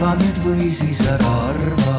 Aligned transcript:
arva 0.00 0.14
nüüd 0.16 0.38
või 0.40 0.66
siis 0.72 1.00
ära 1.04 1.30
arva. 1.50 1.94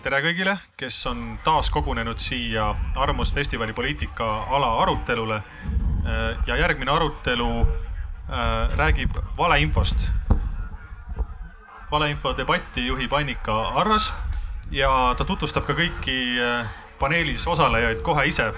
tere 0.00 0.20
kõigile, 0.24 0.54
kes 0.80 0.96
on 1.10 1.18
taas 1.44 1.68
kogunenud 1.68 2.16
siia 2.16 2.70
Arvamusfestivali 2.96 3.76
poliitika 3.76 4.24
ala 4.24 4.70
arutelule. 4.82 5.42
ja 6.46 6.56
järgmine 6.56 6.90
arutelu 6.90 7.60
äh, 7.60 8.78
räägib 8.78 9.10
valeinfost. 9.36 10.08
valeinfo 11.90 12.32
debatti 12.36 12.86
juhib 12.86 13.12
Annika 13.12 13.68
Arras 13.68 14.14
ja 14.70 15.14
ta 15.18 15.24
tutvustab 15.24 15.66
ka 15.66 15.76
kõiki 15.76 16.40
äh, 16.40 16.66
paneelis 16.98 17.46
osalejaid 17.46 18.00
kohe 18.00 18.26
ise. 18.26 18.52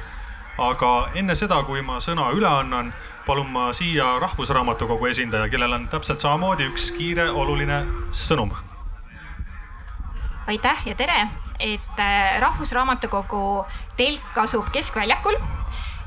Aga 0.60 0.90
enne 1.16 1.34
seda, 1.38 1.62
kui 1.64 1.80
ma 1.82 1.96
sõna 2.04 2.28
üle 2.36 2.48
annan, 2.48 2.92
palun 3.26 3.48
ma 3.52 3.70
siia 3.76 4.18
Rahvusraamatukogu 4.20 5.06
esindaja, 5.10 5.48
kellel 5.52 5.72
on 5.72 5.86
täpselt 5.92 6.20
samamoodi 6.20 6.66
üks 6.70 6.90
kiire 6.96 7.30
oluline 7.30 7.84
sõnum. 8.12 8.52
aitäh 10.50 10.86
ja 10.86 10.94
tere, 10.98 11.28
et 11.58 11.98
äh, 12.00 12.40
Rahvusraamatukogu 12.42 13.64
telk 13.96 14.38
asub 14.42 14.66
Keskväljakul 14.74 15.36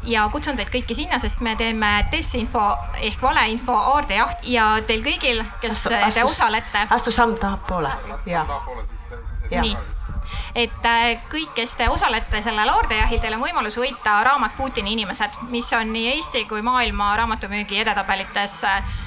ja 0.04 0.26
kutsun 0.30 0.58
teid 0.60 0.68
kõiki 0.74 0.96
sinna, 0.98 1.20
sest 1.20 1.40
me 1.40 1.56
teeme 1.56 1.92
desinfo 2.12 2.64
ehk 3.00 3.22
valeinfo 3.24 3.76
aardejaht 3.94 4.44
ja 4.52 4.66
teil 4.88 5.04
kõigil, 5.06 5.44
kes 5.62 5.78
Astu- 5.78 5.90
te 5.94 6.02
astus- 6.04 6.32
osalete. 6.32 6.88
astu 6.90 7.12
samm 7.12 7.38
tahapoole. 7.40 7.92
ja, 8.26 8.46
nii, 9.62 9.78
et 10.56 10.86
äh, 10.86 11.22
kõik, 11.32 11.54
kes 11.56 11.76
te 11.80 11.90
osalete 11.90 12.42
sellel 12.46 12.70
aardejahil, 12.70 13.22
teil 13.22 13.38
on 13.38 13.46
võimalus 13.46 13.78
võita 13.82 14.20
raamat 14.24 14.58
Putini 14.58 14.94
inimesed, 14.94 15.40
mis 15.50 15.72
on 15.74 15.94
nii 15.94 16.12
Eesti 16.16 16.46
kui 16.50 16.62
maailma 16.62 17.14
raamatumüügi 17.18 17.82
edetabelites 17.86 18.60
äh, 18.70 19.00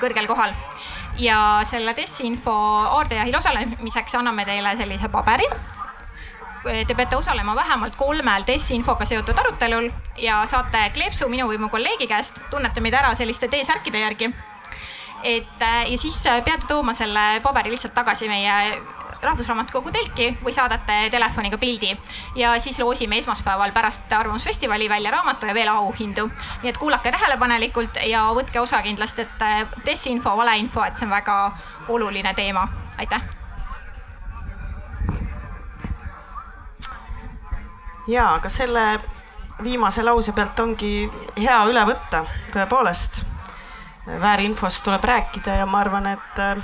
kõrgel 0.00 0.26
kohal. 0.30 0.54
ja 1.18 1.64
selle 1.66 1.96
desinfo 1.96 2.52
aardejahil 2.94 3.34
osalemiseks 3.34 4.14
anname 4.14 4.44
teile 4.46 4.76
sellise 4.78 5.08
paberi 5.10 5.48
te 6.62 6.94
peate 6.94 7.16
osalema 7.16 7.54
vähemalt 7.56 7.96
kolmel 7.96 8.44
desinfoga 8.46 9.04
seotud 9.04 9.38
arutelul 9.38 9.90
ja 10.16 10.42
saate 10.46 10.90
kleepsu 10.94 11.28
minu 11.28 11.48
või 11.50 11.58
mu 11.58 11.68
kolleegi 11.72 12.06
käest, 12.10 12.40
tunnete 12.50 12.82
meid 12.84 12.94
ära 12.94 13.14
selliste 13.14 13.48
T-särkide 13.48 13.98
järgi. 14.04 14.30
et 15.22 15.62
äh, 15.62 15.90
ja 15.90 15.98
siis 15.98 16.20
peate 16.22 16.66
tooma 16.68 16.92
selle 16.92 17.40
paberi 17.42 17.70
lihtsalt 17.70 17.94
tagasi 17.94 18.28
meie 18.28 18.80
Rahvusraamatukogu 19.22 19.90
telki 19.90 20.28
või 20.44 20.52
saadate 20.54 21.08
telefoniga 21.10 21.58
pildi 21.58 21.90
ja 22.38 22.52
siis 22.60 22.78
loosime 22.78 23.18
esmaspäeval 23.18 23.72
pärast 23.72 24.12
Arvamusfestivali 24.12 24.88
välja 24.88 25.10
raamatu 25.10 25.46
ja 25.46 25.54
veel 25.54 25.68
auhindu. 25.68 26.28
nii 26.62 26.70
et 26.70 26.78
kuulake 26.78 27.10
tähelepanelikult 27.10 27.98
ja 28.06 28.28
võtke 28.34 28.60
osa 28.60 28.82
kindlasti, 28.82 29.22
et 29.22 29.82
desinfo, 29.86 30.36
valeinfo, 30.36 30.84
et 30.84 30.96
see 30.96 31.06
on 31.06 31.16
väga 31.16 31.40
oluline 31.88 32.34
teema. 32.34 32.68
aitäh 32.98 33.22
ja 38.08 38.34
aga 38.34 38.48
selle 38.48 38.98
viimase 39.62 40.02
lause 40.02 40.32
pealt 40.32 40.60
ongi 40.60 40.92
hea 41.36 41.58
üle 41.68 41.84
võtta, 41.88 42.24
tõepoolest. 42.54 43.24
väärinfost 44.08 44.84
tuleb 44.84 45.04
rääkida 45.04 45.58
ja 45.58 45.66
ma 45.66 45.82
arvan, 45.84 46.06
et 46.06 46.38
äh, 46.40 46.62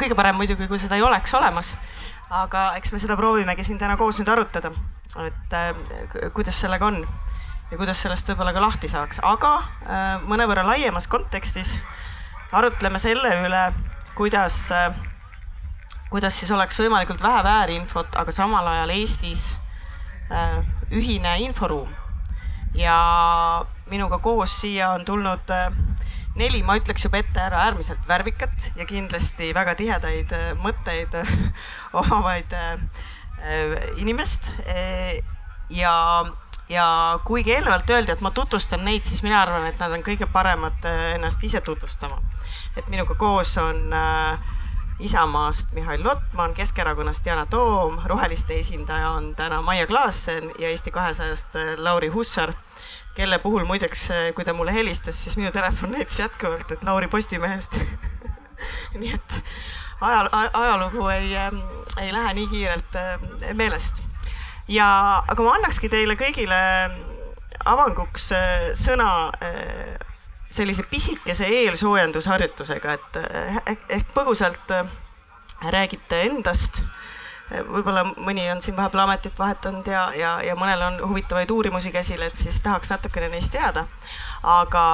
kõige 0.00 0.16
parem 0.16 0.38
muidugi, 0.40 0.68
kui 0.68 0.78
seda 0.80 0.96
ei 0.96 1.02
oleks 1.04 1.34
olemas. 1.34 1.74
aga 2.30 2.76
eks 2.78 2.92
me 2.92 2.98
seda 3.02 3.16
proovimegi 3.18 3.64
siin 3.66 3.78
täna 3.78 3.96
koos 3.98 4.20
nüüd 4.20 4.28
arutada, 4.30 4.70
et 5.26 5.54
äh, 5.58 5.74
kuidas 6.34 6.60
sellega 6.60 6.86
on 6.86 7.00
ja 7.70 7.76
kuidas 7.76 8.02
sellest 8.02 8.28
võib-olla 8.30 8.52
ka 8.54 8.62
lahti 8.62 8.88
saaks, 8.88 9.18
aga 9.22 9.54
äh, 9.58 10.22
mõnevõrra 10.30 10.62
laiemas 10.66 11.08
kontekstis 11.10 11.80
arutleme 12.52 12.98
selle 12.98 13.32
üle, 13.46 13.64
kuidas, 14.18 14.70
kuidas 16.10 16.38
siis 16.38 16.50
oleks 16.54 16.78
võimalikult 16.82 17.22
vähe 17.22 17.42
väärinfot, 17.46 18.16
aga 18.18 18.34
samal 18.34 18.66
ajal 18.66 18.94
Eestis 18.94 19.44
äh, 20.30 20.60
ühine 20.90 21.38
inforuum. 21.46 21.90
ja 22.74 22.96
minuga 23.90 24.18
koos 24.22 24.52
siia 24.60 24.92
on 24.94 25.04
tulnud 25.04 25.50
äh, 25.50 25.72
neli, 26.40 26.62
ma 26.66 26.78
ütleks 26.80 27.04
juba 27.06 27.20
ette 27.20 27.40
ära, 27.42 27.64
äärmiselt 27.68 28.04
värvikat 28.08 28.70
ja 28.78 28.86
kindlasti 28.88 29.52
väga 29.56 29.76
tihedaid 29.78 30.34
äh, 30.36 30.52
mõtteid 30.60 31.16
omavaid 32.00 32.56
inimest. 33.96 34.50
ja, 35.72 35.92
ja 36.68 36.86
kuigi 37.24 37.54
eelnevalt 37.54 37.88
öeldi, 37.88 38.12
et 38.12 38.20
ma 38.20 38.28
tutvustan 38.36 38.84
neid, 38.84 39.06
siis 39.08 39.22
mina 39.24 39.38
arvan, 39.40 39.64
et 39.70 39.80
nad 39.80 39.94
on 39.96 40.04
kõige 40.04 40.28
paremad 40.28 40.84
ennast 41.14 41.44
ise 41.48 41.62
tutvustama. 41.64 42.20
et 42.76 42.88
minuga 42.92 43.16
koos 43.16 43.56
on 43.56 43.94
äh, 43.96 44.50
Isamaast 45.00 45.72
Mihhail 45.72 46.04
Lotman, 46.04 46.54
Keskerakonnast 46.54 47.26
Yana 47.26 47.46
Toom, 47.46 47.98
Roheliste 48.04 48.58
esindaja 48.58 49.10
on 49.10 49.34
täna 49.36 49.62
Maia 49.62 49.86
Klaassen 49.86 50.50
ja 50.58 50.68
Eesti 50.68 50.90
kahesajast 50.90 51.54
Lauri 51.76 52.08
Hussar, 52.08 52.52
kelle 53.14 53.38
puhul 53.42 53.64
muideks, 53.68 54.08
kui 54.34 54.44
ta 54.46 54.54
mulle 54.56 54.74
helistas, 54.74 55.18
siis 55.24 55.36
minu 55.36 55.50
telefon 55.52 55.92
näitas 55.96 56.18
jätkuvalt, 56.18 56.70
et 56.72 56.84
Lauri 56.84 57.08
Postimehest 57.08 57.76
nii 59.00 59.12
et 59.14 59.38
ajal, 60.00 60.28
ajalugu 60.32 61.08
ei, 61.08 61.34
ei 62.00 62.12
lähe 62.12 62.34
nii 62.34 62.48
kiirelt 62.48 62.98
meelest. 63.54 64.04
ja, 64.68 64.88
aga 65.28 65.42
ma 65.42 65.56
annakski 65.58 65.88
teile 65.92 66.16
kõigile 66.20 66.60
avanguks 67.64 68.30
sõna 68.78 69.10
sellise 70.50 70.82
pisikese 70.90 71.46
eelsoojendusharjutusega, 71.46 72.96
et 72.96 73.84
ehk 73.98 74.14
põgusalt 74.16 74.72
räägite 75.70 76.22
endast. 76.30 76.82
Võib-olla 77.50 78.04
mõni 78.16 78.44
on 78.52 78.62
siin 78.62 78.76
vahepeal 78.76 79.04
ametit 79.04 79.38
vahetanud 79.38 79.86
ja, 79.86 80.04
ja, 80.16 80.36
ja 80.42 80.54
mõnel 80.58 80.82
on 80.86 81.00
huvitavaid 81.08 81.50
uurimusi 81.50 81.92
käsil, 81.92 82.22
et 82.22 82.38
siis 82.38 82.60
tahaks 82.62 82.90
natukene 82.90 83.28
neist 83.28 83.52
teada. 83.52 83.86
aga, 84.42 84.84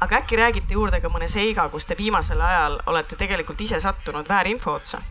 aga 0.00 0.16
äkki 0.16 0.38
räägite 0.38 0.74
juurde 0.78 1.00
ka 1.00 1.10
mõne 1.12 1.28
seiga, 1.28 1.68
kus 1.68 1.86
te 1.86 1.98
viimasel 1.98 2.40
ajal 2.40 2.78
olete 2.86 3.16
tegelikult 3.16 3.60
ise 3.60 3.80
sattunud 3.80 4.28
väärinfo 4.28 4.78
otsa? 4.78 5.02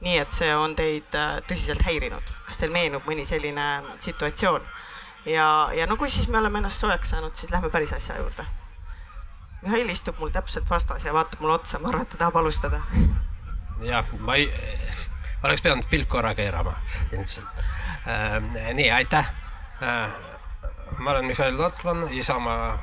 nii 0.00 0.16
et 0.18 0.30
see 0.32 0.54
on 0.56 0.76
teid 0.76 1.12
tõsiselt 1.48 1.82
häirinud, 1.84 2.24
kas 2.46 2.56
teil 2.56 2.72
meenub 2.72 3.04
mõni 3.08 3.26
selline 3.28 3.82
situatsioon? 3.98 4.64
ja, 5.26 5.68
ja 5.76 5.86
no 5.86 5.96
kui 5.96 6.08
siis 6.10 6.28
me 6.28 6.38
oleme 6.38 6.58
ennast 6.58 6.80
soojaks 6.80 7.16
saanud, 7.16 7.36
siis 7.36 7.52
lähme 7.52 7.68
päris 7.68 7.92
asja 7.92 8.16
juurde 8.16 8.46
Mihhail 9.62 9.88
istub 9.92 10.16
mul 10.18 10.30
täpselt 10.32 10.70
vastas 10.70 11.04
ja 11.04 11.12
vaatab 11.12 11.42
mulle 11.44 11.58
otsa, 11.58 11.78
ma 11.78 11.90
arvan, 11.90 12.06
et 12.06 12.14
ta 12.14 12.16
tahab 12.22 12.36
alustada. 12.40 12.80
jah, 13.84 14.06
ma 14.18 14.36
ei, 14.40 14.46
oleks 15.42 15.62
pidanud 15.62 15.88
pilk 15.90 16.08
korra 16.08 16.34
keerama 16.34 16.74
ilmselt 17.12 17.64
äh,. 18.06 18.74
nii, 18.74 18.90
aitäh 18.90 19.32
äh,. 19.82 20.10
ma 20.98 21.10
olen 21.10 21.24
Mihhail 21.24 21.58
Lotman 21.58 22.08
Isamaa 22.12 22.78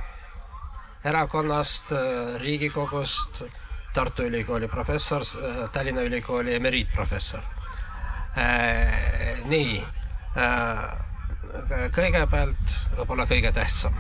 erakonnast 1.03 1.91
äh,, 1.91 2.00
Riigikogust, 2.41 3.44
Tartu 3.94 4.23
Ülikooli 4.23 4.68
professor 4.68 5.22
äh,, 5.22 5.69
Tallinna 5.72 6.01
Ülikooli 6.01 6.56
emeriitprofessor 6.56 7.41
äh,. 8.38 9.44
nii 9.45 9.84
äh,, 10.38 10.88
kõigepealt 11.95 12.74
võib-olla 12.97 13.25
kõige 13.29 13.51
tähtsam, 13.56 13.95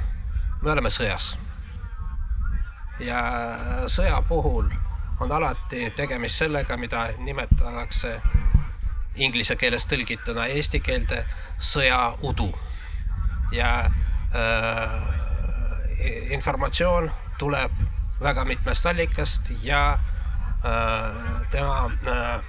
me 0.61 0.71
oleme 0.71 0.89
sõjas 0.93 1.35
ja 2.99 3.21
sõja 3.89 4.19
puhul 4.27 4.69
on 5.19 5.31
alati 5.31 5.91
tegemist 5.95 6.43
sellega, 6.43 6.77
mida 6.77 7.07
nimetatakse 7.17 8.21
inglise 9.15 9.55
keeles 9.55 9.87
tõlgituna 9.89 10.47
eesti 10.53 10.79
keelde 10.79 11.23
sõjaudu. 11.59 12.51
ja 13.51 13.89
äh, 14.35 14.91
informatsioon 16.31 17.11
tuleb 17.39 17.71
väga 18.21 18.45
mitmest 18.45 18.85
allikast 18.85 19.51
ja 19.63 19.93
äh, 19.93 21.49
tema 21.51 21.85
äh, 21.85 22.43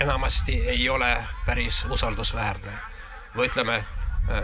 enamasti 0.00 0.60
ei 0.68 0.88
ole 0.88 1.24
päris 1.46 1.86
usaldusväärne. 1.90 2.72
või 3.36 3.48
ütleme, 3.48 3.84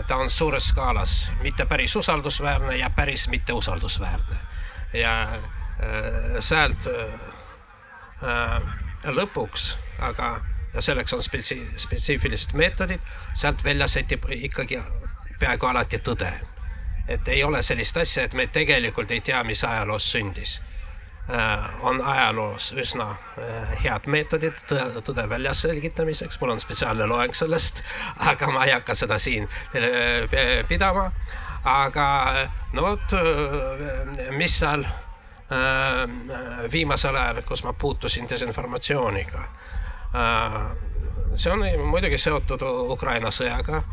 ta 0.07 0.15
on 0.15 0.29
suures 0.29 0.67
skaalas 0.67 1.31
mitte 1.41 1.65
päris 1.65 1.95
usaldusväärne 1.95 2.77
ja 2.77 2.89
päris 2.89 3.27
mitteusaldusväärne 3.27 4.37
ja 4.93 5.23
äh, 5.23 5.39
sealt 6.39 6.87
äh, 6.87 7.32
lõpuks, 9.13 9.67
aga 9.99 10.33
selleks 10.79 11.13
on 11.13 11.21
spetsi-, 11.21 11.65
spetsiifilised 11.77 12.55
meetodid, 12.57 13.01
sealt 13.37 13.63
välja 13.63 13.87
setib 13.87 14.25
ikkagi 14.31 14.79
peaaegu 15.39 15.69
alati 15.69 15.99
tõde. 15.99 16.31
et 17.07 17.27
ei 17.27 17.43
ole 17.43 17.61
sellist 17.61 17.97
asja, 17.97 18.23
et 18.23 18.33
me 18.33 18.47
tegelikult 18.47 19.11
ei 19.11 19.21
tea, 19.21 19.43
mis 19.43 19.63
ajaloos 19.63 20.05
sündis 20.11 20.61
äh,. 21.29 21.83
on 21.83 22.01
ajaloos 22.01 22.71
üsna 22.79 23.09
äh, 23.11 23.83
head 23.83 24.07
meetodid 24.07 24.63
tõe, 24.67 25.01
tõde 25.03 25.29
väljaselgitamiseks, 25.29 26.39
mul 26.41 26.55
on 26.55 26.59
spetsiaalne 26.59 27.05
loeng 27.05 27.35
sellest, 27.35 27.83
aga 28.31 28.51
ma 28.51 28.65
ei 28.65 28.71
hakka 28.71 28.95
seda 28.95 29.19
siin 29.19 29.49
äh, 29.75 30.63
pidama 30.67 31.11
aga 31.63 32.49
no 32.73 32.83
vot, 32.83 33.15
mis 34.35 34.59
seal 34.59 34.83
viimasel 36.71 37.15
ajal, 37.15 37.41
kus 37.47 37.63
ma 37.63 37.73
puutusin 37.73 38.29
desinformatsiooniga. 38.29 39.43
see 41.35 41.51
on 41.51 41.63
muidugi 41.89 42.17
seotud 42.17 42.61
Ukraina 42.93 43.31
sõjaga 43.33 43.83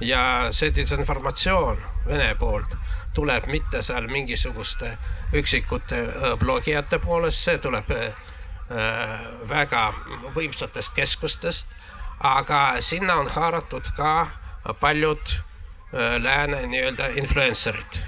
ja 0.00 0.22
see 0.50 0.72
desinformatsioon 0.74 1.82
Vene 2.08 2.34
poolt 2.40 2.76
tuleb 3.14 3.46
mitte 3.52 3.82
seal 3.82 4.06
mingisuguste 4.08 4.94
üksikute 5.36 5.98
blogijate 6.40 6.98
poolest, 7.02 7.42
see 7.44 7.58
tuleb 7.58 7.90
väga 9.48 9.82
võimsatest 10.36 10.94
keskustest, 10.96 11.74
aga 12.20 12.60
sinna 12.84 13.18
on 13.20 13.28
haaratud 13.32 13.90
ka 13.96 14.12
paljud 14.80 15.34
lääne 15.92 16.66
nii-öelda 16.66 17.12
influencer'id. 17.20 18.00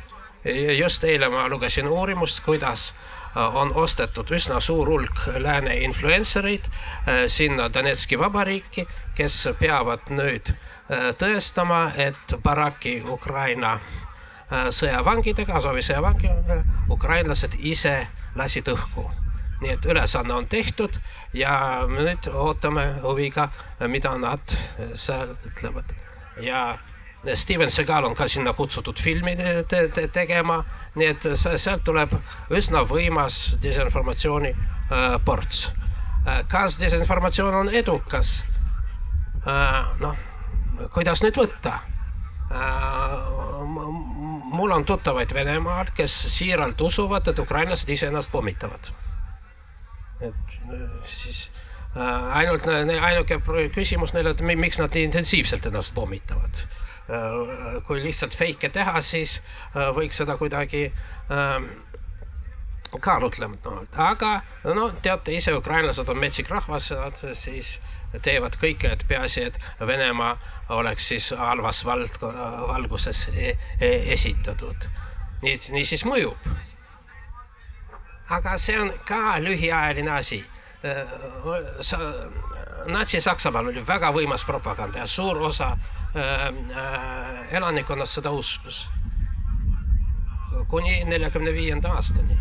Just 0.78 1.04
eile 1.04 1.28
ma 1.28 1.48
lugesin 1.48 1.88
uurimust, 1.88 2.40
kuidas 2.44 2.94
on 3.36 3.72
ostetud 3.74 4.30
üsna 4.34 4.60
suur 4.60 4.88
hulk 4.88 5.20
lääne 5.38 5.76
influencer'id 5.86 6.66
sinna 7.26 7.68
Donetski 7.74 8.18
vabariiki, 8.18 8.86
kes 9.14 9.48
peavad 9.58 10.10
nüüd 10.10 10.54
tõestama, 11.20 11.90
et 11.96 12.34
Baraki 12.42 13.02
Ukraina 13.06 13.78
sõjavangidega, 14.50 15.54
Azovi 15.60 15.82
sõjavangidega 15.86 16.62
ukrainlased 16.90 17.54
ise 17.60 18.06
lasid 18.36 18.68
õhku. 18.68 19.10
nii 19.60 19.74
et 19.74 19.84
ülesanne 19.84 20.32
on 20.32 20.46
tehtud 20.48 20.94
ja 21.36 21.84
nüüd 21.88 22.30
ootame 22.32 22.94
huviga, 23.02 23.50
mida 23.86 24.16
nad 24.18 24.56
seal 24.94 25.36
ütlevad. 25.46 25.84
ja 26.40 26.78
Steven 27.34 27.70
Segal 27.70 28.04
on 28.04 28.14
ka 28.16 28.28
sinna 28.28 28.52
kutsutud 28.56 28.96
filmi 28.96 29.36
te 29.68 29.88
te 29.92 30.06
tegema, 30.08 30.62
nii 30.96 31.10
et 31.10 31.28
sealt 31.36 31.84
tuleb 31.84 32.14
üsna 32.56 32.84
võimas 32.88 33.58
desinformatsiooni 33.62 34.54
äh, 34.54 35.18
ports. 35.24 35.68
kas 36.48 36.80
desinformatsioon 36.80 37.54
on 37.54 37.68
edukas 37.68 38.44
äh,? 39.46 40.00
noh 40.00 40.16
kuidas 40.88 41.22
nüüd 41.24 41.36
võtta? 41.36 41.78
mul 44.50 44.72
on 44.74 44.84
tuttavaid 44.84 45.30
Venemaal, 45.34 45.92
kes 45.94 46.14
siiralt 46.34 46.80
usuvad, 46.82 47.28
et 47.30 47.38
ukrainlased 47.38 47.88
iseennast 47.94 48.32
pommitavad. 48.32 48.90
et 50.20 50.56
siis 51.06 51.52
äh, 51.96 52.36
ainult 52.36 52.66
ainuke 52.66 53.38
küsimus 53.74 54.12
neil, 54.12 54.26
et 54.32 54.42
miks 54.42 54.80
nad 54.80 54.90
nii 54.94 55.04
intensiivselt 55.08 55.66
ennast 55.70 55.94
pommitavad. 55.94 56.64
Äh, 57.10 57.80
kui 57.86 58.02
lihtsalt 58.02 58.34
feike 58.38 58.68
teha, 58.70 59.00
siis 59.02 59.40
äh, 59.74 59.88
võiks 59.96 60.20
seda 60.20 60.36
kuidagi 60.38 60.90
kaalutlematult, 62.98 63.94
aga 63.98 64.30
no 64.74 64.88
teate 65.02 65.34
ise, 65.34 65.54
ukrainlased 65.54 66.08
on 66.10 66.18
metsik 66.18 66.48
rahvas, 66.50 66.88
siis 67.38 67.76
teevad 68.22 68.56
kõike, 68.58 68.90
et 68.90 69.04
peaasi, 69.08 69.44
et 69.46 69.58
Venemaa 69.86 70.32
oleks 70.74 71.06
siis 71.12 71.30
halvas 71.38 71.84
vald, 71.86 72.18
valguses 72.70 73.28
e 73.34 73.54
e 73.80 73.90
esitatud. 74.12 74.88
nii, 75.42 75.56
niisiis 75.72 76.04
mõjub. 76.04 76.50
aga 78.28 78.56
see 78.58 78.80
on 78.80 78.92
ka 79.06 79.38
lühiajaline 79.38 80.10
asi. 80.10 80.44
Natsi-Saksamaal 82.90 83.66
oli 83.68 83.82
väga 83.86 84.12
võimas 84.16 84.44
propaganda 84.48 85.02
ja 85.02 85.06
suur 85.06 85.42
osa 85.50 85.72
äh, 85.72 86.46
äh, 86.76 87.54
elanikkonnast 87.56 88.20
seda 88.20 88.30
uskus. 88.30 88.88
kuni 90.68 91.04
neljakümne 91.04 91.52
viienda 91.52 91.92
aastani 91.94 92.36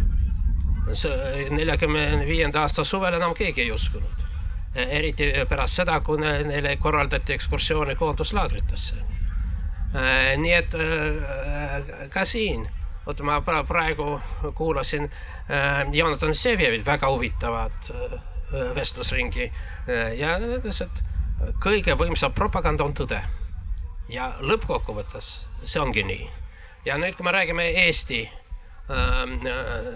neljakümne 1.49 2.25
viienda 2.27 2.61
aasta 2.61 2.83
suvel 2.83 3.13
enam 3.13 3.33
keegi 3.33 3.61
ei 3.61 3.71
uskunud. 3.71 4.25
eriti 4.75 5.31
pärast 5.49 5.79
seda, 5.79 5.99
kui 6.05 6.17
neile 6.21 6.75
korraldati 6.77 7.33
ekskursioone 7.33 7.95
koonduslaagritesse. 7.95 8.95
nii 10.37 10.53
et 10.53 10.75
ka 12.09 12.25
siin, 12.25 12.69
vot 13.09 13.21
ma 13.25 13.39
praegu 13.41 14.19
kuulasin 14.55 15.09
Jonathan 15.93 16.35
Sevjevit 16.35 16.85
väga 16.85 17.09
huvitavat 17.09 17.91
vestlusringi 18.75 19.47
ja 20.17 20.35
ütles, 20.37 20.81
et 20.85 21.03
kõige 21.63 21.97
võimsam 21.97 22.33
propaganda 22.37 22.85
on 22.85 22.93
tõde. 22.93 23.21
ja 24.09 24.33
lõppkokkuvõttes 24.41 25.49
see 25.63 25.81
ongi 25.81 26.03
nii. 26.03 26.29
ja 26.85 26.97
nüüd, 26.97 27.17
kui 27.17 27.25
me 27.25 27.31
räägime 27.31 27.65
Eesti 27.85 28.23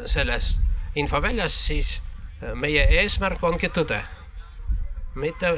sellest 0.06 0.62
infoväljas, 0.96 1.66
siis 1.68 2.02
äh, 2.44 2.54
meie 2.56 2.86
eesmärk 3.02 3.44
ongi 3.44 3.70
tõde. 3.74 4.02
mitte 5.16 5.54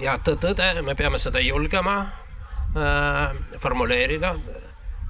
ja 0.00 0.16
tõde, 0.24 0.68
me 0.82 0.94
peame 0.94 1.18
seda 1.18 1.40
julgema 1.40 1.98
äh, 2.76 3.36
formuleerida. 3.58 4.34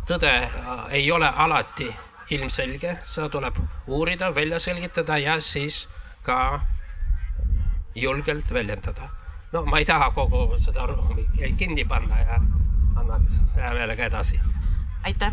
Tõde 0.08 0.32
äh, 0.32 0.72
ei 1.00 1.12
ole 1.12 1.28
alati 1.28 1.88
ilmselge, 2.30 2.98
seda 3.04 3.28
tuleb 3.28 3.56
uurida, 3.86 4.32
välja 4.34 4.58
selgitada 4.58 5.18
ja 5.18 5.38
siis 5.40 5.86
ka 6.22 6.60
julgelt 7.94 8.52
väljendada. 8.52 9.08
no 9.52 9.62
ma 9.64 9.78
ei 9.78 9.84
taha 9.84 10.10
kogu 10.10 10.58
seda 10.58 10.86
ruumi 10.86 11.28
kinni 11.56 11.84
panna 11.84 12.20
ja 12.20 12.40
annaks 12.96 13.40
hea 13.56 13.72
meelega 13.74 14.04
edasi. 14.04 14.40
aitäh, 15.04 15.32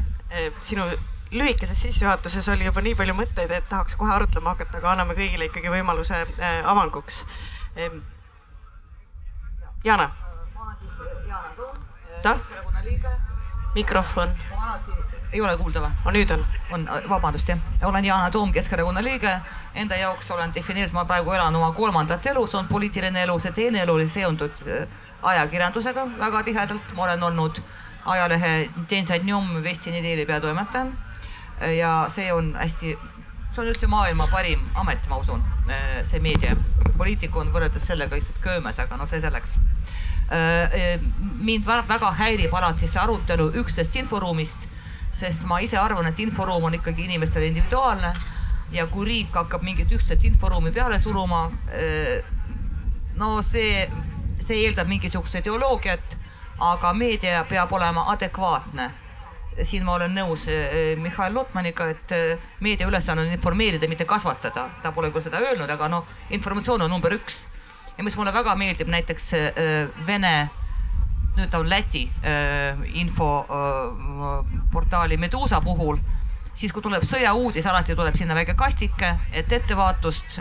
sinu 0.62 0.86
lühikeses 1.32 1.82
sissejuhatuses 1.82 2.50
oli 2.50 2.66
juba 2.66 2.82
nii 2.82 2.96
palju 2.96 3.16
mõtteid, 3.18 3.52
et 3.52 3.70
tahaks 3.70 3.96
kohe 4.00 4.14
arutlema 4.14 4.54
hakata, 4.54 4.78
aga 4.80 4.92
anname 4.94 5.18
kõigile 5.18 5.50
ikkagi 5.50 5.72
võimaluse 5.74 6.22
äh, 6.22 6.60
avanguks. 6.72 7.26
Jana. 9.86 10.10
ma 10.56 10.62
olen 10.62 10.78
siis 10.82 11.28
Jana 11.28 11.56
Toom? 11.58 11.82
Keskerakonna 12.24 12.84
liige. 12.86 13.18
Mikrofon. 13.76 14.30
ei 15.34 15.42
ole 15.42 15.58
kuulda 15.58 15.82
või? 15.84 15.92
no 16.06 16.12
nüüd 16.16 16.32
on. 16.32 16.46
on, 16.72 16.86
vabandust 17.10 17.50
jah, 17.50 17.60
olen 17.84 18.06
Yana 18.06 18.32
Toom, 18.32 18.54
Keskerakonna 18.54 19.04
liige. 19.04 19.40
Enda 19.76 19.98
jaoks 20.00 20.32
olen 20.32 20.54
defineerinud, 20.56 20.94
ma 20.96 21.06
praegu 21.06 21.34
elan 21.36 21.56
oma 21.56 21.72
kolmandat 21.76 22.26
elu, 22.32 22.48
see 22.48 22.60
on 22.60 22.68
poliitiline 22.68 23.24
elu, 23.24 23.40
see 23.40 23.52
teine 23.52 23.82
elu 23.84 23.94
oli 23.94 24.08
seondunud 24.08 24.88
ajakirjandusega 25.24 26.06
väga 26.20 26.44
tihedalt, 26.44 26.94
ma 26.96 27.04
olen 27.04 27.24
olnud 27.24 27.60
ajalehe 28.06 28.70
Densajnjom 28.90 29.64
Vesti 29.64 29.92
Nedeli 29.92 30.26
peatoimetaja 30.26 30.86
ja 31.78 31.92
see 32.10 32.34
on 32.34 32.54
hästi, 32.56 32.96
see 33.56 33.62
on 33.64 33.72
üldse 33.72 33.88
maailma 33.90 34.28
parim 34.32 34.62
amet, 34.76 35.08
ma 35.10 35.18
usun, 35.18 35.44
see 36.04 36.20
meedia. 36.20 36.56
poliitik 36.98 37.36
on 37.36 37.50
võrreldes 37.52 37.84
sellega 37.88 38.16
lihtsalt 38.16 38.38
köömes, 38.44 38.78
aga 38.80 38.98
no 38.98 39.08
see 39.10 39.20
selleks. 39.24 39.58
Mind 40.30 41.66
väga 41.66 42.12
häirib 42.18 42.54
alati 42.54 42.88
see 42.88 43.02
arutelu 43.02 43.52
üksteist 43.62 43.96
inforuumist, 44.02 44.68
sest 45.14 45.46
ma 45.46 45.60
ise 45.62 45.78
arvan, 45.78 46.08
et 46.10 46.20
inforuum 46.20 46.64
on 46.64 46.74
ikkagi 46.74 47.06
inimestele 47.06 47.52
individuaalne 47.52 48.14
ja 48.74 48.88
kui 48.88 49.06
riik 49.06 49.36
hakkab 49.38 49.64
mingit 49.64 49.92
ühtset 49.92 50.24
inforuumi 50.26 50.72
peale 50.72 51.00
suruma, 51.00 51.46
no 53.16 53.32
see, 53.46 53.86
see 54.42 54.66
eeldab 54.66 54.90
mingisugust 54.90 55.38
ideoloogiat, 55.40 56.18
aga 56.60 56.94
meedia 56.94 57.44
peab 57.50 57.74
olema 57.78 58.10
adekvaatne 58.16 58.92
siin 59.64 59.86
ma 59.88 59.96
olen 59.96 60.12
nõus 60.16 60.48
Mihhail 61.00 61.36
Lotmaniga, 61.36 61.88
et 61.94 62.14
meedia 62.60 62.88
ülesanne 62.90 63.24
on 63.24 63.32
informeerida, 63.32 63.88
mitte 63.88 64.06
kasvatada. 64.06 64.70
ta 64.84 64.92
pole 64.92 65.12
küll 65.12 65.24
seda 65.24 65.40
öelnud, 65.40 65.70
aga 65.70 65.88
noh, 65.88 66.08
informatsioon 66.30 66.82
on 66.82 66.92
number 66.92 67.14
üks. 67.16 67.46
Ja 67.98 68.04
mis 68.04 68.18
mulle 68.18 68.34
väga 68.34 68.56
meeldib 68.56 68.88
näiteks 68.92 69.34
eh, 69.34 69.54
Vene, 70.08 70.50
nüüd 71.36 71.54
on 71.54 71.70
Läti 71.70 72.12
infoportaali 72.96 75.18
Meduusa 75.20 75.62
puhul, 75.62 75.98
siis 76.56 76.72
kui 76.72 76.82
tuleb 76.82 77.04
sõjauudis, 77.04 77.66
alati 77.68 77.96
tuleb 77.96 78.16
sinna 78.16 78.36
väike 78.38 78.54
kastike, 78.56 79.16
et 79.36 79.52
ettevaatust, 79.52 80.40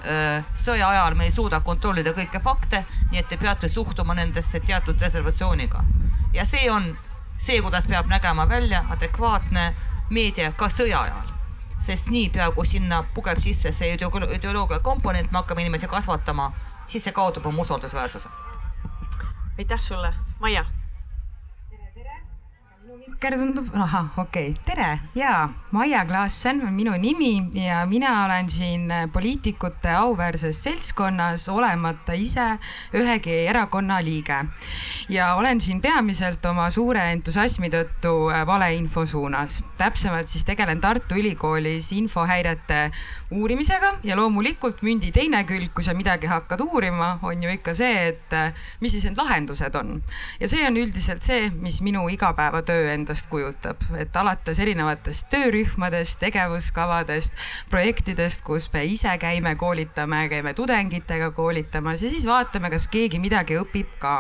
sõja 0.55 0.89
ajal 0.93 1.15
me 1.19 1.25
ei 1.27 1.33
suuda 1.35 1.61
kontrollida 1.67 2.13
kõiki 2.15 2.39
fakte, 2.45 2.85
nii 3.11 3.19
et 3.19 3.29
te 3.29 3.37
peate 3.43 3.69
suhtuma 3.69 4.15
nendesse 4.15 4.61
teatud 4.63 5.03
reservatsiooniga. 5.03 5.83
ja 6.33 6.45
see 6.47 6.71
on 6.71 6.97
see, 7.39 7.63
kuidas 7.63 7.87
peab 7.87 8.07
nägema 8.07 8.49
välja 8.49 8.85
adekvaatne 8.91 9.75
meedia 10.11 10.53
ka 10.53 10.69
sõja 10.69 11.03
ajal. 11.03 11.31
sest 11.85 12.09
niipea, 12.09 12.47
kui 12.57 12.67
sinna 12.67 13.03
pugeb 13.15 13.41
sisse 13.45 13.73
see 13.73 13.91
ideoloogia 13.93 14.79
komponent, 14.81 15.33
me 15.33 15.43
hakkame 15.43 15.67
inimesi 15.67 15.89
kasvatama, 15.91 16.47
siis 16.87 17.05
see 17.05 17.13
kaotab 17.13 17.47
oma 17.47 17.63
usaldusväärsuse. 17.63 18.29
aitäh 19.59 19.81
sulle, 19.81 20.15
Maia. 20.41 20.65
Mikker 23.25 23.39
tundub, 23.41 23.69
ahah, 23.73 24.11
okei 24.21 24.51
okay., 24.51 24.65
tere 24.67 24.99
ja 25.17 25.49
Maia 25.73 26.03
Klaassen 26.05 26.61
on 26.67 26.75
minu 26.77 26.93
nimi 27.01 27.31
ja 27.57 27.87
mina 27.89 28.27
olen 28.27 28.51
siin 28.53 28.93
poliitikute 29.13 29.89
auväärses 29.97 30.61
seltskonnas, 30.63 31.49
olemata 31.49 32.13
ise 32.13 32.59
ühegi 32.93 33.47
erakonna 33.49 34.03
liige. 34.05 34.45
ja 35.09 35.35
olen 35.35 35.61
siin 35.61 35.81
peamiselt 35.81 36.45
oma 36.47 36.69
suure 36.71 37.07
entusiasmi 37.13 37.71
tõttu 37.73 38.13
valeinfo 38.47 39.07
suunas. 39.07 39.65
täpsemalt 39.79 40.29
siis 40.29 40.45
tegelen 40.45 40.81
Tartu 40.81 41.15
Ülikoolis 41.15 41.93
infohäirete 41.93 42.91
uurimisega 43.31 43.95
ja 44.05 44.17
loomulikult 44.17 44.83
mündi 44.83 45.13
teine 45.13 45.45
külg, 45.45 45.73
kui 45.75 45.83
sa 45.83 45.95
midagi 45.95 46.27
hakkad 46.27 46.61
uurima, 46.61 47.19
on 47.23 47.43
ju 47.43 47.51
ikka 47.51 47.75
see, 47.75 48.09
et 48.13 48.39
mis 48.81 48.93
siis 48.93 49.09
need 49.09 49.17
lahendused 49.17 49.75
on. 49.81 50.03
ja 50.41 50.49
see 50.49 50.69
on 50.69 50.77
üldiselt 50.77 51.23
see, 51.23 51.49
mis 51.57 51.81
minu 51.83 52.05
igapäevatöö 52.09 52.93
endast 52.93 53.14
kujutab, 53.31 53.81
et 53.99 54.17
alates 54.17 54.59
erinevatest 54.59 55.29
töörühmadest, 55.33 56.19
tegevuskavadest, 56.23 57.35
projektidest, 57.71 58.43
kus 58.47 58.67
me 58.73 58.85
ise 58.89 59.13
käime, 59.23 59.55
koolitame, 59.61 60.25
käime 60.29 60.55
tudengitega 60.55 61.31
koolitamas 61.37 62.03
ja 62.03 62.11
siis 62.11 62.27
vaatame, 62.27 62.71
kas 62.75 62.89
keegi 62.93 63.21
midagi 63.23 63.59
õpib 63.61 63.97
ka. 64.03 64.15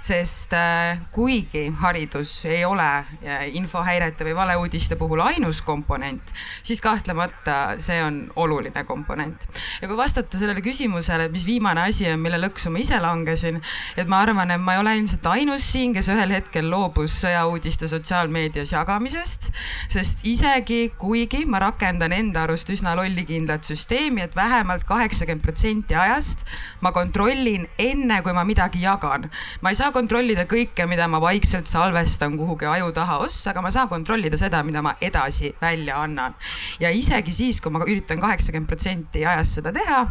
sest 0.00 0.52
äh, 0.54 1.00
kuigi 1.12 1.68
haridus 1.80 2.44
ei 2.44 2.64
ole 2.64 2.86
äh, 2.86 3.46
infohäirete 3.58 4.24
või 4.24 4.34
valeuudiste 4.38 4.96
puhul 4.96 5.20
ainus 5.24 5.60
komponent, 5.62 6.32
siis 6.62 6.80
kahtlemata 6.80 7.76
see 7.82 7.98
on 8.02 8.20
oluline 8.36 8.84
komponent. 8.84 9.48
ja 9.82 9.88
kui 9.88 9.96
vastata 9.96 10.38
sellele 10.38 10.62
küsimusele, 10.64 11.28
et 11.28 11.32
mis 11.34 11.46
viimane 11.46 11.88
asi 11.88 12.08
on, 12.12 12.20
mille 12.20 12.40
lõksu 12.40 12.72
ma 12.72 12.82
ise 12.82 13.00
langesin, 13.02 13.60
et 13.96 14.08
ma 14.08 14.22
arvan, 14.22 14.50
et 14.54 14.62
ma 14.62 14.76
ei 14.76 14.82
ole 14.82 14.96
ilmselt 14.98 15.26
ainus 15.26 15.66
siin, 15.72 15.94
kes 15.96 16.08
ühel 16.12 16.32
hetkel 16.34 16.70
loobus 16.70 17.18
sõjauudiste 17.22 17.88
sotsiaalmeedias 18.28 18.72
jagamisest, 18.72 19.50
sest 19.88 20.24
isegi 20.26 20.92
kuigi 20.98 21.44
ma 21.46 21.58
rakendan 21.58 22.12
enda 22.12 22.44
arust 22.44 22.68
üsna 22.70 22.94
lollikindlat 22.96 23.64
süsteemi, 23.64 24.22
et 24.22 24.36
vähemalt 24.36 24.84
kaheksakümmend 24.84 25.42
protsenti 25.42 25.94
ajast 25.94 26.44
ma 26.80 26.92
kontrollin 26.92 27.66
enne, 27.78 28.20
kui 28.22 28.32
ma 28.32 28.44
midagi 28.44 28.82
jagan. 28.82 29.30
ma 29.62 29.70
ei 29.70 29.74
saa 29.74 29.92
kontrollida 29.92 30.44
kõike, 30.46 30.86
mida 30.86 31.08
ma 31.08 31.20
vaikselt 31.20 31.66
salvestan 31.66 32.36
kuhugi 32.36 32.66
aju 32.66 32.92
taha 32.92 33.18
ossa, 33.24 33.50
aga 33.50 33.62
ma 33.62 33.70
saan 33.70 33.88
kontrollida 33.88 34.36
seda, 34.36 34.62
mida 34.62 34.82
ma 34.82 34.94
edasi 35.00 35.54
välja 35.60 36.02
annan. 36.02 36.34
ja 36.80 36.90
isegi 36.90 37.32
siis, 37.32 37.60
kui 37.60 37.72
ma 37.72 37.84
üritan 37.84 38.20
kaheksakümmend 38.20 38.68
protsenti 38.68 39.24
ajast 39.24 39.60
seda 39.60 39.72
teha, 39.72 40.06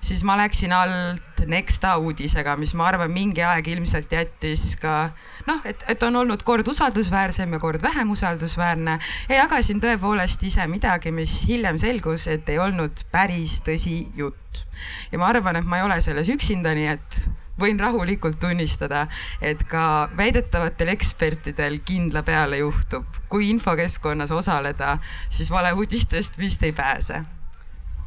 siis 0.00 0.24
ma 0.24 0.36
läksin 0.36 0.72
alt 0.72 1.31
Nexta 1.50 1.96
uudisega, 1.98 2.56
mis 2.60 2.74
ma 2.78 2.86
arvan, 2.90 3.12
mingi 3.12 3.42
aeg 3.42 3.68
ilmselt 3.72 4.12
jättis 4.12 4.76
ka 4.80 5.10
noh, 5.46 5.60
et, 5.68 5.82
et 5.90 6.02
on 6.06 6.16
olnud 6.22 6.42
kord 6.46 6.68
usaldusväärsem 6.68 7.52
ja 7.56 7.60
kord 7.62 7.82
vähem 7.82 8.10
usaldusväärne 8.14 8.98
ja 9.28 9.42
jagasin 9.42 9.82
tõepoolest 9.82 10.42
ise 10.46 10.66
midagi, 10.70 11.12
mis 11.14 11.42
hiljem 11.48 11.78
selgus, 11.82 12.28
et 12.30 12.48
ei 12.52 12.60
olnud 12.62 13.04
päris 13.12 13.60
tõsi 13.66 14.04
jutt. 14.16 14.66
ja 15.12 15.18
ma 15.18 15.30
arvan, 15.32 15.56
et 15.56 15.68
ma 15.68 15.80
ei 15.80 15.86
ole 15.86 16.00
selles 16.04 16.30
üksinda, 16.32 16.74
nii 16.76 16.90
et 16.94 17.22
võin 17.60 17.78
rahulikult 17.80 18.38
tunnistada, 18.40 19.06
et 19.40 19.60
ka 19.68 20.08
väidetavatel 20.16 20.92
ekspertidel 20.94 21.78
kindla 21.86 22.24
peale 22.26 22.62
juhtub, 22.62 23.06
kui 23.28 23.50
infokeskkonnas 23.52 24.32
osaleda, 24.34 24.96
siis 25.28 25.50
valeuudistest 25.50 26.38
vist 26.38 26.62
ei 26.62 26.72
pääse. 26.72 27.22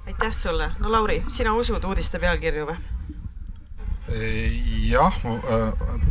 aitäh 0.05 0.31
sulle, 0.31 0.71
no 0.79 0.91
Lauri, 0.91 1.23
sina 1.29 1.53
usud 1.53 1.83
uudiste 1.83 2.19
pealkirju 2.19 2.67
või? 2.69 2.94
Jah, 4.05 5.15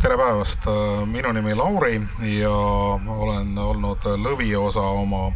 tere 0.03 0.17
päevast, 0.19 0.67
minu 1.07 1.31
nimi 1.33 1.55
Lauri 1.55 2.01
ja 2.27 2.51
olen 2.51 3.59
olnud 3.59 4.03
lõviosa 4.19 4.83
oma, 4.83 5.29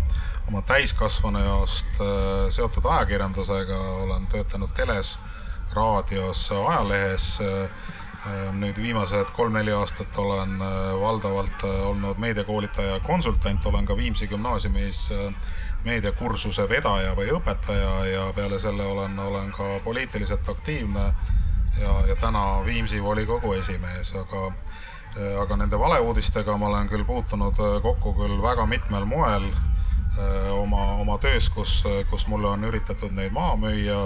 oma 0.49 0.62
täiskasvanueast 0.67 2.03
seotud 2.50 2.88
ajakirjandusega, 2.91 3.79
olen 4.03 4.27
töötanud 4.27 4.75
teles, 4.75 5.19
raadios, 5.73 6.49
ajalehes. 6.53 7.38
nüüd 8.59 8.77
viimased 8.77 9.31
kolm-neli 9.33 9.73
aastat 9.73 10.17
olen 10.19 10.59
valdavalt 11.00 11.62
olnud 11.62 12.19
meediakoolitaja 12.19 12.97
ja 12.97 13.00
konsultant, 13.00 13.67
olen 13.67 13.87
ka 13.87 13.97
Viimsi 13.97 14.27
gümnaasiumis 14.27 15.12
meediakursuse 15.85 16.69
vedaja 16.69 17.15
või 17.17 17.31
õpetaja 17.38 17.93
ja 18.11 18.33
peale 18.35 18.59
selle 18.59 18.83
olen, 18.83 19.19
olen 19.19 19.53
ka 19.55 19.79
poliitiliselt 19.85 20.49
aktiivne 20.49 21.12
ja, 21.80 22.16
täna 22.20 22.64
Viimsi 22.66 23.02
volikogu 23.02 23.52
esimees, 23.52 24.14
aga, 24.16 24.52
aga 25.42 25.56
nende 25.56 25.78
valeuudistega 25.78 26.56
ma 26.56 26.68
olen 26.68 26.88
küll 26.88 27.04
puutunud 27.04 27.58
kokku 27.82 28.14
küll 28.18 28.42
väga 28.42 28.66
mitmel 28.66 29.04
moel 29.08 29.49
oma, 30.52 30.85
oma 31.02 31.18
töös, 31.18 31.49
kus, 31.50 32.26
mulle 32.26 32.49
on 32.49 32.64
üritatud 32.64 33.12
neid 33.14 33.32
maha 33.32 33.56
müüa 33.56 33.99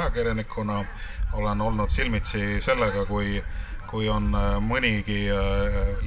ajakirjanikuna. 0.00 0.84
olen 1.32 1.60
olnud 1.60 1.88
silmitsi 1.88 2.60
sellega, 2.60 3.04
kui 3.90 4.08
on 4.08 4.32
mõnigi 4.64 5.28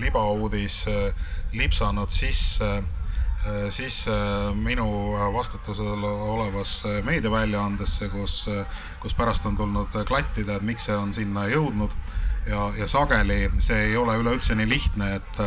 libauudis 0.01 0.85
lipsanud 1.53 2.09
sisse 2.09 2.81
sisse 3.73 4.13
minu 4.53 4.87
vastutusel 5.33 6.03
olevasse 6.05 7.01
meediaväljaandesse, 7.07 8.09
kus, 8.13 9.15
pärast 9.17 9.45
on 9.49 9.57
tulnud 9.57 9.95
klattida, 10.07 10.59
et 10.59 10.65
miks 10.67 10.85
see 10.89 10.97
on 10.97 11.13
sinna 11.13 11.47
jõudnud. 11.49 11.95
ja, 12.45 12.71
ja 12.77 12.87
sageli 12.87 13.51
see 13.59 13.83
ei 13.91 13.97
ole 13.97 14.17
üleüldse 14.17 14.55
nii 14.55 14.69
lihtne, 14.69 15.15
et 15.15 15.41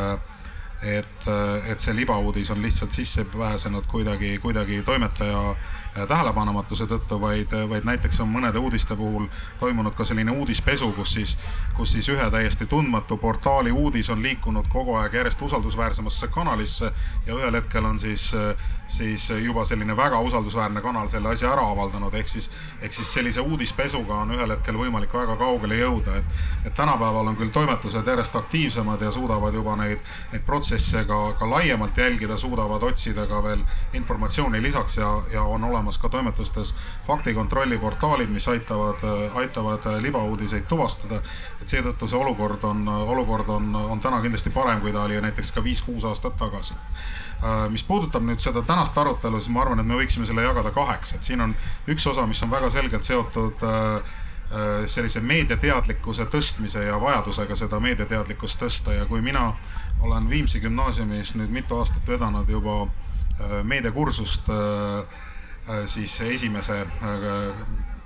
et, 0.85 1.29
et 1.71 1.81
see 1.81 1.95
libauudis 1.97 2.51
on 2.51 2.63
lihtsalt 2.63 2.93
sisse 2.93 3.25
pääsenud 3.25 3.87
kuidagi, 3.89 4.39
kuidagi 4.39 4.83
toimetaja 4.83 5.55
tähelepanematuse 5.95 6.87
tõttu, 6.91 7.21
vaid, 7.21 7.53
vaid 7.69 7.87
näiteks 7.87 8.21
on 8.21 8.29
mõnede 8.29 8.59
uudiste 8.59 8.97
puhul 8.97 9.29
toimunud 9.61 9.95
ka 9.95 10.05
selline 10.05 10.35
uudispesu, 10.35 10.91
kus 10.93 11.15
siis, 11.15 11.37
kus 11.77 11.93
siis 11.95 12.09
ühe 12.11 12.27
täiesti 12.31 12.67
tundmatu 12.67 13.17
portaali 13.17 13.73
uudis 13.73 14.11
on 14.11 14.23
liikunud 14.23 14.67
kogu 14.73 14.97
aeg 14.99 15.15
järjest 15.15 15.43
usaldusväärsemasse 15.43 16.29
kanalisse 16.35 16.91
ja 17.27 17.35
ühel 17.35 17.61
hetkel 17.61 17.85
on 17.85 17.99
siis, 17.99 18.33
siis 18.87 19.31
juba 19.31 19.65
selline 19.65 19.97
väga 19.97 20.21
usaldusväärne 20.21 20.81
kanal 20.81 21.09
selle 21.09 21.31
asja 21.33 21.53
ära 21.53 21.65
avaldanud, 21.71 22.15
ehk 22.15 22.29
siis, 22.29 22.51
ehk 22.81 22.93
siis 22.93 23.13
sellise 23.15 23.41
uudispesuga 23.41 24.15
on 24.15 24.35
ühel 24.37 24.53
hetkel 24.53 24.77
võimalik 24.79 25.15
väga 25.15 25.37
kaugele 25.41 25.79
jõuda, 25.79 26.19
et, 26.21 26.43
et 26.67 26.75
tänapäeval 26.77 27.33
on 27.33 27.39
küll 27.39 27.53
toimetused 27.55 28.07
järjest 28.07 28.37
aktiivsemad 28.37 29.03
ja 29.03 29.11
suudavad 29.15 29.55
juba 29.55 29.77
neid, 29.81 30.05
neid 30.33 30.45
protsesse 30.47 31.05
ka, 31.09 31.21
ka 31.41 31.49
laiemalt 31.51 31.99
jälgida, 31.99 32.37
suudavad 32.37 32.83
otsida 32.83 33.27
ka 33.31 33.43
veel 33.43 33.65
informatsiooni 33.95 34.63
lisaks 34.63 34.99
ja, 35.01 35.11
ja 35.33 35.43
on 35.43 35.65
olemas 35.65 35.99
ka 35.99 36.09
toimetustes 36.09 36.75
faktikontrolli 37.07 37.79
portaalid, 37.79 38.31
mis 38.31 38.49
aitavad, 38.49 39.01
aitavad 39.35 39.89
libauudiseid 40.01 40.69
tuvastada. 40.69 41.23
et 41.61 41.69
seetõttu 41.69 42.09
see 42.09 42.19
olukord 42.19 42.65
on, 42.65 42.89
olukord 42.89 43.49
on, 43.49 43.75
on 43.77 44.01
täna 44.01 44.21
kindlasti 44.21 44.51
parem, 44.51 44.81
kui 44.81 44.93
ta 44.93 45.09
oli 45.09 45.21
näiteks 45.21 45.53
ka 45.53 45.65
viis-kuus 45.65 46.05
aastat 46.05 46.37
tagasi 46.37 46.75
mis 47.71 47.83
puudutab 47.85 48.23
nüüd 48.25 48.41
seda 48.41 48.63
tänast 48.65 48.97
arutelu, 48.99 49.41
siis 49.41 49.53
ma 49.53 49.65
arvan, 49.65 49.81
et 49.81 49.87
me 49.87 49.99
võiksime 49.99 50.27
selle 50.27 50.45
jagada 50.47 50.71
kaheks, 50.73 51.15
et 51.17 51.27
siin 51.27 51.43
on 51.45 51.57
üks 51.93 52.07
osa, 52.09 52.25
mis 52.27 52.43
on 52.43 52.53
väga 52.53 52.71
selgelt 52.73 53.05
seotud 53.05 53.65
sellise 54.87 55.21
meediateadlikkuse 55.25 56.29
tõstmise 56.31 56.85
ja 56.87 56.97
vajadusega 57.01 57.57
seda 57.59 57.81
meediateadlikkust 57.83 58.61
tõsta. 58.63 58.95
Ja 58.95 59.05
kui 59.11 59.21
mina 59.25 59.49
olen 60.01 60.29
Viimsi 60.31 60.61
gümnaasiumis 60.63 61.35
nüüd 61.35 61.53
mitu 61.53 61.79
aastat 61.81 62.09
vedanud 62.09 62.49
juba 62.49 62.87
meediakursust 63.65 64.49
Äh, 65.69 65.87
siis 65.87 66.21
esimese 66.21 66.83
äh, 66.83 67.55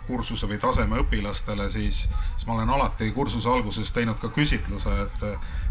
kursuse 0.07 0.47
või 0.47 0.61
taseme 0.63 1.01
õpilastele, 1.03 1.67
siis, 1.71 2.05
siis 2.07 2.47
ma 2.47 2.55
olen 2.55 2.71
alati 2.71 3.11
kursuse 3.13 3.51
alguses 3.51 3.91
teinud 3.93 4.21
ka 4.23 4.31
küsitluse, 4.31 4.93
et, 5.03 5.25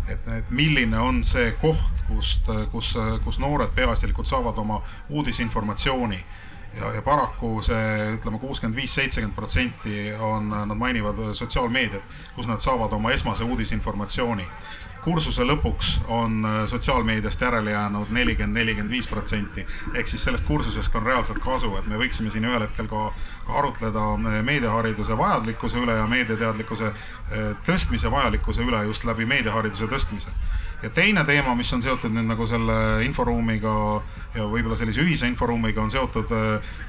et, 0.08 0.28
et 0.38 0.50
milline 0.50 1.00
on 1.00 1.24
see 1.24 1.52
koht, 1.62 2.04
kust, 2.08 2.50
kus, 2.72 2.96
kus 3.24 3.40
noored 3.44 3.74
peaasjalikult 3.76 4.28
saavad 4.28 4.58
oma 4.58 4.82
uudisinformatsiooni. 5.10 6.20
Ja, 6.78 6.92
ja 6.94 7.02
paraku 7.02 7.58
see 7.66 8.18
ütleme, 8.18 8.40
kuuskümmend 8.40 8.78
viis, 8.78 8.94
seitsekümmend 8.96 9.36
protsenti 9.36 10.12
on, 10.20 10.52
nad 10.52 10.78
mainivad 10.78 11.22
sotsiaalmeediat, 11.34 12.20
kus 12.36 12.48
nad 12.48 12.62
saavad 12.62 12.94
oma 12.94 13.12
esmase 13.16 13.48
uudisinformatsiooni 13.48 14.46
kursuse 15.08 15.46
lõpuks 15.48 15.94
on 16.12 16.42
äh, 16.46 16.56
sotsiaalmeediast 16.68 17.42
järele 17.42 17.72
jäänud 17.72 18.10
nelikümmend, 18.12 18.60
nelikümmend 18.60 18.92
viis 18.92 19.08
protsenti. 19.08 19.64
ehk 19.94 20.08
siis 20.08 20.24
sellest 20.24 20.48
kursusest 20.48 20.96
on 20.96 21.04
reaalselt 21.04 21.40
kasu, 21.40 21.72
et 21.80 21.88
me 21.88 22.00
võiksime 22.02 22.32
siin 22.34 22.46
ühel 22.46 22.66
hetkel 22.66 22.90
ka, 22.92 23.04
ka 23.48 23.56
arutleda 23.62 24.04
äh, 24.18 24.40
meediahariduse 24.44 25.18
vajalikkuse 25.18 25.80
üle 25.80 25.96
ja 25.96 26.08
meediateadlikkuse 26.12 26.90
äh, 26.92 27.46
tõstmise 27.68 28.12
vajalikkuse 28.12 28.68
üle 28.68 28.84
just 28.90 29.08
läbi 29.08 29.26
meediahariduse 29.26 29.88
tõstmise. 29.94 30.36
ja 30.84 30.90
teine 30.90 31.24
teema, 31.24 31.56
mis 31.56 31.72
on 31.74 31.84
seotud 31.84 32.12
nüüd 32.12 32.28
nagu 32.28 32.48
selle 32.48 32.76
inforuumiga 33.06 33.78
ja 34.36 34.44
võib-olla 34.44 34.76
sellise 34.76 35.02
ühise 35.02 35.32
inforuumiga, 35.32 35.82
on 35.82 35.92
seotud 35.92 36.36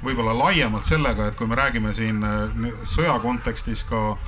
võib-olla 0.04 0.34
laiemalt 0.42 0.90
sellega, 0.90 1.30
et 1.30 1.38
kui 1.38 1.46
me 1.46 1.56
räägime 1.56 1.94
siin 1.94 2.26
sõja 2.82 3.14
kontekstis 3.22 3.86
ka 3.88 4.18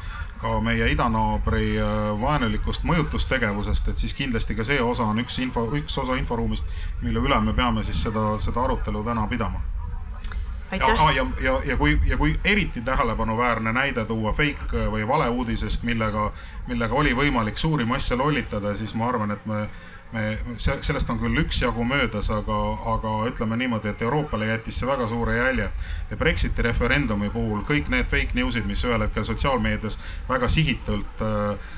ka 0.40 0.60
meie 0.64 0.86
idanaabri 0.92 1.74
vaenulikust 2.20 2.86
mõjutustegevusest, 2.88 3.90
et 3.92 4.00
siis 4.00 4.14
kindlasti 4.16 4.56
ka 4.56 4.64
see 4.64 4.80
osa 4.82 5.04
on 5.04 5.20
üks 5.20 5.36
info, 5.44 5.66
üks 5.76 5.98
osa 6.00 6.16
inforuumist, 6.16 6.70
mille 7.02 7.20
üle 7.20 7.40
me 7.44 7.52
peame 7.52 7.84
siis 7.84 8.00
seda, 8.08 8.32
seda 8.40 8.64
arutelu 8.64 9.04
täna 9.04 9.26
pidama. 9.28 9.60
Ja, 10.70 10.86
ja, 11.14 11.26
ja, 11.42 11.52
ja 11.66 11.76
kui, 11.76 11.96
ja 12.06 12.16
kui 12.16 12.36
eriti 12.44 12.80
tähelepanuväärne 12.80 13.72
näide 13.74 14.04
tuua 14.06 14.32
fake 14.32 14.84
või 14.92 15.02
valeuudisest, 15.08 15.82
millega, 15.82 16.28
millega 16.68 16.94
oli 16.94 17.10
võimalik 17.16 17.58
suuri 17.58 17.84
masse 17.84 18.14
lollitada, 18.14 18.76
siis 18.78 18.94
ma 18.94 19.08
arvan, 19.10 19.34
et 19.34 19.46
me 19.50 19.64
me, 20.12 20.38
sellest 20.56 21.10
on 21.10 21.18
küll 21.20 21.42
üksjagu 21.42 21.84
möödas, 21.86 22.30
aga, 22.34 22.58
aga 22.94 23.14
ütleme 23.30 23.58
niimoodi, 23.60 23.92
et 23.92 24.02
Euroopale 24.02 24.48
jättis 24.50 24.80
see 24.80 24.88
väga 24.88 25.06
suure 25.06 25.36
jälje. 25.36 25.70
ja 26.10 26.16
Brexiti 26.16 26.62
referendumi 26.62 27.30
puhul 27.30 27.62
kõik 27.68 27.88
need 27.88 28.08
fake 28.10 28.34
news'id, 28.34 28.66
mis 28.66 28.84
ühel 28.84 29.06
hetkel 29.06 29.24
sotsiaalmeedias 29.24 29.98
väga 30.28 30.48
sihitult 30.48 31.22
äh, 31.22 31.70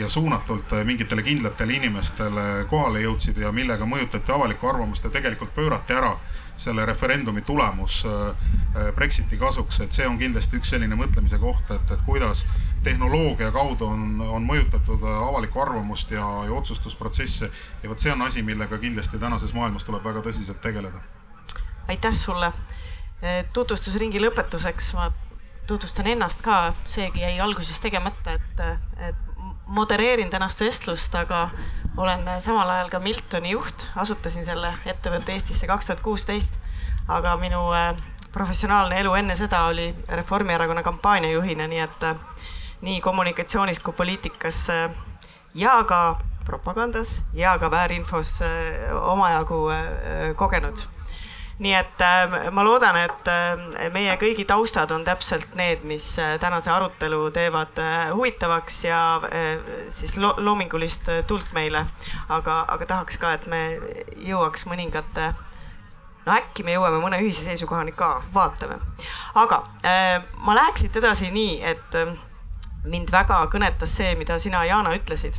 ja 0.00 0.08
suunatult 0.08 0.72
mingitele 0.84 1.22
kindlatele 1.22 1.76
inimestele 1.78 2.64
kohale 2.70 3.04
jõudsid 3.04 3.38
ja 3.38 3.52
millega 3.52 3.86
mõjutati 3.86 4.32
avalikku 4.32 4.68
arvamust 4.68 5.04
ja 5.04 5.10
tegelikult 5.10 5.54
pöörati 5.54 5.94
ära 5.94 6.16
selle 6.60 6.84
referendumi 6.86 7.42
tulemus 7.42 8.04
äh, 8.06 8.90
Brexiti 8.94 9.36
kasuks, 9.36 9.80
et 9.80 9.92
see 9.96 10.06
on 10.08 10.18
kindlasti 10.20 10.58
üks 10.60 10.74
selline 10.74 10.98
mõtlemise 10.98 11.38
koht, 11.40 11.70
et, 11.72 11.94
et 11.94 12.02
kuidas 12.06 12.44
tehnoloogia 12.84 13.50
kaudu 13.54 13.88
on, 13.88 14.20
on 14.20 14.44
mõjutatud 14.48 15.02
äh, 15.04 15.22
avalikku 15.28 15.62
arvamust 15.62 16.12
ja, 16.12 16.26
ja 16.46 16.52
otsustusprotsesse. 16.56 17.50
ja 17.82 17.88
vot 17.88 17.98
see 17.98 18.12
on 18.12 18.22
asi, 18.26 18.42
millega 18.42 18.78
kindlasti 18.78 19.18
tänases 19.18 19.54
maailmas 19.56 19.88
tuleb 19.88 20.04
väga 20.04 20.22
tõsiselt 20.26 20.60
tegeleda. 20.62 21.02
aitäh 21.88 22.14
sulle. 22.14 22.52
Äh, 23.24 23.44
tutvustusringi 23.52 24.20
lõpetuseks 24.20 24.94
ma 24.98 25.10
tutvustan 25.66 26.06
ennast 26.06 26.42
ka, 26.42 26.74
seegi 26.86 27.22
jäi 27.22 27.40
alguses 27.40 27.80
tegemata, 27.80 28.32
et, 28.36 28.62
et 29.08 29.26
modereerin 29.70 30.30
tänast 30.30 30.60
vestlust, 30.60 31.14
aga 31.14 31.50
olen 32.00 32.40
samal 32.40 32.70
ajal 32.70 32.88
ka 32.88 32.98
Miltoni 32.98 33.52
juht, 33.52 33.88
asutasin 33.96 34.44
selle 34.44 34.72
ettevõtte 34.88 35.34
Eestisse 35.34 35.68
kaks 35.68 35.90
tuhat 35.90 36.00
kuusteist. 36.04 36.56
aga 37.10 37.34
minu 37.36 37.60
äh, 37.74 37.96
professionaalne 38.32 39.00
elu 39.00 39.14
enne 39.18 39.34
seda 39.34 39.64
oli 39.66 39.88
Reformierakonna 40.08 40.82
kampaaniajuhina, 40.86 41.66
nii 41.66 41.80
et 41.82 42.04
äh, 42.06 42.16
nii 42.80 43.00
kommunikatsioonis 43.00 43.82
kui 43.84 43.92
poliitikas 43.92 44.70
äh, 44.70 44.90
ja 45.54 45.84
ka 45.84 46.20
propagandas 46.46 47.24
ja 47.34 47.58
ka 47.58 47.70
väärinfos 47.70 48.40
omajagu 49.00 49.60
kogenud 50.36 50.86
nii 51.60 51.74
et 51.76 52.00
äh, 52.00 52.48
ma 52.56 52.64
loodan, 52.64 52.96
et 52.96 53.28
äh, 53.28 53.90
meie 53.92 54.14
kõigi 54.20 54.46
taustad 54.48 54.90
on 54.94 55.04
täpselt 55.04 55.52
need, 55.58 55.84
mis 55.88 56.06
äh, 56.18 56.38
tänase 56.40 56.72
arutelu 56.72 57.26
teevad 57.36 57.80
huvitavaks 58.14 58.78
ja 58.86 59.00
siis 59.92 60.16
lo 60.16 60.32
loomingulist 60.38 61.10
tuld 61.28 61.52
meile. 61.52 61.84
aga, 62.28 62.64
aga 62.68 62.86
tahaks 62.86 63.20
ka, 63.20 63.34
et 63.36 63.46
me 63.46 63.60
jõuaks 64.24 64.64
mõningate 64.70 65.32
no 66.24 66.32
äkki 66.32 66.64
me 66.64 66.76
jõuame 66.76 67.00
mõne 67.02 67.20
ühise 67.20 67.44
seisukohani 67.44 67.92
ka, 67.92 68.22
vaatame. 68.34 68.80
aga 69.34 69.62
ma 70.40 70.56
läheks 70.56 70.86
siit 70.86 70.96
edasi 70.96 71.30
nii, 71.34 71.60
et 71.60 71.98
mind 72.88 73.12
väga 73.12 73.42
kõnetas 73.52 73.98
see, 74.00 74.14
mida 74.16 74.38
sina, 74.40 74.64
Yana, 74.64 74.94
ütlesid. 74.96 75.36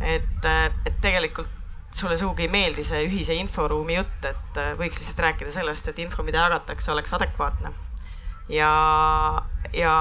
et, 0.00 0.48
et 0.48 1.00
tegelikult 1.04 1.53
sulle 1.94 2.16
sugugi 2.18 2.48
ei 2.48 2.50
meeldi 2.50 2.84
see 2.84 3.04
ühise 3.06 3.34
inforuumi 3.38 3.98
jutt, 4.00 4.26
et 4.26 4.60
äh, 4.60 4.72
võiks 4.78 4.98
lihtsalt 4.98 5.24
rääkida 5.28 5.52
sellest, 5.54 5.88
et 5.88 5.98
info, 6.02 6.24
mida 6.26 6.42
jagatakse, 6.42 6.90
oleks 6.92 7.14
adekvaatne. 7.14 7.72
ja, 8.48 8.70
ja 9.72 9.92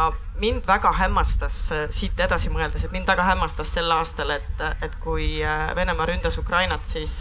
mind 0.41 0.65
väga 0.67 0.91
hämmastas 0.97 1.59
äh, 1.71 1.83
siit 1.93 2.19
edasi 2.19 2.50
mõeldes, 2.50 2.85
et 2.85 2.95
mind 2.95 3.07
väga 3.07 3.27
hämmastas 3.29 3.75
sel 3.77 3.91
aastal, 3.93 4.33
et, 4.33 4.65
et 4.81 4.97
kui 5.03 5.38
äh, 5.45 5.69
Venemaa 5.75 6.09
ründas 6.09 6.38
Ukrainat, 6.41 6.85
siis 6.89 7.19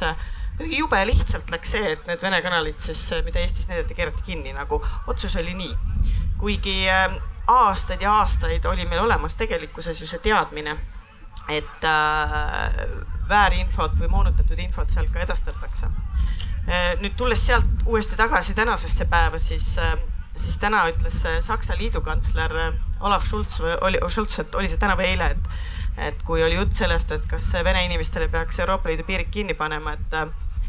kuidagi 0.56 0.80
jube 0.80 1.04
lihtsalt 1.06 1.52
läks 1.52 1.76
see, 1.76 1.92
et 1.92 2.08
need 2.08 2.22
Vene 2.22 2.40
kanalid 2.44 2.80
siis, 2.80 3.04
mida 3.26 3.40
Eestis 3.40 3.68
näidati, 3.68 3.94
keerati 3.98 4.24
kinni, 4.26 4.56
nagu 4.56 4.80
otsus 5.06 5.36
oli 5.40 5.54
nii. 5.58 5.76
kuigi 6.40 6.88
aastaid 7.46 8.02
ja 8.02 8.12
aastaid 8.22 8.64
oli 8.64 8.84
meil 8.88 9.04
olemas 9.04 9.36
tegelikkuses 9.36 10.00
ju 10.00 10.06
see 10.06 10.20
teadmine, 10.24 10.76
et 11.48 11.84
äh, 11.84 13.11
väärinfot 13.28 13.98
või 14.00 14.08
moonutatud 14.12 14.58
infot 14.58 14.90
sealt 14.90 15.12
ka 15.12 15.22
edastatakse. 15.24 15.90
Äh, 16.68 16.92
nüüd 17.02 17.16
tulles 17.18 17.42
sealt 17.46 17.86
uuesti 17.86 18.16
tagasi 18.16 18.54
tänasesse 18.54 19.04
päeva, 19.10 19.38
siis, 19.38 19.78
äh, 19.82 19.96
siis 20.38 20.58
täna 20.62 20.84
ütles 20.92 21.16
äh, 21.26 21.40
Saksa 21.42 21.74
liidukantsler 21.78 22.54
Olav 23.00 23.24
Schulz 23.26 23.58
või 23.60 23.74
oli, 23.88 24.02
Schulz, 24.08 24.38
et 24.38 24.54
oli 24.54 24.70
see 24.70 24.78
täna 24.78 24.94
või 24.98 25.08
eile, 25.10 25.32
et, 25.34 25.48
et 26.10 26.22
kui 26.26 26.42
oli 26.42 26.54
jutt 26.54 26.78
sellest, 26.78 27.10
et 27.10 27.26
kas 27.30 27.48
Vene 27.66 27.82
inimestele 27.88 28.28
peaks 28.30 28.62
Euroopa 28.62 28.92
Liidu 28.92 29.06
piirid 29.08 29.32
kinni 29.34 29.58
panema, 29.58 29.96
et, 29.98 30.14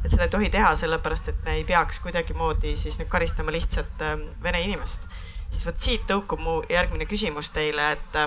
et 0.02 0.10
seda 0.10 0.26
ei 0.26 0.34
tohi 0.34 0.50
teha, 0.50 0.74
sellepärast 0.82 1.30
et 1.30 1.46
me 1.46 1.60
ei 1.60 1.68
peaks 1.68 2.02
kuidagimoodi 2.02 2.74
siis 2.78 2.98
nüüd 2.98 3.12
karistama 3.13 3.54
lihtsat 3.54 4.08
Vene 4.44 4.63
inimest. 4.66 5.06
siis 5.52 5.68
vot 5.70 5.78
siit 5.78 6.10
tõukub 6.10 6.42
mu 6.42 6.62
järgmine 6.70 7.06
küsimus 7.06 7.52
teile, 7.54 7.92
et, 7.92 8.18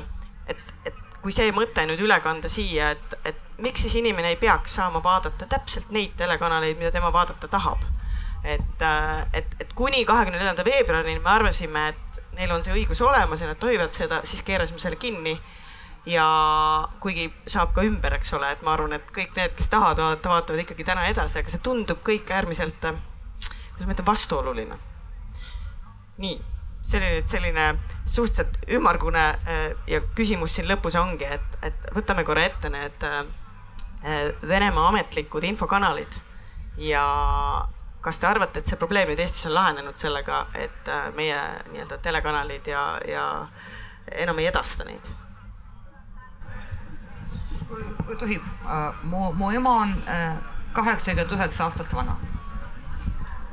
et, 0.46 0.74
et 0.86 0.95
kui 1.26 1.34
see 1.34 1.50
mõte 1.50 1.82
nüüd 1.90 1.98
üle 2.06 2.20
kanda 2.22 2.46
siia, 2.46 2.92
et, 2.94 3.14
et 3.26 3.38
miks 3.58 3.82
siis 3.82 3.96
inimene 3.98 4.28
ei 4.30 4.36
peaks 4.38 4.76
saama 4.78 5.00
vaadata 5.02 5.48
täpselt 5.50 5.90
neid 5.90 6.12
telekanaleid, 6.20 6.78
mida 6.78 6.92
tema 6.94 7.10
vaadata 7.10 7.50
tahab. 7.50 7.82
et, 8.44 8.82
äh, 8.86 9.26
et, 9.34 9.56
et 9.58 9.72
kuni 9.74 10.04
kahekümne 10.06 10.38
neljanda 10.38 10.62
veebruarini 10.64 11.18
me 11.18 11.32
arvasime, 11.32 11.88
et 11.88 12.20
neil 12.38 12.52
on 12.54 12.62
see 12.62 12.76
õigus 12.76 13.02
olemas 13.02 13.42
ja 13.42 13.50
nad 13.50 13.58
tohivad 13.58 13.90
seda, 13.90 14.20
siis 14.22 14.46
keerasime 14.46 14.78
selle 14.78 15.02
kinni. 15.02 15.34
ja 16.06 16.26
kuigi 17.02 17.32
saab 17.50 17.74
ka 17.74 17.82
ümber, 17.82 18.14
eks 18.14 18.30
ole, 18.38 18.52
et 18.54 18.62
ma 18.62 18.76
arvan, 18.76 18.94
et 18.94 19.08
kõik 19.10 19.34
need, 19.34 19.56
kes 19.58 19.72
tahavad 19.72 19.98
vaadata, 19.98 20.30
vaatavad 20.30 20.62
ikkagi 20.62 20.86
täna 20.86 21.08
edasi, 21.10 21.40
aga 21.40 21.50
see 21.50 21.58
tundub 21.58 22.06
kõik 22.06 22.30
äärmiselt, 22.30 22.86
äh, 22.86 23.00
kuidas 23.72 23.88
ma 23.88 23.96
ütlen, 23.96 24.12
vastuoluline. 24.14 24.78
nii 26.22 26.38
see 26.86 27.00
oli 27.00 27.08
nüüd 27.16 27.26
selline 27.26 27.66
suhteliselt 28.06 28.58
ümmargune 28.70 29.24
äh, 29.28 29.72
ja 29.90 30.00
küsimus 30.14 30.54
siin 30.54 30.68
lõpus 30.70 30.94
ongi, 31.00 31.26
et, 31.26 31.58
et 31.66 31.88
võtame 31.96 32.22
korra 32.24 32.46
ette 32.46 32.70
need 32.70 33.06
äh, 33.06 33.24
Venemaa 34.46 34.92
ametlikud 34.92 35.42
infokanalid 35.48 36.20
ja 36.78 37.02
kas 38.04 38.20
te 38.22 38.28
arvate, 38.28 38.60
et 38.60 38.70
see 38.70 38.78
probleem 38.78 39.08
nüüd 39.10 39.18
Eestis 39.18 39.48
on 39.48 39.56
lahenenud 39.56 39.98
sellega, 39.98 40.44
et 40.54 40.90
äh, 40.92 41.08
meie 41.16 41.38
nii-öelda 41.72 41.98
telekanalid 42.04 42.68
ja, 42.70 42.82
ja 43.08 43.24
enam 44.22 44.38
ei 44.38 44.50
edasta 44.52 44.86
neid? 44.86 45.14
kui 48.06 48.14
tohib, 48.14 48.44
mu, 49.10 49.32
mu 49.34 49.48
ema 49.50 49.72
on 49.82 49.94
kaheksakümmend 50.76 51.32
üheksa 51.34 51.64
aastat 51.64 51.90
vana. 51.96 52.14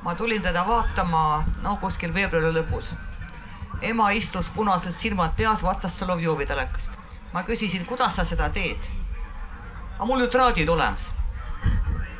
ma 0.05 0.13
tulin 0.15 0.41
teda 0.45 0.61
vaatama 0.67 1.23
no 1.63 1.73
kuskil 1.81 2.13
veebruari 2.13 2.51
lõpus 2.59 2.91
ema 3.83 4.11
istus 4.11 4.49
punased 4.55 4.95
silmad 4.97 5.35
peas, 5.35 5.63
vaatas 5.63 5.99
Solovjovi 5.99 6.45
telekast. 6.45 6.99
ma 7.33 7.43
küsisin, 7.43 7.85
kuidas 7.85 8.15
sa 8.15 8.25
seda 8.25 8.49
teed? 8.49 8.89
aga 9.95 10.05
mul 10.05 10.21
ju 10.21 10.27
traadid 10.27 10.69
olemas. 10.69 11.11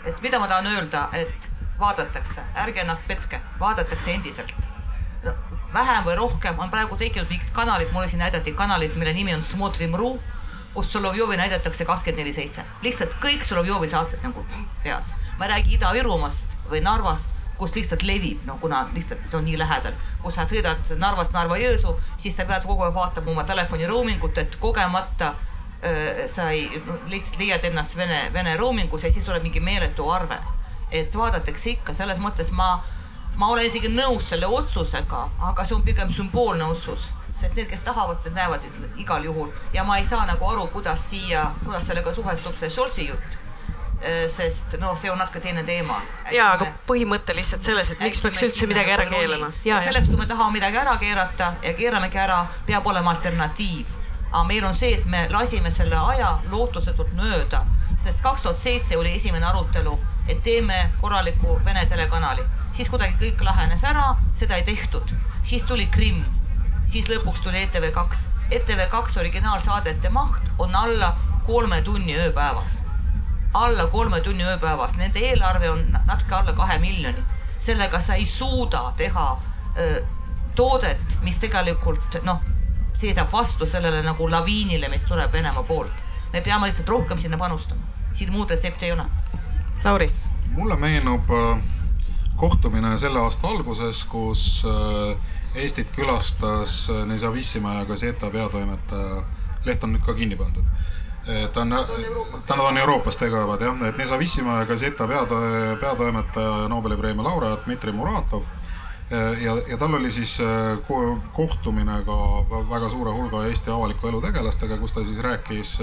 et 0.06 0.22
mida 0.22 0.40
ma 0.40 0.48
tahan 0.48 0.68
öelda, 0.68 1.08
et 1.14 1.50
vaadatakse, 1.80 2.44
ärge 2.56 2.82
ennast 2.82 3.08
petke, 3.08 3.42
vaadatakse 3.60 4.12
endiselt 4.12 4.54
no,. 5.24 5.34
vähem 5.74 6.04
või 6.04 6.16
rohkem 6.16 6.60
on 6.60 6.70
praegu 6.70 6.98
tekkinud 6.98 7.30
mingid 7.30 7.52
kanalid, 7.54 7.92
mulle 7.92 8.08
siin 8.08 8.20
näidati 8.20 8.54
kanalit, 8.54 8.96
mille 8.96 9.14
nimi 9.14 9.34
on 9.34 9.44
Smotrim.ru, 9.44 10.20
kus 10.74 10.92
Solovjovi 10.92 11.38
näidatakse 11.38 11.86
kakskümmend 11.86 12.20
neli 12.24 12.34
seitse. 12.34 12.66
lihtsalt 12.82 13.16
kõik 13.24 13.46
Solovjovi 13.48 13.88
saated 13.88 14.20
nagu 14.24 14.46
peas. 14.84 15.16
ma 15.38 15.46
ei 15.46 15.56
räägi 15.56 15.78
Ida-Virumaast 15.78 16.58
või 16.70 16.84
Narvast 16.84 17.30
kus 17.58 17.76
lihtsalt 17.76 18.04
levib, 18.04 18.42
no 18.46 18.58
kuna 18.62 18.88
lihtsalt 18.94 19.26
see 19.30 19.38
on 19.38 19.46
nii 19.46 19.58
lähedal, 19.60 19.96
kus 20.24 20.38
sa 20.38 20.46
sõidad 20.50 20.94
Narvast 21.00 21.34
Narva-Jõesuu, 21.36 21.96
siis 22.18 22.36
sa 22.38 22.48
pead 22.50 22.66
kogu 22.68 22.86
aeg 22.86 22.96
vaatama 22.96 23.32
oma 23.32 23.46
telefoni 23.48 23.88
roamingut, 23.90 24.38
et 24.42 24.58
kogemata 24.62 25.34
äh, 25.34 26.26
sa 26.32 26.50
ei 26.52 26.82
no, 26.88 26.98
lihtsalt 27.12 27.40
leiad 27.42 27.70
ennast 27.70 27.98
Vene, 27.98 28.26
Vene 28.34 28.58
roamingus 28.58 29.06
ja 29.06 29.14
siis 29.14 29.26
tuleb 29.26 29.46
mingi 29.46 29.64
meeletu 29.64 30.10
arve. 30.10 30.40
et 30.94 31.16
vaadatakse 31.18 31.70
ikka, 31.72 31.94
selles 31.94 32.20
mõttes 32.22 32.52
ma, 32.54 32.68
ma 33.36 33.48
olen 33.50 33.66
isegi 33.66 33.90
nõus 33.90 34.28
selle 34.30 34.46
otsusega, 34.46 35.24
aga 35.50 35.66
see 35.66 35.74
on 35.76 35.82
pigem 35.82 36.12
sümboolne 36.14 36.68
otsus. 36.70 37.08
Sest 37.34 37.56
need, 37.58 37.66
kes 37.66 37.82
tahavad, 37.82 38.20
need 38.22 38.36
näevad 38.38 38.68
igal 39.02 39.26
juhul. 39.26 39.50
Ja 39.74 39.82
ma 39.84 39.98
ei 39.98 40.06
saa 40.06 40.28
nagu 40.30 40.46
aru, 40.46 40.68
kuidas 40.76 41.08
siia, 41.10 41.48
kuidas 41.64 41.88
sellega 41.90 42.14
suhestub 42.14 42.60
see 42.62 42.70
Scholzi 42.70 43.08
jutt 43.08 43.43
sest 44.28 44.78
noh, 44.82 44.96
see 45.00 45.12
on 45.12 45.20
natuke 45.22 45.40
teine 45.44 45.64
teema. 45.68 46.00
ja, 46.32 46.52
aga 46.58 46.70
põhimõte 46.88 47.36
lihtsalt 47.36 47.66
selles, 47.66 47.92
et 47.94 48.04
miks 48.04 48.22
peaks 48.24 48.44
üldse 48.48 48.68
midagi 48.68 48.94
ära 48.96 49.06
keelama. 49.10 49.52
selleks, 49.64 50.10
kui 50.12 50.20
me 50.20 50.28
tahame 50.30 50.60
midagi 50.60 50.80
ära 50.82 50.96
keerata 51.02 51.54
ja 51.64 51.74
keeramegi 51.78 52.20
ära, 52.20 52.44
peab 52.68 52.88
olema 52.88 53.14
alternatiiv. 53.16 53.96
aga 54.32 54.44
meil 54.50 54.66
on 54.66 54.74
see, 54.74 54.98
et 54.98 55.06
me 55.06 55.28
lasime 55.32 55.72
selle 55.72 55.96
aja 56.14 56.38
lootusetult 56.52 57.14
mööda, 57.18 57.66
sest 57.98 58.22
kaks 58.26 58.42
tuhat 58.42 58.58
seitse 58.58 58.98
oli 58.98 59.16
esimene 59.16 59.46
arutelu, 59.46 59.98
et 60.28 60.44
teeme 60.44 60.90
korraliku 61.02 61.60
Vene 61.66 61.86
telekanali, 61.86 62.44
siis 62.74 62.90
kuidagi 62.90 63.20
kõik 63.22 63.44
lahenes 63.46 63.84
ära, 63.84 64.16
seda 64.36 64.58
ei 64.58 64.64
tehtud, 64.68 65.16
siis 65.44 65.64
tuli 65.70 65.86
Krimm, 65.94 66.24
siis 66.86 67.10
lõpuks 67.10 67.44
tuli 67.46 67.68
ETV2 67.68 68.34
ETV2 68.54 69.20
originaalsaadete 69.20 70.10
maht 70.10 70.44
on 70.60 70.76
alla 70.76 71.16
kolme 71.46 71.82
tunni 71.82 72.16
ööpäevas. 72.18 72.84
Alla 73.54 73.88
kolme 73.88 74.22
tunni 74.22 74.44
ööpäevas, 74.44 74.96
nende 74.98 75.20
eelarve 75.20 75.70
on 75.70 75.86
natuke 76.06 76.36
alla 76.36 76.54
kahe 76.54 76.80
miljoni. 76.80 77.24
sellega 77.60 78.00
sa 78.00 78.14
ei 78.14 78.26
suuda 78.26 78.94
teha 78.98 79.40
öö, 79.78 80.02
toodet, 80.56 81.20
mis 81.22 81.40
tegelikult 81.40 82.18
noh, 82.24 82.42
seisab 82.94 83.32
vastu 83.32 83.66
sellele 83.66 84.02
nagu 84.04 84.30
laviinile, 84.30 84.90
mis 84.90 85.02
tuleb 85.08 85.32
Venemaa 85.32 85.64
poolt. 85.64 86.04
me 86.34 86.42
peame 86.42 86.68
lihtsalt 86.68 86.90
rohkem 86.90 87.20
sinna 87.20 87.38
panustama, 87.38 87.82
siin 88.14 88.32
muud 88.32 88.50
retsepti 88.50 88.86
ei 88.86 88.92
ole. 88.92 89.06
Lauri. 89.84 90.12
mulle 90.48 90.76
meenub 90.76 91.30
kohtumine 92.36 92.98
selle 92.98 93.20
aasta 93.20 93.48
alguses, 93.48 94.06
kus 94.06 94.66
Eestit 95.56 95.92
külastas 95.94 96.90
äh, 96.90 97.06
Nezavissima 97.06 97.74
ja 97.74 97.86
Gazeta 97.86 98.30
peatoimetaja, 98.34 99.24
leht 99.66 99.84
on 99.86 99.94
nüüd 99.94 100.02
ka 100.06 100.16
kinni 100.18 100.38
pandud. 100.40 100.66
Ta 101.54 101.62
on, 101.62 101.76
ta 102.46 102.58
on 102.62 102.78
Euroopas 102.78 103.18
tegevad 103.18 103.62
jah, 103.62 103.78
et 103.88 103.98
Nezavissima 103.98 104.60
ja 104.60 104.66
Gazeta 104.66 105.08
peato-, 105.08 105.40
peatoimetaja 105.80 106.68
Nobeli 106.70 106.98
preemia 106.98 107.24
laureaat 107.24 107.66
Dmitri 107.66 107.92
Muratov 107.92 108.44
ja, 109.42 109.58
ja 109.70 109.78
tal 109.78 109.94
oli 109.94 110.12
siis 110.12 110.38
kohtumine 111.34 112.04
ka 112.06 112.18
väga 112.70 112.90
suure 112.90 113.12
hulga 113.12 113.46
Eesti 113.48 113.72
avaliku 113.72 114.08
elu 114.08 114.22
tegelastega, 114.22 114.78
kus 114.78 114.94
ta 114.94 115.04
siis 115.06 115.20
rääkis 115.24 115.80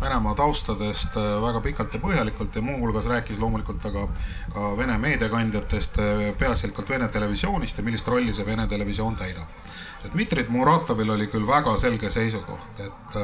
Venemaa 0.00 0.34
taustadest 0.34 1.16
väga 1.42 1.60
pikalt 1.60 1.94
ja 1.94 2.00
põhjalikult 2.02 2.56
ja 2.56 2.62
muuhulgas 2.62 3.06
rääkis 3.06 3.38
loomulikult 3.38 3.84
aga 3.86 4.06
ka 4.54 4.76
Vene 4.76 4.98
meediakandjatest, 4.98 5.98
peaasjalikult 6.38 6.90
Vene 6.90 7.08
televisioonist 7.08 7.78
ja 7.78 7.84
millist 7.84 8.08
rolli 8.08 8.34
see 8.34 8.46
Vene 8.46 8.66
televisioon 8.66 9.16
täidab. 9.16 9.68
Dmitri 10.12 10.46
Muratovil 10.48 11.10
oli 11.10 11.28
küll 11.30 11.46
väga 11.46 11.76
selge 11.78 12.10
seisukoht, 12.10 12.80
et, 12.80 13.20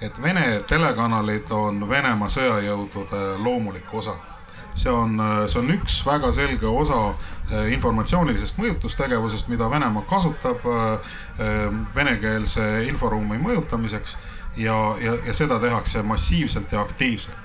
et 0.00 0.22
Vene 0.22 0.60
telekanalid 0.68 1.50
on 1.54 1.88
Venemaa 1.88 2.28
sõjajõudude 2.28 3.24
loomulik 3.38 3.92
osa 3.94 4.16
see 4.74 4.90
on, 4.90 5.20
see 5.46 5.60
on 5.60 5.70
üks 5.70 6.00
väga 6.06 6.32
selge 6.34 6.66
osa 6.66 7.14
informatsioonilisest 7.70 8.58
mõjutustegevusest, 8.58 9.48
mida 9.52 9.68
Venemaa 9.70 10.02
kasutab 10.10 10.64
venekeelse 11.94 12.66
inforuumi 12.88 13.38
mõjutamiseks 13.38 14.16
ja, 14.56 14.76
ja, 15.00 15.16
ja 15.26 15.34
seda 15.34 15.60
tehakse 15.62 16.02
massiivselt 16.02 16.72
ja 16.72 16.80
aktiivselt. 16.80 17.38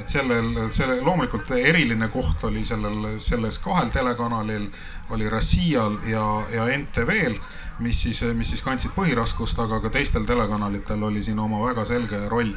et 0.00 0.08
sellel, 0.08 0.70
selle 0.72 1.02
loomulikult 1.04 1.50
eriline 1.52 2.08
koht 2.08 2.44
oli 2.48 2.64
sellel, 2.64 3.18
selles 3.20 3.58
kahel 3.60 3.90
telekanalil, 3.92 4.70
oli 5.10 5.28
Rossijal 5.28 5.98
ja, 6.08 6.24
ja 6.52 6.64
NTV-l, 6.78 7.36
mis 7.82 8.02
siis, 8.06 8.22
mis 8.38 8.54
siis 8.54 8.62
kandsid 8.64 8.94
põhiraskust, 8.96 9.58
aga 9.62 9.80
ka 9.82 9.92
teistel 9.92 10.26
telekanalitel 10.28 11.02
oli 11.02 11.22
siin 11.22 11.38
oma 11.42 11.60
väga 11.66 11.84
selge 11.88 12.26
roll. 12.28 12.54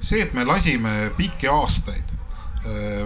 see, 0.00 0.22
et 0.22 0.34
me 0.34 0.44
lasime 0.44 1.10
pikki 1.16 1.48
aastaid 1.50 2.18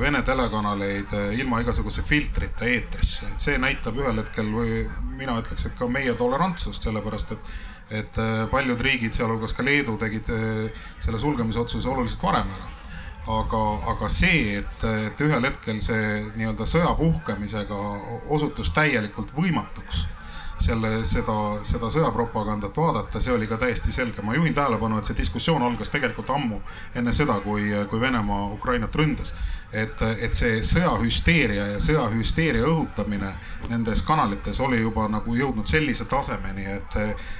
Vene 0.00 0.22
telekanaleid 0.24 1.12
ilma 1.36 1.60
igasuguse 1.60 2.02
filtrita 2.02 2.64
eetrisse, 2.66 3.26
et 3.28 3.44
see 3.44 3.58
näitab 3.60 3.98
ühel 4.00 4.16
hetkel 4.22 4.48
või 4.48 4.78
mina 5.18 5.36
ütleks, 5.38 5.66
et 5.68 5.76
ka 5.78 5.86
meie 5.92 6.14
tolerantsust, 6.18 6.88
sellepärast 6.88 7.36
et 7.36 7.52
et 7.92 8.16
paljud 8.50 8.80
riigid, 8.80 9.12
sealhulgas 9.12 9.52
ka 9.52 9.64
Leedu, 9.66 9.98
tegid 10.00 10.30
selle 11.02 11.18
sulgemise 11.20 11.60
otsuse 11.60 11.88
oluliselt 11.88 12.22
varem 12.24 12.48
ära. 12.54 12.70
aga, 13.32 13.58
aga 13.92 14.08
see, 14.08 14.56
et, 14.58 14.84
et 15.06 15.20
ühel 15.20 15.44
hetkel 15.44 15.82
see 15.84 16.06
nii-öelda 16.34 16.66
sõja 16.66 16.94
puhkemisega 16.98 17.76
osutus 18.34 18.72
täielikult 18.74 19.30
võimatuks 19.36 20.06
selle, 20.62 20.90
seda, 21.09 21.37
seda 21.66 21.90
sõjapropagandat 21.92 22.77
vaadata, 22.77 23.20
see 23.20 23.35
oli 23.35 23.48
ka 23.51 23.59
täiesti 23.61 23.92
selge. 23.92 24.22
ma 24.22 24.35
juhin 24.35 24.55
tähelepanu, 24.55 24.98
et 24.98 25.09
see 25.09 25.18
diskussioon 25.18 25.62
algas 25.62 25.90
tegelikult 25.90 26.31
ammu 26.31 26.61
enne 26.94 27.12
seda, 27.12 27.40
kui, 27.44 27.68
kui 27.90 28.01
Venemaa 28.01 28.46
Ukrainat 28.53 28.94
ründas. 28.94 29.35
et, 29.72 30.03
et 30.20 30.35
see 30.37 30.61
sõjahüsteeria 30.68 31.66
ja 31.75 31.79
sõjahüsteeria 31.81 32.66
õhutamine 32.68 33.33
nendes 33.70 34.03
kanalites 34.03 34.61
oli 34.61 34.83
juba 34.83 35.07
nagu 35.09 35.35
jõudnud 35.35 35.66
sellise 35.66 36.05
tasemeni, 36.05 36.66
et, 36.66 36.98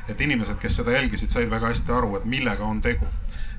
et 0.09 0.21
inimesed, 0.21 0.57
kes 0.59 0.81
seda 0.81 0.97
jälgisid, 0.97 1.31
said 1.31 1.51
väga 1.51 1.69
hästi 1.69 1.93
aru, 1.93 2.17
et 2.17 2.25
millega 2.25 2.65
on 2.65 2.81
tegu 2.81 3.07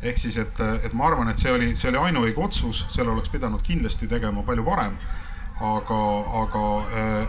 ehk 0.03 0.17
siis, 0.19 0.37
et, 0.41 0.59
et 0.83 0.93
ma 0.93 1.07
arvan, 1.07 1.29
et 1.31 1.39
see 1.39 1.51
oli, 1.51 1.75
see 1.79 1.91
oli 1.91 2.01
ainuõige 2.09 2.41
otsus, 2.43 2.83
selle 2.91 3.13
oleks 3.13 3.31
pidanud 3.31 3.61
kindlasti 3.63 4.09
tegema 4.11 4.43
palju 4.43 4.65
varem 4.65 4.97
aga, 5.61 5.99
aga, 6.41 6.63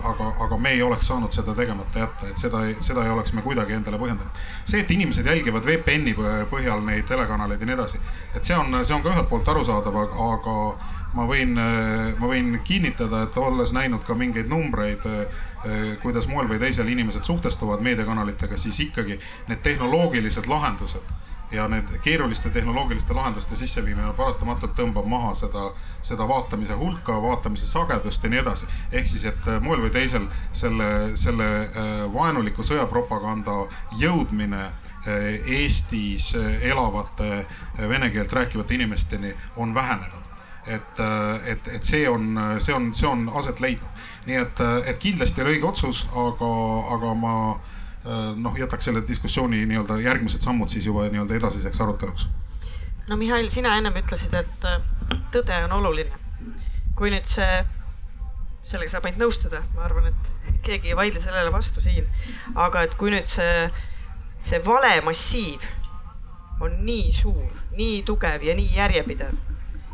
aga, 0.08 0.28
aga 0.46 0.58
me 0.58 0.70
ei 0.72 0.82
oleks 0.82 1.06
saanud 1.10 1.32
seda 1.32 1.54
tegemata 1.54 1.98
jätta, 1.98 2.28
et 2.30 2.40
seda, 2.40 2.62
seda 2.80 3.04
ei 3.04 3.12
oleks 3.12 3.34
me 3.36 3.44
kuidagi 3.44 3.76
endale 3.76 4.00
põhjendanud. 4.00 4.42
see, 4.64 4.80
et 4.80 4.90
inimesed 4.90 5.26
jälgivad 5.26 5.66
VPN-i 5.68 6.14
põhjal 6.50 6.84
neid 6.86 7.04
telekanaleid 7.08 7.60
ja 7.60 7.68
nii 7.68 7.76
edasi, 7.76 8.00
et 8.34 8.42
see 8.42 8.56
on, 8.56 8.72
see 8.84 8.96
on 8.96 9.04
ka 9.04 9.12
ühelt 9.12 9.28
poolt 9.28 9.48
arusaadav, 9.48 9.98
aga 10.30 10.56
ma 11.14 11.26
võin, 11.28 11.52
ma 12.18 12.30
võin 12.30 12.58
kinnitada, 12.64 13.26
et 13.28 13.36
olles 13.38 13.74
näinud 13.76 14.02
ka 14.06 14.16
mingeid 14.18 14.48
numbreid, 14.50 15.04
kuidas 16.02 16.26
moel 16.30 16.48
või 16.50 16.58
teisel 16.62 16.88
inimesed 16.90 17.28
suhtestuvad 17.28 17.84
meediakanalitega, 17.84 18.58
siis 18.58 18.80
ikkagi 18.88 19.20
need 19.48 19.62
tehnoloogilised 19.62 20.48
lahendused 20.50 21.14
ja 21.54 21.68
need 21.68 21.90
keeruliste 22.02 22.50
tehnoloogiliste 22.50 23.14
lahenduste 23.14 23.56
sisseviimine 23.56 24.12
paratamatult 24.16 24.74
tõmbab 24.78 25.06
maha 25.08 25.34
seda, 25.38 25.68
seda 26.02 26.26
vaatamise 26.28 26.76
hulka, 26.78 27.16
vaatamise 27.22 27.66
sagedust 27.66 28.24
ja 28.24 28.30
nii 28.30 28.42
edasi. 28.42 28.66
ehk 28.92 29.06
siis, 29.06 29.24
et 29.24 29.46
moel 29.60 29.82
või 29.84 29.92
teisel 29.94 30.26
selle, 30.52 31.16
selle 31.16 31.48
vaenuliku 32.14 32.62
sõjapropaganda 32.62 33.64
jõudmine 33.98 34.72
Eestis 35.04 36.30
elavate 36.64 37.46
vene 37.88 38.08
keelt 38.10 38.32
rääkivate 38.32 38.74
inimesteni 38.74 39.34
on 39.56 39.74
vähenenud 39.74 40.24
et, 40.66 41.00
et, 41.46 41.68
et 41.68 41.84
see 41.84 42.08
on, 42.08 42.38
see 42.58 42.74
on, 42.74 42.94
see 42.94 43.08
on 43.08 43.28
aset 43.36 43.60
leidnud. 43.60 44.04
nii 44.26 44.36
et, 44.40 44.60
et 44.86 44.98
kindlasti 44.98 45.42
oli 45.44 45.58
õige 45.58 45.68
otsus, 45.68 46.06
aga, 46.08 46.52
aga 46.96 47.14
ma 47.20 47.34
Äh, 47.58 47.83
noh, 48.36 48.56
jätaks 48.58 48.84
selle 48.84 49.02
diskussiooni 49.08 49.62
nii-öelda 49.66 49.96
järgmised 50.00 50.44
sammud 50.44 50.68
siis 50.68 50.86
juba 50.86 51.06
nii-öelda 51.08 51.38
edasiseks 51.38 51.80
aruteluks. 51.80 52.28
no 53.08 53.16
Mihhail, 53.16 53.48
sina 53.50 53.76
ennem 53.78 53.96
ütlesid, 54.00 54.34
et 54.36 54.66
äh, 54.68 54.82
tõde 55.32 55.56
on 55.64 55.72
oluline. 55.72 56.18
kui 56.94 57.10
nüüd 57.10 57.26
see, 57.26 57.64
sellega 58.62 58.92
saab 58.92 59.08
ainult 59.08 59.24
nõustuda, 59.24 59.62
ma 59.74 59.86
arvan, 59.88 60.12
et 60.12 60.60
keegi 60.64 60.92
ei 60.92 60.96
vaidle 60.96 61.20
sellele 61.20 61.52
vastu 61.52 61.80
siin. 61.80 62.06
aga 62.54 62.84
et 62.84 62.94
kui 63.00 63.10
nüüd 63.14 63.28
see, 63.28 63.70
see 64.38 64.60
valemassiiv 64.64 65.64
on 66.60 66.76
nii 66.84 67.12
suur, 67.12 67.48
nii 67.76 68.02
tugev 68.06 68.44
ja 68.44 68.54
nii 68.54 68.76
järjepidev, 68.76 69.32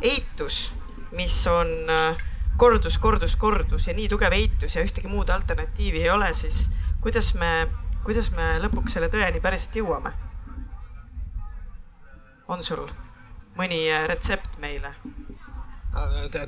eitus, 0.03 0.73
mis 1.16 1.37
on 1.51 1.70
äh, 1.90 2.27
kordus, 2.61 2.99
kordus, 2.99 3.37
kordus 3.37 3.87
ja 3.87 3.94
nii 3.94 4.09
tugev 4.11 4.35
eitus 4.37 4.77
ja 4.77 4.83
ühtegi 4.85 5.09
muud 5.09 5.31
alternatiivi 5.31 6.03
ei 6.03 6.11
ole, 6.11 6.35
siis 6.35 6.66
kuidas 7.01 7.33
me 7.35 7.68
kuidas 8.04 8.30
me 8.36 8.56
lõpuks 8.64 8.96
selle 8.96 9.10
tõeni 9.12 9.42
päriselt 9.42 9.76
jõuame? 9.76 10.12
on 12.50 12.62
sul 12.66 12.86
mõni 13.58 13.84
äh, 13.90 14.06
retsept 14.10 14.58
meile? 14.62 14.94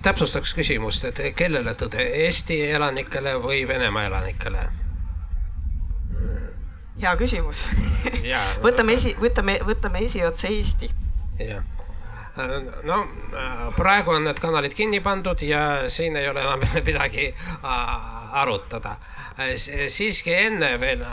täpsustaks 0.02 0.54
küsimust, 0.54 1.04
et 1.04 1.18
kellele 1.36 1.74
tõde, 1.74 2.02
Eesti 2.26 2.60
elanikele 2.70 3.34
või 3.42 3.66
Venemaa 3.68 4.06
elanikele? 4.10 4.68
hea 7.02 7.14
küsimus 7.18 7.66
võtame 8.66 8.98
esi, 8.98 9.14
võtame, 9.20 9.58
võtame 9.66 10.04
esiotsa 10.06 10.50
Eesti. 10.50 10.90
jah 11.42 11.64
no 12.82 12.96
praegu 13.76 14.14
on 14.14 14.24
need 14.24 14.38
kanalid 14.40 14.72
kinni 14.74 15.02
pandud 15.04 15.42
ja 15.44 15.88
siin 15.92 16.16
ei 16.16 16.28
ole 16.28 16.40
enam 16.40 16.62
midagi 16.86 17.34
arutada. 18.42 18.96
siiski 19.88 20.34
enne 20.34 20.80
veel 20.80 21.04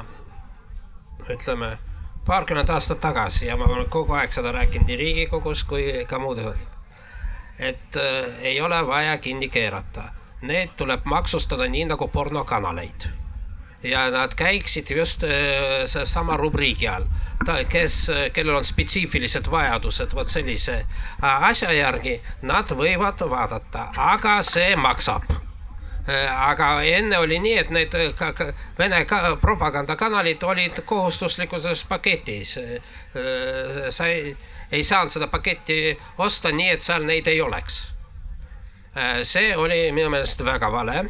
ütleme, 1.30 1.78
paarkümmend 2.26 2.70
aastat 2.70 3.00
tagasi 3.00 3.46
ja 3.46 3.58
ma 3.58 3.66
olen 3.66 3.90
kogu 3.90 4.14
aeg 4.14 4.34
seda 4.34 4.52
rääkinud 4.52 4.90
nii 4.90 4.98
Riigikogus 4.98 5.64
kui 5.64 6.06
ka 6.10 6.20
muudes. 6.20 6.58
et 7.60 7.96
äh, 7.96 8.38
ei 8.42 8.62
ole 8.62 8.88
vaja 8.88 9.18
kinni 9.18 9.50
keerata, 9.50 10.04
need 10.42 10.70
tuleb 10.78 11.02
maksustada 11.06 11.68
nii 11.68 11.86
nagu 11.86 12.08
pornokanaleid 12.08 13.10
ja 13.84 14.10
nad 14.12 14.36
käiksid 14.36 14.92
just 14.98 15.24
äh, 15.24 15.30
seesama 15.86 16.38
rubriigi 16.38 16.88
all. 16.88 17.06
ta, 17.46 17.64
kes, 17.64 18.12
kellel 18.34 18.56
on 18.56 18.66
spetsiifilised 18.66 19.52
vajadused 19.52 20.16
vot 20.16 20.28
sellise 20.28 20.80
äh, 20.80 21.44
asja 21.52 21.72
järgi, 21.72 22.22
nad 22.42 22.72
võivad 22.72 23.30
vaadata, 23.30 23.92
aga 23.98 24.42
see 24.42 24.76
maksab 24.76 25.24
Äh, 25.28 25.49
aga 26.10 26.82
enne 26.84 27.18
oli 27.18 27.40
nii, 27.40 27.58
et 27.58 27.70
need 27.74 27.94
äh, 27.94 28.54
Vene 28.78 29.06
ka, 29.06 29.36
propagandakanalid 29.42 30.44
olid 30.44 30.82
kohustuslikus 30.86 31.86
paketis. 31.90 32.58
Äh, 32.58 33.90
sa 33.90 34.08
ei, 34.08 34.38
ei 34.72 34.84
saanud 34.84 35.12
seda 35.14 35.28
paketti 35.28 35.98
osta 36.18 36.52
nii, 36.52 36.70
et 36.74 36.82
seal 36.82 37.06
neid 37.06 37.28
ei 37.28 37.42
oleks. 37.42 37.94
see 39.24 39.56
oli 39.56 39.92
minu 39.94 40.10
meelest 40.10 40.42
väga 40.44 40.72
vale 40.74 40.98
äh, 40.98 41.06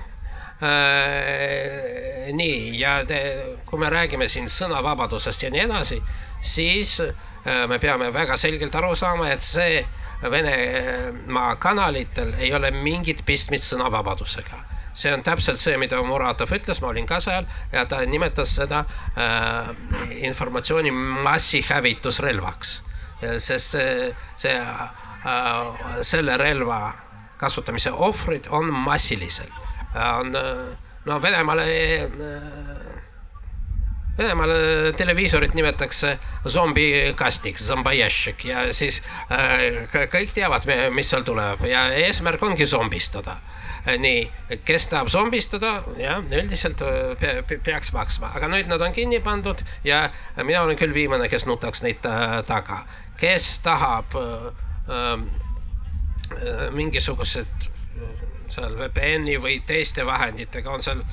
nii, 2.36 2.80
ja 2.80 3.06
te, 3.08 3.46
kui 3.66 3.80
me 3.80 3.90
räägime 3.90 4.28
siin 4.28 4.50
sõnavabadusest 4.52 5.44
ja 5.44 5.50
nii 5.54 5.62
edasi, 5.64 6.02
siis 6.42 7.00
äh, 7.02 7.16
me 7.72 7.80
peame 7.80 8.12
väga 8.14 8.38
selgelt 8.38 8.76
aru 8.76 8.96
saama, 8.96 9.32
et 9.32 9.42
see 9.42 9.86
Venemaa 10.20 11.56
kanalitel 11.56 12.34
ei 12.44 12.52
ole 12.54 12.72
mingit 12.76 13.24
pistmist 13.26 13.72
sõnavabadusega 13.72 14.79
see 15.00 15.14
on 15.14 15.24
täpselt 15.24 15.62
see, 15.62 15.78
mida 15.80 16.00
Muratov 16.04 16.52
ütles, 16.56 16.82
ma 16.84 16.92
olin 16.92 17.08
ka 17.08 17.22
seal 17.24 17.48
ja 17.72 17.86
ta 17.90 18.02
nimetas 18.08 18.56
seda 18.60 18.84
äh, 19.16 19.72
informatsiooni 20.28 20.92
massihävitusrelvaks. 21.26 22.82
sest 23.38 23.76
see, 23.76 24.12
see 24.40 24.56
äh, 24.60 25.90
selle 26.02 26.38
relva 26.40 26.80
kasutamise 27.40 27.92
ohvrid 27.92 28.48
on 28.50 28.74
massiliselt. 28.74 29.54
on, 29.96 30.36
no 31.06 31.22
Venemaal 31.22 31.60
äh, 31.60 33.00
Venemaal 34.20 34.52
televiisorit 35.00 35.54
nimetatakse 35.56 36.18
zombikastiks, 36.48 37.64
zombajašik 37.70 38.44
ja 38.50 38.66
siis 38.76 39.00
äh, 39.32 39.86
kõik 40.12 40.34
teavad, 40.36 40.68
mis 40.92 41.08
seal 41.08 41.24
tuleb 41.24 41.64
ja 41.70 41.86
eesmärk 42.02 42.44
ongi 42.44 42.68
zombistada. 42.68 43.38
Nii, 43.86 44.24
kes 44.68 44.88
tahab 44.92 45.12
zombistada, 45.12 45.74
jah, 46.00 46.24
üldiselt 46.24 46.84
pe 47.20 47.60
peaks 47.66 47.94
maksma, 47.96 48.34
aga 48.36 48.50
nüüd 48.52 48.70
nad 48.72 48.82
on 48.82 48.96
kinni 48.96 49.22
pandud 49.24 49.64
ja 49.88 50.08
mina 50.42 50.64
olen 50.64 50.80
küll 50.80 50.94
viimane, 50.96 51.30
kes 51.32 51.48
nutaks 51.50 51.84
neid 51.86 52.04
taga. 52.48 52.84
kes 53.20 53.60
tahab 53.60 54.16
äh, 54.16 54.46
äh, 54.90 56.70
mingisugused 56.72 57.70
seal 58.50 58.78
VPN-i 58.80 59.36
või 59.42 59.60
teiste 59.68 60.06
vahenditega 60.08 60.72
on 60.72 60.82
seal 60.82 61.04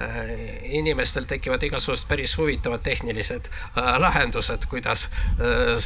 Äh, 0.00 0.64
inimestel 0.72 1.26
tekivad 1.28 1.62
igasugused 1.62 2.08
päris 2.08 2.32
huvitavad 2.38 2.80
tehnilised 2.80 3.50
äh, 3.76 3.98
lahendused, 4.00 4.64
kuidas 4.70 5.10
äh, 5.36 5.76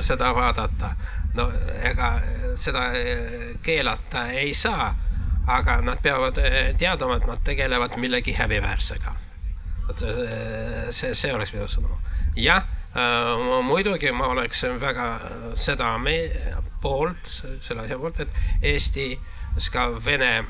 seda 0.00 0.30
vaadata. 0.34 0.94
no 1.34 1.44
ega 1.84 2.08
seda 2.58 2.86
keelata 3.62 4.24
ei 4.32 4.54
saa, 4.54 4.94
aga 5.46 5.80
nad 5.84 6.02
peavad 6.02 6.38
teadma, 6.78 7.16
et 7.16 7.26
nad 7.26 7.42
tegelevad 7.44 7.96
millegi 7.96 8.34
häbiväärsega. 8.36 9.14
vot 9.86 10.02
see, 10.90 11.14
see 11.14 11.32
oleks 11.34 11.54
minu 11.54 11.66
sõnum. 11.68 11.96
jah, 12.36 12.66
muidugi 13.66 14.12
ma 14.12 14.30
oleksin 14.34 14.80
väga 14.80 15.08
seda 15.54 15.96
poolt, 16.82 17.26
selle 17.60 17.84
asja 17.84 17.98
poolt, 17.98 18.20
et 18.20 18.28
Eesti 18.62 19.18
ka 19.72 19.88
Vene 20.04 20.44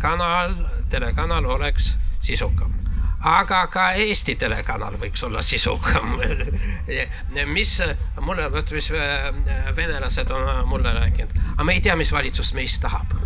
kanal, 0.00 0.54
telekanal 0.90 1.46
oleks 1.56 1.96
sisukam 2.20 2.86
aga 3.26 3.62
ka 3.72 3.86
Eesti 3.98 4.36
telekanal 4.38 4.96
võiks 5.00 5.24
olla 5.26 5.42
sisukam 5.42 6.14
mis 7.56 7.72
mulle, 8.20 8.48
vot 8.52 8.72
mis 8.76 8.90
venelased 9.76 10.30
on 10.30 10.68
mulle 10.68 10.92
rääkinud, 11.00 11.32
aga 11.54 11.66
me 11.66 11.76
ei 11.78 11.82
tea, 11.82 11.96
mis 11.96 12.12
valitsus 12.12 12.52
meist 12.54 12.82
tahab. 12.84 13.16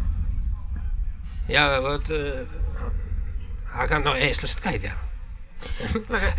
Ja 1.48 1.80
vot, 1.82 2.10
äh, 2.10 2.46
aga 3.74 3.98
no 3.98 4.14
eestlased 4.16 4.62
ka 4.62 4.74
ei 4.76 4.82
tea 4.86 4.96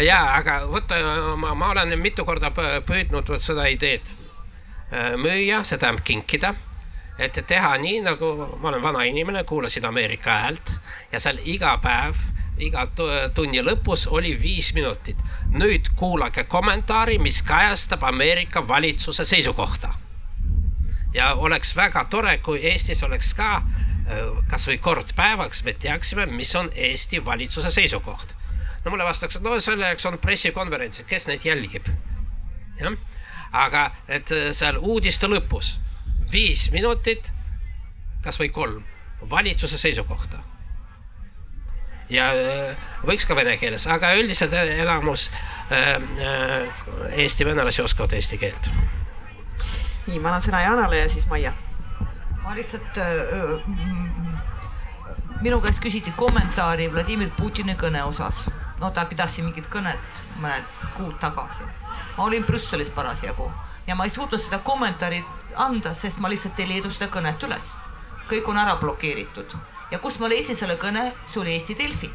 ja, 0.09 0.19
aga 0.37 0.65
vot 0.69 0.91
ma, 1.37 1.53
ma 1.55 1.71
olen 1.75 1.95
mitu 1.99 2.25
korda 2.25 2.51
püüdnud 2.55 3.29
vot 3.29 3.41
seda 3.41 3.67
ideed 3.69 4.13
äh, 4.91 5.15
müüa, 5.17 5.63
see 5.63 5.77
tähendab 5.77 6.05
kinkida 6.05 6.55
et 7.21 7.37
teha 7.47 7.75
nii, 7.77 8.01
nagu 8.05 8.31
ma 8.61 8.71
olen 8.71 8.81
vana 8.81 9.03
inimene, 9.05 9.43
kuulasin 9.43 9.85
Ameerika 9.85 10.39
häält 10.45 10.77
ja 11.11 11.19
seal 11.19 11.41
iga 11.45 11.75
päev 11.83 12.17
iga 12.61 12.85
tunni 13.35 13.61
lõpus 13.63 14.07
oli 14.09 14.33
viis 14.39 14.73
minutit. 14.73 15.17
nüüd 15.51 15.91
kuulake 15.95 16.43
kommentaari, 16.43 17.17
mis 17.19 17.41
kajastab 17.43 18.03
Ameerika 18.03 18.67
valitsuse 18.67 19.25
seisukohta. 19.25 19.93
ja 21.13 21.33
oleks 21.33 21.75
väga 21.75 22.05
tore, 22.05 22.37
kui 22.37 22.59
Eestis 22.67 23.03
oleks 23.03 23.33
ka 23.33 23.61
äh, 24.07 24.43
kasvõi 24.49 24.77
kord 24.81 25.13
päevaks, 25.17 25.63
me 25.63 25.73
teaksime, 25.73 26.25
mis 26.25 26.53
on 26.55 26.71
Eesti 26.75 27.23
valitsuse 27.25 27.71
seisukoht. 27.71 28.35
no 28.85 28.91
mulle 28.91 29.05
vastaks, 29.05 29.35
et 29.35 29.43
no 29.45 29.59
selleks 29.59 30.05
on 30.05 30.17
pressikonverentsid, 30.17 31.05
kes 31.05 31.27
neid 31.27 31.45
jälgib. 31.45 31.87
jah, 32.79 32.97
aga 33.51 33.91
et 34.07 34.31
äh, 34.31 34.51
seal 34.51 34.77
uudiste 34.81 35.27
lõpus 35.27 35.77
viis 36.31 36.69
minutit, 36.71 37.31
kasvõi 38.23 38.49
kolm, 38.49 38.83
valitsuse 39.29 39.77
seisukohta 39.77 40.43
ja 42.09 42.31
äh, 42.35 42.77
võiks 43.07 43.27
ka 43.27 43.35
vene 43.35 43.57
keeles, 43.57 43.87
aga 43.87 44.13
üldiselt 44.19 44.53
enamus 44.53 45.29
eesti 47.15 47.45
venelasi 47.47 47.81
oskavad 47.81 48.13
eesti 48.13 48.37
keelt. 48.37 48.71
nii, 50.07 50.19
ma 50.19 50.33
annan 50.33 50.43
sõna 50.43 50.63
Jaanale 50.65 51.03
ja 51.03 51.09
siis 51.09 51.27
Maia. 51.29 51.53
Ma 52.43 52.55
lihtsalt 52.55 52.97
äh,, 52.97 53.61
minu 55.41 55.61
käest 55.61 55.81
küsiti 55.83 56.13
kommentaari 56.17 56.87
Vladimir 56.93 57.29
Putini 57.37 57.75
kõne 57.75 58.03
osas. 58.03 58.49
no 58.79 58.89
ta 58.91 59.05
pidas 59.05 59.35
siin 59.35 59.45
mingit 59.45 59.67
kõnet 59.69 60.21
mõned 60.41 60.63
kuud 60.97 61.19
tagasi. 61.19 61.63
ma 62.17 62.23
olin 62.23 62.43
Brüsselis 62.43 62.89
parasjagu 62.89 63.51
ja 63.87 63.95
ma 63.95 64.03
ei 64.03 64.09
suutnud 64.09 64.41
seda 64.41 64.59
kommentaari 64.59 65.23
anda, 65.55 65.93
sest 65.93 66.19
ma 66.19 66.29
lihtsalt 66.29 66.59
ei 66.59 66.67
leidnud 66.67 66.93
seda 66.93 67.11
kõnet 67.11 67.43
üles. 67.43 67.75
kõik 68.29 68.47
on 68.49 68.57
ära 68.57 68.75
blokeeritud 68.75 69.55
ja 69.91 69.99
kus 69.99 70.19
ma 70.19 70.29
leidsin 70.31 70.55
selle 70.55 70.77
kõne, 70.79 71.11
see 71.25 71.41
oli 71.41 71.55
Eesti 71.57 71.77
Delfi. 71.77 72.11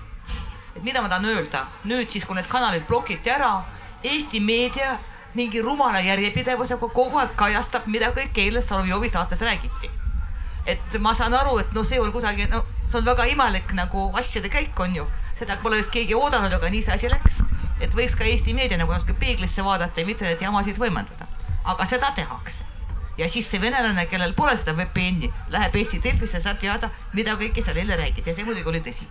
et 0.77 0.83
mida 0.83 1.03
ma 1.03 1.09
tahan 1.09 1.25
öelda, 1.25 1.67
nüüd 1.85 2.11
siis, 2.11 2.25
kui 2.25 2.37
need 2.37 2.49
kanalid 2.49 2.87
blokiti 2.87 3.31
ära, 3.31 3.65
Eesti 4.05 4.41
meedia 4.41 4.99
mingi 5.35 5.61
rumala 5.63 6.01
järjepidevusega 6.01 6.89
kogu 6.89 7.19
aeg 7.19 7.37
kajastab, 7.37 7.87
mida 7.87 8.13
kõik 8.17 8.39
eile 8.39 8.63
Solovjovi 8.63 9.09
saates 9.09 9.41
räägiti. 9.41 9.96
Et 10.67 10.99
ma 11.01 11.15
saan 11.15 11.35
aru, 11.35 11.59
et 11.63 11.73
noh, 11.75 11.85
see 11.87 12.01
on 12.03 12.13
kuidagi, 12.13 12.49
no 12.51 12.65
see 12.87 12.99
on 12.99 13.07
väga 13.07 13.27
imelik 13.33 13.73
nagu 13.79 14.11
asjade 14.19 14.51
käik 14.53 14.81
on 14.81 14.95
ju, 14.97 15.07
seda 15.39 15.59
pole 15.63 15.81
vist 15.81 15.93
keegi 15.95 16.15
oodanud, 16.15 16.53
aga 16.53 16.71
nii 16.71 16.83
see 16.87 16.95
asi 16.95 17.11
läks. 17.13 17.43
et 17.81 17.93
võiks 17.95 18.17
ka 18.17 18.25
Eesti 18.25 18.55
meedia 18.57 18.79
nagu 18.81 18.93
natuke 18.93 19.15
peeglisse 19.21 19.65
vaadata 19.65 20.01
ja 20.01 20.07
mitte 20.07 20.25
neid 20.25 20.41
jamasid 20.41 20.79
võimendada. 20.81 21.29
aga 21.65 21.87
seda 21.87 22.13
tehakse 22.17 22.65
ja 23.19 23.29
siis 23.29 23.51
see 23.51 23.61
venelane, 23.61 24.07
kellel 24.07 24.35
pole 24.35 24.57
seda 24.57 24.75
VPN-i, 24.77 25.33
läheb 25.51 25.77
Eesti 25.77 26.03
Delfisse, 26.03 26.41
saab 26.41 26.61
teada, 26.61 26.91
mida 27.13 27.37
kõike 27.37 27.65
seal 27.65 27.77
eile 27.77 27.97
räägiti 27.97 28.31
ja 28.31 28.37
see 28.37 28.45
muidugi 28.45 28.69
oli 28.69 28.83
tõsi 28.85 29.09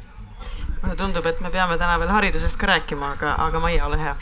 mulle 0.85 0.95
tundub, 0.99 1.25
et 1.25 1.39
me 1.41 1.49
peame 1.49 1.77
täna 1.81 1.97
veel 1.99 2.11
haridusest 2.13 2.57
ka 2.61 2.69
rääkima, 2.69 3.11
aga, 3.15 3.33
aga 3.47 3.59
Maia, 3.63 3.85
ole 3.87 3.97
hea. 3.99 4.13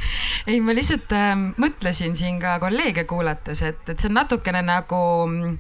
ei, 0.48 0.60
ma 0.64 0.76
lihtsalt 0.76 1.12
äh, 1.16 1.34
mõtlesin 1.60 2.16
siin 2.20 2.40
ka 2.42 2.56
kolleege 2.64 3.04
kuulates, 3.10 3.62
et, 3.68 3.82
et 3.90 4.00
see 4.00 4.10
on 4.12 4.18
natukene 4.22 4.64
nagu 4.66 5.02
mm, 5.28 5.58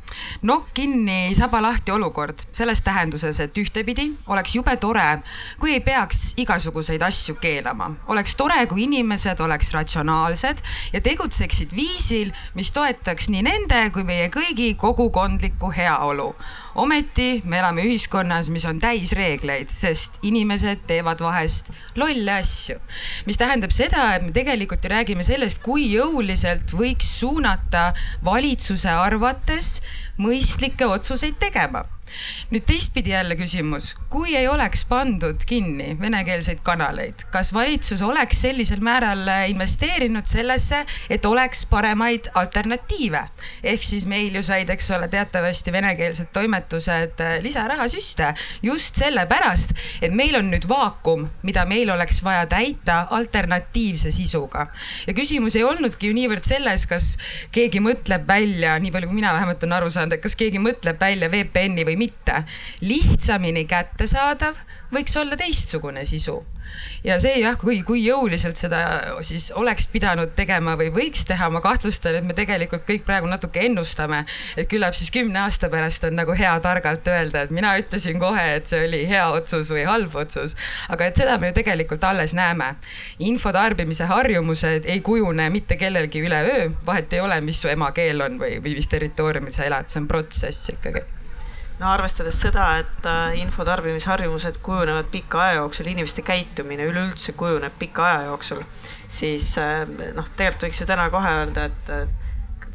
nokk 0.47 0.71
kinni, 0.77 1.35
saba 1.37 1.61
lahti 1.63 1.91
olukord. 1.93 2.45
Selles 2.55 2.81
tähenduses, 2.85 3.39
et 3.43 3.57
ühtepidi 3.59 4.09
oleks 4.31 4.55
jube 4.55 4.75
tore, 4.81 5.07
kui 5.59 5.75
ei 5.75 5.83
peaks 5.83 6.33
igasuguseid 6.41 7.03
asju 7.03 7.35
keelama, 7.43 7.91
oleks 8.13 8.37
tore, 8.39 8.61
kui 8.71 8.87
inimesed 8.87 9.43
oleks 9.43 9.73
ratsionaalsed 9.75 10.63
ja 10.93 11.03
tegutseksid 11.03 11.75
viisil, 11.75 12.33
mis 12.55 12.71
toetaks 12.75 13.29
nii 13.33 13.43
nende 13.45 13.85
kui 13.93 14.07
meie 14.07 14.29
kõigi 14.33 14.73
kogukondlikku 14.79 15.73
heaolu 15.75 16.31
ometi 16.75 17.41
me 17.45 17.59
elame 17.59 17.85
ühiskonnas, 17.87 18.49
mis 18.53 18.65
on 18.69 18.79
täis 18.83 19.13
reegleid, 19.17 19.71
sest 19.73 20.19
inimesed 20.25 20.85
teevad 20.89 21.21
vahest 21.23 21.71
lolle 21.99 22.37
asju. 22.39 22.79
mis 23.25 23.37
tähendab 23.37 23.71
seda, 23.75 24.13
et 24.15 24.25
me 24.25 24.33
tegelikult 24.35 24.83
ju 24.83 24.93
räägime 24.93 25.23
sellest, 25.23 25.61
kui 25.63 25.87
jõuliselt 25.93 26.73
võiks 26.73 27.09
suunata 27.19 27.91
valitsuse 28.25 28.89
arvates 28.89 29.81
mõistlikke 30.17 30.87
otsuseid 30.89 31.39
tegema 31.41 31.85
nüüd 32.51 32.65
teistpidi 32.67 33.13
jälle 33.13 33.35
küsimus, 33.35 33.93
kui 34.09 34.35
ei 34.37 34.47
oleks 34.47 34.85
pandud 34.85 35.41
kinni 35.49 35.93
venekeelseid 35.99 36.61
kanaleid, 36.63 37.25
kas 37.33 37.53
valitsus 37.53 38.01
oleks 38.05 38.41
sellisel 38.45 38.83
määral 38.85 39.27
investeerinud 39.49 40.27
sellesse, 40.29 40.83
et 41.09 41.25
oleks 41.25 41.65
paremaid 41.69 42.29
alternatiive? 42.33 43.23
ehk 43.63 43.83
siis 43.83 44.05
meil 44.09 44.35
ju 44.35 44.43
said, 44.43 44.69
eks 44.69 44.91
ole, 44.91 45.07
teatavasti 45.07 45.71
venekeelsed 45.71 46.29
toimetused 46.33 47.21
lisarahasüste 47.41 48.33
just 48.63 48.99
sellepärast, 49.01 49.73
et 50.01 50.13
meil 50.13 50.35
on 50.37 50.49
nüüd 50.51 50.67
vaakum, 50.69 51.27
mida 51.43 51.65
meil 51.69 51.89
oleks 51.93 52.21
vaja 52.23 52.45
täita 52.49 53.07
alternatiivse 53.09 54.11
sisuga. 54.11 54.67
ja 55.07 55.13
küsimus 55.13 55.55
ei 55.57 55.63
olnudki 55.63 56.07
ju 56.07 56.17
niivõrd 56.17 56.45
selles, 56.47 56.85
kas 56.87 57.13
keegi 57.51 57.81
mõtleb 57.83 58.27
välja, 58.27 58.77
nii 58.79 58.91
palju 58.91 59.09
kui 59.09 59.21
mina 59.21 59.33
vähemalt 59.33 59.63
olen 59.63 59.77
aru 59.79 59.89
saanud, 59.93 60.17
et 60.17 60.23
kas 60.23 60.35
keegi 60.39 60.61
mõtleb 60.61 60.99
välja 61.01 61.29
VPN-i 61.31 61.85
või 61.87 61.92
või 61.93 62.07
mitte. 62.07 62.43
lihtsamini 62.81 63.65
kättesaadav 63.69 64.57
võiks 64.93 65.15
olla 65.19 65.37
teistsugune 65.39 66.05
sisu 66.05 66.41
ja 67.03 67.17
see 67.21 67.37
jah, 67.41 67.55
kui, 67.59 67.81
kui 67.85 68.01
jõuliselt 68.03 68.59
seda 68.59 68.81
siis 69.25 69.49
oleks 69.59 69.87
pidanud 69.91 70.33
tegema 70.37 70.75
või 70.79 70.89
võiks 70.93 71.25
teha, 71.27 71.49
ma 71.53 71.61
kahtlustan, 71.63 72.17
et 72.19 72.27
me 72.27 72.35
tegelikult 72.37 72.85
kõik 72.87 73.05
praegu 73.07 73.29
natuke 73.29 73.63
ennustame, 73.67 74.23
et 74.57 74.69
küllap 74.71 74.97
siis 74.97 75.11
kümne 75.13 75.43
aasta 75.43 75.69
pärast 75.73 76.05
on 76.07 76.17
nagu 76.19 76.35
hea 76.37 76.53
targalt 76.63 77.07
öelda, 77.11 77.45
et 77.45 77.53
mina 77.55 77.75
ütlesin 77.81 78.19
kohe, 78.21 78.45
et 78.57 78.71
see 78.71 78.85
oli 78.87 79.03
hea 79.09 79.25
otsus 79.35 79.71
või 79.73 79.85
halb 79.89 80.15
otsus. 80.23 80.57
aga 80.89 81.09
et 81.09 81.19
seda 81.19 81.37
me 81.41 81.51
ju 81.51 81.59
tegelikult 81.59 82.03
alles 82.07 82.33
näeme. 82.37 82.75
info 83.19 83.51
tarbimise 83.51 84.07
harjumused 84.09 84.87
ei 84.89 85.01
kujune 85.01 85.49
mitte 85.49 85.77
kellelgi 85.77 86.23
üleöö, 86.23 86.69
vahet 86.85 87.13
ei 87.13 87.19
ole, 87.19 87.41
mis 87.41 87.61
su 87.61 87.67
emakeel 87.71 88.21
on 88.21 88.39
või, 88.39 88.57
või 88.63 88.77
mis 88.79 88.87
territooriumil 88.87 89.53
sa 89.53 89.67
elad, 89.67 89.91
see 89.91 90.01
on 90.03 90.07
protsess 90.07 90.73
ikkagi 90.73 91.03
no 91.83 91.91
arvestades 91.91 92.39
seda, 92.39 92.69
et 92.79 93.07
äh, 93.09 93.37
info 93.41 93.65
tarbimisharjumused 93.67 94.61
kujunevad 94.63 95.11
pika 95.11 95.43
aja 95.43 95.61
jooksul, 95.61 95.91
inimeste 95.91 96.23
käitumine 96.25 96.87
üleüldse 96.87 97.35
kujuneb 97.37 97.75
pika 97.79 98.07
aja 98.07 98.27
jooksul, 98.31 98.63
siis 99.11 99.53
äh, 99.61 99.83
noh, 100.15 100.27
tegelikult 100.37 100.69
võiks 100.69 100.83
ju 100.83 100.89
täna 100.89 101.09
kohe 101.13 101.37
öelda, 101.43 101.69
et 101.69 101.95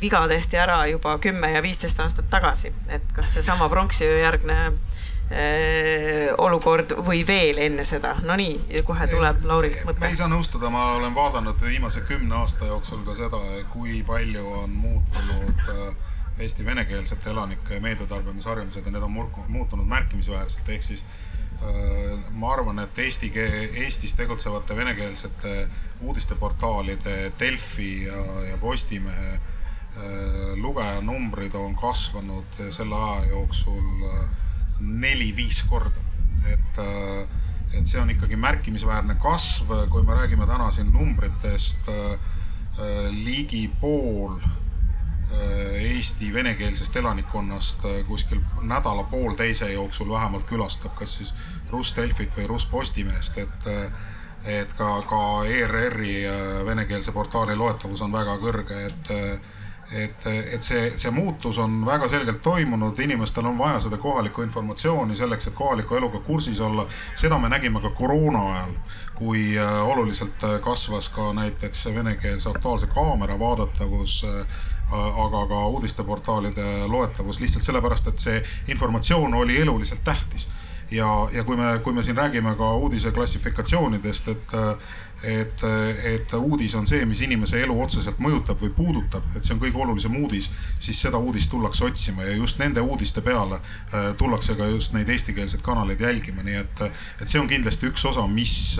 viga 0.00 0.28
tehti 0.28 0.58
ära 0.60 0.86
juba 0.86 1.18
kümme 1.18 1.50
ja 1.52 1.62
viisteist 1.62 2.00
aastat 2.00 2.30
tagasi, 2.30 2.72
et 2.88 3.12
kas 3.16 3.32
seesama 3.34 3.68
pronksiöö 3.72 4.20
järgne 4.20 4.58
äh, 4.68 6.34
olukord 6.38 6.94
või 7.06 7.24
veel 7.26 7.58
enne 7.66 7.84
seda, 7.88 8.14
no 8.24 8.36
nii, 8.38 8.82
kohe 8.86 9.08
tuleb 9.10 9.42
Laurilt 9.48 9.82
mõte. 9.88 10.06
ei 10.08 10.18
saa 10.18 10.30
nõustuda, 10.30 10.70
ma 10.70 10.92
olen 10.98 11.16
vaadanud 11.16 11.64
viimase 11.64 12.04
kümne 12.08 12.38
aasta 12.42 12.70
jooksul 12.70 13.02
ka 13.08 13.16
seda, 13.18 13.42
kui 13.72 14.02
palju 14.06 14.46
on 14.62 14.78
muutunud 14.84 15.66
äh, 15.74 16.14
Eesti 16.38 16.64
venekeelsete 16.64 17.30
elanike 17.30 17.80
meediatarbimisharjumused 17.80 18.86
ja 18.86 18.92
need 18.94 19.02
on 19.02 19.14
muutunud 19.48 19.86
märkimisväärselt, 19.90 20.68
ehk 20.68 20.82
siis 20.86 21.04
äh, 21.04 22.18
ma 22.30 22.52
arvan, 22.52 22.78
et 22.78 22.98
eesti, 22.98 23.32
Eestis 23.82 24.14
tegutsevate 24.14 24.76
venekeelsete 24.76 25.68
uudisteportaalide 26.00 27.32
Delfi 27.40 28.04
ja, 28.04 28.58
Postimehe 28.60 29.32
äh, 29.34 29.40
lugejanumbrid 30.62 31.54
on 31.58 31.74
kasvanud 31.76 32.62
selle 32.70 32.94
aja 32.94 33.32
jooksul 33.32 34.06
äh, 34.12 34.30
neli-viis 34.78 35.64
korda. 35.66 36.06
et, 36.46 36.78
et 37.74 37.86
see 37.86 37.98
on 38.00 38.10
ikkagi 38.10 38.36
märkimisväärne 38.38 39.18
kasv, 39.20 39.74
kui 39.90 40.06
me 40.06 40.14
räägime 40.14 40.46
täna 40.46 40.70
siin 40.72 40.92
numbritest, 40.94 41.90
ligi 43.10 43.66
pool 43.80 44.38
Eesti 45.78 46.32
venekeelsest 46.32 46.96
elanikkonnast 46.96 47.84
äh, 47.84 48.06
kuskil 48.06 48.40
nädala-poolteise 48.60 49.72
jooksul 49.72 50.12
vähemalt 50.12 50.46
külastab 50.46 50.94
kas 50.94 51.16
siis 51.16 51.34
Rus 51.70 51.96
Delfit 51.96 52.36
või 52.36 52.46
Rus 52.46 52.66
Postimeest, 52.66 53.38
et 53.38 53.66
äh, 53.66 53.92
et 54.48 54.70
ka, 54.78 55.02
ka 55.02 55.20
ERR-i 55.50 56.12
venekeelse 56.64 57.12
portaali 57.12 57.56
loetavus 57.58 58.00
on 58.06 58.12
väga 58.12 58.36
kõrge, 58.38 58.84
et 58.86 59.10
et, 59.92 60.26
et 60.54 60.62
see, 60.62 60.90
see 61.00 61.10
muutus 61.10 61.58
on 61.58 61.80
väga 61.86 62.08
selgelt 62.08 62.42
toimunud, 62.44 62.98
inimestel 63.00 63.46
on 63.48 63.58
vaja 63.58 63.80
seda 63.80 63.96
kohalikku 63.96 64.44
informatsiooni 64.44 65.16
selleks, 65.16 65.48
et 65.48 65.56
kohaliku 65.56 65.96
eluga 65.96 66.20
kursis 66.26 66.60
olla. 66.60 66.86
seda 67.14 67.38
me 67.38 67.48
nägime 67.48 67.80
ka 67.80 67.90
koroona 67.90 68.42
ajal, 68.52 68.74
kui 69.14 69.58
oluliselt 69.82 70.44
kasvas 70.64 71.08
ka 71.08 71.32
näiteks 71.32 71.86
venekeelse 71.94 72.50
Aktuaalse 72.50 72.86
Kaamera 72.86 73.38
vaadatavus 73.38 74.26
aga 74.92 75.46
ka 75.48 75.66
uudisteportaalide 75.66 76.86
loetavus 76.86 77.40
lihtsalt 77.40 77.64
sellepärast, 77.64 78.06
et 78.08 78.18
see 78.18 78.42
informatsioon 78.68 79.34
oli 79.34 79.60
eluliselt 79.60 80.04
tähtis. 80.04 80.48
Ja, 80.90 81.28
ja 81.32 81.44
kui 81.44 81.56
me, 81.56 81.78
kui 81.84 81.92
me 81.92 82.02
siin 82.02 82.16
räägime 82.16 82.54
ka 82.56 82.72
uudise 82.76 83.12
klassifikatsioonidest, 83.12 84.28
et 84.28 84.58
et, 85.22 85.62
et 86.04 86.32
uudis 86.32 86.74
on 86.78 86.86
see, 86.86 87.02
mis 87.08 87.20
inimese 87.26 87.58
elu 87.64 87.74
otseselt 87.82 88.20
mõjutab 88.22 88.60
või 88.62 88.70
puudutab, 88.74 89.24
et 89.34 89.42
see 89.42 89.56
on 89.56 89.62
kõige 89.64 89.80
olulisem 89.82 90.14
uudis, 90.20 90.46
siis 90.78 91.00
seda 91.02 91.18
uudist 91.18 91.50
tullakse 91.50 91.88
otsima 91.88 92.22
ja 92.22 92.36
just 92.36 92.60
nende 92.62 92.80
uudiste 92.80 93.22
peale 93.26 93.58
äh, 93.58 94.12
tullakse 94.18 94.54
ka 94.58 94.68
just 94.70 94.94
neid 94.94 95.10
eestikeelseid 95.10 95.64
kanaleid 95.66 96.00
jälgima, 96.06 96.44
nii 96.46 96.60
et, 96.60 96.84
et 97.18 97.26
see 97.26 97.42
on 97.42 97.50
kindlasti 97.50 97.90
üks 97.90 98.06
osa, 98.06 98.28
mis 98.30 98.78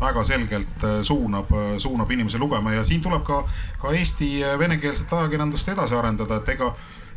väga 0.00 0.22
selgelt 0.26 0.86
äh, 0.86 1.00
suunab, 1.06 1.50
suunab 1.82 2.14
inimesi 2.14 2.38
lugema 2.38 2.76
ja 2.76 2.86
siin 2.86 3.02
tuleb 3.02 3.26
ka, 3.26 3.42
ka 3.82 3.94
Eesti 4.00 4.30
venekeelset 4.58 5.12
ajakirjandust 5.12 5.74
edasi 5.74 5.98
arendada, 5.98 6.38
et 6.38 6.54
ega 6.54 6.70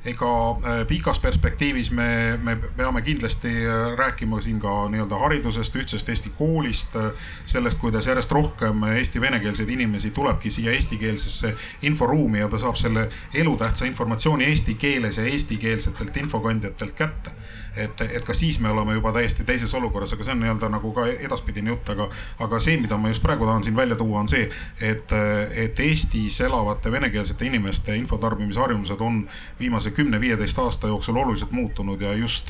ega 0.06 0.30
äh, 0.52 0.88
pikas 0.88 1.20
perspektiivis 1.20 1.92
me, 1.92 2.40
me 2.44 2.56
peame 2.56 3.02
kindlasti 3.02 3.48
äh, 3.48 3.96
rääkima 3.98 4.42
siin 4.42 4.60
ka 4.60 4.90
nii-öelda 4.92 5.20
haridusest, 5.20 5.76
ühtsest 5.80 6.10
Eesti 6.10 6.34
koolist, 6.38 6.96
äh, 6.96 7.12
sellest, 7.46 7.80
kuidas 7.80 8.08
järjest 8.08 8.32
rohkem 8.32 8.84
Eesti 8.84 9.22
venekeelseid 9.22 9.70
inimesi 9.70 10.12
tulebki 10.12 10.52
siia 10.52 10.76
eestikeelsesse 10.76 11.56
inforuumi 11.82 12.44
ja 12.44 12.50
ta 12.52 12.60
saab 12.60 12.76
selle 12.76 13.10
elutähtsa 13.34 13.86
informatsiooni 13.86 14.46
eesti 14.46 14.76
keeles 14.76 15.18
ja 15.18 15.24
eestikeelsetelt 15.24 16.18
infokandjatelt 16.18 16.92
kätte. 16.92 17.32
Et, 17.76 18.02
et 18.02 18.26
ka 18.26 18.34
siis 18.38 18.60
me 18.62 18.70
oleme 18.70 18.94
juba 18.94 19.12
täiesti 19.16 19.44
teises 19.44 19.72
olukorras, 19.74 20.12
aga 20.14 20.26
see 20.28 20.34
on 20.36 20.44
nii-öelda 20.44 20.68
nagu 20.70 20.92
ka 20.94 21.08
edaspidine 21.10 21.72
jutt, 21.72 21.90
aga, 21.90 22.06
aga 22.46 22.60
see, 22.62 22.76
mida 22.78 23.00
ma 23.02 23.10
just 23.10 23.24
praegu 23.24 23.48
tahan 23.50 23.66
siin 23.66 23.76
välja 23.76 23.98
tuua, 23.98 24.20
on 24.20 24.30
see, 24.30 24.44
et, 24.82 25.16
et 25.58 25.80
Eestis 25.82 26.38
elavate 26.46 26.92
venekeelsete 26.94 27.48
inimeste 27.50 27.96
infotarbimisharjumused 27.98 29.02
on 29.02 29.24
viimase 29.60 29.93
kümne-viieteist 29.94 30.60
aasta 30.60 30.88
jooksul 30.88 31.16
oluliselt 31.16 31.52
muutunud 31.52 32.02
ja 32.02 32.14
just, 32.14 32.50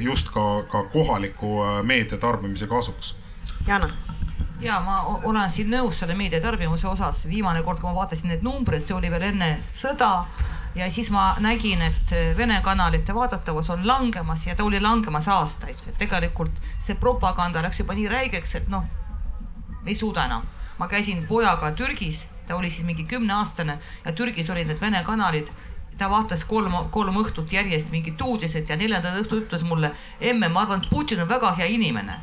just 0.00 0.30
ka, 0.34 0.62
ka 0.70 0.84
kohaliku 0.92 1.58
äh, 1.62 1.82
meedia 1.82 2.18
tarbimise 2.18 2.66
kasuks. 2.66 3.14
Jana 3.66 3.90
ja 4.60 4.80
ma 4.80 5.00
olen 5.24 5.50
siin 5.50 5.70
nõus 5.72 6.00
selle 6.00 6.14
meediatarbimise 6.18 6.88
osas, 6.88 7.24
viimane 7.28 7.62
kord, 7.62 7.80
kui 7.80 7.88
ma 7.88 7.96
vaatasin 7.96 8.30
neid 8.32 8.42
numbreid, 8.44 8.84
see 8.84 8.96
oli 8.96 9.10
veel 9.12 9.30
enne 9.30 9.50
sõda 9.76 10.10
ja 10.74 10.90
siis 10.90 11.10
ma 11.10 11.34
nägin, 11.40 11.82
et 11.82 12.14
Vene 12.36 12.60
kanalite 12.62 13.14
vaadatavus 13.14 13.70
on 13.70 13.86
langemas 13.86 14.46
ja 14.46 14.54
ta 14.54 14.64
oli 14.64 14.80
langemas 14.80 15.28
aastaid, 15.28 15.80
et 15.88 15.98
tegelikult 15.98 16.60
see 16.78 16.94
propaganda 17.00 17.62
läks 17.64 17.80
juba 17.80 17.96
nii 17.96 18.08
räigeks, 18.08 18.54
et 18.60 18.68
noh, 18.68 18.84
ei 19.86 19.94
suuda 19.94 20.24
enam. 20.24 20.46
ma 20.78 20.88
käisin 20.88 21.26
pojaga 21.28 21.72
Türgis, 21.76 22.28
ta 22.46 22.56
oli 22.56 22.70
siis 22.70 22.86
mingi 22.86 23.04
kümneaastane 23.04 23.78
ja 24.04 24.12
Türgis 24.12 24.50
olid 24.50 24.66
need 24.66 24.80
Vene 24.80 25.02
kanalid 25.04 25.50
ta 26.00 26.08
vaatas 26.08 26.46
kolm, 26.48 26.72
kolm 26.94 27.18
õhtut 27.20 27.52
järjest 27.52 27.92
mingit 27.92 28.20
uudiseid 28.24 28.68
ja 28.70 28.78
neljandal 28.80 29.20
õhtul 29.20 29.44
ütles 29.44 29.64
mulle, 29.68 29.92
emme, 30.20 30.48
ma 30.48 30.64
arvan, 30.64 30.80
et 30.80 30.88
Putin 30.92 31.20
on 31.20 31.28
väga 31.28 31.52
hea 31.58 31.68
inimene. 31.76 32.16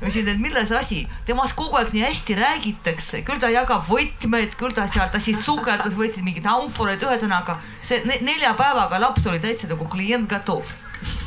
Ütlesin, 0.00 0.30
et 0.32 0.38
milles 0.40 0.70
asi, 0.72 1.02
temast 1.28 1.52
kogu 1.58 1.76
aeg 1.76 1.90
nii 1.92 2.06
hästi 2.06 2.36
räägitakse, 2.38 3.20
küll 3.28 3.40
ta 3.42 3.50
jagab 3.52 3.84
võtmeid, 3.84 4.54
küll 4.56 4.72
ta 4.76 4.86
seal, 4.88 5.10
ta 5.12 5.20
siis 5.20 5.42
sukeldas, 5.44 5.92
võtsid 5.98 6.24
mingeid 6.24 6.48
amforeid, 6.48 7.04
ühesõnaga 7.04 7.58
see 7.84 8.00
nelja 8.24 8.54
päevaga 8.56 9.00
laps 9.02 9.28
oli 9.28 9.42
täitsa 9.44 9.68
nagu 9.68 9.88
klient 9.92 10.30
gatov. 10.30 10.72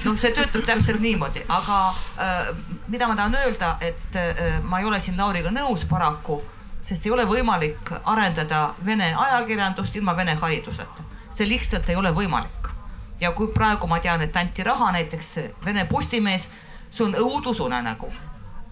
Noh, 0.06 0.18
see 0.18 0.34
töötab 0.34 0.66
täpselt 0.66 1.02
niimoodi, 1.06 1.46
aga 1.50 1.78
äh, 2.22 2.50
mida 2.90 3.08
ma 3.10 3.16
tahan 3.18 3.38
öelda, 3.44 3.76
et 3.82 4.18
äh, 4.18 4.58
ma 4.66 4.82
ei 4.82 4.90
ole 4.90 5.00
siin 5.02 5.22
Lauriga 5.22 5.54
nõus 5.54 5.86
paraku, 5.90 6.42
sest 6.82 7.06
ei 7.06 7.14
ole 7.14 7.30
võimalik 7.30 7.94
arendada 8.04 8.68
vene 8.86 9.14
ajakirjandust 9.14 10.02
ilma 10.02 10.18
vene 10.18 10.38
hariduseta. 10.42 11.13
See 11.34 11.48
lihtsalt 11.50 11.90
ei 11.90 11.96
ole 11.96 12.12
võimalik. 12.12 12.70
ja 13.20 13.32
kui 13.32 13.48
praegu 13.48 13.88
ma 13.88 14.00
tean, 14.00 14.22
et 14.22 14.36
anti 14.36 14.64
raha 14.64 14.92
näiteks 14.92 15.40
Vene 15.66 15.86
Postimees, 15.86 16.50
see 16.90 17.06
on 17.06 17.16
õudusunenägu 17.16 18.12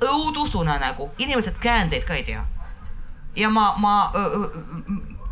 õudusunenägu, 0.01 1.09
inimesed 1.17 1.59
käändeid 1.61 2.03
ka 2.03 2.13
ei 2.13 2.23
tea. 2.23 2.45
ja 3.35 3.49
ma, 3.49 3.73
ma 3.77 4.11
öö, 4.15 4.47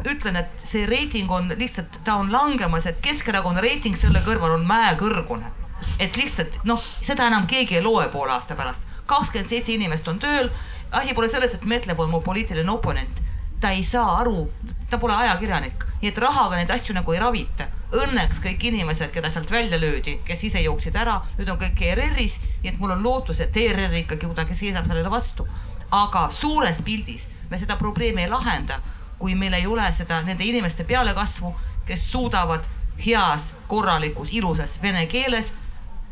ütlen, 0.08 0.36
et 0.40 0.62
see 0.64 0.86
reiting 0.88 1.32
on 1.32 1.52
lihtsalt, 1.58 2.00
ta 2.04 2.16
on 2.16 2.32
langemas, 2.32 2.86
et 2.86 3.00
Keskerakonna 3.04 3.62
reiting 3.62 3.96
selle 3.96 4.22
kõrval 4.26 4.56
on 4.56 4.68
mäekõrgune. 4.68 5.52
et 6.00 6.18
lihtsalt 6.18 6.60
noh, 6.64 6.80
seda 6.80 7.28
enam 7.28 7.48
keegi 7.48 7.76
ei 7.76 7.84
loe 7.84 8.08
poole 8.08 8.32
aasta 8.32 8.56
pärast. 8.56 8.82
kakskümmend 9.06 9.50
seitse 9.50 9.72
inimest 9.74 10.08
on 10.08 10.20
tööl. 10.20 10.50
asi 10.92 11.14
pole 11.14 11.30
selles, 11.30 11.54
et 11.54 11.66
Metlev 11.66 12.00
on 12.00 12.10
mu 12.10 12.22
poliitiline 12.22 12.72
oponent. 12.72 13.22
Ta 13.60 13.74
ei 13.76 13.84
saa 13.84 14.20
aru, 14.22 14.48
ta 14.90 14.98
pole 14.98 15.16
ajakirjanik, 15.16 15.86
nii 16.02 16.12
et 16.12 16.18
rahaga 16.18 16.56
neid 16.56 16.72
asju 16.72 16.96
nagu 16.96 17.14
ei 17.14 17.20
ravita 17.20 17.68
õnneks 17.90 18.38
kõik 18.44 18.64
inimesed, 18.70 19.10
keda 19.14 19.32
sealt 19.34 19.50
välja 19.52 19.80
löödi, 19.82 20.20
kes 20.26 20.44
ise 20.46 20.62
jooksid 20.62 20.96
ära, 21.00 21.16
nüüd 21.40 21.50
on 21.50 21.58
kõik 21.58 21.82
ERR-is, 21.88 22.38
nii 22.62 22.74
et 22.74 22.80
mul 22.82 22.94
on 22.94 23.02
lootus, 23.04 23.40
et 23.42 23.58
ERR 23.58 23.96
ikkagi 24.04 24.28
kuidagi 24.28 24.58
seisab 24.58 24.88
sellele 24.88 25.10
vastu. 25.10 25.48
aga 25.92 26.28
suures 26.30 26.84
pildis 26.86 27.24
me 27.50 27.58
seda 27.58 27.76
probleemi 27.76 28.22
ei 28.22 28.30
lahenda, 28.30 28.76
kui 29.18 29.34
meil 29.36 29.54
ei 29.54 29.66
ole 29.68 29.88
seda 29.94 30.22
nende 30.22 30.44
inimeste 30.46 30.84
pealekasvu, 30.84 31.56
kes 31.86 32.12
suudavad 32.12 32.68
heas, 33.06 33.56
korralikus, 33.68 34.30
ilusas 34.32 34.78
vene 34.82 35.08
keeles 35.08 35.54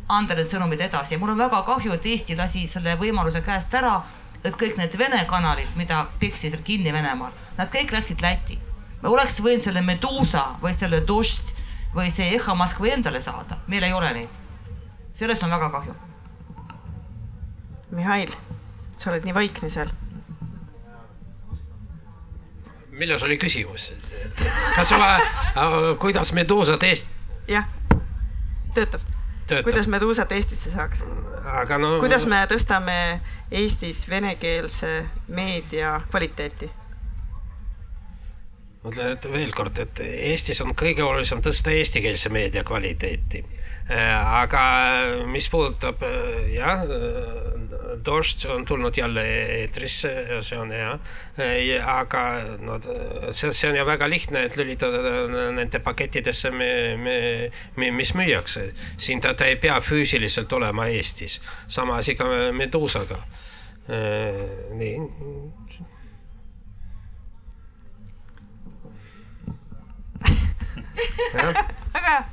anda 0.08 0.34
need 0.34 0.50
sõnumid 0.50 0.80
edasi 0.80 1.14
ja 1.14 1.18
mul 1.18 1.30
on 1.30 1.38
väga 1.38 1.62
kahju, 1.62 1.92
et 1.92 2.06
Eesti 2.06 2.36
lasi 2.36 2.66
selle 2.66 2.96
võimaluse 2.98 3.42
käest 3.44 3.74
ära, 3.74 4.00
et 4.44 4.56
kõik 4.56 4.76
need 4.78 4.96
Vene 4.98 5.20
kanalid, 5.28 5.74
mida 5.76 6.04
peksid 6.20 6.56
kinni 6.64 6.92
Venemaal, 6.94 7.32
nad 7.58 7.70
kõik 7.72 7.92
läksid 7.92 8.22
Lätti. 8.22 8.58
me 9.02 9.08
oleks 9.08 9.40
võinud 9.40 9.62
selle 9.62 9.82
Medusa 9.82 10.44
või 10.62 10.74
selle 10.74 11.00
Dožd 11.06 11.54
või 11.94 12.10
see 12.10 12.34
Eha 12.34 12.54
Moskva 12.54 12.92
endale 12.92 13.20
saada, 13.20 13.58
meil 13.66 13.82
ei 13.82 13.92
ole 13.92 14.12
neid. 14.12 14.28
sellest 15.12 15.42
on 15.42 15.50
väga 15.50 15.70
kahju. 15.70 15.94
Mihhail, 17.90 18.32
sa 18.98 19.10
oled 19.10 19.24
nii 19.24 19.34
vaikne 19.34 19.70
seal. 19.70 19.90
milles 22.90 23.22
oli 23.22 23.38
küsimus? 23.38 23.92
kas 24.76 24.88
sulle, 24.88 25.18
kuidas 26.02 26.32
Medusat 26.32 26.82
Eest-? 26.82 27.08
jah, 27.48 27.64
töötab, 28.74 29.00
töötab.? 29.48 29.68
kuidas 29.70 29.88
Medusat 29.90 30.32
Eestisse 30.32 30.70
saaks? 30.74 31.04
no. 31.80 31.96
kuidas 32.02 32.26
me 32.30 32.42
tõstame 32.50 32.98
Eestis 33.50 34.04
venekeelse 34.10 34.92
meedia 35.28 36.00
kvaliteeti? 36.10 36.70
Ma 38.82 38.92
ütlen, 38.92 39.32
veel 39.34 39.54
kord, 39.56 39.78
et 39.82 40.02
Eestis 40.04 40.60
on 40.62 40.74
kõige 40.78 41.02
olulisem 41.06 41.42
tõsta 41.44 41.74
eestikeelse 41.74 42.30
meedia 42.34 42.64
kvaliteeti. 42.66 43.44
aga 43.88 44.62
mis 45.26 45.48
puudutab 45.48 46.02
jah, 46.52 46.84
Dožd 48.04 48.44
on 48.52 48.64
tulnud 48.68 48.94
jälle 48.96 49.22
eetrisse 49.58 50.10
ja 50.28 50.42
see 50.44 50.58
on 50.60 50.70
hea. 50.70 50.92
aga 51.88 52.22
no 52.60 52.76
see, 53.32 53.50
see 53.50 53.70
on 53.70 53.78
ju 53.80 53.86
väga 53.88 54.08
lihtne, 54.08 54.44
et 54.44 54.56
lülitada 54.56 55.26
nende 55.56 55.80
pakettidesse, 55.82 56.52
mis 57.74 58.14
müüakse. 58.14 58.68
siin 58.96 59.20
ta, 59.24 59.34
ta 59.34 59.48
ei 59.48 59.56
pea 59.56 59.80
füüsiliselt 59.80 60.52
olema 60.52 60.86
Eestis. 60.86 61.40
sama 61.66 61.96
asi 61.96 62.14
ka 62.14 62.28
Medusaga. 62.52 63.22
nii 64.78 64.94
väga 71.34 72.08
hea 72.08 72.24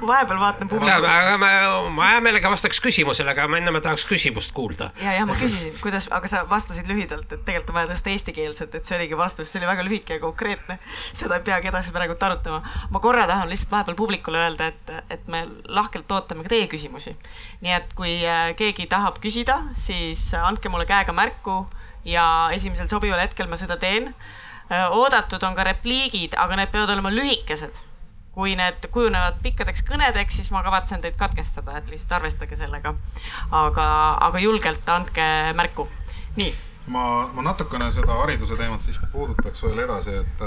ma 0.00 0.06
vahepeal 0.06 0.40
vaatan 0.40 0.68
publikut. 0.68 1.04
aga 1.04 1.36
ma, 1.38 1.50
ma 1.94 2.08
hea 2.12 2.20
meelega 2.24 2.50
vastaks 2.52 2.80
küsimusele, 2.82 3.30
aga 3.32 3.46
enne 3.58 3.72
ma 3.74 3.82
tahaks 3.84 4.04
küsimust 4.08 4.52
kuulda. 4.56 4.90
ja, 5.02 5.14
ja 5.18 5.26
ma 5.28 5.36
küsisin, 5.38 5.74
kuidas, 5.82 6.08
aga 6.14 6.30
sa 6.30 6.42
vastasid 6.50 6.88
lühidalt, 6.90 7.30
et 7.30 7.44
tegelikult 7.46 7.72
on 7.74 7.78
vaja 7.80 7.90
tõsta 7.92 8.12
eestikeelset, 8.14 8.74
et 8.74 8.88
see 8.88 8.98
oligi 8.98 9.18
vastus, 9.18 9.50
see 9.52 9.60
oli 9.60 9.70
väga 9.70 9.86
lühike 9.86 10.18
ja 10.18 10.22
konkreetne. 10.22 10.78
seda 11.12 11.38
ei 11.38 11.46
peagi 11.46 11.70
edasi 11.72 11.94
praegult 11.94 12.22
arutama. 12.26 12.62
ma 12.90 13.02
korra 13.02 13.26
tahan 13.30 13.50
lihtsalt 13.52 13.74
vahepeal 13.76 13.98
publikule 13.98 14.42
öelda, 14.44 14.70
et, 14.72 14.94
et 15.10 15.28
me 15.30 15.44
lahkelt 15.68 16.10
ootame 16.10 16.46
ka 16.46 16.54
teie 16.54 16.68
küsimusi. 16.72 17.14
nii 17.60 17.76
et 17.76 17.94
kui 17.98 18.20
äh, 18.26 18.50
keegi 18.58 18.88
tahab 18.90 19.20
küsida, 19.22 19.62
siis 19.78 20.30
andke 20.34 20.72
mulle 20.72 20.88
käega 20.90 21.14
märku 21.16 21.64
ja 22.04 22.48
esimesel 22.54 22.88
sobival 22.88 23.20
hetkel 23.20 23.50
ma 23.50 23.60
seda 23.60 23.76
teen. 23.80 24.14
Äh, 24.70 24.90
oodatud 24.90 25.42
on 25.42 25.56
ka 25.58 25.64
repliigid, 25.66 26.36
aga 26.38 26.56
need 26.60 26.70
peavad 26.70 26.92
olema 26.94 27.10
lühikesed 27.10 27.86
kui 28.30 28.52
need 28.54 28.86
kujunevad 28.94 29.40
pikkadeks 29.42 29.82
kõnedeks, 29.88 30.36
siis 30.38 30.50
ma 30.54 30.62
kavatsen 30.62 31.02
teid 31.02 31.16
katkestada, 31.18 31.74
et 31.80 31.88
lihtsalt 31.90 32.20
arvestage 32.20 32.56
sellega. 32.56 32.94
aga, 33.50 33.86
aga 34.28 34.38
julgelt 34.38 34.88
andke 34.88 35.26
märku. 35.58 35.88
nii. 36.36 36.54
ma, 36.86 37.04
ma 37.34 37.42
natukene 37.42 37.90
seda 37.92 38.14
hariduse 38.22 38.56
teemat 38.56 38.86
siiski 38.86 39.10
puudutaks 39.12 39.66
veel 39.66 39.82
edasi, 39.84 40.14
et, 40.22 40.46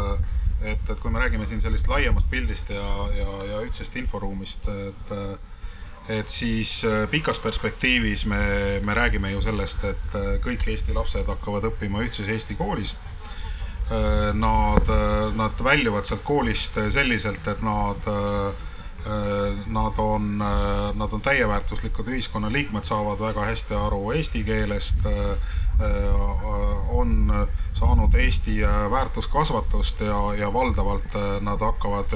et, 0.62 0.90
et 0.90 1.00
kui 1.00 1.12
me 1.12 1.20
räägime 1.20 1.46
siin 1.46 1.62
sellist 1.62 1.92
laiemast 1.92 2.30
pildist 2.32 2.72
ja, 2.72 2.90
ja, 3.20 3.30
ja 3.52 3.62
ühtsest 3.68 4.00
inforuumist, 4.00 4.72
et 4.88 5.18
et 6.12 6.28
siis 6.28 6.82
pikas 7.12 7.40
perspektiivis 7.40 8.26
me, 8.28 8.40
me 8.84 8.94
räägime 8.96 9.30
ju 9.32 9.42
sellest, 9.42 9.84
et 9.88 10.16
kõik 10.44 10.66
Eesti 10.68 10.96
lapsed 10.96 11.28
hakkavad 11.28 11.70
õppima 11.70 12.02
ühtses 12.04 12.28
Eesti 12.32 12.56
koolis 12.60 12.96
Äh, 12.96 13.13
nad, 14.34 14.90
äh, 14.90 15.36
nad 15.36 15.64
väljuvad 15.64 16.06
sealt 16.06 16.24
koolist 16.24 16.78
selliselt, 16.90 17.48
et 17.48 17.62
nad, 17.62 18.08
äh, 18.08 18.54
nad 19.68 20.00
on, 20.00 20.38
nad 20.96 21.14
on 21.14 21.22
täieväärtuslikud 21.22 22.08
ühiskonnaliikmed, 22.08 22.88
saavad 22.88 23.20
väga 23.20 23.50
hästi 23.50 23.76
aru 23.76 24.14
eesti 24.16 24.44
keelest, 24.48 25.04
on 26.94 27.34
saanud 27.74 28.16
Eesti 28.16 28.62
väärtuskasvatust 28.92 30.02
ja, 30.08 30.20
ja 30.40 30.54
valdavalt 30.54 31.18
nad 31.42 31.60
hakkavad 31.60 32.16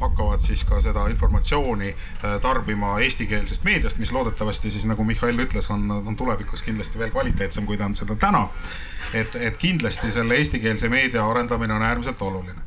hakkavad 0.00 0.40
siis 0.40 0.64
ka 0.64 0.80
seda 0.80 1.06
informatsiooni 1.12 1.94
tarbima 2.42 2.98
eestikeelsest 3.04 3.64
meediast, 3.64 3.98
mis 3.98 4.12
loodetavasti 4.12 4.70
siis 4.70 4.86
nagu 4.88 5.04
Mihhail 5.04 5.38
ütles, 5.44 5.70
on, 5.70 5.90
on 5.90 6.16
tulevikus 6.16 6.62
kindlasti 6.62 6.98
veel 6.98 7.10
kvaliteetsem, 7.10 7.66
kui 7.66 7.78
ta 7.78 7.88
on 7.88 7.94
seda 7.94 8.16
täna. 8.16 8.48
Et, 9.14 9.36
et 9.36 9.56
kindlasti 9.58 10.10
selle 10.10 10.38
eestikeelse 10.38 10.88
meedia 10.88 11.26
arendamine 11.26 11.74
on 11.74 11.82
äärmiselt 11.82 12.22
oluline. 12.22 12.60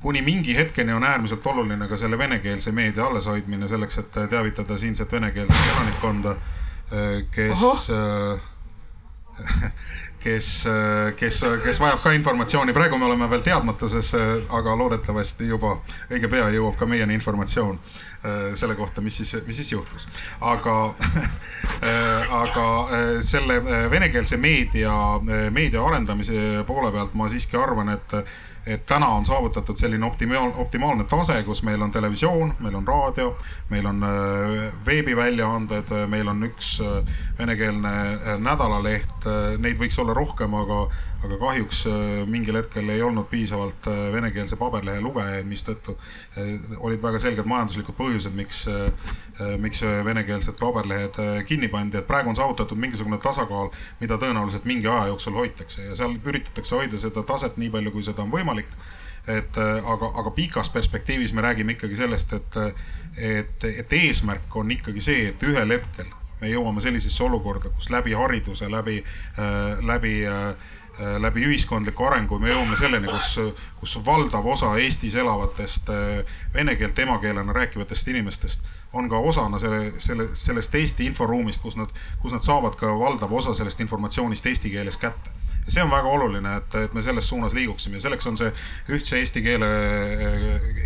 Kuni 0.00 0.22
mingi 0.22 0.56
hetkeni 0.56 0.92
on 0.92 1.04
äärmiselt 1.04 1.46
oluline 1.46 1.88
ka 1.88 1.96
selle 1.96 2.18
venekeelse 2.18 2.72
meedia 2.72 3.06
alleshoidmine 3.06 3.68
selleks, 3.68 3.98
et 3.98 4.18
teavitada 4.30 4.78
siinset 4.78 5.12
venekeelset 5.12 5.72
elanikkonda, 5.72 6.36
kes, 7.34 7.90
kes, 10.22 10.48
kes, 11.16 11.40
kes 11.64 11.80
vajab 11.80 12.02
ka 12.02 12.12
informatsiooni. 12.16 12.74
praegu 12.76 12.98
me 12.98 13.06
oleme 13.06 13.30
veel 13.30 13.44
teadmatuses, 13.46 14.14
aga 14.48 14.76
loodetavasti 14.76 15.48
juba 15.48 15.76
õige 16.10 16.30
pea 16.30 16.50
jõuab 16.54 16.78
ka 16.78 16.86
meieni 16.86 17.14
informatsioon 17.14 17.78
Äh, 18.26 18.54
selle 18.54 18.74
kohta, 18.74 19.00
mis 19.00 19.16
siis, 19.16 19.36
mis 19.46 19.56
siis 19.56 19.72
juhtus. 19.72 20.08
aga 20.40 20.94
äh, 21.82 22.32
aga 22.42 22.66
äh, 22.88 23.20
selle 23.20 23.60
venekeelse 23.90 24.36
meedia, 24.36 24.92
meedia 25.50 25.84
arendamise 25.84 26.64
poole 26.66 26.90
pealt 26.92 27.14
ma 27.14 27.28
siiski 27.28 27.58
arvan, 27.60 27.92
et 27.92 28.16
et 28.66 28.86
täna 28.86 29.08
on 29.14 29.26
saavutatud 29.26 29.78
selline 29.78 30.06
optimaal, 30.06 30.50
optimaalne 30.58 31.04
tase, 31.04 31.36
kus 31.46 31.62
meil 31.62 31.82
on 31.82 31.92
televisioon, 31.94 32.54
meil 32.60 32.74
on 32.74 32.86
raadio, 32.86 33.36
meil 33.70 33.86
on 33.86 34.02
veebiväljaanded, 34.86 35.92
meil 36.10 36.28
on 36.28 36.42
üks 36.48 36.80
venekeelne 37.38 37.92
nädalaleht, 38.42 39.28
neid 39.62 39.78
võiks 39.78 39.98
olla 40.02 40.16
rohkem, 40.18 40.54
aga 40.58 40.80
aga 41.26 41.38
kahjuks 41.40 41.80
äh, 41.90 42.24
mingil 42.30 42.58
hetkel 42.60 42.88
ei 42.92 43.02
olnud 43.02 43.26
piisavalt 43.30 43.86
äh, 43.90 44.00
venekeelse 44.14 44.58
paberlehe 44.60 45.00
lugejaid, 45.02 45.46
mistõttu 45.48 45.96
äh, 45.96 46.52
olid 46.78 47.02
väga 47.02 47.20
selged 47.22 47.48
majanduslikud 47.48 47.96
põhjused, 47.98 48.34
miks, 48.36 48.64
miks 49.60 49.82
venekeelsed 50.04 50.56
paberlehed 50.60 51.18
kinni 51.48 51.68
pandi, 51.72 52.00
et 52.00 52.06
praegu 52.08 52.30
on 52.32 52.38
saavutatud 52.38 52.78
mingisugune 52.80 53.18
tasakaal, 53.22 53.70
mida 54.00 54.18
tõenäoliselt 54.20 54.66
mingi 54.68 54.88
aja 54.88 55.10
jooksul 55.10 55.36
hoitakse. 55.36 55.84
Ja 55.88 55.96
seal 55.98 56.16
üritatakse 56.24 56.76
hoida 56.76 57.00
seda 57.00 57.24
taset 57.26 57.58
nii 57.60 57.70
palju, 57.74 57.92
kui 57.94 58.06
seda 58.06 58.24
on 58.24 58.32
võimalik. 58.32 58.70
Et 59.26 59.58
aga, 59.58 60.12
aga 60.22 60.30
pikas 60.30 60.70
perspektiivis 60.70 61.32
me 61.34 61.42
räägime 61.42 61.74
ikkagi 61.74 61.98
sellest, 61.98 62.32
et, 62.36 62.58
et, 63.18 63.64
et 63.82 63.96
eesmärk 63.98 64.54
on 64.56 64.70
ikkagi 64.70 65.02
see, 65.02 65.32
et 65.32 65.42
ühel 65.42 65.74
hetkel 65.74 66.12
me 66.40 66.52
jõuame 66.52 66.84
sellisesse 66.84 67.24
olukorda, 67.26 67.72
kus 67.74 67.90
läbi 67.90 68.14
hariduse, 68.14 68.68
läbi, 68.70 69.00
läbi 69.88 70.14
äh, 70.30 70.52
Äh, 70.85 70.85
läbi 71.20 71.44
ühiskondliku 71.44 72.06
arengu 72.08 72.38
me 72.40 72.48
jõuame 72.50 72.76
selleni, 72.78 73.08
kus, 73.10 73.36
kus 73.80 73.96
valdav 74.06 74.46
osa 74.48 74.70
Eestis 74.80 75.16
elavatest 75.20 75.90
äh, 75.92 76.36
vene 76.54 76.76
keelt 76.76 76.98
emakeelena 76.98 77.52
rääkivatest 77.52 78.08
inimestest 78.08 78.64
on 78.92 79.08
ka 79.08 79.18
osana 79.18 79.58
selle, 79.58 79.92
selle, 80.00 80.28
sellest 80.32 80.74
Eesti 80.74 81.06
inforuumist, 81.06 81.62
kus 81.62 81.76
nad, 81.76 81.92
kus 82.22 82.32
nad 82.32 82.44
saavad 82.46 82.78
ka 82.80 82.92
valdava 82.98 83.36
osa 83.36 83.54
sellest 83.54 83.80
informatsioonist 83.84 84.46
eesti 84.46 84.72
keeles 84.72 84.96
kätte. 85.00 85.34
Ja 85.66 85.74
see 85.74 85.82
on 85.82 85.90
väga 85.90 86.08
oluline, 86.08 86.56
et, 86.60 86.78
et 86.86 86.94
me 86.94 87.02
selles 87.02 87.28
suunas 87.28 87.54
liiguksime. 87.56 87.98
Ja 87.98 88.06
selleks 88.06 88.28
on 88.30 88.38
see 88.38 88.52
ühtse 88.94 89.18
eesti 89.18 89.42
keele, 89.42 89.68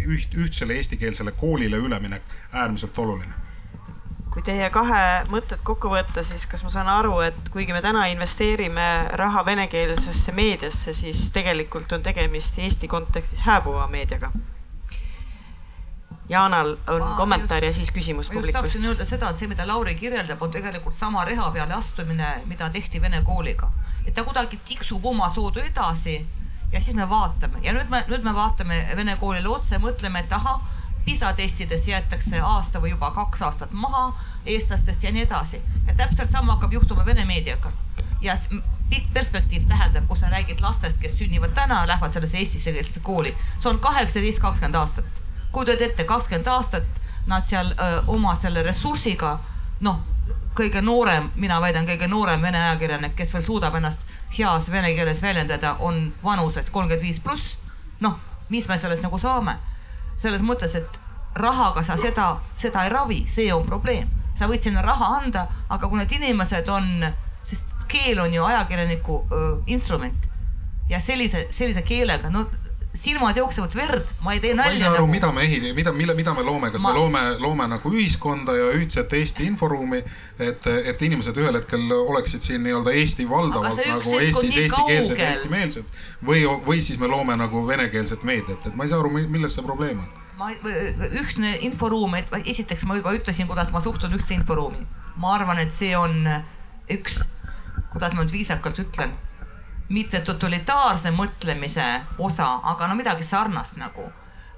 üht, 0.09 0.35
ühtsele 0.47 0.79
eestikeelsele 0.81 1.37
koolile 1.37 1.77
üleminek 1.77 2.35
äärmiselt 2.53 2.99
oluline 2.99 3.40
kui 4.31 4.43
teie 4.47 4.69
kahe 4.71 5.03
mõtted 5.31 5.63
kokku 5.67 5.91
võtta, 5.91 6.23
siis 6.23 6.47
kas 6.47 6.63
ma 6.63 6.71
saan 6.71 6.89
aru, 6.91 7.17
et 7.27 7.51
kuigi 7.51 7.75
me 7.75 7.83
täna 7.83 8.07
investeerime 8.13 8.87
raha 9.19 9.43
venekeelsesse 9.47 10.33
meediasse, 10.37 10.95
siis 10.95 11.25
tegelikult 11.35 11.93
on 11.93 12.03
tegemist 12.07 12.59
Eesti 12.59 12.89
kontekstis 12.89 13.43
hääbuva 13.47 13.89
meediaga? 13.91 14.31
Jaanal 16.31 16.77
on 16.87 17.03
Aa, 17.03 17.17
kommentaar 17.19 17.65
just, 17.65 17.67
ja 17.67 17.73
siis 17.73 17.91
küsimus 17.91 18.29
publikust. 18.31 18.63
tahtsin 18.63 18.85
öelda 18.87 19.05
seda, 19.05 19.31
et 19.31 19.41
see, 19.43 19.49
mida 19.51 19.67
Lauri 19.67 19.97
kirjeldab, 19.99 20.43
on 20.43 20.51
tegelikult 20.55 20.95
sama 20.97 21.25
reha 21.27 21.49
peale 21.51 21.75
astumine, 21.75 22.29
mida 22.47 22.69
tehti 22.71 23.03
vene 23.03 23.23
kooliga. 23.27 23.73
et 24.07 24.15
ta 24.15 24.23
kuidagi 24.25 24.61
tiksub 24.65 25.05
omasoodu 25.05 25.61
edasi 25.61 26.27
ja 26.73 26.81
siis 26.81 26.95
me 26.97 27.09
vaatame 27.11 27.59
ja 27.63 27.73
nüüd 27.73 27.91
me, 27.91 28.05
nüüd 28.09 28.23
me 28.23 28.35
vaatame 28.35 28.79
vene 28.97 29.17
koolile 29.17 29.49
otsa 29.49 29.75
ja 29.75 29.81
mõtleme, 29.83 30.23
et 30.23 30.33
ahah 30.33 30.61
PISA 31.05 31.33
testides 31.33 31.89
jäetakse 31.89 32.41
aasta 32.41 32.81
või 32.81 32.91
juba 32.91 33.11
kaks 33.11 33.43
aastat 33.43 33.73
maha 33.73 34.13
eestlastest 34.47 35.03
ja 35.03 35.13
nii 35.13 35.23
edasi. 35.23 35.63
ja 35.87 35.95
täpselt 35.95 36.31
sama 36.31 36.53
hakkab 36.53 36.73
juhtuma 36.73 37.07
vene 37.07 37.25
meediaga. 37.25 37.73
ja 38.21 38.37
pikk 38.91 39.13
perspektiiv 39.13 39.67
tähendab, 39.69 40.07
kui 40.09 40.19
sa 40.19 40.31
räägid 40.31 40.61
lastest, 40.61 40.99
kes 41.01 41.19
sünnivad 41.19 41.55
täna 41.55 41.87
lähevad 41.87 42.13
sellesse 42.13 42.39
eestikeelsesse 42.39 43.01
kooli, 43.01 43.35
see 43.63 43.71
on 43.71 43.81
kaheksateist, 43.81 44.39
kakskümmend 44.39 44.75
aastat. 44.75 45.05
kujutad 45.53 45.81
ette, 45.81 46.05
kakskümmend 46.05 46.47
aastat 46.47 46.85
nad 47.27 47.45
seal 47.45 47.75
öö, 47.81 48.03
oma 48.07 48.37
selle 48.37 48.63
ressursiga, 48.63 49.39
noh, 49.81 50.01
kõige 50.55 50.83
noorem, 50.83 51.31
mina 51.37 51.61
väidan, 51.61 51.87
kõige 51.87 52.09
noorem 52.09 52.43
vene 52.43 52.59
ajakirjanik, 52.59 53.15
kes 53.17 53.35
veel 53.35 53.43
suudab 53.43 53.75
ennast 53.75 53.99
heas 54.39 54.71
vene 54.71 54.95
keeles 54.95 55.23
väljendada, 55.23 55.77
on 55.79 56.13
vanuses 56.25 56.71
kolmkümmend 56.71 57.07
viis 57.07 57.21
pluss. 57.21 57.59
noh, 58.01 58.19
mis 58.49 58.69
me 58.69 58.79
sellest 58.79 59.03
nagu 59.03 59.19
saame 59.19 59.59
selles 60.21 60.43
mõttes, 60.45 60.77
et 60.77 61.01
rahaga 61.41 61.83
sa 61.87 61.97
seda, 62.01 62.33
seda 62.59 62.85
ei 62.85 62.93
ravi, 62.93 63.21
see 63.29 63.53
on 63.55 63.67
probleem. 63.67 64.09
sa 64.35 64.47
võid 64.49 64.63
sinna 64.65 64.81
raha 64.81 65.07
anda, 65.21 65.43
aga 65.69 65.89
kui 65.89 65.99
need 65.99 66.13
inimesed 66.17 66.69
on, 66.73 67.05
sest 67.45 67.75
keel 67.93 68.23
on 68.23 68.33
ju 68.33 68.45
ajakirjaniku 68.45 69.19
öö, 69.33 69.51
instrument 69.67 70.29
ja 70.89 71.01
sellise, 71.01 71.47
sellise 71.53 71.83
keelega, 71.83 72.31
no 72.31 72.47
silmad 72.95 73.37
jooksevad 73.37 73.75
verd, 73.75 74.09
ma 74.21 74.33
ei 74.35 74.41
tee 74.41 74.55
ma 74.55 74.65
ei 74.67 74.73
nalja 74.73 74.79
saa 74.85 74.95
aru, 74.95 75.05
nagu. 75.07 75.13
mida 75.13 75.33
me 75.33 75.43
ehitame, 75.47 75.75
mida, 75.75 75.93
mille, 75.93 76.15
mida 76.15 76.35
me 76.35 76.43
loome, 76.43 76.71
kas 76.75 76.83
Ma- 76.83 76.91
me 76.91 76.99
loome, 76.99 77.21
loome 77.39 77.67
nagu 77.71 77.93
ühiskonda 77.95 78.57
ja 78.57 78.71
ühtset 78.75 79.13
Eesti 79.15 79.47
inforuumi, 79.47 80.01
et, 80.39 80.67
et 80.67 81.03
inimesed 81.07 81.39
ühel 81.39 81.55
hetkel 81.61 81.87
oleksid 81.95 82.43
siin 82.43 82.65
nii-öelda 82.67 82.95
Eesti 82.99 83.29
valdavalt 83.31 83.79
nagu 83.87 84.17
Eestis 84.19 84.59
eestikeelsed 84.65 85.23
ja 85.23 85.31
eestimeelsed 85.31 86.03
või, 86.27 86.43
või 86.67 86.83
siis 86.83 86.99
me 86.99 87.07
loome 87.11 87.39
nagu 87.39 87.63
venekeelset 87.69 88.27
meediat, 88.27 88.67
et 88.67 88.75
ma 88.75 88.87
ei 88.87 88.93
saa 88.93 88.99
aru, 89.05 89.15
milles 89.21 89.55
see 89.55 89.67
probleem 89.67 90.03
on. 90.03 90.11
ma, 90.41 90.51
ühtne 91.23 91.57
inforuum, 91.71 92.19
et 92.19 92.35
esiteks 92.43 92.89
ma 92.91 92.99
juba 92.99 93.15
ütlesin, 93.15 93.47
kuidas 93.47 93.71
ma 93.71 93.85
suhtun 93.85 94.19
ühtse 94.19 94.35
inforuumi. 94.35 94.83
ma 95.17 95.35
arvan, 95.39 95.63
et 95.63 95.71
see 95.77 95.95
on 95.97 96.27
üks, 96.91 97.23
kuidas 97.95 98.19
ma 98.19 98.25
nüüd 98.25 98.35
viisakalt 98.35 98.83
ütlen, 98.83 99.15
mitte 99.91 100.21
totalitaarse 100.21 101.11
mõtlemise 101.11 101.87
osa, 102.19 102.49
aga 102.73 102.89
no 102.89 102.95
midagi 102.95 103.27
sarnast 103.27 103.77
nagu. 103.77 104.11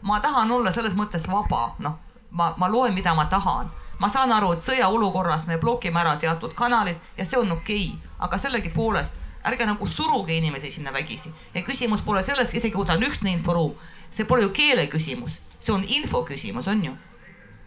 ma 0.03 0.21
tahan 0.21 0.51
olla 0.51 0.73
selles 0.73 0.95
mõttes 0.99 1.29
vaba, 1.31 1.75
noh, 1.79 1.99
ma, 2.31 2.55
ma 2.57 2.69
loen, 2.69 2.95
mida 2.95 3.15
ma 3.15 3.25
tahan. 3.25 3.71
ma 3.99 4.09
saan 4.09 4.33
aru, 4.33 4.53
et 4.53 4.63
sõjaolukorras 4.63 5.47
me 5.47 5.59
blokime 5.59 6.01
ära 6.01 6.17
teatud 6.17 6.55
kanalid 6.55 6.97
ja 7.17 7.27
see 7.27 7.39
on 7.39 7.53
okei 7.53 7.87
okay., 7.89 8.11
aga 8.19 8.39
sellegipoolest 8.39 9.15
ärge 9.45 9.67
nagu 9.67 9.87
suruge 9.87 10.35
inimesi 10.35 10.71
sinna 10.71 10.93
vägisi 10.93 11.33
ja 11.55 11.63
küsimus 11.63 12.03
pole 12.03 12.23
selles, 12.23 12.55
isegi 12.55 12.75
kui 12.75 12.87
ta 12.87 12.93
on 12.93 13.03
ühtne 13.03 13.33
inforuum, 13.33 13.75
see 14.11 14.25
pole 14.25 14.43
ju 14.43 14.51
keele 14.51 14.87
küsimus, 14.87 15.41
see 15.59 15.73
on 15.75 15.85
info 15.89 16.23
küsimus, 16.29 16.69
on 16.69 16.85
ju 16.85 16.97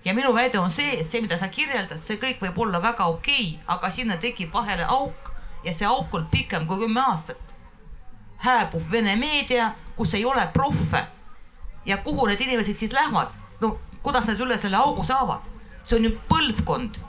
ja 0.05 0.13
minu 0.13 0.33
väide 0.33 0.59
on 0.59 0.69
see, 0.69 0.99
et 0.99 1.09
see, 1.09 1.21
mida 1.21 1.37
sa 1.37 1.49
kirjeldad, 1.49 1.99
see 2.03 2.19
kõik 2.21 2.43
võib 2.43 2.59
olla 2.67 2.81
väga 2.81 3.07
okei 3.09 3.55
okay,, 3.55 3.63
aga 3.75 3.91
sinna 3.91 4.17
tekib 4.21 4.53
vahele 4.53 4.85
auk 4.85 5.31
ja 5.65 5.73
see 5.73 5.87
auk 5.89 6.13
on 6.13 6.27
pikem 6.31 6.67
kui 6.67 6.77
kümme 6.83 7.01
aastat. 7.01 7.41
Hääbub 8.37 8.91
Vene 8.91 9.15
meedia, 9.15 9.71
kus 9.95 10.13
ei 10.13 10.25
ole 10.25 10.47
proffe. 10.53 11.05
ja 11.85 11.97
kuhu 11.97 12.25
need 12.27 12.41
inimesed 12.41 12.73
siis 12.75 12.93
lähevad? 12.93 13.27
no 13.61 13.79
kuidas 14.03 14.27
nad 14.27 14.39
üle 14.39 14.57
selle 14.57 14.77
augu 14.77 15.03
saavad? 15.03 15.41
see 15.83 15.97
on 15.97 16.03
ju 16.03 16.11
põlvkond 16.29 16.99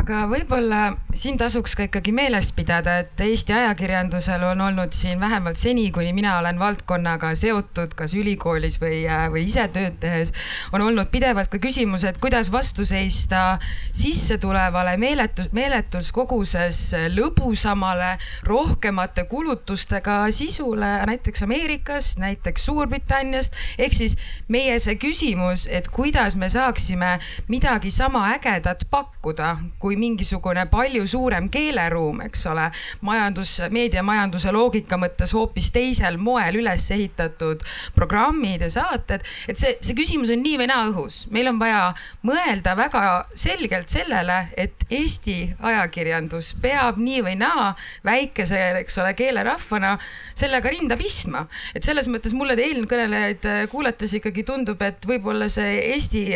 aga 0.00 0.22
võib-olla 0.30 0.80
siin 1.12 1.36
tasuks 1.36 1.74
ka 1.76 1.84
ikkagi 1.84 2.14
meeles 2.16 2.48
pidada, 2.56 2.94
et 3.02 3.20
Eesti 3.20 3.52
ajakirjandusel 3.52 4.42
on 4.48 4.60
olnud 4.64 4.94
siin 4.96 5.20
vähemalt 5.20 5.60
seni, 5.60 5.90
kuni 5.92 6.14
mina 6.16 6.38
olen 6.38 6.58
valdkonnaga 6.58 7.34
seotud, 7.36 7.92
kas 7.96 8.14
ülikoolis 8.16 8.78
või, 8.80 9.02
või 9.34 9.44
ise 9.50 9.66
tööd 9.72 9.98
tehes, 10.00 10.32
on 10.72 10.84
olnud 10.86 11.10
pidevalt 11.12 11.52
ka 11.52 11.60
küsimus, 11.62 12.06
et 12.08 12.20
kuidas 12.22 12.48
vastu 12.52 12.86
seista 12.88 13.58
sissetulevale 13.92 14.96
meeletus, 15.00 15.50
meeletus 15.52 16.08
koguses 16.16 16.80
lõbusamale, 17.12 18.14
rohkemate 18.48 19.26
kulutustega 19.28 20.24
sisule 20.32 20.94
näiteks 21.08 21.44
Ameerikast, 21.44 22.18
näiteks 22.22 22.64
Suurbritanniast. 22.64 23.54
ehk 23.78 23.92
siis 23.92 24.16
meie 24.48 24.78
see 24.80 24.96
küsimus, 24.96 25.66
et 25.68 25.88
kuidas 25.92 26.36
me 26.36 26.48
saaksime 26.48 27.18
midagi 27.48 27.90
sama 27.90 28.30
ägedat 28.32 28.86
pakkuda 28.90 29.56
kui 29.82 29.96
mingisugune 29.98 30.64
palju 30.70 31.06
suurem 31.10 31.48
keeleruum, 31.52 32.22
eks 32.28 32.46
ole, 32.52 32.68
majandus, 33.06 33.56
meediamajanduse 33.74 34.52
loogika 34.54 34.98
mõttes 35.00 35.34
hoopis 35.34 35.72
teisel 35.74 36.18
moel 36.22 36.60
üles 36.62 36.86
ehitatud 36.94 37.64
programmid 37.96 38.62
ja 38.62 38.70
saated. 38.78 39.26
et 39.48 39.58
see, 39.58 39.76
see 39.80 39.98
küsimus 39.98 40.30
on 40.32 40.42
nii 40.44 40.60
või 40.62 40.70
naa 40.70 40.86
õhus, 40.90 41.26
meil 41.34 41.50
on 41.50 41.58
vaja 41.60 41.82
mõelda 42.26 42.76
väga 42.78 43.04
selgelt 43.34 43.90
sellele, 43.92 44.46
et 44.56 44.86
Eesti 44.92 45.54
ajakirjandus 45.58 46.52
peab 46.62 46.98
nii 47.02 47.22
või 47.26 47.36
naa 47.40 47.72
väikese, 48.06 48.60
eks 48.82 48.98
ole, 49.02 49.14
keelerahvana 49.18 49.96
sellega 50.38 50.70
rinda 50.72 50.98
pistma. 51.00 51.46
et 51.74 51.84
selles 51.84 52.08
mõttes 52.08 52.34
mulle 52.36 52.56
eelkõnelejaid 52.58 53.48
kuulates 53.72 54.14
ikkagi 54.18 54.44
tundub, 54.46 54.82
et 54.82 55.06
võib-olla 55.08 55.48
see 55.52 55.80
Eesti 55.92 56.26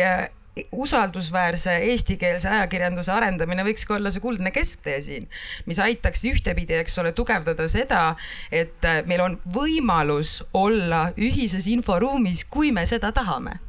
usaldusväärse 0.71 1.77
eestikeelse 1.91 2.49
ajakirjanduse 2.49 3.11
arendamine 3.13 3.65
võikski 3.67 3.97
olla 3.97 4.11
see 4.13 4.23
kuldne 4.23 4.51
kesktee 4.55 4.97
siin, 5.05 5.29
mis 5.65 5.79
aitaks 5.83 6.25
ühtepidi, 6.29 6.79
eks 6.81 6.97
ole, 7.03 7.13
tugevdada 7.17 7.67
seda, 7.71 8.03
et 8.51 8.83
meil 9.09 9.23
on 9.23 9.39
võimalus 9.53 10.39
olla 10.57 11.07
ühises 11.17 11.69
inforuumis, 11.71 12.45
kui 12.49 12.73
me 12.75 12.85
seda 12.89 13.13
tahame 13.15 13.59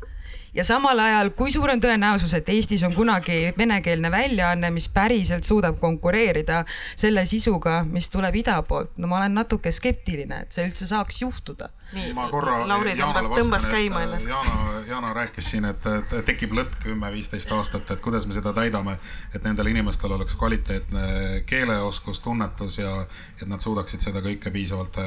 ja 0.59 0.65
samal 0.67 0.99
ajal, 0.99 1.31
kui 1.39 1.53
suur 1.55 1.71
on 1.71 1.81
tõenäosus, 1.83 2.35
et 2.35 2.49
Eestis 2.51 2.83
on 2.87 2.95
kunagi 2.97 3.53
venekeelne 3.59 4.11
väljaanne, 4.11 4.73
mis 4.75 4.89
päriselt 4.91 5.47
suudab 5.47 5.79
konkureerida 5.79 6.65
selle 6.99 7.25
sisuga, 7.31 7.83
mis 7.87 8.11
tuleb 8.11 8.41
ida 8.43 8.59
poolt, 8.67 8.97
no 8.99 9.11
ma 9.11 9.21
olen 9.21 9.39
natuke 9.39 9.71
skeptiline, 9.75 10.43
et 10.45 10.55
see 10.55 10.67
üldse 10.67 10.89
saaks 10.91 11.23
juhtuda. 11.23 11.71
nii, 11.95 12.11
ma 12.13 12.27
korra 12.29 12.59
Lauri 12.69 12.93
tõmbas, 12.99 13.31
tõmbas 13.33 13.63
käima 13.71 14.03
et 14.03 14.09
ennast. 14.09 14.29
Jana, 14.29 14.83
Jana 14.89 15.13
rääkis 15.17 15.47
siin, 15.55 15.65
et 15.65 15.87
et 15.89 16.17
tekib 16.27 16.53
lõtk 16.59 16.83
kümme-viisteist 16.83 17.53
aastat, 17.57 17.91
et 17.95 18.03
kuidas 18.05 18.27
me 18.27 18.37
seda 18.37 18.53
täidame, 18.53 18.99
et 19.35 19.47
nendel 19.47 19.71
inimestel 19.71 20.13
oleks 20.19 20.35
kvaliteetne 20.37 21.45
keeleoskus, 21.47 22.21
tunnetus 22.21 22.81
ja 22.83 22.93
et 23.41 23.47
nad 23.49 23.65
suudaksid 23.65 24.05
seda 24.05 24.21
kõike 24.27 24.53
piisavalt, 24.53 25.01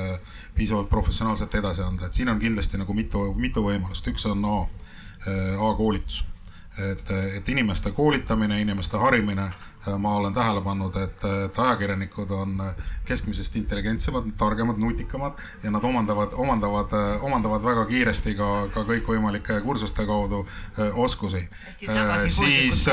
piisavalt 0.55 0.89
professionaalselt 0.89 1.59
edasi 1.59 1.83
anda, 1.85 2.07
et 2.07 2.17
siin 2.17 2.31
on 2.33 2.39
kindlasti 2.39 2.81
nagu 2.81 2.95
mitu, 2.97 3.27
mitu 3.37 3.67
võimalust, 3.67 4.07
üks 4.09 4.25
on 4.31 4.47
A, 4.47 4.57
A-koolitus. 5.59 6.25
Et, 6.79 7.11
et 7.37 7.49
inimeste 7.49 7.91
koolitamine, 7.91 8.61
inimeste 8.61 8.97
harimine, 8.97 9.49
ma 9.97 10.15
olen 10.15 10.33
tähele 10.33 10.61
pannud, 10.61 10.95
et, 10.95 11.23
et 11.45 11.59
ajakirjanikud 11.59 12.31
on 12.31 12.59
keskmisest 13.05 13.55
intelligentsemad, 13.55 14.27
targemad, 14.37 14.77
nutikamad 14.77 15.39
ja 15.63 15.71
nad 15.71 15.83
omandavad, 15.83 16.33
omandavad, 16.33 16.93
omandavad 17.21 17.63
väga 17.63 17.85
kiiresti 17.89 18.35
ka, 18.37 18.49
ka 18.73 18.83
kõikvõimalike 18.85 19.61
kursuste 19.65 20.05
kaudu 20.05 20.43
oskusi. 20.93 21.41
siis, 22.27 22.85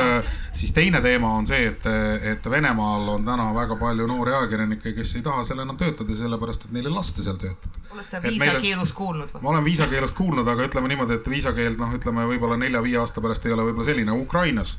siis 0.52 0.72
teine 0.72 1.00
teema 1.04 1.34
on 1.36 1.46
see, 1.46 1.66
et, 1.66 1.86
et 2.32 2.50
Venemaal 2.50 3.08
on 3.18 3.24
täna 3.24 3.50
väga 3.54 3.76
palju 3.76 4.06
noori 4.08 4.32
ajakirjanikke, 4.32 4.92
kes 4.96 5.14
ei 5.16 5.22
taha 5.22 5.44
seal 5.44 5.60
enam 5.64 5.76
töötada, 5.76 6.16
sellepärast 6.16 6.68
et 6.68 6.76
neil 6.76 6.88
ei 6.88 6.94
lasta 6.94 7.22
seal 7.22 7.36
töötada. 7.36 7.84
oled 7.92 8.08
sa 8.10 8.22
viisakeelust 8.22 8.96
kuulnud 8.96 9.34
või? 9.34 9.42
ma 9.42 9.54
olen 9.54 9.64
viisakeelest 9.64 10.16
kuulnud, 10.16 10.48
aga 10.48 10.68
ütleme 10.70 10.88
niimoodi, 10.88 11.20
et 11.20 11.28
viisakeeld, 11.36 11.80
noh, 11.80 11.92
ütleme 12.00 12.24
võib-olla 12.32 12.56
nelja-viie 12.56 13.00
aasta 13.00 13.20
pärast 13.20 13.46
ei 13.46 13.52
ole 13.52 13.68
võib-olla 13.68 13.92
selline 13.92 14.16
Ukrainas 14.16 14.78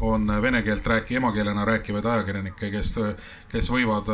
on 0.00 0.26
vene 0.42 0.62
keelt 0.62 0.86
rääki-, 0.86 1.16
emakeelena 1.16 1.64
rääkivaid 1.64 2.04
ajakirjanikke, 2.04 2.70
kes, 2.70 2.94
kes 3.50 3.70
võivad, 3.72 4.08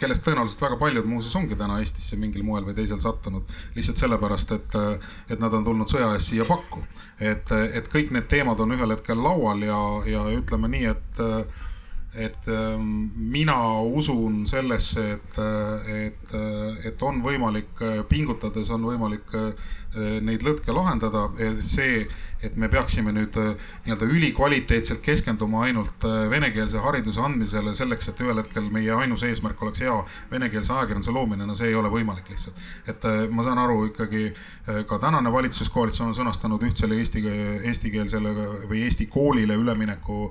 kellest 0.00 0.24
tõenäoliselt 0.26 0.64
väga 0.66 0.76
paljud 0.80 1.08
muuseas 1.08 1.36
ongi 1.40 1.56
täna 1.58 1.78
Eestisse 1.80 2.18
mingil 2.20 2.44
moel 2.46 2.66
või 2.68 2.76
teisel 2.76 3.00
sattunud 3.00 3.56
lihtsalt 3.76 4.02
sellepärast, 4.02 4.52
et, 4.58 4.76
et 5.30 5.40
nad 5.40 5.54
on 5.56 5.64
tulnud 5.64 5.90
sõja 5.90 6.12
eest 6.16 6.32
siia 6.32 6.46
pakku. 6.48 6.84
et, 7.20 7.52
et 7.52 7.88
kõik 7.92 8.12
need 8.16 8.28
teemad 8.28 8.60
on 8.60 8.76
ühel 8.76 8.96
hetkel 8.96 9.20
laual 9.22 9.62
ja, 9.64 9.80
ja 10.08 10.28
ütleme 10.36 10.68
nii, 10.68 10.94
et 10.94 11.26
et 12.10 12.46
mina 13.14 13.56
usun 13.86 14.42
sellesse, 14.46 15.02
et, 15.14 15.36
et, 15.94 16.32
et 16.84 17.02
on 17.06 17.20
võimalik 17.22 17.82
pingutades, 18.08 18.70
on 18.74 18.82
võimalik 18.88 19.30
neid 19.94 20.42
lõtke 20.42 20.74
lahendada. 20.74 21.28
see, 21.60 22.08
et 22.42 22.56
me 22.56 22.68
peaksime 22.72 23.12
nüüd 23.12 23.36
nii-öelda 23.36 24.06
ülikvaliteetselt 24.08 25.02
keskenduma 25.04 25.64
ainult 25.66 26.06
venekeelse 26.30 26.78
hariduse 26.78 27.20
andmisele 27.20 27.74
selleks, 27.74 28.08
et 28.08 28.20
ühel 28.24 28.40
hetkel 28.42 28.70
meie 28.72 28.92
ainus 28.96 29.24
eesmärk 29.26 29.62
oleks 29.62 29.82
hea 29.84 29.96
venekeelse 30.30 30.72
ajakirjanduse 30.72 31.14
loomine, 31.16 31.46
no 31.46 31.56
see 31.58 31.68
ei 31.72 31.78
ole 31.78 31.92
võimalik 31.92 32.28
lihtsalt. 32.30 32.56
et 32.88 33.04
ma 33.30 33.44
saan 33.46 33.58
aru 33.58 33.84
ikkagi 33.90 34.32
ka 34.88 34.98
tänane 34.98 35.32
valitsuskoalitsioon 35.32 36.10
on 36.10 36.16
sõnastanud 36.16 36.62
ühtsele 36.66 36.98
eesti, 37.00 37.22
eestikeelsele 37.68 38.32
või 38.70 38.84
eesti 38.86 39.06
koolile 39.10 39.56
ülemineku 39.58 40.30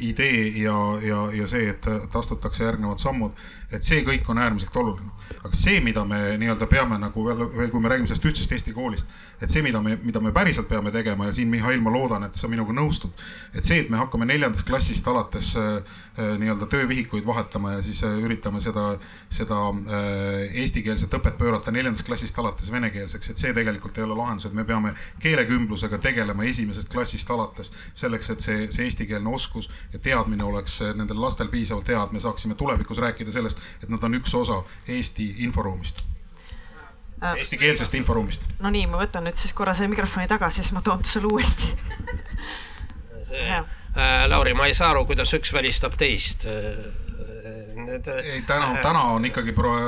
idee 0.00 0.46
ja, 0.60 0.76
ja, 1.02 1.20
ja 1.32 1.46
see, 1.48 1.70
et, 1.70 1.86
et 1.86 2.16
astutakse 2.16 2.64
järgnevad 2.64 3.00
sammud, 3.00 3.36
et 3.72 3.84
see 3.86 4.02
kõik 4.04 4.28
on 4.28 4.38
äärmiselt 4.38 4.76
oluline. 4.76 5.10
aga 5.44 5.56
see, 5.56 5.80
mida 5.80 6.04
me 6.04 6.18
nii-öelda 6.40 6.66
peame 6.68 6.98
nagu 7.00 7.24
veel, 7.24 7.44
veel, 7.56 7.70
kui 7.72 7.80
me 7.80 7.88
räägime 7.88 8.10
sellest 8.10 8.26
ühtsest 8.28 8.52
Eesti 8.52 8.74
koolist, 8.76 9.08
et 9.40 9.50
see, 9.50 9.62
mida 9.62 9.80
me, 9.80 9.96
mida 10.02 10.20
me 10.20 10.32
päriselt 10.36 10.68
peame 10.68 10.90
tegema 10.92 11.30
ja 11.30 11.32
siin, 11.40 11.50
Mihhail, 11.50 11.80
ma 11.80 11.92
loodan, 11.92 12.24
et 12.26 12.36
sa 12.36 12.48
minuga 12.50 12.74
nõustud, 12.76 13.12
et 13.56 13.66
see, 13.66 13.80
et 13.82 13.90
me 13.92 13.98
hakkame 14.00 14.26
neljandast 14.28 14.66
klassist 14.68 15.06
alates 15.08 15.52
äh, 15.58 15.80
nii-öelda 16.40 16.68
töövihikuid 16.70 17.26
vahetama 17.26 17.76
ja 17.76 17.84
siis 17.84 18.02
äh, 18.04 18.18
üritame 18.24 18.60
seda, 18.60 18.92
seda 19.32 19.60
äh, 19.70 20.58
eestikeelset 20.62 21.14
õpet 21.16 21.38
pöörata 21.40 21.72
neljandast 21.74 22.06
klassist 22.06 22.38
alates 22.38 22.70
venekeelseks, 22.72 23.32
et 23.32 23.40
see 23.42 23.54
tegelikult 23.56 23.98
ei 23.98 24.06
ole 24.06 24.18
lahendus, 24.18 24.50
et 24.50 24.56
me 24.56 24.66
peame 24.68 24.92
keelekümblusega 25.22 26.00
tegelema 26.02 26.46
esimesest 26.50 26.92
klassist 26.92 27.30
alates 27.32 27.72
selleks, 27.94 28.30
et 28.34 28.46
see, 28.46 28.68
see 28.74 28.88
eestikeelne 28.88 29.32
oskus 29.32 29.70
ja 29.94 30.02
teadmine 30.02 30.44
oleks 30.44 30.80
nendel 30.96 31.22
lastel 31.24 31.50
piisavalt 31.52 31.88
hea, 31.88 32.04
et 32.04 32.16
me 32.16 32.22
saaksime 32.22 32.58
tulevikus 32.60 33.00
rääkida 33.00 33.32
sellest, 33.34 33.60
et 33.82 33.90
nad 33.92 34.04
on 34.04 34.20
üks 34.20 34.36
osa 34.36 34.62
Eesti 34.90 35.34
inforuumist 35.46 36.09
eestikeelsest 37.36 37.94
inforuumist. 38.00 38.48
no 38.60 38.72
nii, 38.72 38.86
ma 38.90 39.02
võtan 39.02 39.26
nüüd 39.28 39.38
siis 39.40 39.52
korra 39.56 39.74
selle 39.76 39.92
mikrofoni 39.92 40.30
tagasi, 40.30 40.62
siis 40.62 40.72
ma 40.76 40.84
toon 40.84 41.02
ta 41.04 41.12
sulle 41.12 41.30
uuesti. 41.32 41.74
see 43.30 43.60
Lauri, 44.30 44.54
ma 44.54 44.68
ei 44.70 44.74
saa 44.74 44.92
aru, 44.94 45.02
kuidas 45.08 45.32
üks 45.34 45.50
välistab 45.52 45.96
teist 45.98 46.46
need. 47.90 48.06
ei, 48.24 48.42
täna, 48.42 48.76
täna 48.82 49.00
on 49.00 49.24
ikkagi 49.24 49.52
pro-. 49.52 49.78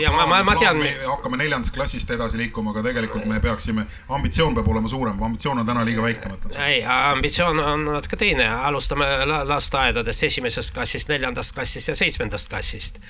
ja 0.00 0.12
ma, 0.12 0.26
ma, 0.26 0.42
ma 0.42 0.56
tean. 0.56 0.76
me 0.76 0.92
hakkame 1.06 1.36
neljandast 1.40 1.74
klassist 1.74 2.10
edasi 2.10 2.38
liikuma, 2.38 2.70
aga 2.74 2.82
tegelikult 2.88 3.26
me 3.30 3.40
peaksime, 3.42 3.86
ambitsioon 4.08 4.54
peab 4.54 4.68
olema 4.68 4.88
suurem, 4.88 5.22
ambitsioon 5.22 5.62
on 5.62 5.66
täna 5.66 5.84
liiga 5.86 6.04
väike, 6.04 6.28
ma 6.28 6.38
ütlen. 6.38 6.60
ei, 6.66 6.82
ambitsioon 6.84 7.62
on 7.64 7.88
natuke 7.94 8.18
teine, 8.20 8.48
alustame 8.70 9.08
lasteaedadest, 9.26 10.28
esimesest 10.30 10.74
klassist, 10.74 11.10
neljandast 11.12 11.54
klassist 11.56 11.90
ja 11.90 11.96
seitsmendast 11.98 12.50
klassist. 12.52 13.02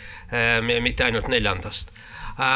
mitte 0.82 1.04
ainult 1.04 1.28
neljandast 1.28 1.94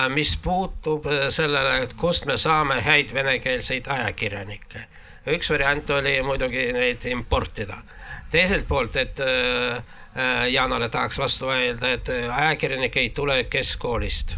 mis 0.09 0.37
puutub 0.41 1.05
sellele, 1.29 1.83
et 1.83 1.93
kust 2.01 2.25
me 2.27 2.37
saame 2.41 2.79
häid 2.83 3.11
venekeelseid 3.15 3.89
ajakirjanikke. 3.89 4.87
üks 5.27 5.51
variant 5.51 5.91
oli 5.91 6.23
muidugi 6.23 6.73
neid 6.73 7.05
importida. 7.05 7.83
teiselt 8.31 8.69
poolt, 8.69 8.97
et 8.97 9.21
äh, 9.21 9.83
Äh, 10.17 10.53
Jaanale 10.53 10.89
tahaks 10.89 11.19
vastu 11.19 11.49
öelda, 11.51 11.91
et 11.91 12.09
äh, 12.09 12.39
ajakirjanik 12.39 12.97
ei 12.97 13.11
tule 13.11 13.45
keskkoolist. 13.45 14.37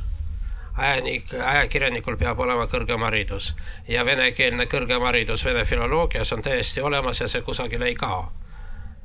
ajanik, 0.76 1.34
ajakirjanikul 1.34 2.16
peab 2.16 2.40
olema 2.40 2.64
kõrgem 2.68 3.00
haridus 3.04 3.50
ja 3.88 4.04
venekeelne 4.04 4.66
kõrgem 4.72 5.04
haridus 5.04 5.44
vene 5.44 5.64
filoloogias 5.64 6.32
on 6.32 6.42
täiesti 6.42 6.80
olemas 6.80 7.20
ja 7.20 7.28
see 7.28 7.42
kusagile 7.42 7.88
ei 7.92 7.94
kao. 7.94 8.32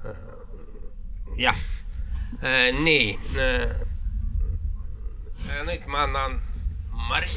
Äh, 0.08 0.16
jah, 1.38 1.60
nii. 2.84 3.18
Nüüd 5.66 5.88
ma 5.88 6.06
annan 6.08 6.40
Mari 7.10 7.30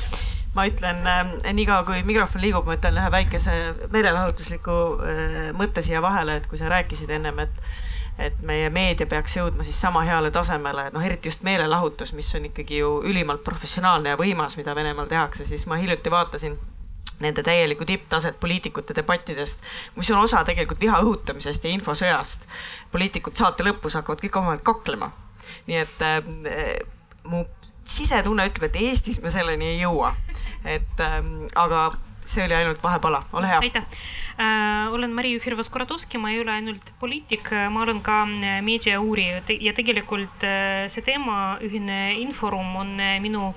ma 0.55 0.67
ütlen 0.71 1.07
äh, 1.07 1.53
niikaua, 1.53 1.83
kui 1.87 2.03
mikrofon 2.07 2.43
liigub, 2.45 2.67
ma 2.69 2.77
ütlen 2.79 3.01
ühe 3.01 3.11
väikese 3.11 3.57
meelelahutusliku 3.91 4.77
äh, 5.03 5.49
mõtte 5.57 5.83
siia 5.83 6.03
vahele, 6.05 6.39
et 6.39 6.47
kui 6.51 6.61
sa 6.61 6.71
rääkisid 6.73 7.11
ennem, 7.11 7.43
et 7.47 7.67
et 8.15 8.37
meie 8.47 8.69
meedia 8.71 9.09
peaks 9.11 9.33
jõudma 9.35 9.65
siis 9.67 9.81
sama 9.81 10.05
heale 10.07 10.31
tasemele, 10.31 10.85
noh, 10.95 11.03
eriti 11.03 11.27
just 11.27 11.43
meelelahutus, 11.43 12.13
mis 12.15 12.29
on 12.39 12.45
ikkagi 12.47 12.79
ju 12.79 13.01
ülimalt 13.11 13.43
professionaalne 13.43 14.13
ja 14.13 14.21
võimas, 14.21 14.55
mida 14.55 14.75
Venemaal 14.79 15.09
tehakse, 15.11 15.43
siis 15.49 15.67
ma 15.67 15.81
hiljuti 15.81 16.13
vaatasin 16.15 16.55
nende 17.25 17.43
täielikku 17.43 17.85
tipptaset 17.85 18.39
poliitikute 18.41 18.95
debattidest, 18.95 19.67
mis 19.97 20.11
on 20.15 20.23
osa 20.23 20.45
tegelikult 20.47 20.81
viha 20.81 21.01
õhutamisest 21.03 21.67
ja 21.67 21.75
infosõjast. 21.75 22.47
poliitikud 22.93 23.35
saate 23.35 23.67
lõpus 23.67 23.99
hakkavad 23.99 24.23
kõik 24.23 24.39
omavahel 24.39 24.63
kaklema. 24.63 25.11
nii 25.67 25.83
et 25.83 26.03
äh, 26.07 26.23
mu 27.25 27.45
sisetunne 27.85 28.49
ütleb, 28.49 28.70
et 28.70 28.77
Eestis 28.81 29.20
me 29.22 29.31
selleni 29.31 29.75
ei 29.75 29.81
jõua. 29.83 30.14
et 30.64 31.01
äh, 31.01 31.20
aga 31.55 31.91
see 32.25 32.45
oli 32.45 32.55
ainult 32.57 32.83
vahepala, 32.83 33.25
ole 33.33 33.49
hea. 33.49 33.59
aitäh 33.61 33.83
Äh, 33.83 34.24
olen 34.91 35.12
Maria 35.14 35.39
Firvas-Koratovski, 35.39 36.18
ma 36.18 36.30
ei 36.32 36.41
ole 36.41 36.51
ainult 36.51 36.93
poliitik, 37.01 37.51
ma 37.70 37.82
olen 37.85 38.01
ka 38.03 38.24
meediauurija 38.66 39.43
ja 39.62 39.72
tegelikult 39.76 40.43
see 40.91 41.05
teema, 41.07 41.57
ühine 41.62 42.16
inforuum 42.18 42.74
on 42.80 42.91
minu 43.22 43.53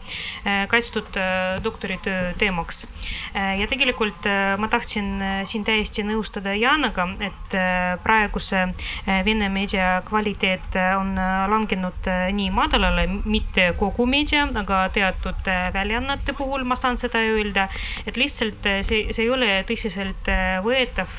kaitstud 0.69 1.17
doktoritöö 1.63 2.33
teemaks. 2.37 2.85
ja 3.33 3.67
tegelikult 3.67 4.29
ma 4.57 4.67
tahtsin 4.69 5.17
siin 5.43 5.63
täiesti 5.65 6.05
nõustada 6.05 6.53
Janaga, 6.57 7.07
et 7.21 7.57
praeguse 8.03 8.67
Vene 9.25 9.49
meedia 9.49 10.01
kvaliteet 10.05 10.77
on 10.99 11.15
langenud 11.49 12.11
nii 12.37 12.49
madalale, 12.53 13.07
mitte 13.25 13.71
kogu 13.79 14.05
meedia, 14.05 14.45
aga 14.55 14.85
teatud 14.93 15.51
väljaannete 15.73 16.37
puhul 16.37 16.63
ma 16.67 16.75
saan 16.75 16.97
seda 16.97 17.21
öelda, 17.25 17.67
et 18.05 18.17
lihtsalt 18.17 18.69
see, 18.85 19.07
see 19.11 19.25
ei 19.25 19.33
ole 19.33 19.51
tõsiselt 19.67 20.29
võetav 20.63 20.66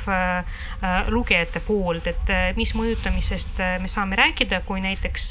äh, 0.09 0.39
äh, 0.83 1.09
lugejate 1.09 1.61
poolt, 1.61 2.07
et 2.07 2.31
äh, 2.31 2.53
mis 2.57 2.75
mõjutamisest 2.77 3.61
me 3.83 3.89
saame 3.91 4.17
rääkida, 4.19 4.61
kui 4.67 4.81
näiteks 4.85 5.31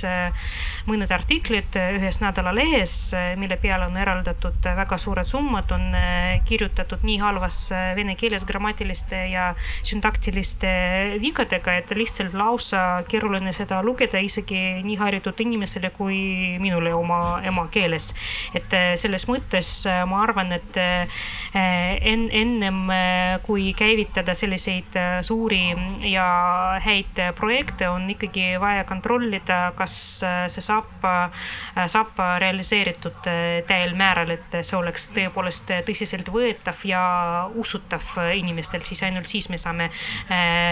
mõned 0.87 1.11
artiklid 1.13 1.75
ühes 1.77 2.19
nädalalehes, 2.21 2.93
mille 3.39 3.57
peale 3.61 3.87
on 3.87 3.97
eraldatud 3.97 4.65
väga 4.77 4.97
suured 4.99 5.27
summad, 5.27 5.71
on 5.75 5.95
kirjutatud 6.47 7.03
nii 7.07 7.17
halvas 7.21 7.59
vene 7.97 8.15
keeles 8.19 8.45
grammatiliste 8.47 9.19
ja 9.31 9.49
süntaktiliste 9.85 10.71
vigadega, 11.21 11.77
et 11.81 11.91
lihtsalt 11.95 12.35
lausa 12.37 13.03
keeruline 13.09 13.53
seda 13.55 13.81
lugeda 13.85 14.21
isegi 14.23 14.83
nii 14.85 14.97
haritud 14.99 15.39
inimesele 15.43 15.91
kui 15.95 16.19
minule 16.63 16.93
oma 16.95 17.39
emakeeles. 17.47 18.13
et 18.55 18.77
selles 18.99 19.27
mõttes 19.29 19.71
ma 20.07 20.23
arvan, 20.23 20.53
et 20.55 20.79
en-, 21.53 22.29
ennem 22.31 22.83
kui 23.45 23.71
käivitada 23.77 24.06
käivitada 24.07 24.33
selliseid 24.33 24.95
äh, 24.95 25.21
suuri 25.21 25.73
ja 26.09 26.79
häid 26.79 27.19
projekte, 27.35 27.89
on 27.89 28.09
ikkagi 28.09 28.59
vaja 28.59 28.83
kontrollida, 28.83 29.73
kas 29.75 30.23
äh, 30.23 30.47
see 30.47 30.61
saab, 30.61 31.03
äh, 31.03 31.87
saab 31.87 32.17
realiseeritud 32.39 33.27
täiel 33.67 33.95
määral, 33.95 34.31
et 34.31 34.57
see 34.61 34.77
oleks 34.77 35.09
tõepoolest 35.15 35.71
tõsiseltvõetav 35.85 36.83
ja 36.87 37.03
usutav 37.55 38.03
inimestel, 38.33 38.81
siis 38.87 39.03
ainult 39.03 39.27
siis 39.27 39.49
me 39.49 39.57
saame 39.57 39.89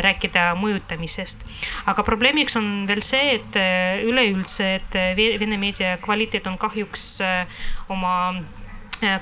rääkida 0.01 0.53
mõjutamisest. 0.59 1.45
aga 1.85 2.03
probleemiks 2.03 2.55
on 2.55 2.85
veel 2.87 3.01
see, 3.03 3.35
et 3.39 3.57
üleüldse, 4.05 4.75
et 4.79 4.99
Vene 5.15 5.57
meedia 5.57 5.97
kvaliteet 6.01 6.47
on 6.47 6.57
kahjuks 6.57 7.19
oma 7.89 8.15
Äh, 8.33 8.64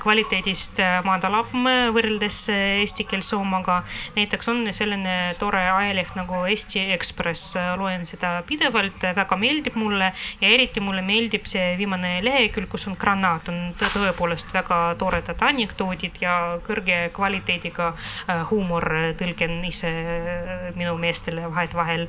kvaliteedist 0.00 0.78
äh, 0.82 0.98
madalam 1.04 1.66
äh, 1.68 1.88
võrreldes 1.94 2.38
eestikeelse 2.52 3.36
omaga. 3.36 3.82
näiteks 4.16 4.48
on 4.48 4.62
selline 4.72 5.34
tore 5.38 5.60
ajaleht 5.70 6.14
nagu 6.16 6.44
Eesti 6.48 6.84
Ekspress, 6.94 7.56
loen 7.78 8.06
seda 8.08 8.36
pidevalt, 8.46 9.04
väga 9.16 9.36
meeldib 9.40 9.76
mulle 9.78 10.12
ja 10.40 10.48
eriti 10.48 10.80
mulle 10.84 11.02
meeldib 11.04 11.46
see 11.48 11.74
viimane 11.78 12.18
lehekülg, 12.24 12.68
kus 12.72 12.86
on 12.88 12.96
granaat, 13.00 13.48
on 13.52 13.74
tõepoolest 13.80 14.54
väga 14.54 14.78
toredad 15.00 15.42
anekdoodid 15.48 16.20
ja 16.22 16.36
kõrge 16.64 17.10
kvaliteediga 17.14 17.92
huumor, 18.50 18.86
tõlgen 19.18 19.60
ise 19.68 19.90
minu 20.78 20.96
meestele 21.00 21.48
vahetevahel. 21.50 22.06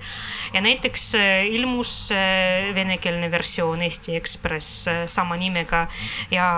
ja 0.53 0.61
näiteks 0.61 1.07
ilmus 1.51 1.95
venekeelne 2.75 3.31
versioon 3.31 3.81
Eesti 3.81 4.15
Ekspress 4.15 4.87
sama 5.11 5.37
nimega 5.41 5.87
ja 6.31 6.49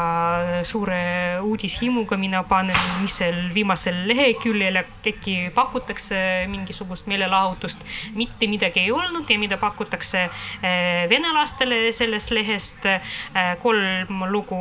suure 0.63 1.06
uudishimuga 1.41 2.17
mina 2.17 2.43
panen, 2.47 2.77
mis 3.01 3.17
seal 3.21 3.37
viimasel 3.55 4.03
leheküljel 4.09 4.81
äkki 4.81 5.51
pakutakse 5.55 6.17
mingisugust 6.51 7.07
meelelahutust. 7.07 7.85
mitte 8.15 8.47
midagi 8.47 8.79
ei 8.79 8.91
olnud 8.91 9.29
ja 9.29 9.39
mida 9.39 9.57
pakutakse 9.57 10.27
eh, 10.27 11.09
vene 11.09 11.33
lastele 11.33 11.91
sellest 11.91 12.31
lehest. 12.31 12.85
Eh, 12.85 13.55
kolm 13.61 14.23
lugu 14.31 14.59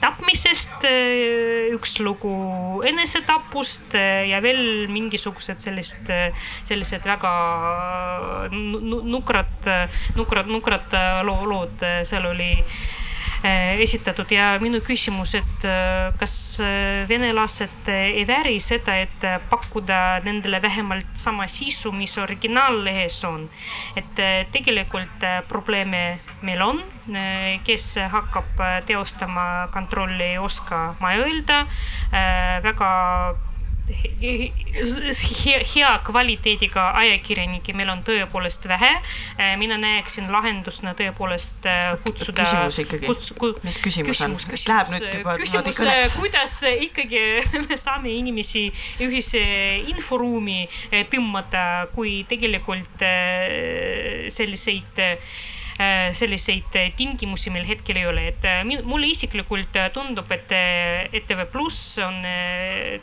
tapmisest, 0.00 0.84
eh, 0.88 1.72
üks 1.74 1.98
lugu 2.00 2.82
enesetapust 2.88 3.94
ja 4.28 4.40
veel 4.42 4.88
mingisugused 4.88 5.60
sellist, 5.60 6.08
sellised 6.64 7.04
väga 7.04 7.32
nukrad, 8.50 9.68
nukrad, 10.16 10.48
nukrad 10.48 10.96
loo, 11.28 11.44
lood 11.44 11.84
seal 12.08 12.26
oli 12.32 12.54
esitatud 13.42 14.30
ja 14.32 14.52
minu 14.60 14.80
küsimus, 14.84 15.34
et 15.38 15.64
äh, 15.64 16.10
kas 16.20 16.34
äh, 16.60 17.08
venelased 17.08 17.88
ei 17.92 18.24
vääri 18.28 18.58
seda, 18.60 18.96
et 19.00 19.24
pakkuda 19.50 20.20
nendele 20.26 20.60
vähemalt 20.62 21.14
sama 21.16 21.46
sisu, 21.48 21.92
mis 21.92 22.18
originaallehes 22.18 23.24
on. 23.24 23.48
et 23.96 24.20
tegelikult 24.52 25.24
probleeme 25.48 26.20
meil 26.42 26.62
on, 26.62 26.80
kes 27.64 27.86
hakkab 28.12 28.60
teostama 28.86 29.68
kontrolli, 29.72 30.34
ei 30.34 30.38
oska 30.38 30.94
ma 31.00 31.14
öelda. 31.18 31.64
väga 32.62 32.90
hea, 34.20 35.90
kvaliteediga 36.06 36.86
ajakirjanikke 37.00 37.74
meil 37.76 37.92
on 37.92 38.02
tõepoolest 38.06 38.66
vähe. 38.70 38.92
Äh, 39.36 39.54
mina 39.60 39.78
näeksin 39.80 40.30
lahendusena 40.32 40.94
tõepoolest 40.98 41.68
äh, 41.70 41.92
kutsuda. 42.04 42.44
küsimus 42.44 42.80
ikkagi 42.84 43.06
kuts,, 43.10 43.32
mis 43.66 43.80
küsimus, 43.82 44.10
küsimus 44.10 44.46
on? 44.46 44.72
Läheb 44.72 44.92
nüüd 44.94 45.18
juba 45.20 45.36
küsimus, 45.40 46.16
kuidas 46.20 46.58
ikkagi 46.88 47.22
me 47.68 47.78
saame 47.80 48.12
inimesi 48.16 48.68
ühise 49.02 49.44
inforuumi 49.90 50.64
tõmmata, 51.12 51.64
kui 51.94 52.20
tegelikult 52.28 53.06
selliseid 54.30 55.00
selliseid 56.12 56.76
äh, 56.76 56.90
tingimusi 56.96 57.50
meil 57.50 57.64
hetkel 57.68 57.96
ei 57.96 58.06
ole, 58.06 58.26
et 58.34 58.44
äh, 58.44 58.60
mulle 58.64 59.08
isiklikult 59.10 59.76
tundub, 59.94 60.28
et 60.34 60.52
ETV 60.52 61.46
Pluss 61.52 61.98
on 62.04 62.18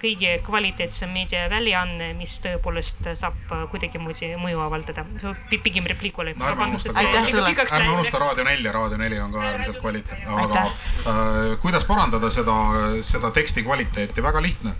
kõige 0.02 0.38
kvaliteetsem 0.46 1.12
meediaväljaanne, 1.16 2.12
mis 2.18 2.38
tõepoolest 2.44 3.10
saab 3.18 3.56
kuidagimoodi 3.72 4.34
mõju 4.42 4.62
avaldada. 4.66 5.06
see 5.18 5.62
pigem 5.64 5.88
repliik 5.90 6.20
oli. 6.20 6.36
ärme 6.38 6.70
unusta 6.70 8.22
Raadio 8.22 8.44
nelja, 8.44 8.72
Raadio 8.72 8.98
neli 9.02 9.20
on 9.20 9.34
ka 9.34 9.42
äärmiselt 9.42 9.82
kvaliteetne, 9.82 10.38
aga 10.46 10.68
äh, 10.68 11.58
kuidas 11.64 11.86
parandada 11.86 12.30
seda, 12.30 12.56
seda 13.02 13.32
teksti 13.32 13.64
kvaliteeti, 13.64 14.24
väga 14.24 14.42
lihtne. 14.42 14.78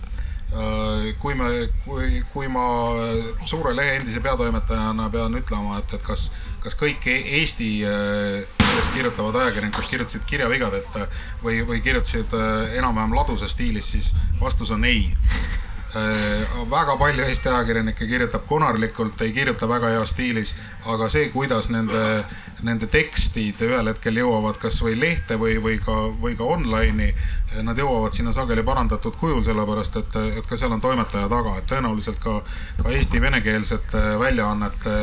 Kui 1.20 1.34
me, 1.36 1.68
kui, 1.84 2.22
kui 2.32 2.46
ma 2.48 2.62
suure 3.44 3.74
lehe 3.76 3.98
endise 3.98 4.22
peatoimetajana 4.24 5.10
pean 5.12 5.34
ütlema, 5.36 5.76
et, 5.82 5.92
et 5.92 6.02
kas, 6.06 6.30
kas 6.62 6.78
kõik 6.78 7.06
e-, 7.06 7.22
Eesti 7.40 7.70
keeles 8.58 8.90
kirjutavad 8.94 9.40
ajakirjanikud 9.42 9.86
kirjutasid 9.90 10.26
kirjavigadeta 10.26 11.06
või, 11.42 11.62
või 11.66 11.80
kirjutasid 11.82 12.34
enam-vähem 12.78 13.16
ladusa 13.16 13.48
stiilis, 13.48 13.90
siis 13.94 14.12
vastus 14.40 14.70
on 14.74 14.84
ei. 14.84 15.08
Äh, 15.96 16.48
väga 16.70 16.96
palju 17.00 17.24
Eesti 17.24 17.48
ajakirjanikke 17.48 18.06
kirjutab 18.06 18.42
konarlikult, 18.46 19.20
ei 19.24 19.32
kirjuta 19.32 19.68
väga 19.68 19.88
heas 19.94 20.10
stiilis, 20.12 20.52
aga 20.84 21.08
see, 21.08 21.30
kuidas 21.32 21.70
nende, 21.72 22.02
nende 22.62 22.86
tekstid 22.92 23.62
ühel 23.64 23.88
hetkel 23.88 24.20
jõuavad 24.20 24.60
kasvõi 24.60 24.98
lehte 25.00 25.38
või, 25.40 25.56
või 25.64 25.78
ka, 25.80 25.96
või 26.20 26.36
ka 26.36 26.44
online'i, 26.44 27.08
nad 27.64 27.80
jõuavad 27.80 28.12
sinna 28.12 28.34
sageli 28.36 28.62
parandatud 28.68 29.16
kujul, 29.16 29.40
sellepärast 29.46 29.96
et, 30.02 30.20
et 30.42 30.46
ka 30.50 30.60
seal 30.60 30.76
on 30.76 30.84
toimetaja 30.84 31.24
taga, 31.32 31.56
et 31.56 31.66
tõenäoliselt 31.72 32.20
ka, 32.20 32.36
ka 32.82 32.92
Eesti 32.92 33.24
venekeelsete 33.24 34.04
väljaannete 34.20 34.98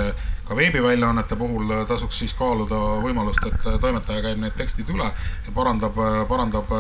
ka 0.48 0.56
veebiväljaannete 0.56 1.36
puhul 1.36 1.72
tasuks 1.88 2.20
siis 2.20 2.34
kaaluda 2.38 2.78
võimalust, 3.02 3.46
et 3.50 3.64
toimetaja 3.82 4.22
käib 4.22 4.42
need 4.42 4.54
tekstid 4.58 4.90
üle 4.94 5.08
ja 5.08 5.54
parandab, 5.54 5.98
parandab 6.30 6.74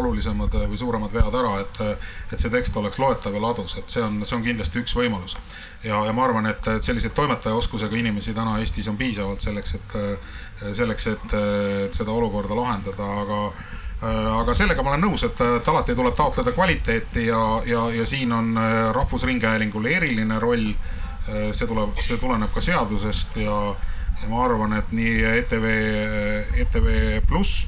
olulisemad 0.00 0.54
või 0.60 0.78
suuremad 0.80 1.12
vead 1.12 1.36
ära, 1.42 1.58
et, 1.60 1.80
et 2.32 2.40
see 2.40 2.52
tekst 2.52 2.76
oleks 2.80 3.00
loetav 3.02 3.36
ja 3.36 3.42
ladus, 3.44 3.76
et 3.76 3.92
see 3.92 4.04
on, 4.04 4.22
see 4.24 4.38
on 4.38 4.46
kindlasti 4.46 4.80
üks 4.80 4.96
võimalus. 4.96 5.36
ja, 5.84 6.00
ja 6.06 6.14
ma 6.16 6.24
arvan, 6.24 6.48
et, 6.48 6.70
et 6.76 6.86
selliseid 6.86 7.12
toimetajaoskusega 7.16 7.96
inimesi 7.96 8.34
täna 8.34 8.56
Eestis 8.60 8.88
on 8.88 8.96
piisavalt 8.96 9.44
selleks, 9.44 9.74
et, 9.76 9.98
selleks, 10.72 11.06
et, 11.12 11.36
et 11.84 12.00
seda 12.00 12.16
olukorda 12.16 12.56
lahendada, 12.56 13.12
aga 13.24 13.42
aga 14.00 14.54
sellega 14.56 14.80
ma 14.80 14.94
olen 14.94 15.02
nõus, 15.10 15.26
et, 15.26 15.40
et 15.58 15.66
alati 15.68 15.92
tuleb 15.92 16.14
taotleda 16.16 16.54
kvaliteeti 16.56 17.26
ja, 17.26 17.40
ja, 17.68 17.82
ja 17.92 18.06
siin 18.08 18.32
on 18.32 18.56
Rahvusringhäälingul 18.96 19.90
eriline 19.92 20.38
roll 20.40 20.70
Äh, 20.72 20.99
see 21.26 21.66
tuleb, 21.68 21.98
see 22.00 22.18
tuleneb 22.20 22.52
ka 22.54 22.62
seadusest 22.64 23.36
ja, 23.42 23.56
ja 24.22 24.30
ma 24.30 24.44
arvan, 24.44 24.74
et 24.78 24.92
nii 24.96 25.20
ETV, 25.40 25.66
ETV 26.64 26.88
Pluss, 27.28 27.66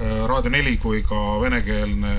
äh, 0.00 0.22
Raadio 0.28 0.52
neli 0.52 0.76
kui 0.82 1.02
ka 1.06 1.40
venekeelne 1.42 2.14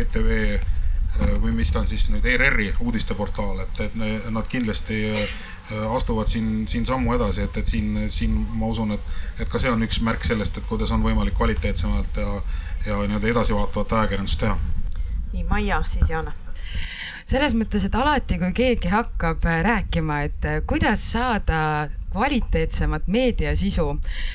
ETV 0.00 0.30
äh, 0.56 1.36
või 1.42 1.54
mis 1.56 1.72
ta 1.72 1.82
on 1.82 1.88
siis 1.90 2.08
nüüd 2.12 2.26
ERR-i 2.26 2.72
uudisteportaal, 2.80 3.64
et, 3.66 3.86
et 3.86 3.96
nad 4.30 4.48
kindlasti 4.48 5.04
astuvad 5.70 6.26
siin, 6.26 6.64
siin 6.66 6.86
sammu 6.86 7.14
edasi, 7.14 7.44
et, 7.46 7.56
et 7.60 7.66
siin, 7.66 8.08
siin 8.10 8.34
ma 8.58 8.66
usun, 8.72 8.90
et, 8.96 9.12
et 9.38 9.48
ka 9.48 9.60
see 9.62 9.70
on 9.70 9.86
üks 9.86 10.00
märk 10.02 10.26
sellest, 10.26 10.58
et 10.58 10.66
kuidas 10.66 10.90
on 10.90 11.04
võimalik 11.04 11.36
kvaliteetsemalt 11.38 12.18
ja, 12.18 12.40
ja 12.88 12.98
nii-öelda 13.04 13.30
edasivaatavat 13.36 13.98
ajakirjandust 14.00 14.42
teha. 14.42 14.58
nii, 15.32 15.44
Maia, 15.46 15.84
siis 15.86 16.10
Jana 16.10 16.34
selles 17.30 17.54
mõttes, 17.54 17.86
et 17.86 17.94
alati, 17.94 18.40
kui 18.40 18.50
keegi 18.56 18.90
hakkab 18.90 19.46
äh, 19.46 19.62
rääkima, 19.66 20.22
et 20.26 20.46
äh, 20.48 20.60
kuidas 20.66 21.04
saada 21.12 21.88
kvaliteetsemat 22.10 23.06
meediasisu, 23.06 23.84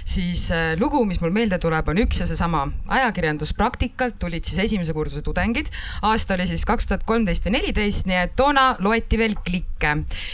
siis 0.08 0.46
äh, 0.56 0.78
lugu, 0.80 1.02
mis 1.06 1.20
mul 1.20 1.34
meelde 1.36 1.58
tuleb, 1.60 1.90
on 1.92 2.00
üks 2.06 2.22
ja 2.22 2.28
seesama. 2.30 2.70
ajakirjanduspraktikalt 2.88 4.16
tulid 4.20 4.48
siis 4.48 4.62
esimese 4.64 4.96
kursuse 4.96 5.22
tudengid. 5.26 5.68
aasta 6.02 6.38
oli 6.38 6.48
siis 6.48 6.64
kaks 6.66 6.88
tuhat 6.88 7.04
kolmteist 7.04 7.46
ja 7.46 7.52
neliteist, 7.52 8.08
nii 8.08 8.22
et 8.22 8.36
toona 8.36 8.78
loeti 8.80 9.20
veel 9.20 9.36
klikke. 9.44 9.92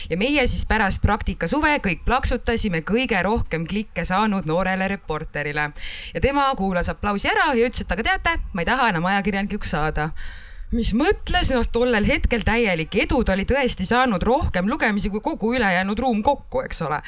ja 0.10 0.18
meie 0.18 0.46
siis 0.48 0.66
pärast 0.70 1.02
praktikasuve 1.02 1.80
kõik 1.88 2.06
plaksutasime 2.06 2.84
kõige 2.86 3.24
rohkem 3.24 3.66
klikke 3.66 4.06
saanud 4.06 4.46
noorele 4.46 4.88
reporterile. 4.88 5.72
ja 6.14 6.22
tema 6.22 6.46
kuulas 6.56 6.94
aplausi 6.94 7.34
ära 7.34 7.56
ja 7.58 7.66
ütles, 7.66 7.82
et 7.82 7.98
aga 7.98 8.04
teate, 8.12 8.38
ma 8.54 8.62
ei 8.62 8.70
taha 8.70 8.90
enam 8.94 9.10
ajakirjanikuks 9.10 9.74
saada 9.74 10.12
mis 10.76 10.94
mõtles, 10.98 11.52
noh, 11.56 11.66
tollel 11.72 12.06
hetkel 12.08 12.46
täielik 12.48 12.96
edu, 13.04 13.22
ta 13.28 13.36
oli 13.36 13.46
tõesti 13.50 13.86
saanud 13.88 14.24
rohkem 14.24 14.70
lugemisi 14.72 15.12
kui 15.12 15.24
kogu 15.24 15.54
ülejäänud 15.58 16.00
ruum 16.00 16.22
kokku, 16.24 16.64
eks 16.68 16.82
ole. 16.88 17.02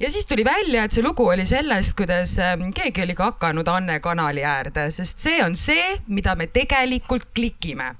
ja 0.00 0.10
siis 0.10 0.26
tuli 0.26 0.44
välja, 0.44 0.84
et 0.84 0.96
see 0.96 1.04
lugu 1.04 1.26
oli 1.28 1.46
sellest, 1.48 1.96
kuidas 1.98 2.38
ähm, 2.42 2.70
keegi 2.76 3.04
oli 3.04 3.16
ka 3.18 3.32
hakanud 3.32 3.68
Anne 3.68 4.00
kanali 4.00 4.44
äärde, 4.44 4.88
sest 4.90 5.20
see 5.24 5.42
on 5.44 5.56
see, 5.56 5.98
mida 6.08 6.34
me 6.36 6.48
tegelikult 6.48 7.28
klikime. 7.34 7.94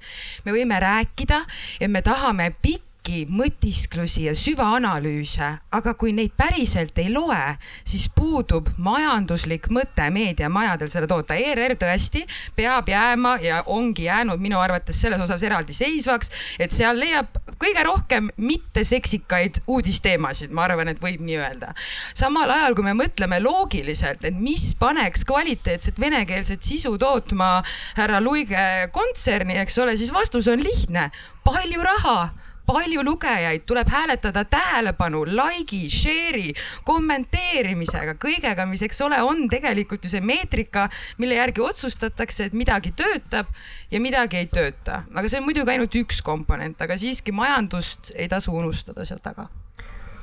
me 0.45 0.57
võime 0.57 0.81
rääkida, 0.81 1.45
et 1.81 1.91
me 1.91 2.03
tahame 2.03 2.53
pikka 2.63 2.92
pikki 3.03 3.27
mõtisklusi 3.27 4.29
ja 4.29 4.33
süvaanalüüse, 4.35 5.47
aga 5.75 5.93
kui 5.99 6.13
neid 6.15 6.33
päriselt 6.39 6.97
ei 7.03 7.11
loe, 7.11 7.57
siis 7.85 8.07
puudub 8.15 8.69
majanduslik 8.79 9.67
mõte 9.75 10.07
meediamajadel 10.11 10.91
seda 10.91 11.09
toota. 11.11 11.35
ERR 11.35 11.75
tõesti 11.81 12.23
peab 12.55 12.89
jääma 12.89 13.39
ja 13.43 13.63
ongi 13.67 14.07
jäänud 14.07 14.39
minu 14.39 14.61
arvates 14.61 15.01
selles 15.03 15.21
osas 15.21 15.43
eraldiseisvaks, 15.43 16.31
et 16.63 16.71
seal 16.71 16.99
leiab 16.99 17.35
kõige 17.59 17.83
rohkem 17.83 18.31
mitteseksikaid 18.37 19.65
uudisteemasid, 19.67 20.55
ma 20.55 20.69
arvan, 20.69 20.93
et 20.93 21.03
võib 21.03 21.21
nii 21.27 21.41
öelda. 21.41 21.75
samal 22.15 22.51
ajal, 22.51 22.75
kui 22.75 22.85
me 22.85 22.95
mõtleme 22.95 23.41
loogiliselt, 23.43 24.25
et 24.25 24.39
mis 24.39 24.75
paneks 24.79 25.25
kvaliteetset 25.27 25.99
venekeelset 25.99 26.63
sisu 26.63 26.95
tootma 26.99 27.65
härra 27.97 28.21
Luige 28.21 28.89
kontserni, 28.93 29.59
eks 29.59 29.79
ole, 29.79 29.97
siis 29.97 30.15
vastus 30.15 30.47
on 30.49 30.63
lihtne, 30.63 31.11
palju 31.43 31.83
raha 31.83 32.31
palju 32.67 33.03
lugejaid, 33.05 33.65
tuleb 33.67 33.89
hääletada 33.91 34.45
tähelepanu, 34.45 35.25
like'i, 35.27 35.89
share'i, 35.91 36.53
kommenteerimisega, 36.85 38.15
kõigega, 38.23 38.67
mis, 38.69 38.85
eks 38.87 39.03
ole, 39.07 39.19
on 39.23 39.49
tegelikult 39.53 40.05
ju 40.05 40.13
see 40.13 40.23
meetrika, 40.25 40.89
mille 41.19 41.39
järgi 41.39 41.65
otsustatakse, 41.65 42.51
et 42.51 42.57
midagi 42.59 42.95
töötab 42.97 43.51
ja 43.91 44.01
midagi 44.01 44.43
ei 44.43 44.47
tööta. 44.47 45.03
aga 45.15 45.29
see 45.29 45.41
on 45.41 45.49
muidugi 45.49 45.75
ainult 45.75 45.95
üks 45.99 46.23
komponent, 46.23 46.81
aga 46.81 46.97
siiski 46.99 47.33
majandust 47.33 48.13
ei 48.15 48.29
tasu 48.29 48.55
unustada 48.55 49.05
seal 49.05 49.21
taga. 49.23 49.49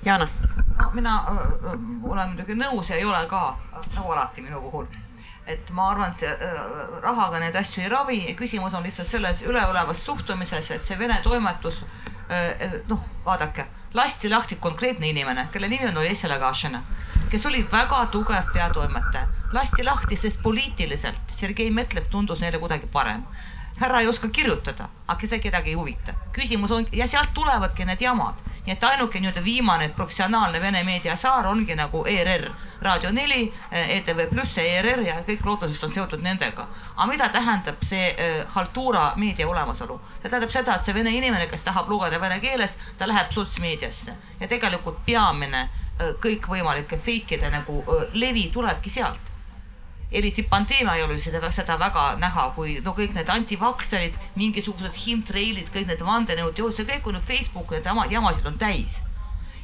Jana 0.05 0.29
no,. 0.79 0.91
mina 0.93 1.17
äh, 1.27 1.37
olen 2.03 2.33
muidugi 2.33 2.55
nõus 2.55 2.89
ja 2.89 2.95
ei 2.95 3.05
ole 3.05 3.25
ka, 3.27 3.57
nagu 3.95 4.11
alati 4.15 4.41
minu 4.41 4.61
puhul 4.63 4.87
et 5.49 5.71
ma 5.73 5.89
arvan, 5.91 6.13
et 6.13 6.23
äh, 6.29 6.61
rahaga 7.03 7.41
neid 7.41 7.55
asju 7.55 7.83
ei 7.83 7.89
ravi, 7.89 8.21
küsimus 8.39 8.77
on 8.77 8.85
lihtsalt 8.85 9.09
selles 9.09 9.41
üleolevas 9.47 10.05
suhtumises, 10.05 10.71
et 10.71 10.85
see 10.85 10.99
Vene 10.99 11.19
toimetus 11.23 11.83
Äh, 12.29 12.49
äh, 12.61 12.71
noh, 12.87 12.99
vaadake, 13.25 13.63
lasti 13.93 14.29
lahti 14.29 14.55
konkreetne 14.61 15.07
inimene, 15.09 15.47
kelle 15.51 15.65
nimi 15.67 15.87
on 15.87 15.95
Olesja 15.97 16.29
Lagašina, 16.29 16.83
kes 17.31 17.45
oli 17.49 17.63
väga 17.71 18.03
tugev 18.13 18.51
peatoimetaja. 18.53 19.27
lasti 19.51 19.83
lahti, 19.83 20.15
sest 20.15 20.41
poliitiliselt 20.43 21.33
Sergei 21.33 21.71
Metlev 21.71 22.05
tundus 22.11 22.39
neile 22.39 22.59
kuidagi 22.59 22.85
parem 22.85 23.23
härra 23.79 23.99
ei 24.01 24.07
oska 24.07 24.27
kirjutada, 24.29 24.89
aga 25.07 25.27
see 25.27 25.39
kedagi 25.39 25.69
ei 25.71 25.75
huvita. 25.75 26.13
küsimus 26.35 26.71
on 26.71 26.87
ja 26.91 27.07
sealt 27.07 27.33
tulevadki 27.33 27.85
need 27.85 28.01
jamad. 28.01 28.33
nii 28.65 28.73
et 28.73 28.83
ainuke 28.83 29.19
nii-öelda 29.19 29.43
viimane 29.43 29.87
professionaalne 29.89 30.61
vene 30.61 30.83
meediasaar 30.83 31.47
ongi 31.47 31.75
nagu 31.75 32.03
ERR, 32.05 32.49
Raadio 32.81 33.11
neli, 33.11 33.53
ETV 33.71 34.27
Pluss 34.29 34.57
ja 34.57 34.63
ERR 34.63 35.01
ja 35.07 35.15
kõik 35.27 35.45
lootusest 35.45 35.83
on 35.83 35.93
seotud 35.93 36.21
nendega. 36.21 36.67
aga 36.95 37.07
mida 37.07 37.29
tähendab 37.29 37.83
see 37.83 38.11
äh, 38.11 38.45
haltuura 38.47 39.13
meedia 39.15 39.47
olemasolu? 39.47 40.01
see 40.21 40.29
tähendab 40.29 40.51
seda, 40.51 40.75
et 40.75 40.85
see 40.85 40.93
vene 40.93 41.15
inimene, 41.15 41.47
kes 41.47 41.63
tahab 41.63 41.89
lugeda 41.89 42.21
vene 42.21 42.39
keeles, 42.39 42.77
ta 42.97 43.07
läheb 43.07 43.31
sotsmeediasse 43.31 44.15
ja 44.39 44.47
tegelikult 44.47 45.05
peamine 45.05 45.69
äh, 45.69 46.13
kõikvõimalike 46.19 46.99
fake'ide 46.99 47.49
nagu 47.49 47.83
levi 48.13 48.49
tulebki 48.53 48.89
sealt 48.89 49.28
eriti 50.11 50.43
pandeemia 50.43 50.91
ajal 50.91 51.09
oli 51.09 51.21
seda, 51.21 51.51
seda 51.51 51.77
väga 51.79 52.15
näha, 52.21 52.49
kui 52.55 52.79
no 52.85 52.95
kõik 52.97 53.13
need 53.13 53.29
antivakserid, 53.29 54.17
mingisugused 54.39 54.97
himtreilid, 55.05 55.69
kõik 55.73 55.89
need 55.91 56.01
vandenõuteooriad, 56.05 56.77
see 56.77 56.89
kõik 56.89 57.09
on 57.09 57.19
ju 57.19 57.25
Facebook, 57.27 57.71
need 57.75 58.13
jamasid 58.15 58.45
on 58.45 58.57
täis. 58.57 59.01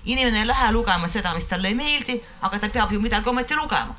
inimene 0.05 0.39
ei 0.39 0.47
lähe 0.47 0.71
lugema 0.71 1.07
seda, 1.07 1.33
mis 1.33 1.47
talle 1.49 1.67
ei 1.67 1.75
meeldi, 1.75 2.21
aga 2.41 2.59
ta 2.59 2.69
peab 2.69 2.91
ju 2.91 3.01
midagi 3.01 3.29
ometi 3.29 3.55
lugema. 3.55 3.95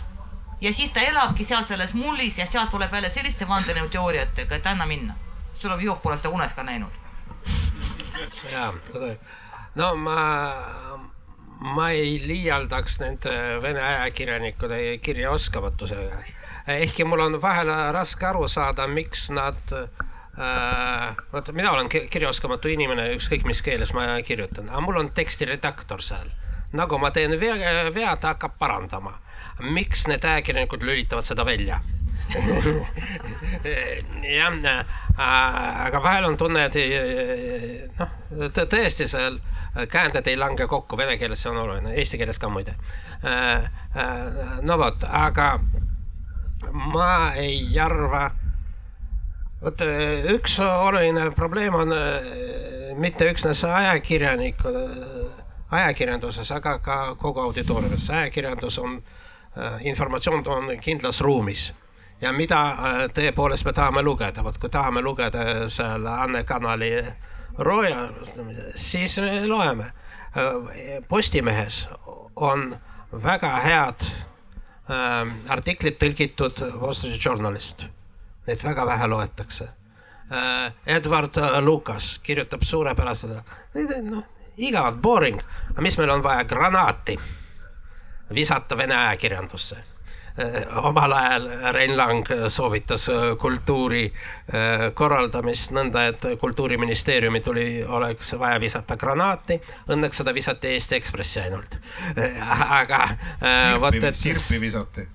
ja 0.61 0.73
siis 0.73 0.93
ta 0.93 1.01
elabki 1.01 1.45
seal 1.45 1.65
selles 1.65 1.95
mullis 1.95 2.39
ja 2.39 2.47
sealt 2.47 2.71
tuleb 2.71 2.93
välja 2.93 3.11
selliste 3.11 3.49
vandenõuteooriatega, 3.49 4.55
et 4.57 4.67
anna 4.67 4.87
minna. 4.87 5.15
Solovjov 5.55 6.01
pole 6.03 6.17
seda 6.19 6.31
unes 6.31 6.53
ka 6.53 6.63
näinud. 6.63 6.93
jaa, 8.53 8.73
no 9.75 9.95
ma 9.97 10.17
ma 11.61 11.91
ei 11.91 12.19
liialdaks 12.27 12.99
nende 13.01 13.33
vene 13.63 13.83
ajakirjanikude 13.83 14.99
kirjaoskamatusega. 15.03 16.19
ehkki 16.69 17.05
mul 17.05 17.21
on 17.21 17.43
vahel 17.43 17.71
raske 17.93 18.27
aru 18.27 18.49
saada, 18.49 18.87
miks 18.87 19.31
nad 19.31 19.73
äh,, 19.73 21.17
vaata, 21.33 21.53
mina 21.53 21.73
olen 21.73 21.89
kirjaoskamatu 21.89 22.69
inimene, 22.69 23.09
ükskõik 23.17 23.47
mis 23.49 23.63
keeles 23.63 23.95
ma 23.97 24.09
kirjutan, 24.27 24.69
aga 24.69 24.81
mul 24.85 25.01
on 25.01 25.11
tekstiredaktor 25.17 26.03
seal. 26.03 26.29
nagu 26.77 26.99
ma 26.99 27.11
teen 27.11 27.41
vea, 27.41 27.57
vea, 27.95 28.17
ta 28.17 28.35
hakkab 28.35 28.59
parandama. 28.59 29.19
miks 29.61 30.07
need 30.09 30.25
ajakirjanikud 30.25 30.83
lülitavad 30.83 31.25
seda 31.25 31.45
välja? 31.47 31.81
jah, 34.23 34.53
äh, 34.65 35.87
aga 35.87 36.01
vahel 36.03 36.25
on 36.25 36.37
tunne, 36.37 36.65
et 36.67 36.75
noh, 37.99 38.09
tõesti 38.57 39.07
seal 39.09 39.39
käänded 39.91 40.27
ei 40.27 40.39
lange 40.39 40.67
kokku, 40.69 40.97
vene 40.99 41.17
keeles 41.21 41.43
see 41.43 41.53
on 41.53 41.61
oluline, 41.63 41.95
eesti 42.01 42.19
keeles 42.21 42.41
ka 42.43 42.51
muide. 42.51 42.75
Äh, 43.23 43.69
äh, 43.97 44.21
no 44.67 44.79
vot, 44.81 45.05
aga 45.07 45.61
ma 46.73 47.13
ei 47.39 47.79
arva, 47.81 48.31
vot 49.63 49.87
üks 50.35 50.59
oluline 50.65 51.31
probleem 51.37 51.75
on 51.79 51.95
mitte 52.97 53.31
üksnes 53.31 53.63
ajakirjanikud, 53.69 54.77
ajakirjanduses, 55.77 56.51
aga 56.57 56.79
ka 56.83 57.01
kogu 57.21 57.41
auditooriumis. 57.45 58.11
ajakirjandus 58.11 58.79
on, 58.79 59.01
informatsioon 59.85 60.45
on 60.53 60.79
kindlas 60.81 61.21
ruumis 61.25 61.73
ja 62.21 62.33
mida 62.33 62.61
tõepoolest 63.15 63.67
me 63.67 63.73
tahame 63.77 64.03
lugeda, 64.03 64.45
vot 64.45 64.59
kui 64.61 64.71
tahame 64.73 65.03
lugeda 65.05 65.69
seal 65.73 66.07
Anne 66.07 66.45
Kanali 66.45 66.93
Roja, 67.59 68.09
siis 68.75 69.19
me 69.19 69.47
loeme. 69.49 69.91
Postimehes 71.09 71.87
on 72.37 72.69
väga 73.25 73.55
head 73.65 74.05
äh, 74.05 75.31
artiklid 75.49 75.97
tõlgitud 75.97 76.61
Wall 76.77 76.93
Street 76.93 77.25
Journalist. 77.25 77.87
Neid 78.47 78.61
väga 78.65 78.85
vähe 78.87 79.09
loetakse 79.09 79.71
äh,. 80.29 80.73
Edward 80.87 81.41
Lucas 81.65 82.19
kirjutab 82.23 82.63
suurepäraselt, 82.63 83.57
noh, 84.11 84.23
igav, 84.57 85.01
boring, 85.01 85.41
aga 85.73 85.83
mis 85.83 85.97
meil 85.99 86.13
on 86.19 86.23
vaja, 86.23 86.45
granaati 86.45 87.17
visata 88.37 88.77
Vene 88.77 88.97
ajakirjandusse 88.97 89.81
Äh, 89.81 89.96
omal 90.83 91.13
ajal 91.13 91.49
Rein 91.73 91.97
Lang 91.97 92.27
soovitas 92.49 93.09
äh, 93.09 93.29
kultuuri 93.41 94.05
korraldamist 94.95 95.73
nõnda, 95.75 96.07
et 96.13 96.27
kultuuriministeeriumi 96.41 97.41
tuli, 97.41 97.67
oleks 97.85 98.35
vaja 98.39 98.61
visata 98.61 98.97
granaati. 99.01 99.59
Õnneks 99.91 100.23
seda 100.23 100.35
visati 100.37 100.75
Eesti 100.75 100.99
Ekspressi 101.01 101.41
ainult. 101.41 101.79
aga 102.81 103.03
vot 103.81 103.97
et. 103.97 104.15
sirpi 104.15 104.61
visati. 104.63 105.09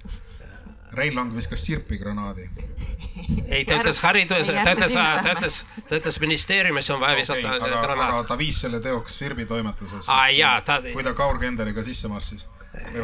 Rein 0.98 1.16
Lang 1.16 1.32
viskas 1.36 1.64
sirpi 1.64 1.98
granaadi 2.02 2.50
ei, 3.48 3.66
ta 3.66 3.78
ütles 3.80 4.00
haridus, 4.04 4.50
ta 4.50 4.74
ütles, 4.76 4.96
ta 4.96 5.36
ütles, 5.36 5.60
ta 5.88 6.00
ütles 6.00 6.20
ministeeriumis 6.24 6.90
on 6.94 7.00
vaja 7.04 7.20
visata 7.20 7.56
okay, 7.56 7.76
granaat. 7.84 8.08
aga 8.08 8.24
ta 8.28 8.38
viis 8.40 8.62
selle 8.64 8.82
teoks 8.84 9.20
Sirbi 9.22 9.46
toimetusesse. 9.46 10.12
kui 10.94 11.06
ta 11.06 11.14
Kaur 11.18 11.40
Kenderiga 11.40 11.84
sisse 11.86 12.12
marssis 12.12 12.48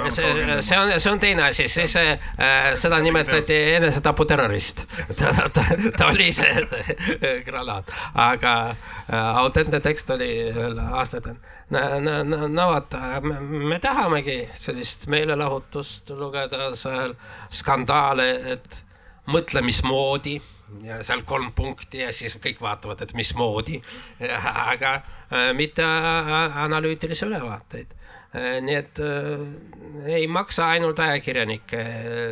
see, 0.09 0.61
see 0.61 0.77
on, 0.77 0.99
see 0.99 1.11
on 1.11 1.19
teine 1.19 1.43
asi, 1.43 1.67
siis 1.67 1.95
äh, 1.95 2.19
seda 2.73 2.99
nimetati 3.03 3.55
enesetaputerrorist. 3.75 4.85
ta, 5.19 5.49
ta, 5.53 5.65
ta 5.97 6.07
oli 6.07 6.31
see 6.31 6.53
granaat, 7.45 7.91
aga 8.13 8.53
äh, 8.69 9.37
autentne 9.43 9.79
tekst 9.83 10.09
oli 10.15 10.31
aastaid. 10.91 11.27
no, 11.69 11.83
no, 11.99 12.23
no, 12.23 12.47
no 12.47 12.67
vot, 12.71 12.97
me, 13.21 13.39
me 13.73 13.79
tahamegi 13.83 14.39
sellist 14.55 15.07
meelelahutust 15.11 16.09
lugeda 16.15 16.71
seal, 16.75 17.17
skandaale, 17.51 18.29
et 18.55 18.83
mõtle, 19.27 19.61
mismoodi 19.61 20.37
ja 20.83 21.01
seal 21.03 21.23
kolm 21.27 21.51
punkti 21.55 22.05
ja 22.05 22.13
siis 22.15 22.35
kõik 22.43 22.63
vaatavad, 22.63 23.03
et 23.03 23.13
mismoodi, 23.15 23.81
aga 24.23 24.95
äh, 24.95 25.51
mitte 25.55 25.83
analüütilisi 25.83 27.27
ülevaateid 27.27 27.96
nii 28.61 28.75
et 28.75 28.99
äh, 28.99 30.15
ei 30.17 30.27
maksa 30.27 30.69
ainult 30.75 30.99
ajakirjanikke 30.99 31.83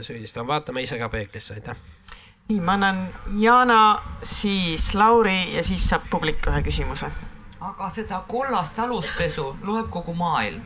süüdistada, 0.06 0.48
vaatame 0.48 0.84
ise 0.86 1.00
ka 1.00 1.10
peeglisse, 1.10 1.58
aitäh. 1.58 1.78
nii, 2.50 2.60
ma 2.60 2.76
annan 2.78 3.02
Jana, 3.40 4.02
siis 4.24 4.94
Lauri 4.96 5.56
ja 5.56 5.64
siis 5.64 5.90
saab 5.90 6.10
publik 6.10 6.46
ühe 6.48 6.62
küsimuse. 6.66 7.10
aga 7.62 7.90
seda 7.90 8.22
kollast 8.28 8.80
aluspesu 8.80 9.56
loeb 9.64 9.90
kogu 9.90 10.14
maailm. 10.14 10.62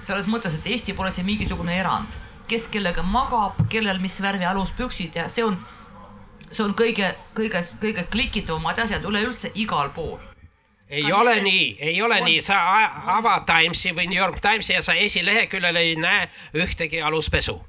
selles 0.00 0.26
mõttes, 0.26 0.54
et 0.58 0.66
Eesti 0.66 0.94
pole 0.94 1.12
siin 1.12 1.26
mingisugune 1.26 1.76
erand, 1.78 2.16
kes 2.48 2.68
kellega 2.68 3.02
magab, 3.02 3.58
kellel 3.68 3.98
mis 3.98 4.22
värvi 4.22 4.44
aluspüksid 4.44 5.16
ja 5.16 5.28
see 5.28 5.44
on, 5.44 5.58
see 6.50 6.64
on 6.64 6.74
kõige, 6.74 7.14
kõige, 7.34 7.64
kõige 7.82 8.06
klikitavamad 8.10 8.78
asjad 8.86 9.04
üleüldse 9.04 9.52
igal 9.54 9.90
pool 9.94 10.29
ei 10.90 11.12
ole 11.12 11.34
need... 11.34 11.42
nii, 11.44 11.76
ei 11.80 12.02
ole 12.02 12.20
on... 12.20 12.24
nii, 12.24 12.40
sa 12.42 12.60
ava 13.16 13.40
Timesi 13.46 13.94
või 13.96 14.08
New 14.10 14.18
York 14.18 14.40
Timesi 14.42 14.74
ja 14.74 14.82
sa 14.82 14.94
esileheküljel 14.98 15.76
ei 15.76 15.96
näe 15.96 16.28
ühtegi 16.54 17.02
aluspesu. 17.02 17.60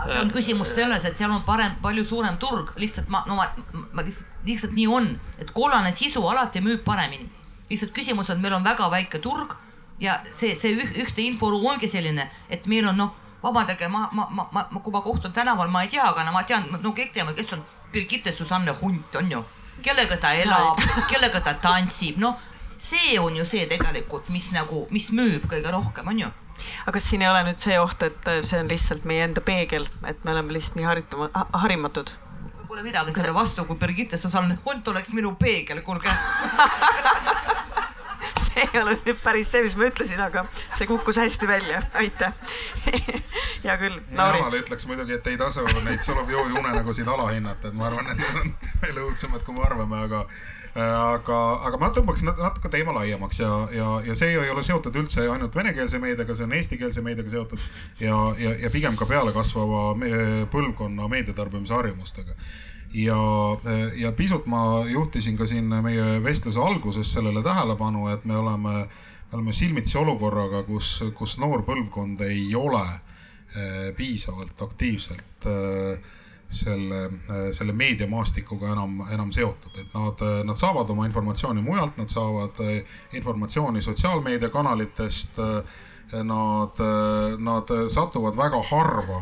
See 0.00 0.16
on 0.16 0.30
küsimus 0.32 0.70
selles, 0.72 1.04
et 1.04 1.18
seal 1.18 1.32
on 1.34 1.42
parem, 1.44 1.74
palju 1.82 2.06
suurem 2.08 2.38
turg, 2.40 2.70
lihtsalt 2.80 3.10
ma, 3.12 3.20
no 3.28 3.36
ma, 3.36 3.50
ma 3.92 4.04
lihtsalt, 4.06 4.38
lihtsalt 4.46 4.72
nii 4.72 4.86
on, 4.88 5.10
et 5.38 5.50
kollane 5.52 5.92
sisu 5.92 6.22
alati 6.28 6.62
müüb 6.64 6.80
paremini. 6.86 7.28
lihtsalt 7.70 7.92
küsimus 7.94 8.30
on, 8.32 8.40
meil 8.40 8.56
on 8.56 8.64
väga 8.64 8.88
väike 8.90 9.20
turg 9.22 9.58
ja 10.00 10.20
see, 10.32 10.54
see 10.56 10.72
üh, 10.72 10.94
ühte 11.04 11.22
inforuum 11.22 11.66
ongi 11.74 11.88
selline, 11.88 12.30
et 12.48 12.66
meil 12.66 12.88
on 12.88 12.96
noh, 12.96 13.12
vabandage, 13.42 13.88
ma, 13.88 14.08
ma, 14.12 14.26
ma, 14.30 14.48
ma, 14.52 14.80
kui 14.80 14.92
ma 14.92 15.02
kohtun 15.04 15.32
tänaval, 15.32 15.68
ma 15.68 15.84
ei 15.84 15.92
tea, 15.92 16.04
aga 16.08 16.24
no 16.24 16.32
ma 16.32 16.42
tean, 16.48 16.66
no 16.80 16.94
kõik 16.96 17.12
teame, 17.14 17.34
kes 17.36 17.52
on 17.56 17.64
Birgitte 17.92 18.32
Susanne 18.32 18.72
Hunt, 18.80 19.16
on 19.20 19.30
ju. 19.32 19.44
Kellega 19.84 20.16
ta 20.20 20.32
elab, 20.36 20.80
kellega 21.12 21.40
ta 21.44 21.54
tantsib, 21.60 22.18
noh, 22.20 22.36
see 22.80 23.18
on 23.20 23.36
ju 23.36 23.44
see 23.44 23.66
tegelikult, 23.68 24.30
mis 24.32 24.50
nagu, 24.56 24.86
mis 24.94 25.10
müüb 25.12 25.44
kõige 25.50 25.72
rohkem, 25.72 26.08
on 26.08 26.22
ju. 26.24 26.30
Aga 26.84 26.96
kas 26.96 27.06
siin 27.08 27.22
ei 27.24 27.28
ole 27.30 27.44
nüüd 27.46 27.60
see 27.60 27.76
oht, 27.80 28.02
et 28.04 28.30
see 28.48 28.60
on 28.60 28.68
lihtsalt 28.68 29.06
meie 29.08 29.24
enda 29.24 29.44
peegel, 29.44 29.86
et 30.08 30.24
me 30.24 30.34
oleme 30.34 30.56
lihtsalt 30.56 30.80
nii 30.80 30.88
harituma, 30.88 31.30
harimatud? 31.62 32.12
Pole 32.70 32.84
midagi 32.86 33.14
selle 33.16 33.32
vastu, 33.34 33.64
kui 33.66 33.78
Birgitte 33.80 34.18
Susanne 34.20 34.58
Hunt 34.64 34.88
oleks 34.92 35.12
minu 35.16 35.34
peegel, 35.40 35.82
kuulge. 35.86 36.12
See 38.40 38.62
ei 38.62 38.80
ole 38.82 38.96
nüüd 39.00 39.20
päris 39.24 39.48
see, 39.52 39.62
mis 39.64 39.76
ma 39.78 39.88
ütlesin, 39.88 40.20
aga 40.20 40.44
see 40.52 40.86
kukkus 40.88 41.18
hästi 41.20 41.48
välja, 41.48 41.80
aitäh 41.96 42.34
hea 43.64 43.76
küll, 43.80 43.98
Lauri. 44.16 44.40
Janale 44.40 44.62
ütleks 44.62 44.88
muidugi, 44.88 45.18
et 45.18 45.26
ei 45.26 45.36
tasu 45.40 45.66
neid 45.84 46.00
Solovjovi 46.04 46.56
unenägusid 46.58 47.08
alahinnata, 47.08 47.68
et 47.68 47.76
ma 47.76 47.90
arvan, 47.90 48.14
et 48.14 48.22
need 48.22 48.40
on 48.40 48.56
veel 48.84 49.04
õudsemad, 49.06 49.44
kui 49.46 49.58
me 49.58 49.66
arvame, 49.68 50.04
aga 50.08 50.24
Äh, 50.70 50.82
aga, 50.86 51.36
aga 51.66 51.78
ma 51.82 51.88
tõmbaks 51.90 52.22
natuke 52.22 52.70
teema 52.70 52.92
laiemaks 52.94 53.40
ja, 53.42 53.50
ja, 53.74 53.88
ja 54.06 54.14
see 54.14 54.36
ei 54.36 54.52
ole 54.52 54.62
seotud 54.62 54.94
üldse 55.00 55.24
ainult 55.26 55.56
venekeelse 55.58 55.98
meediaga, 55.98 56.36
see 56.38 56.46
on 56.46 56.54
eestikeelse 56.54 57.02
meediaga 57.02 57.32
seotud 57.32 57.64
ja, 57.98 58.14
ja, 58.38 58.52
ja 58.54 58.70
pigem 58.70 58.94
ka 58.94 59.08
pealekasvava 59.10 59.96
põlvkonna 60.52 61.08
meediatarbimise 61.10 61.74
harjumustega 61.74 62.38
ja, 62.94 63.18
ja 63.98 64.12
pisut 64.14 64.46
ma 64.46 64.84
juhtisin 64.86 65.34
ka 65.40 65.50
siin 65.50 65.74
meie 65.82 66.20
vestluse 66.22 66.62
alguses 66.62 67.10
sellele 67.18 67.42
tähelepanu, 67.42 68.06
et 68.14 68.22
me 68.30 68.38
oleme, 68.38 68.84
me 69.30 69.38
oleme 69.38 69.52
silmitsi 69.52 69.98
olukorraga, 69.98 70.62
kus, 70.66 70.96
kus 71.14 71.36
noor 71.38 71.62
põlvkond 71.66 72.22
ei 72.26 72.48
ole 72.58 72.82
eh, 72.86 73.90
piisavalt 73.96 74.62
aktiivselt 74.66 75.46
äh, 75.46 76.16
selle, 76.50 77.04
selle 77.54 77.72
meediamaastikuga 77.78 78.72
enam, 78.72 78.96
enam 79.14 79.28
seotud, 79.30 79.76
et 79.78 79.92
nad, 79.94 80.24
nad 80.48 80.58
saavad 80.58 80.88
oma 80.90 81.06
informatsiooni 81.06 81.62
mujalt, 81.62 81.94
nad 82.00 82.10
saavad 82.10 82.58
informatsiooni 83.14 83.82
sotsiaalmeediakanalitest. 83.86 85.38
Nad, 86.10 86.80
nad 87.38 87.68
satuvad 87.86 88.34
väga 88.34 88.58
harva 88.66 89.20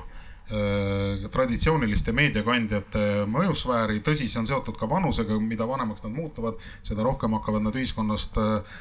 traditsiooniliste 0.49 2.13
meediakandjate 2.17 3.03
mõjusfääri, 3.29 4.01
tõsi, 4.05 4.29
see 4.31 4.41
on 4.41 4.49
seotud 4.49 4.79
ka 4.81 4.89
vanusega, 4.89 5.37
mida 5.45 5.67
vanemaks 5.69 6.05
nad 6.07 6.15
muutuvad, 6.15 6.57
seda 6.87 7.05
rohkem 7.05 7.37
hakkavad 7.37 7.67
nad 7.67 7.77
ühiskonnast 7.77 8.39
äh, 8.41 8.79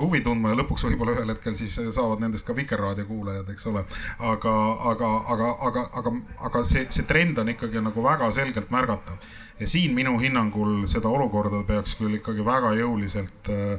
huvi 0.00 0.22
tundma 0.26 0.52
ja 0.52 0.58
lõpuks 0.58 0.88
võib-olla 0.88 1.14
ühel 1.14 1.30
hetkel 1.34 1.54
siis 1.58 1.76
saavad 1.94 2.24
nendest 2.24 2.46
ka 2.48 2.56
Vikerraadio 2.56 3.06
kuulajad, 3.06 3.50
eks 3.54 3.68
ole. 3.70 3.84
aga, 4.18 4.54
aga, 4.92 5.12
aga, 5.34 5.52
aga, 5.68 5.84
aga, 6.02 6.14
aga 6.50 6.64
see, 6.66 6.88
see 6.90 7.06
trend 7.06 7.38
on 7.38 7.54
ikkagi 7.54 7.82
nagu 7.84 8.02
väga 8.02 8.32
selgelt 8.34 8.74
märgatav 8.74 9.22
ja 9.60 9.70
siin 9.70 9.94
minu 9.94 10.16
hinnangul 10.18 10.82
seda 10.90 11.10
olukorda 11.10 11.62
peaks 11.68 11.94
küll 11.98 12.18
ikkagi 12.18 12.44
väga 12.46 12.74
jõuliselt 12.78 13.52
äh, 13.54 13.78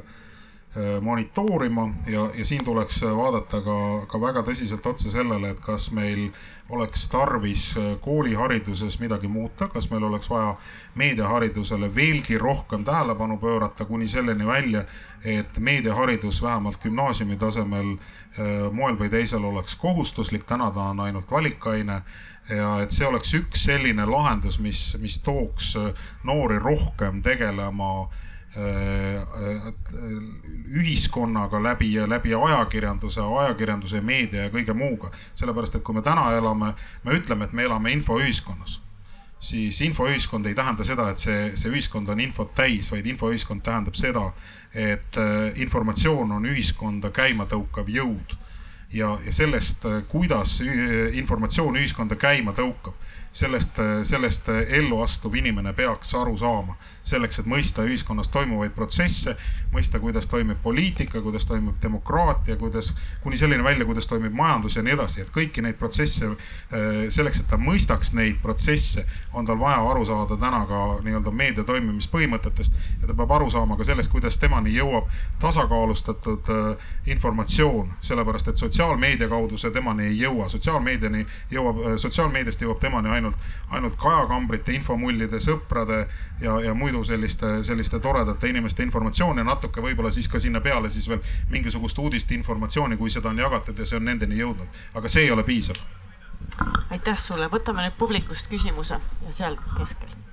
monitoorima 1.02 1.88
ja, 2.06 2.28
ja 2.34 2.44
siin 2.44 2.64
tuleks 2.64 3.00
vaadata 3.02 3.58
ka, 3.64 3.76
ka 4.06 4.20
väga 4.22 4.44
tõsiselt 4.46 4.86
otsa 4.86 5.10
sellele, 5.10 5.50
et 5.50 5.60
kas 5.64 5.88
meil 5.90 6.28
oleks 6.70 7.08
tarvis 7.08 7.76
äh, 7.76 8.00
koolihariduses 8.00 8.98
midagi 9.00 9.28
muuta, 9.28 9.68
kas 9.68 9.90
meil 9.90 10.04
oleks 10.04 10.30
vaja 10.30 10.54
meediaharidusele 10.94 11.94
veelgi 11.94 12.38
rohkem 12.38 12.84
tähelepanu 12.84 13.38
pöörata, 13.38 13.84
kuni 13.84 14.08
selleni 14.08 14.46
välja, 14.46 14.84
et 15.24 15.58
meediaharidus 15.58 16.42
vähemalt 16.42 16.80
gümnaasiumi 16.82 17.36
tasemel 17.36 17.92
äh, 17.92 18.72
moel 18.72 18.98
või 18.98 19.10
teisel 19.10 19.44
oleks 19.44 19.76
kohustuslik, 19.76 20.46
täna 20.46 20.70
ta 20.70 20.90
on 20.94 21.00
ainult 21.00 21.30
valikaine 21.30 22.02
ja 22.48 22.70
et 22.82 22.90
see 22.90 23.06
oleks 23.06 23.34
üks 23.34 23.64
selline 23.64 24.06
lahendus, 24.06 24.58
mis, 24.58 24.96
mis 25.00 25.18
tooks 25.18 25.74
äh, 25.76 25.92
noori 26.24 26.58
rohkem 26.58 27.22
tegelema 27.22 28.08
ühiskonnaga 30.70 31.62
läbi, 31.62 31.94
läbi 32.06 32.34
ajakirjanduse, 32.34 33.20
ajakirjanduse, 33.20 34.00
meedia 34.00 34.42
ja 34.42 34.50
kõige 34.50 34.74
muuga. 34.74 35.10
sellepärast, 35.34 35.74
et 35.74 35.82
kui 35.82 35.94
me 35.94 36.02
täna 36.02 36.32
elame, 36.34 36.74
me 37.04 37.14
ütleme, 37.14 37.44
et 37.44 37.52
me 37.52 37.62
elame 37.62 37.92
infoühiskonnas, 37.92 38.80
siis 39.38 39.80
infoühiskond 39.80 40.46
ei 40.46 40.54
tähenda 40.54 40.84
seda, 40.84 41.10
et 41.10 41.18
see, 41.18 41.56
see 41.56 41.70
ühiskond 41.70 42.08
on 42.08 42.20
infot 42.20 42.54
täis, 42.54 42.90
vaid 42.92 43.06
infoühiskond 43.06 43.62
tähendab 43.62 43.94
seda, 43.94 44.32
et 44.74 45.16
äh, 45.16 45.52
informatsioon 45.62 46.32
on 46.32 46.46
ühiskonda 46.46 47.10
käima 47.10 47.46
tõukav 47.46 47.88
jõud. 47.88 48.36
ja, 48.92 49.18
ja 49.24 49.32
sellest, 49.32 49.84
äh, 49.84 50.02
kuidas 50.08 50.60
informatsioon 51.12 51.76
ühiskonda 51.76 52.16
käima 52.16 52.52
tõukab 52.52 52.94
sellest, 53.32 53.78
sellest 54.02 54.48
ellu 54.48 55.02
astuv 55.02 55.34
inimene 55.34 55.72
peaks 55.72 56.14
aru 56.14 56.36
saama 56.36 56.74
selleks, 57.02 57.40
et 57.40 57.48
mõista 57.48 57.84
ühiskonnas 57.86 58.28
toimuvaid 58.32 58.74
protsesse, 58.76 59.36
mõista, 59.72 60.00
kuidas 60.02 60.28
toimib 60.30 60.58
poliitika, 60.62 61.22
kuidas 61.22 61.46
toimub 61.46 61.78
demokraatia, 61.82 62.56
kuidas, 62.60 62.92
kuni 63.22 63.36
selleni 63.40 63.64
välja, 63.64 63.86
kuidas 63.88 64.08
toimib 64.10 64.34
majandus 64.36 64.76
ja 64.76 64.82
nii 64.82 64.94
edasi, 64.96 65.20
et 65.24 65.32
kõiki 65.34 65.64
neid 65.64 65.78
protsesse, 65.80 66.30
selleks, 67.08 67.40
et 67.40 67.48
ta 67.50 67.58
mõistaks 67.60 68.12
neid 68.16 68.40
protsesse, 68.42 69.04
on 69.32 69.46
tal 69.46 69.58
vaja 69.60 69.80
aru 69.90 70.04
saada 70.08 70.36
täna 70.40 70.64
ka 70.68 70.82
nii-öelda 71.04 71.32
meedia 71.34 71.64
toimimispõhimõtetest. 71.64 72.76
Ja 73.02 73.10
ta 73.10 73.16
peab 73.16 73.32
aru 73.36 73.50
saama 73.50 73.78
ka 73.78 73.86
sellest, 73.86 74.10
kuidas 74.12 74.38
temani 74.38 74.74
jõuab 74.74 75.08
tasakaalustatud 75.40 76.50
informatsioon, 77.06 77.94
sellepärast 78.04 78.52
et 78.52 78.60
sotsiaalmeedia 78.60 79.28
kaudu 79.28 79.58
see 79.60 79.72
temani 79.74 80.10
ei 80.10 80.18
jõua, 80.20 80.48
sotsiaalmeediani 80.52 81.24
jõuab, 81.50 81.82
sotsiaalmeediast 82.00 82.62
jõuab 82.64 82.80
temani 82.82 83.10
ainult, 83.16 83.38
ainult 83.70 83.96
kajakambrite, 84.00 84.74
infomullide, 84.76 85.40
sõprade 85.42 86.04
ja, 86.40 86.58
ja 86.64 86.74
muidu 86.90 87.04
selliste, 87.04 87.64
selliste 87.64 87.98
toredate 88.00 88.48
inimeste 88.48 88.82
informatsiooni 88.82 89.40
ja 89.40 89.44
natuke 89.44 89.82
võib-olla 89.82 90.10
siis 90.10 90.28
ka 90.28 90.38
sinna 90.42 90.60
peale 90.60 90.90
siis 90.90 91.08
veel 91.08 91.20
mingisugust 91.50 91.98
uudist, 91.98 92.30
informatsiooni, 92.34 92.96
kui 92.96 93.10
seda 93.10 93.30
on 93.30 93.38
jagatud 93.38 93.78
ja 93.78 93.86
see 93.86 94.00
on 94.00 94.08
nendeni 94.10 94.40
jõudnud. 94.40 94.80
aga 94.94 95.08
see 95.08 95.22
ei 95.28 95.30
ole 95.30 95.44
piisav. 95.44 95.78
aitäh 96.90 97.18
sulle, 97.18 97.46
võtame 97.46 97.86
nüüd 97.86 97.98
publikust 97.98 98.50
küsimuse 98.50 98.98
ja 99.26 99.32
seal 99.32 99.56
keskel 99.78 100.29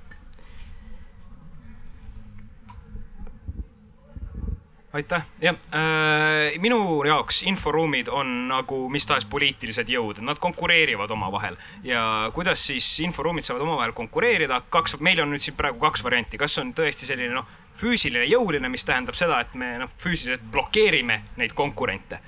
aitäh, 4.92 5.24
jah 5.42 5.56
äh,. 5.74 6.56
minu 6.58 7.04
jaoks 7.04 7.42
inforuumid 7.42 8.08
on 8.08 8.48
nagu 8.48 8.80
mis 8.88 9.06
tahes 9.06 9.26
poliitilised 9.28 9.90
jõud, 9.92 10.22
nad 10.24 10.40
konkureerivad 10.40 11.10
omavahel 11.12 11.58
ja 11.84 12.02
kuidas 12.34 12.64
siis 12.70 12.86
inforuumid 13.04 13.44
saavad 13.44 13.66
omavahel 13.66 13.92
konkureerida, 13.96 14.62
kaks, 14.72 14.96
meil 15.04 15.20
on 15.22 15.32
nüüd 15.34 15.44
siin 15.44 15.56
praegu 15.58 15.80
kaks 15.82 16.04
varianti, 16.04 16.40
kas 16.40 16.56
on 16.62 16.72
tõesti 16.76 17.08
selline 17.08 17.36
noh, 17.36 17.48
füüsiline 17.78 18.24
jõuline, 18.30 18.72
mis 18.72 18.86
tähendab 18.88 19.18
seda, 19.18 19.42
et 19.44 19.54
me 19.60 19.74
noh, 19.84 19.92
füüsiliselt 20.00 20.48
blokeerime 20.52 21.22
neid 21.36 21.54
konkurente. 21.58 22.20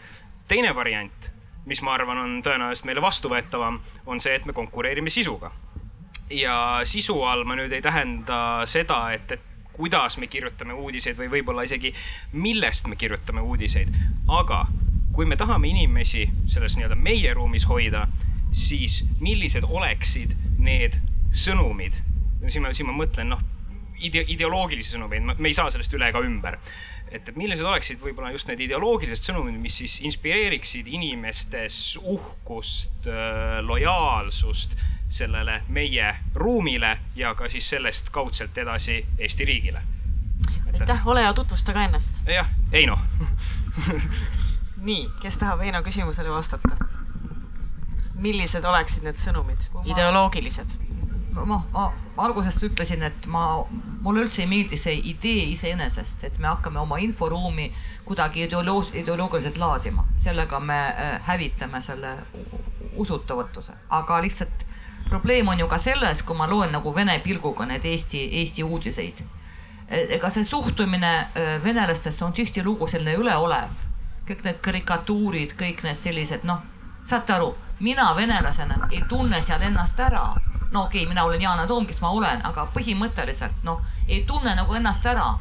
teine 0.48 0.74
variant, 0.74 1.32
mis 1.66 1.80
ma 1.86 1.94
arvan, 1.94 2.18
on 2.18 2.40
tõenäoliselt 2.42 2.86
meile 2.86 3.02
vastuvõetavam, 3.02 3.80
on 4.06 4.20
see, 4.20 4.34
et 4.34 4.46
me 4.46 4.52
konkureerime 4.52 5.11
sisuga. 5.11 5.50
ja 6.30 6.80
sisu 6.84 7.22
all 7.26 7.44
ma 7.44 7.56
nüüd 7.58 7.72
ei 7.72 7.82
tähenda 7.82 8.66
seda, 8.66 9.08
et, 9.12 9.32
et 9.32 9.49
kuidas 9.81 10.18
me 10.20 10.28
kirjutame 10.28 10.76
uudiseid 10.76 11.16
või 11.16 11.31
võib-olla 11.39 11.64
isegi 11.64 11.95
millest 12.33 12.89
me 12.93 12.99
kirjutame 13.01 13.41
uudiseid. 13.41 13.89
aga 14.28 14.66
kui 15.16 15.24
me 15.26 15.37
tahame 15.41 15.70
inimesi 15.72 16.26
selles 16.47 16.76
nii-öelda 16.76 16.99
meie 17.01 17.33
ruumis 17.35 17.64
hoida, 17.68 18.05
siis 18.53 19.01
millised 19.20 19.64
oleksid 19.64 20.37
need 20.59 21.01
sõnumid? 21.33 21.97
siin 22.49 22.62
ma, 22.64 22.74
siin 22.76 22.89
ma 22.89 22.95
mõtlen, 22.97 23.33
noh 23.33 23.41
ide, 24.05 24.24
ideoloogilisi 24.33 24.95
sõnumeid, 24.95 25.24
me 25.39 25.49
ei 25.51 25.57
saa 25.57 25.70
sellest 25.72 25.93
üle 25.97 26.09
ega 26.11 26.22
ümber. 26.24 26.57
Et, 27.11 27.30
millised 27.36 27.66
oleksid 27.66 28.00
võib-olla 28.02 28.30
just 28.34 28.48
need 28.50 28.62
ideoloogilised 28.66 29.30
sõnumid, 29.30 29.58
mis 29.61 29.80
siis 29.82 29.98
inspireeriksid 30.06 30.88
inimestes 30.90 31.98
uhkust, 32.02 33.08
lojaalsust 33.66 34.78
sellele 35.11 35.62
meie 35.68 36.12
ruumile 36.34 36.92
ja 37.18 37.34
ka 37.34 37.48
siis 37.50 37.66
sellest 37.70 38.12
kaudselt 38.14 38.58
edasi 38.58 39.00
Eesti 39.18 39.44
riigile. 39.44 39.82
aitäh, 40.72 41.06
ole 41.06 41.22
hea, 41.22 41.32
tutvusta 41.34 41.72
ka 41.72 41.84
ennast. 41.84 42.22
jah, 42.26 42.46
Eino 42.72 42.98
nii, 44.88 45.08
kes 45.22 45.36
tahab 45.36 45.61
Eino 45.66 45.82
küsimusele 45.82 46.30
vastata? 46.30 46.76
millised 48.20 48.64
oleksid 48.64 49.04
need 49.06 49.16
sõnumid, 49.16 49.66
ideoloogilised? 49.88 50.76
Noh, 51.35 51.64
ma 51.72 51.87
algusest 52.16 52.62
ütlesin, 52.66 53.03
et 53.07 53.26
ma, 53.31 53.64
mulle 54.03 54.24
üldse 54.26 54.43
ei 54.45 54.49
meeldi 54.51 54.78
see 54.81 54.97
idee 55.12 55.45
iseenesest, 55.53 56.24
et 56.24 56.39
me 56.39 56.49
hakkame 56.51 56.81
oma 56.83 56.99
inforuumi 57.03 57.70
kuidagi 58.05 58.47
ideoloos-, 58.47 58.95
ideoloogiliselt 58.95 59.59
laadima, 59.59 60.05
sellega 60.16 60.61
me 60.61 60.81
hävitame 61.28 61.83
selle 61.83 62.16
usutavatuse, 62.97 63.72
aga 63.91 64.20
lihtsalt 64.22 64.66
probleem 65.11 65.49
on 65.49 65.59
ju 65.59 65.66
ka 65.68 65.78
selles, 65.78 66.22
kui 66.22 66.37
ma 66.37 66.47
loen 66.51 66.72
nagu 66.72 66.95
vene 66.95 67.18
pilguga 67.24 67.66
neid 67.66 67.85
Eesti, 67.85 68.28
Eesti 68.43 68.62
uudiseid. 68.62 69.22
ega 69.91 70.31
see 70.31 70.45
suhtumine 70.45 71.12
venelastesse 71.64 72.24
on 72.24 72.33
tihtilugu 72.33 72.87
selline 72.87 73.16
üleolev. 73.18 73.72
kõik 74.28 74.45
need 74.45 74.61
karikatuurid, 74.62 75.57
kõik 75.59 75.83
need 75.83 75.99
sellised, 75.99 76.45
noh, 76.47 76.61
saate 77.05 77.33
aru, 77.35 77.55
mina 77.81 78.14
venelasena 78.16 78.87
ei 78.93 79.03
tunne 79.09 79.43
seal 79.43 79.62
ennast 79.66 80.01
ära. 80.01 80.35
No 80.70 80.84
okei 80.84 81.02
okay,, 81.02 81.08
mina 81.08 81.24
olen 81.24 81.42
Yana 81.42 81.66
Toom, 81.66 81.86
kes 81.86 82.00
ma 82.00 82.10
olen, 82.14 82.42
aga 82.46 82.66
põhimõtteliselt 82.74 83.62
noh, 83.66 83.80
ei 84.08 84.24
tunne 84.26 84.54
nagu 84.54 84.74
ennast 84.74 85.06
ära. 85.06 85.38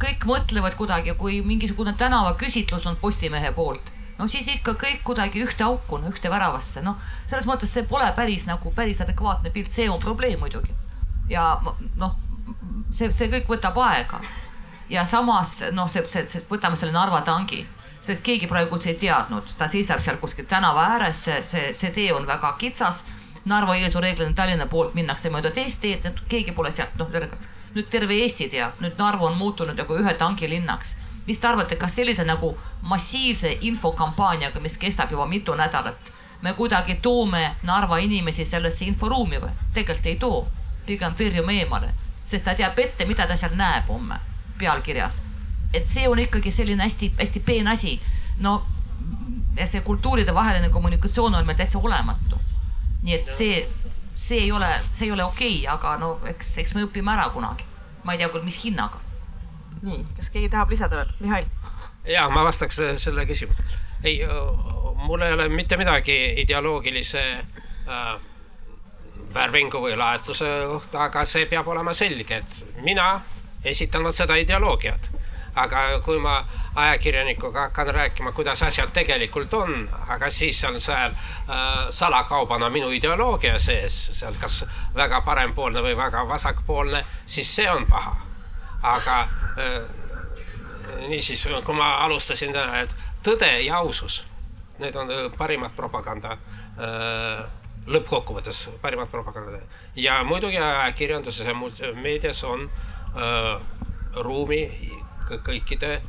kõik 0.00 0.24
mõtlevad 0.24 0.74
kuidagi, 0.74 1.14
kui 1.14 1.42
mingisugune 1.44 1.92
tänavaküsitlus 1.92 2.86
on 2.86 2.96
Postimehe 2.96 3.52
poolt 3.52 3.92
no 4.20 4.28
siis 4.28 4.48
ikka 4.52 4.74
kõik 4.80 5.02
kuidagi 5.04 5.40
ühte 5.44 5.64
auku, 5.64 5.98
no 5.98 6.12
ühte 6.12 6.30
väravasse, 6.32 6.82
noh, 6.84 6.98
selles 7.30 7.48
mõttes 7.48 7.72
see 7.72 7.86
pole 7.88 8.08
päris 8.16 8.44
nagu 8.48 8.72
päris 8.76 9.00
adekvaatne 9.00 9.52
pilt, 9.54 9.72
see 9.72 9.88
on 9.90 10.00
probleem 10.02 10.40
muidugi. 10.40 10.74
ja 11.30 11.54
noh, 11.96 12.16
see, 12.92 13.10
see 13.14 13.30
kõik 13.32 13.48
võtab 13.48 13.78
aega. 13.80 14.20
ja 14.90 15.06
samas 15.06 15.60
noh, 15.72 15.88
see, 15.88 16.04
see, 16.12 16.26
see, 16.28 16.44
võtame 16.50 16.76
selle 16.76 16.92
Narva 16.92 17.22
tangi, 17.26 17.64
sest 18.00 18.24
keegi 18.26 18.48
praegu 18.50 18.80
ei 18.84 18.98
teadnud, 19.00 19.56
ta 19.56 19.68
seisab 19.68 20.04
seal 20.04 20.20
kuskil 20.20 20.48
tänava 20.48 20.86
ääres, 20.96 21.24
see, 21.24 21.40
see, 21.46 21.72
see 21.74 21.94
tee 21.96 22.12
on 22.12 22.26
väga 22.28 22.52
kitsas. 22.60 23.04
Narva-Jõesuu 23.44 24.00
reeglina 24.04 24.34
Tallinna 24.36 24.66
poolt 24.66 24.94
minnakse 24.94 25.30
mööda 25.30 25.50
teist 25.50 25.80
teed, 25.80 26.10
keegi 26.28 26.52
pole 26.52 26.72
sealt, 26.72 26.96
noh, 27.00 27.08
nüüd 27.74 27.86
terve 27.90 28.14
Eesti 28.24 28.48
teab, 28.52 28.80
nüüd 28.80 28.98
Narva 28.98 29.30
on 29.30 29.38
muutunud 29.38 29.78
nagu 29.78 29.96
ühe 29.96 30.14
tangi 30.18 30.48
linnaks 30.50 30.96
mis 31.30 31.38
te 31.38 31.46
arvate, 31.46 31.76
kas 31.76 31.94
sellise 31.94 32.24
nagu 32.24 32.58
massiivse 32.82 33.58
infokampaaniaga, 33.60 34.60
mis 34.60 34.78
kestab 34.78 35.12
juba 35.14 35.26
mitu 35.26 35.54
nädalat, 35.54 36.12
me 36.42 36.52
kuidagi 36.58 36.94
toome 37.02 37.56
Narva 37.62 37.98
inimesi 37.98 38.44
sellesse 38.44 38.84
inforuumi 38.84 39.38
või? 39.38 39.52
tegelikult 39.74 40.06
ei 40.06 40.16
too, 40.16 40.40
pigem 40.86 41.14
tõrjume 41.14 41.54
eemale, 41.60 41.92
sest 42.24 42.44
ta 42.44 42.54
teab 42.58 42.78
ette, 42.78 43.06
mida 43.06 43.28
ta 43.30 43.36
seal 43.36 43.54
näeb 43.54 43.88
homme 43.88 44.18
pealkirjas. 44.58 45.22
et 45.74 45.86
see 45.88 46.08
on 46.08 46.18
ikkagi 46.18 46.50
selline 46.52 46.82
hästi-hästi 46.82 47.40
peen 47.40 47.68
asi. 47.68 48.00
no 48.38 48.66
ja 49.56 49.66
see 49.66 49.80
kultuuride 49.80 50.34
vaheline 50.34 50.68
kommunikatsioon 50.68 51.34
on 51.34 51.46
meil 51.46 51.56
täitsa 51.56 51.78
olematu. 51.78 52.40
Nii 53.02 53.14
et 53.16 53.30
see, 53.32 53.62
see 54.14 54.44
ei 54.46 54.52
ole, 54.52 54.70
see 54.92 55.08
ei 55.08 55.12
ole 55.12 55.24
okei 55.24 55.60
okay,, 55.60 55.68
aga 55.74 55.96
no 56.00 56.14
eks, 56.30 56.56
eks 56.64 56.74
me 56.76 56.86
õpime 56.88 57.14
ära 57.14 57.28
kunagi. 57.34 57.64
ma 58.04 58.16
ei 58.16 58.22
tea 58.22 58.28
küll, 58.32 58.44
mis 58.44 58.58
hinnaga 58.64 59.00
nii, 59.82 60.04
kas 60.16 60.30
keegi 60.32 60.50
tahab 60.52 60.72
lisada 60.72 61.00
veel, 61.00 61.12
Mihhail? 61.20 61.46
ja 62.08 62.28
ma 62.32 62.44
vastaks 62.44 62.80
selle 63.02 63.26
küsimusele. 63.28 63.78
ei, 64.04 64.20
mul 65.06 65.22
ei 65.22 65.32
ole 65.32 65.48
mitte 65.48 65.76
midagi 65.80 66.16
ideoloogilise 66.42 67.24
äh, 67.40 68.12
värvingu 69.34 69.80
või 69.82 69.96
laetuse 69.98 70.48
kohta, 70.66 71.04
aga 71.06 71.24
see 71.28 71.46
peab 71.50 71.68
olema 71.70 71.94
selge, 71.94 72.42
et 72.42 72.82
mina 72.84 73.20
esitanud 73.64 74.14
seda 74.16 74.36
ideoloogiat. 74.40 75.10
Aga 75.54 76.00
kui 76.04 76.18
ma 76.18 76.44
ajakirjanikuga 76.74 77.60
hakkan 77.60 77.94
rääkima, 77.94 78.32
kuidas 78.32 78.62
asjad 78.62 78.92
tegelikult 78.94 79.54
on, 79.54 79.88
aga 80.08 80.30
siis 80.30 80.64
on 80.64 80.80
seal 80.80 81.12
äh, 81.12 81.86
salakaubana 81.90 82.70
minu 82.70 82.90
ideoloogia 82.90 83.58
sees, 83.58 83.98
seal 84.18 84.34
kas 84.40 84.64
väga 84.94 85.20
parempoolne 85.26 85.82
või 85.82 85.96
väga 85.96 86.26
vasakpoolne, 86.28 87.04
siis 87.26 87.54
see 87.56 87.70
on 87.70 87.86
paha. 87.86 88.16
aga 88.82 89.20
äh, 89.58 89.80
niisiis, 91.08 91.48
kui 91.64 91.74
ma 91.74 91.94
alustasin 92.04 92.52
täna, 92.52 92.80
et 92.80 92.94
tõde 93.24 93.50
ja 93.64 93.76
ausus, 93.76 94.24
need 94.78 94.96
on 94.96 95.10
parimad 95.36 95.74
propaganda 95.76 96.36
äh, 96.78 97.44
lõppkokkuvõttes 97.86 98.68
parimad 98.80 99.08
propagandad. 99.10 99.62
ja 99.96 100.22
muidugi 100.24 100.58
ajakirjanduses 100.58 101.46
ja 101.46 101.92
meedias 101.94 102.44
on 102.44 102.70
äh, 103.16 103.60
ruumi 104.14 104.62
kõikide 105.38 106.00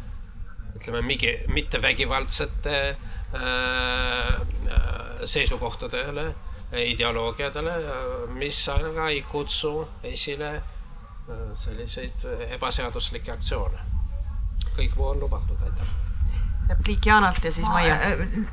ütleme, 0.75 1.01
mingi 1.05 1.33
mittevägivaldsete 1.47 2.77
äh, 2.89 4.41
seisukohtadele, 5.23 6.35
ideoloogiadele, 6.71 7.73
mis 8.37 8.61
aga 8.71 9.09
ei 9.11 9.21
kutsu 9.31 9.73
esile 10.07 10.53
äh, 10.55 10.63
selliseid 11.55 12.25
ebaseaduslikke 12.57 13.31
aktsioone. 13.31 13.89
kõik 14.71 14.95
muu 14.95 15.07
on 15.11 15.19
lubatud, 15.19 15.59
aitäh 15.63 15.87
repliik 16.69 17.05
Jaanalt 17.05 17.43
ja 17.43 17.51
siis 17.51 17.67
Maie. 17.67 17.95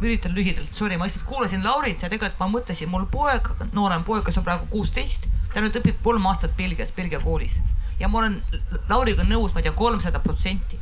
üritan 0.03 0.35
lühidalt, 0.35 0.75
sorry, 0.75 0.97
ma 0.97 1.07
lihtsalt 1.07 1.27
kuulasin 1.29 1.63
Laurit 1.65 2.03
ja 2.03 2.09
tegelikult 2.11 2.41
ma 2.41 2.49
mõtlesin, 2.51 2.91
mul 2.91 3.07
poeg, 3.07 3.47
noorem 3.73 4.03
poeg, 4.05 4.25
kes 4.27 4.41
on 4.41 4.47
praegu 4.49 4.67
kuusteist, 4.73 5.29
ta 5.53 5.63
nüüd 5.63 5.77
õpib 5.79 6.01
kolm 6.03 6.27
aastat 6.27 6.57
Belgias, 6.59 6.91
Belgia 6.97 7.21
koolis 7.23 7.61
ja 8.01 8.09
ma 8.09 8.19
olen 8.19 8.43
Lauriga 8.89 9.25
nõus, 9.25 9.53
ma 9.53 9.61
ei 9.61 9.69
tea, 9.69 9.73
kolmsada 9.73 10.21
protsenti. 10.21 10.79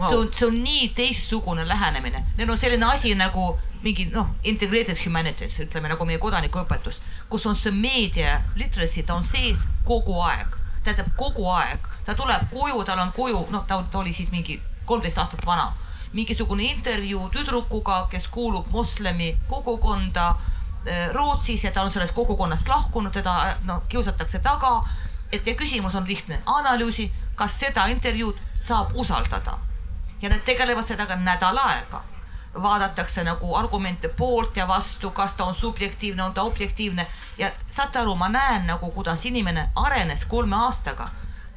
see 0.00 0.16
on, 0.16 0.30
see 0.32 0.46
on 0.46 0.62
nii 0.64 0.88
teistsugune 0.96 1.66
lähenemine, 1.68 2.24
neil 2.36 2.50
on 2.50 2.58
selline 2.58 2.86
asi 2.86 3.14
nagu 3.14 3.58
mingi 3.82 4.06
noh, 4.12 4.28
integrated 4.44 4.96
humanities, 5.04 5.58
ütleme 5.64 5.88
nagu 5.88 6.06
meie 6.08 6.20
kodanikuõpetus, 6.20 7.00
kus 7.28 7.46
on 7.48 7.56
see 7.56 7.72
meedia 7.72 8.38
literacy, 8.56 9.04
ta 9.04 9.16
on 9.16 9.24
sees 9.24 9.62
kogu 9.88 10.18
aeg, 10.24 10.56
tähendab 10.84 11.12
kogu 11.16 11.46
aeg, 11.52 11.84
ta 12.04 12.14
tuleb 12.16 12.48
koju, 12.52 12.82
tal 12.88 13.00
on 13.00 13.12
koju, 13.16 13.46
noh, 13.52 13.64
ta, 13.68 13.80
ta 13.90 14.02
oli 14.02 14.12
siis 14.16 14.32
mingi 14.32 14.60
kolmteist 14.88 15.20
aastat 15.22 15.46
vana, 15.46 15.70
mingisugune 16.12 16.66
intervjuu 16.68 17.28
tüdrukuga, 17.32 18.06
kes 18.10 18.28
kuulub 18.28 18.68
moslemi 18.74 19.36
kogukonda 19.48 20.32
eh, 20.84 21.08
Rootsis 21.14 21.64
ja 21.64 21.72
ta 21.72 21.84
on 21.86 21.92
sellest 21.94 22.14
kogukonnast 22.16 22.68
lahkunud, 22.68 23.12
teda 23.14 23.56
noh, 23.64 23.84
kiusatakse 23.88 24.42
taga. 24.44 24.80
Et 25.32 25.46
ja 25.46 25.54
küsimus 25.54 25.94
on 25.94 26.06
lihtne, 26.08 26.42
analüüsi, 26.46 27.12
kas 27.34 27.58
seda 27.60 27.86
intervjuud 27.86 28.38
saab 28.60 28.90
usaldada. 28.94 29.58
Ja 30.22 30.28
nad 30.28 30.44
tegelevad 30.44 30.86
sellega 30.86 31.16
nädal 31.16 31.58
aega. 31.58 32.02
Vaadatakse 32.62 33.24
nagu 33.24 33.54
argumente 33.56 34.08
poolt 34.08 34.56
ja 34.56 34.68
vastu, 34.68 35.10
kas 35.10 35.34
ta 35.34 35.44
on 35.44 35.54
subjektiivne, 35.54 36.22
on 36.22 36.34
ta 36.34 36.42
objektiivne. 36.42 37.06
Ja 37.38 37.50
saate 37.68 37.98
aru, 37.98 38.14
ma 38.14 38.28
näen 38.28 38.66
nagu, 38.66 38.90
kuidas 38.90 39.26
inimene 39.26 39.70
arenes 39.74 40.24
kolme 40.24 40.56
aastaga. 40.56 41.08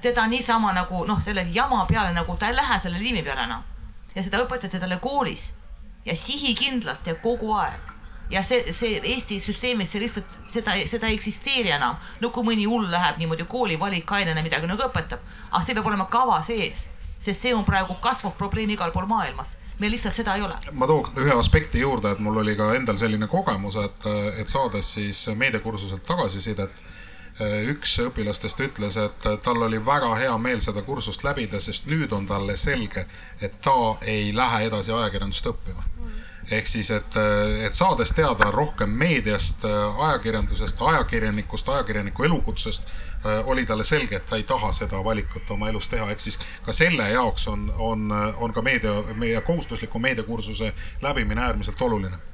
teda 0.02 0.28
niisama 0.28 0.74
nagu 0.74 1.06
noh, 1.06 1.22
selle 1.24 1.48
jama 1.52 1.86
peale 1.86 2.12
nagu 2.12 2.36
ta 2.36 2.48
ei 2.48 2.56
lähe 2.56 2.80
selle 2.80 3.00
liimi 3.00 3.24
peale 3.24 3.42
enam. 3.42 3.64
Ja 4.16 4.24
seda 4.24 4.44
õpetati 4.44 4.80
talle 4.80 4.98
koolis. 4.98 5.54
Ja 6.06 6.16
sihikindlalt 6.16 7.08
ja 7.08 7.16
kogu 7.16 7.54
aeg 7.56 7.93
ja 8.34 8.44
see, 8.44 8.74
see 8.74 9.00
Eesti 9.14 9.40
süsteemis 9.40 9.92
see 9.94 10.02
lihtsalt 10.04 10.38
seda, 10.52 10.76
seda 10.90 11.10
ei 11.10 11.18
eksisteeri 11.18 11.74
enam. 11.76 12.00
no 12.22 12.32
kui 12.34 12.46
mõni 12.48 12.66
hull 12.70 12.90
läheb 12.92 13.20
niimoodi 13.22 13.46
kooli 13.50 13.78
valikainena 13.80 14.44
midagi 14.46 14.70
nagu 14.70 14.88
õpetab, 14.88 15.22
aga 15.52 15.64
see 15.66 15.78
peab 15.78 15.90
olema 15.92 16.08
kava 16.12 16.40
sees, 16.46 16.88
sest 17.18 17.46
see 17.46 17.54
on 17.56 17.66
praegu 17.68 17.98
kasvav 18.02 18.36
probleem 18.40 18.74
igal 18.74 18.92
pool 18.96 19.08
maailmas. 19.10 19.58
meil 19.80 19.94
lihtsalt 19.94 20.16
seda 20.16 20.36
ei 20.38 20.46
ole. 20.48 20.58
ma 20.72 20.90
tooks 20.90 21.14
ühe 21.20 21.38
aspekti 21.38 21.86
juurde, 21.86 22.12
et 22.12 22.20
mul 22.20 22.42
oli 22.42 22.58
ka 22.58 22.74
endal 22.80 22.98
selline 22.98 23.28
kogemus, 23.28 23.78
et, 23.86 24.10
et 24.40 24.48
saades 24.48 24.94
siis 24.98 25.28
meediakursuselt 25.38 26.06
tagasisidet, 26.06 26.84
üks 27.70 27.96
õpilastest 28.04 28.60
ütles, 28.62 28.98
et 29.02 29.24
tal 29.42 29.66
oli 29.66 29.80
väga 29.86 30.12
hea 30.20 30.34
meel 30.38 30.60
seda 30.62 30.84
kursust 30.86 31.24
läbida, 31.26 31.60
sest 31.60 31.90
nüüd 31.90 32.14
on 32.14 32.28
talle 32.30 32.56
selge, 32.56 33.08
et 33.42 33.58
ta 33.62 33.98
ei 34.02 34.30
lähe 34.36 34.68
edasi 34.68 34.94
ajakirjandust 34.94 35.50
õppima 35.50 35.90
ehk 36.52 36.68
siis, 36.68 36.92
et, 36.92 37.16
et 37.66 37.74
saades 37.74 38.12
teada 38.16 38.52
rohkem 38.52 38.90
meediast, 38.90 39.66
ajakirjandusest, 40.08 40.82
ajakirjanikust, 40.82 41.70
ajakirjaniku 41.70 42.24
elukutsest, 42.24 42.84
oli 43.46 43.66
talle 43.66 43.84
selge, 43.84 44.16
et 44.16 44.26
ta 44.26 44.36
ei 44.36 44.44
taha 44.44 44.72
seda 44.72 45.04
valikut 45.04 45.52
oma 45.56 45.70
elus 45.70 45.88
teha, 45.88 46.10
ehk 46.12 46.20
siis 46.20 46.40
ka 46.66 46.76
selle 46.76 47.10
jaoks 47.10 47.48
on, 47.48 47.72
on, 47.78 48.12
on 48.38 48.54
ka 48.54 48.62
meedia, 48.62 49.00
meie 49.16 49.42
kohustusliku 49.42 50.00
meediakursuse 50.00 50.74
läbimine 51.02 51.42
äärmiselt 51.42 51.82
oluline 51.82 52.33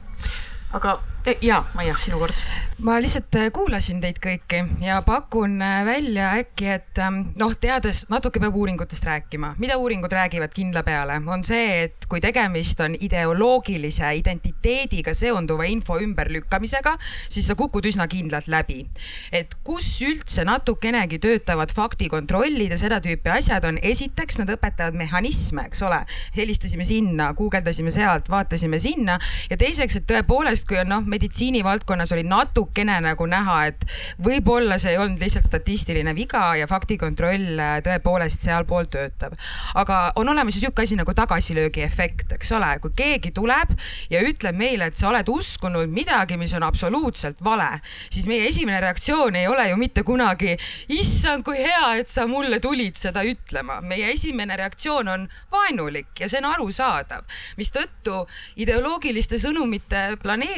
aga 0.72 0.99
e, 1.26 1.34
ja, 1.41 1.63
Maia, 1.74 1.95
sinu 1.97 2.20
kord. 2.22 2.38
ma 2.86 2.95
lihtsalt 3.01 3.36
äh, 3.36 3.47
kuulasin 3.51 3.97
teid 3.99 4.20
kõiki 4.24 4.61
ja 4.86 4.99
pakun 5.03 5.57
äh, 5.65 5.82
välja 5.88 6.30
äkki, 6.39 6.67
et 6.78 6.99
ähm, 7.01 7.34
noh, 7.39 7.55
teades 7.59 8.05
natuke 8.11 8.39
peab 8.39 8.55
uuringutest 8.55 9.03
rääkima, 9.03 9.55
mida 9.59 9.76
uuringud 9.82 10.13
räägivad 10.13 10.53
kindla 10.55 10.84
peale, 10.88 11.17
on 11.28 11.43
see, 11.43 11.88
et 11.88 12.05
kui 12.09 12.22
tegemist 12.24 12.80
on 12.86 12.95
ideoloogilise 12.95 14.13
identiteediga 14.22 15.13
seonduva 15.17 15.67
info 15.67 15.97
ümberlükkamisega, 15.99 16.95
siis 17.28 17.49
sa 17.49 17.57
kukud 17.59 17.89
üsna 17.89 18.07
kindlalt 18.07 18.47
läbi. 18.47 18.86
et 19.34 19.57
kus 19.63 19.89
üldse 20.05 20.45
natukenegi 20.47 21.20
töötavad 21.20 21.74
faktikontrollid 21.76 22.72
ja 22.72 22.80
seda 22.80 23.01
tüüpi 23.03 23.34
asjad 23.34 23.65
on, 23.67 23.82
esiteks 23.82 24.39
nad 24.39 24.53
õpetavad 24.55 24.95
mehhanisme, 24.97 25.65
eks 25.67 25.84
ole, 25.84 25.99
helistasime 26.38 26.88
sinna, 26.88 27.34
guugeldasime 27.34 27.91
sealt, 27.91 28.30
vaatasime 28.32 28.80
sinna. 28.80 29.20
Ja 29.49 29.57
teiseks, 29.59 29.99
et 29.99 30.07
tõepoolest, 30.09 30.59
kui 30.68 30.80
on 30.82 30.89
noh, 30.91 31.05
meditsiinivaldkonnas 31.10 32.12
oli 32.16 32.24
natukene 32.28 32.99
nagu 33.03 33.26
näha, 33.30 33.57
et 33.70 33.86
võib-olla 34.24 34.78
see 34.82 34.93
ei 34.95 34.99
olnud 35.01 35.22
lihtsalt 35.22 35.47
statistiline 35.49 36.14
viga 36.18 36.53
ja 36.60 36.68
faktikontroll 36.70 37.60
äh, 37.60 37.76
tõepoolest 37.86 38.43
sealpool 38.45 38.89
töötab. 38.91 39.36
aga 39.76 39.99
on 40.20 40.30
olemas 40.30 40.55
ju 40.55 40.64
sihuke 40.64 40.84
asi 40.84 40.97
nagu 40.99 41.14
tagasilöögi 41.16 41.84
efekt, 41.86 42.34
eks 42.36 42.51
ole, 42.57 42.72
kui 42.84 42.93
keegi 42.95 43.32
tuleb 43.36 43.74
ja 44.10 44.22
ütleb 44.26 44.57
meile, 44.57 44.89
et 44.89 44.99
sa 44.99 45.10
oled 45.10 45.30
uskunud 45.30 45.89
midagi, 45.93 46.38
mis 46.38 46.53
on 46.57 46.66
absoluutselt 46.68 47.43
vale, 47.43 47.70
siis 48.10 48.28
meie 48.28 48.47
esimene 48.49 48.82
reaktsioon 48.84 49.36
ei 49.39 49.47
ole 49.47 49.70
ju 49.70 49.78
mitte 49.80 50.03
kunagi, 50.07 50.57
issand, 50.95 51.45
kui 51.47 51.57
hea, 51.62 51.95
et 52.01 52.10
sa 52.10 52.28
mulle 52.28 52.60
tulid 52.60 52.97
seda 52.99 53.24
ütlema. 53.24 53.80
meie 53.82 54.12
esimene 54.14 54.57
reaktsioon 54.57 55.07
on 55.07 55.28
vaenulik 55.51 56.20
ja 56.20 56.30
see 56.30 56.41
on 56.41 56.49
arusaadav, 56.51 57.26
mistõttu 57.57 58.26
ideoloogiliste 58.60 59.39
sõnumite 59.39 60.18
planeerimine 60.22 60.48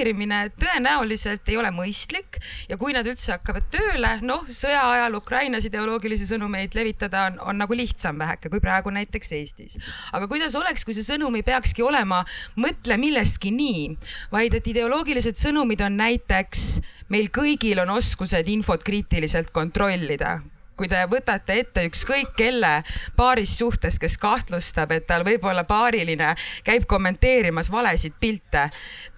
tõenäoliselt 0.59 1.49
ei 1.51 1.57
ole 1.57 1.71
mõistlik 1.75 2.39
ja 2.69 2.77
kui 2.77 2.93
nad 2.95 3.07
üldse 3.07 3.35
hakkavad 3.35 3.67
tööle, 3.73 4.13
noh, 4.25 4.45
sõja 4.49 4.83
ajal 4.91 5.17
Ukrainas 5.19 5.65
ideoloogilisi 5.67 6.27
sõnumeid 6.29 6.75
levitada 6.77 7.27
on, 7.29 7.39
on 7.51 7.61
nagu 7.61 7.75
lihtsam 7.77 8.19
väheke 8.21 8.49
kui 8.49 8.61
praegu 8.63 8.93
näiteks 8.93 9.31
Eestis. 9.37 9.77
aga 10.11 10.27
kuidas 10.31 10.55
oleks, 10.55 10.85
kui 10.85 10.95
see 10.97 11.05
sõnum 11.05 11.35
ei 11.35 11.43
peakski 11.43 11.83
olema 11.83 12.23
mõtle 12.55 12.97
millestki 12.97 13.51
nii, 13.55 13.97
vaid 14.31 14.55
et 14.57 14.67
ideoloogilised 14.67 15.39
sõnumid 15.41 15.83
on 15.85 15.99
näiteks 15.99 16.81
meil 17.09 17.29
kõigil 17.33 17.81
on 17.83 17.97
oskused 17.97 18.47
infot 18.47 18.83
kriitiliselt 18.83 19.51
kontrollida 19.51 20.39
kui 20.82 20.89
te 20.89 21.03
võtate 21.05 21.59
ette 21.61 21.84
ükskõik 21.86 22.32
kelle 22.39 22.71
paaris 23.17 23.53
suhtes, 23.59 23.99
kes 24.01 24.17
kahtlustab, 24.21 24.95
et 24.95 25.05
tal 25.05 25.21
võib-olla 25.27 25.61
paariline 25.69 26.34
käib 26.65 26.88
kommenteerimas 26.89 27.69
valesid 27.69 28.17
pilte. 28.19 28.69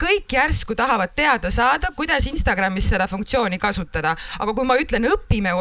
kõik 0.03 0.35
järsku 0.35 0.75
tahavad 0.75 1.15
teada 1.15 1.51
saada, 1.51 1.93
kuidas 1.95 2.27
Instagramis 2.27 2.89
seda 2.91 3.07
funktsiooni 3.07 3.59
kasutada, 3.59 4.15
aga 4.39 4.53
kui 4.53 4.67
ma 4.67 4.75
ütlen, 4.75 5.07
õpime 5.07 5.53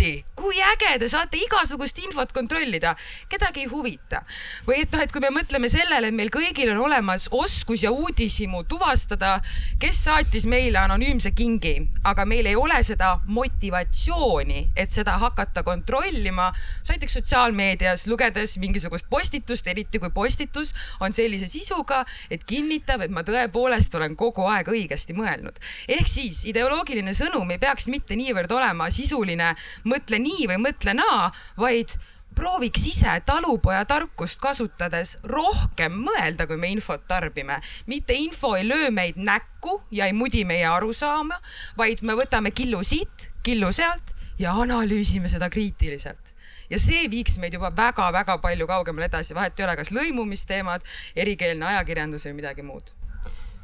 Osinti, 0.00 0.24
kui 0.34 0.56
äge, 0.64 0.94
te 0.96 1.08
saate 1.12 1.36
igasugust 1.36 1.98
infot 2.00 2.30
kontrollida, 2.32 2.94
kedagi 3.28 3.66
ei 3.66 3.68
huvita. 3.68 4.22
või 4.66 4.80
et 4.80 4.92
noh, 4.92 5.00
et 5.02 5.12
kui 5.12 5.20
me 5.20 5.28
mõtleme 5.28 5.68
sellele, 5.68 6.08
et 6.08 6.14
meil 6.16 6.30
kõigil 6.32 6.70
on 6.72 6.78
olemas 6.86 7.28
oskus 7.36 7.82
ja 7.84 7.90
uudishimu 7.92 8.62
tuvastada, 8.64 9.42
kes 9.80 9.98
saatis 10.04 10.46
meile 10.48 10.78
anonüümse 10.80 11.34
kingi, 11.36 11.74
aga 12.04 12.24
meil 12.24 12.48
ei 12.48 12.56
ole 12.56 12.78
seda 12.82 13.18
motivatsiooni, 13.26 14.70
et 14.76 14.90
seda 14.90 15.18
hakata 15.20 15.62
kontrollima, 15.62 16.48
näiteks 16.88 17.18
sotsiaalmeedias 17.18 18.06
lugedes 18.08 18.56
mingisugust 18.58 19.08
postitust, 19.10 19.68
eriti 19.68 20.00
kui 20.00 20.10
postitus 20.10 20.72
on 21.00 21.12
sellise 21.12 21.46
sisuga, 21.46 22.06
et 22.30 22.44
kinnitab, 22.48 23.04
et 23.04 23.12
ma 23.12 23.20
tõepoolest 23.26 23.94
olen 24.00 24.16
kogu 24.16 24.48
aeg 24.48 24.72
õigesti 24.72 25.12
mõelnud. 25.12 25.60
ehk 25.88 26.08
siis 26.08 26.46
ideoloogiline 26.46 27.12
sõnum 27.12 27.50
ei 27.50 27.58
peaks 27.58 27.88
mitte 27.92 28.16
niivõrd 28.16 28.52
olema 28.52 28.88
sisuline, 28.90 29.54
mõtle 29.90 30.20
nii 30.22 30.48
või 30.50 30.60
mõtle 30.68 30.94
naa, 30.96 31.28
vaid 31.60 31.96
prooviks 32.36 32.86
ise 32.86 33.16
talupojatarkust 33.26 34.40
kasutades 34.42 35.16
rohkem 35.28 35.98
mõelda, 36.06 36.46
kui 36.46 36.56
me 36.60 36.70
infot 36.70 37.02
tarbime. 37.08 37.60
mitte 37.86 38.14
info 38.14 38.54
ei 38.56 38.68
löö 38.68 38.90
meid 38.90 39.18
näkku 39.18 39.80
ja 39.90 40.06
ei 40.06 40.12
mudi 40.12 40.44
meie 40.44 40.66
arusaama, 40.66 41.40
vaid 41.76 42.02
me 42.02 42.14
võtame 42.14 42.54
killu 42.54 42.82
siit, 42.84 43.30
killu 43.42 43.72
sealt 43.72 44.14
ja 44.38 44.54
analüüsime 44.54 45.28
seda 45.28 45.50
kriitiliselt 45.50 46.34
ja 46.70 46.78
see 46.78 47.08
viiks 47.10 47.38
meid 47.42 47.54
juba 47.54 47.72
väga-väga 47.76 48.38
palju 48.38 48.66
kaugemale 48.70 49.10
edasi, 49.10 49.34
vahet 49.34 49.58
ei 49.58 49.66
ole, 49.66 49.76
kas 49.76 49.90
lõimumisteemad, 49.90 50.86
erikeelne 51.16 51.66
ajakirjandus 51.74 52.28
või 52.28 52.38
midagi 52.38 52.62
muud 52.62 52.94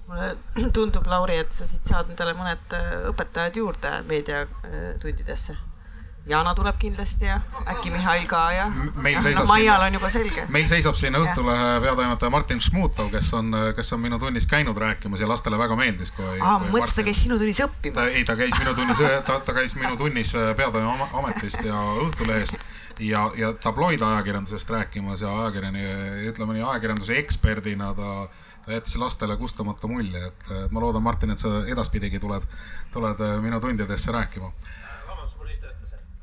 mulle 0.06 0.70
tundub, 0.72 1.06
Lauri, 1.10 1.40
et 1.42 1.54
sa 1.54 1.66
siit 1.66 1.88
saad 1.88 2.10
endale 2.12 2.34
mõned 2.38 2.74
äh, 2.76 2.92
õpetajad 3.10 3.56
juurde 3.58 3.90
meediatundidesse. 4.06 5.56
Jana 6.26 6.54
tuleb 6.58 6.74
kindlasti 6.78 7.28
ja 7.28 7.36
äkki 7.70 7.90
Mihhail 7.94 8.24
ka 8.26 8.40
ja. 8.52 8.66
meil 8.94 9.14
no, 9.14 9.22
seisab 9.22 9.46
Maial 9.46 9.84
on 9.84 9.94
juba 9.94 10.08
selge. 10.10 10.46
meil 10.50 10.66
seisab 10.66 10.96
siin 10.98 11.14
Õhtulehe 11.14 11.76
peatoimetaja 11.84 12.32
Martin 12.34 12.62
Šmutov, 12.62 13.12
kes 13.12 13.28
on, 13.38 13.54
kes 13.76 13.92
on 13.94 14.02
minu 14.02 14.18
tunnis 14.18 14.48
käinud 14.50 14.76
rääkimas 14.76 15.22
ja 15.22 15.28
lastele 15.30 15.58
väga 15.58 15.76
meeldis, 15.78 16.10
kui. 16.16 16.26
aa, 16.40 16.56
ma 16.58 16.72
mõtlesin, 16.72 16.96
ta 16.98 17.04
käis 17.06 17.20
sinu 17.22 17.38
tunnis 17.38 17.60
õppimas. 17.62 18.16
ei, 18.18 18.24
ta 18.26 18.34
käis 18.38 18.58
minu 18.58 18.74
tunnis, 18.74 19.02
ta, 19.28 19.38
ta 19.38 19.54
käis 19.54 19.76
minu 19.78 19.94
tunnis 20.00 20.32
peatoime 20.58 21.06
ametist 21.20 21.62
ja 21.64 21.78
Õhtulehest 22.06 22.58
ja, 22.98 23.30
ja 23.36 23.52
tabloidajakirjandusest 23.52 24.70
rääkimas 24.70 25.22
ja 25.22 25.30
ajakirjani, 25.40 25.84
ütleme 26.30 26.56
nii, 26.56 26.64
ajakirjanduse 26.72 27.18
eksperdina 27.18 27.92
ta, 27.94 28.14
ta 28.64 28.72
jättis 28.72 28.96
lastele 28.98 29.36
kustamatu 29.36 29.88
mulje, 29.88 30.26
et 30.26 30.50
et 30.64 30.72
ma 30.72 30.82
loodan, 30.82 31.02
Martin, 31.02 31.30
et 31.30 31.38
sa 31.38 31.60
edaspidigi 31.68 32.18
tuled, 32.18 32.42
tuled 32.92 33.22
minu 33.44 33.60
tundidesse 33.60 34.12
rääkima. 34.12 34.50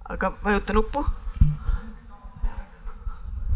Aga 0.10 0.34
vajuta 0.44 0.74
nuppu. 0.74 1.06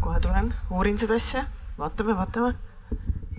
kohe 0.00 0.20
tulen, 0.20 0.54
uurin 0.70 0.98
seda 0.98 1.14
asja, 1.14 1.44
vaatame, 1.78 2.14
vaatame. 2.16 2.54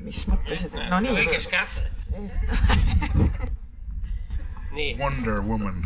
mis 0.03 0.26
mõtlesid, 0.30 0.76
no 0.90 0.99
nii. 1.03 1.15
kõigis 1.18 1.48
kätte. 1.49 1.90
nii. 4.76 4.95
Wonder 4.99 5.41
Woman. 5.41 5.81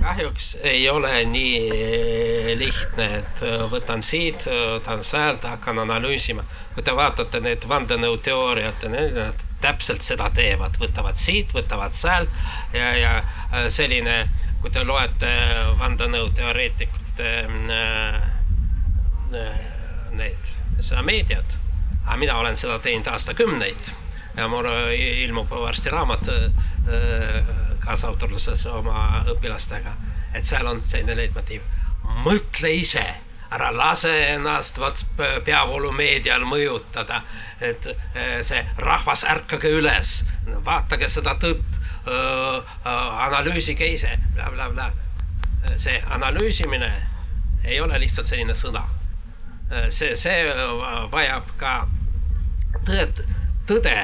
kahjuks 0.00 0.54
ei 0.64 0.88
ole 0.88 1.12
nii 1.28 2.56
lihtne, 2.56 3.08
et 3.18 3.42
võtan 3.70 4.02
siit, 4.02 4.46
võtan 4.48 5.04
sealt, 5.04 5.44
hakkan 5.44 5.78
analüüsima. 5.84 6.44
kui 6.74 6.82
te 6.82 6.96
vaatate 6.96 7.40
need 7.44 7.66
vandenõuteooriad, 7.68 8.86
nad 8.88 9.44
täpselt 9.60 10.00
seda 10.02 10.30
teevad, 10.32 10.78
võtavad 10.80 11.20
siit, 11.20 11.52
võtavad 11.52 11.92
sealt 11.92 12.30
ja, 12.72 12.94
ja 12.96 13.68
selline, 13.68 14.22
kui 14.60 14.70
te 14.74 14.84
loete 14.84 15.30
vandenõuteoreetikute 15.80 17.30
äh, 17.78 18.20
neid, 20.16 20.54
seda 20.80 21.02
meediat, 21.06 21.56
aga 22.04 22.16
mina 22.20 22.36
olen 22.40 22.56
seda 22.58 22.78
teinud 22.82 23.08
aastakümneid 23.12 23.90
ja 24.36 24.48
mul 24.50 24.66
ilmub 24.94 25.50
varsti 25.50 25.90
raamat 25.92 26.28
kaasautorluses 27.84 28.66
oma 28.70 29.24
õpilastega, 29.30 29.94
et 30.34 30.46
seal 30.46 30.66
on 30.70 30.82
selline 30.86 31.16
leitmotiiv. 31.18 31.62
mõtle 32.24 32.72
ise, 32.74 33.04
ära 33.50 33.70
lase 33.74 34.12
ennast 34.34 34.78
vot 34.78 35.04
peavoolumeedial 35.44 36.44
mõjutada, 36.46 37.22
et 37.60 37.88
see 38.46 38.64
rahvas, 38.78 39.24
ärkage 39.24 39.70
üles, 39.78 40.20
vaatage 40.66 41.08
seda 41.08 41.34
tõtt, 41.40 41.79
analüüsige 42.06 43.86
ise 43.92 44.16
bla, 44.34 44.50
bla, 44.50 44.70
blablabla. 44.70 45.76
see 45.76 46.02
analüüsimine 46.10 46.90
ei 47.64 47.80
ole 47.80 48.00
lihtsalt 48.00 48.26
selline 48.26 48.54
sõna. 48.56 48.84
see, 49.88 50.16
see 50.16 50.40
vajab 51.12 51.52
ka 51.60 51.74
tõed, 52.86 53.22
tõde 53.68 53.94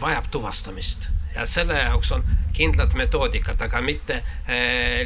vajab 0.00 0.30
tuvastamist 0.30 1.08
ja 1.34 1.46
selle 1.46 1.78
jaoks 1.78 2.12
on 2.12 2.24
kindlad 2.52 2.94
metoodikad, 2.98 3.60
aga 3.62 3.80
mitte 3.80 4.22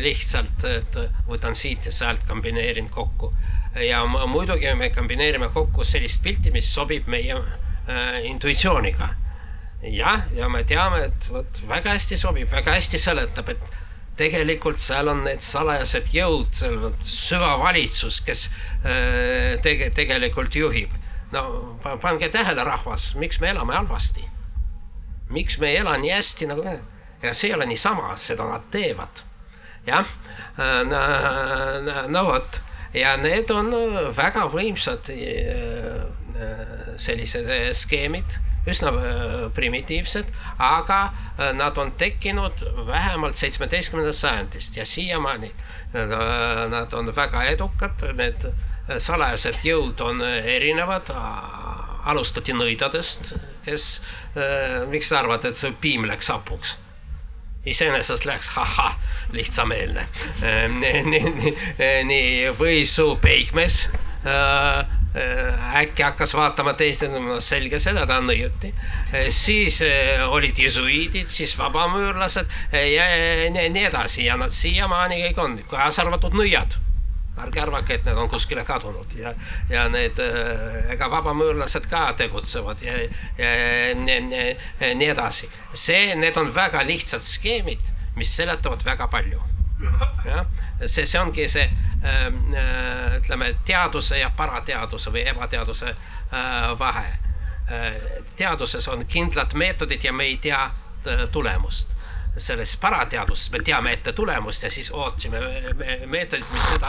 lihtsalt, 0.01 0.65
et 0.69 0.97
võtan 1.29 1.55
siit 1.55 1.87
ja 1.87 1.93
sealt, 1.93 2.25
kombineerin 2.29 2.89
kokku. 2.91 3.33
ja 3.75 4.05
muidugi 4.07 4.75
me 4.75 4.91
kombineerime 4.91 5.49
kokku 5.53 5.85
sellist 5.85 6.23
pilti, 6.23 6.51
mis 6.55 6.75
sobib 6.75 7.09
meie 7.11 7.35
äh, 7.35 8.25
intuitsiooniga. 8.25 9.09
Jah, 9.93 10.27
ja 10.37 10.49
me 10.49 10.65
teame, 10.69 11.05
et 11.11 11.31
vot 11.33 11.63
väga 11.69 11.97
hästi 11.97 12.19
sobib, 12.21 12.51
väga 12.53 12.77
hästi 12.77 13.01
seletab, 13.01 13.51
et 13.55 13.81
tegelikult 14.19 14.79
seal 14.79 15.11
on 15.11 15.25
need 15.27 15.43
salajased 15.43 16.13
jõud, 16.15 16.53
seal 16.55 16.79
on 16.91 16.95
süvavalitsus, 17.09 18.21
kes 18.27 18.47
äh, 18.85 19.57
tege, 19.63 19.91
tegelikult 19.95 20.55
juhib. 20.55 20.95
no 21.35 21.43
pange 22.01 22.29
tähele, 22.31 22.63
rahvas, 22.65 23.15
miks 23.19 23.41
me 23.43 23.51
elame 23.51 23.75
halvasti 23.75 24.29
miks 25.35 25.59
me 25.59 25.71
ei 25.71 25.77
ela 25.77 25.97
nii 25.99 26.13
hästi 26.13 26.49
nagu 26.51 26.65
me. 26.65 26.79
ja 27.23 27.33
see 27.33 27.49
ei 27.51 27.55
ole 27.55 27.67
niisama, 27.67 28.17
seda 28.17 28.47
nad 28.49 28.69
teevad. 28.71 29.25
jah, 29.87 30.07
no 32.09 32.25
vot 32.29 32.61
ja 32.95 33.17
need 33.21 33.51
on 33.51 33.73
väga 34.17 34.47
võimsad 34.53 35.11
sellised 36.97 37.51
skeemid, 37.75 38.39
üsna 38.71 38.93
primitiivsed, 39.55 40.31
aga 40.59 41.01
nad 41.59 41.79
on 41.79 41.93
tekkinud 42.01 42.63
vähemalt 42.87 43.37
seitsmeteistkümnendast 43.37 44.25
sajandist 44.25 44.77
ja 44.77 44.87
siiamaani 44.89 45.51
nad 46.73 46.93
on 46.93 47.13
väga 47.17 47.45
edukad, 47.53 48.07
need 48.17 48.47
salajased 48.99 49.61
jõud 49.65 50.01
on 50.05 50.23
erinevad 50.25 51.13
alustati 52.05 52.53
nõidadest, 52.53 53.35
kes 53.65 53.85
äh,, 54.37 54.83
miks 54.91 55.09
te 55.09 55.19
arvate, 55.19 55.53
et 55.53 55.61
see 55.61 55.73
piim 55.81 56.09
läks 56.09 56.33
hapuks? 56.33 56.79
iseenesest 57.65 58.27
läks 58.29 58.51
ahah, 58.61 58.99
lihtsameelne 59.33 60.05
äh,. 60.45 60.67
nii, 60.69 61.01
nii, 61.09 61.55
nii, 62.11 62.51
või 62.59 62.83
su 62.89 63.15
peigmees 63.23 63.87
äh, 64.29 64.85
äkki 65.15 66.03
hakkas 66.03 66.35
vaatama 66.35 66.73
teist, 66.79 67.05
no 67.07 67.39
selge, 67.45 67.79
seda 67.79 68.07
ta 68.07 68.19
nõiuti. 68.25 68.73
siis 69.31 69.79
olid 70.27 70.59
jesuiidid, 70.59 71.29
siis 71.31 71.55
vabamüürlased 71.59 72.57
ja 72.73 73.07
nii, 73.55 73.85
edasi 73.85 74.27
ja 74.27 74.39
nad 74.41 74.51
siiamaani 74.55 75.23
kõik 75.29 75.45
on, 75.45 75.61
kaasa 75.71 76.03
arvatud 76.03 76.35
nõiad 76.35 76.75
ärge 77.43 77.61
arvake, 77.61 77.99
et 77.99 78.05
need 78.07 78.19
on 78.19 78.29
kuskile 78.31 78.65
kadunud 78.67 79.15
ja, 79.19 79.35
ja 79.71 79.87
need, 79.93 80.21
äh, 80.23 80.93
ega 80.95 81.09
vabamüürlased 81.11 81.89
ka 81.91 82.07
tegutsevad 82.19 82.83
ja, 82.85 82.99
ja, 83.39 83.51
ja, 83.95 84.21
ja 84.81 84.93
nii 84.95 85.11
edasi. 85.11 85.51
see, 85.73 86.15
need 86.19 86.39
on 86.41 86.55
väga 86.55 86.85
lihtsad 86.87 87.25
skeemid, 87.27 87.93
mis 88.17 88.37
seletavad 88.37 88.85
väga 88.87 89.09
palju. 89.11 89.43
Jah, 90.25 90.47
see, 90.87 91.07
see 91.07 91.21
ongi 91.21 91.49
see 91.49 91.65
äh, 91.65 92.27
äh, 92.27 93.17
ütleme, 93.19 93.55
teaduse 93.67 94.19
ja 94.19 94.31
parateaduse 94.37 95.13
või 95.15 95.27
ebateaduse 95.31 95.91
äh, 95.91 96.71
vahe 96.79 97.07
äh,. 97.71 98.01
teaduses 98.37 98.89
on 98.89 99.07
kindlad 99.07 99.55
meetodid 99.55 100.05
ja 100.05 100.13
me 100.13 100.29
ei 100.31 100.37
tea 100.37 100.65
äh, 100.65 101.27
tulemust 101.33 101.97
selles 102.37 102.77
parateaduses 102.83 103.53
me 103.53 103.61
teame 103.63 103.93
ette 103.95 104.13
tulemust 104.13 104.63
ja 104.63 104.71
siis 104.71 104.91
ootasime 104.91 105.39
meetodit, 106.11 106.49
mis 106.51 106.65
seda 106.67 106.89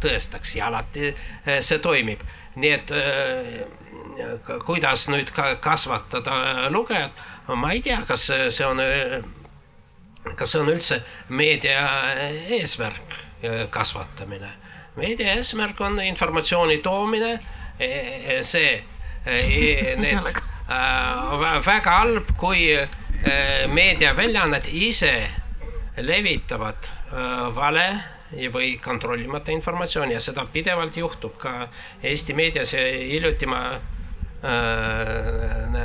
tõestaks 0.00 0.54
ja 0.56 0.70
alati 0.70 1.10
see 1.60 1.78
toimib. 1.84 2.22
nii 2.56 2.70
et 2.72 2.92
kuidas 4.64 5.04
nüüd 5.12 5.28
ka 5.36 5.50
kasvatada 5.60 6.70
lugejat, 6.72 7.12
ma 7.60 7.74
ei 7.76 7.82
tea, 7.84 8.00
kas 8.08 8.24
see 8.32 8.64
on, 8.64 8.80
kas 10.36 10.52
see 10.52 10.60
on 10.60 10.72
üldse 10.72 11.00
meedia 11.28 11.86
eesmärk, 12.58 13.16
kasvatamine. 13.70 14.50
meedia 14.96 15.34
eesmärk 15.38 15.80
on 15.80 16.00
informatsiooni 16.02 16.78
toomine, 16.82 17.38
see, 18.42 18.78
need 20.02 20.32
väga 21.64 21.98
halb, 22.00 22.32
kui 22.36 22.64
Äh, 23.18 23.66
meediaväljaanded 23.66 24.68
ise 24.70 25.10
levitavad 25.96 26.86
äh, 27.10 27.54
vale 27.54 27.86
või 28.54 28.76
kontrollimata 28.78 29.50
informatsiooni 29.50 30.14
ja 30.14 30.20
seda 30.22 30.44
pidevalt 30.52 30.96
juhtub 30.96 31.34
ka 31.42 31.66
Eesti 31.98 32.36
meedias 32.38 32.76
ja 32.76 32.84
hiljuti 32.84 33.48
ma 33.50 33.62
äh, 33.74 33.82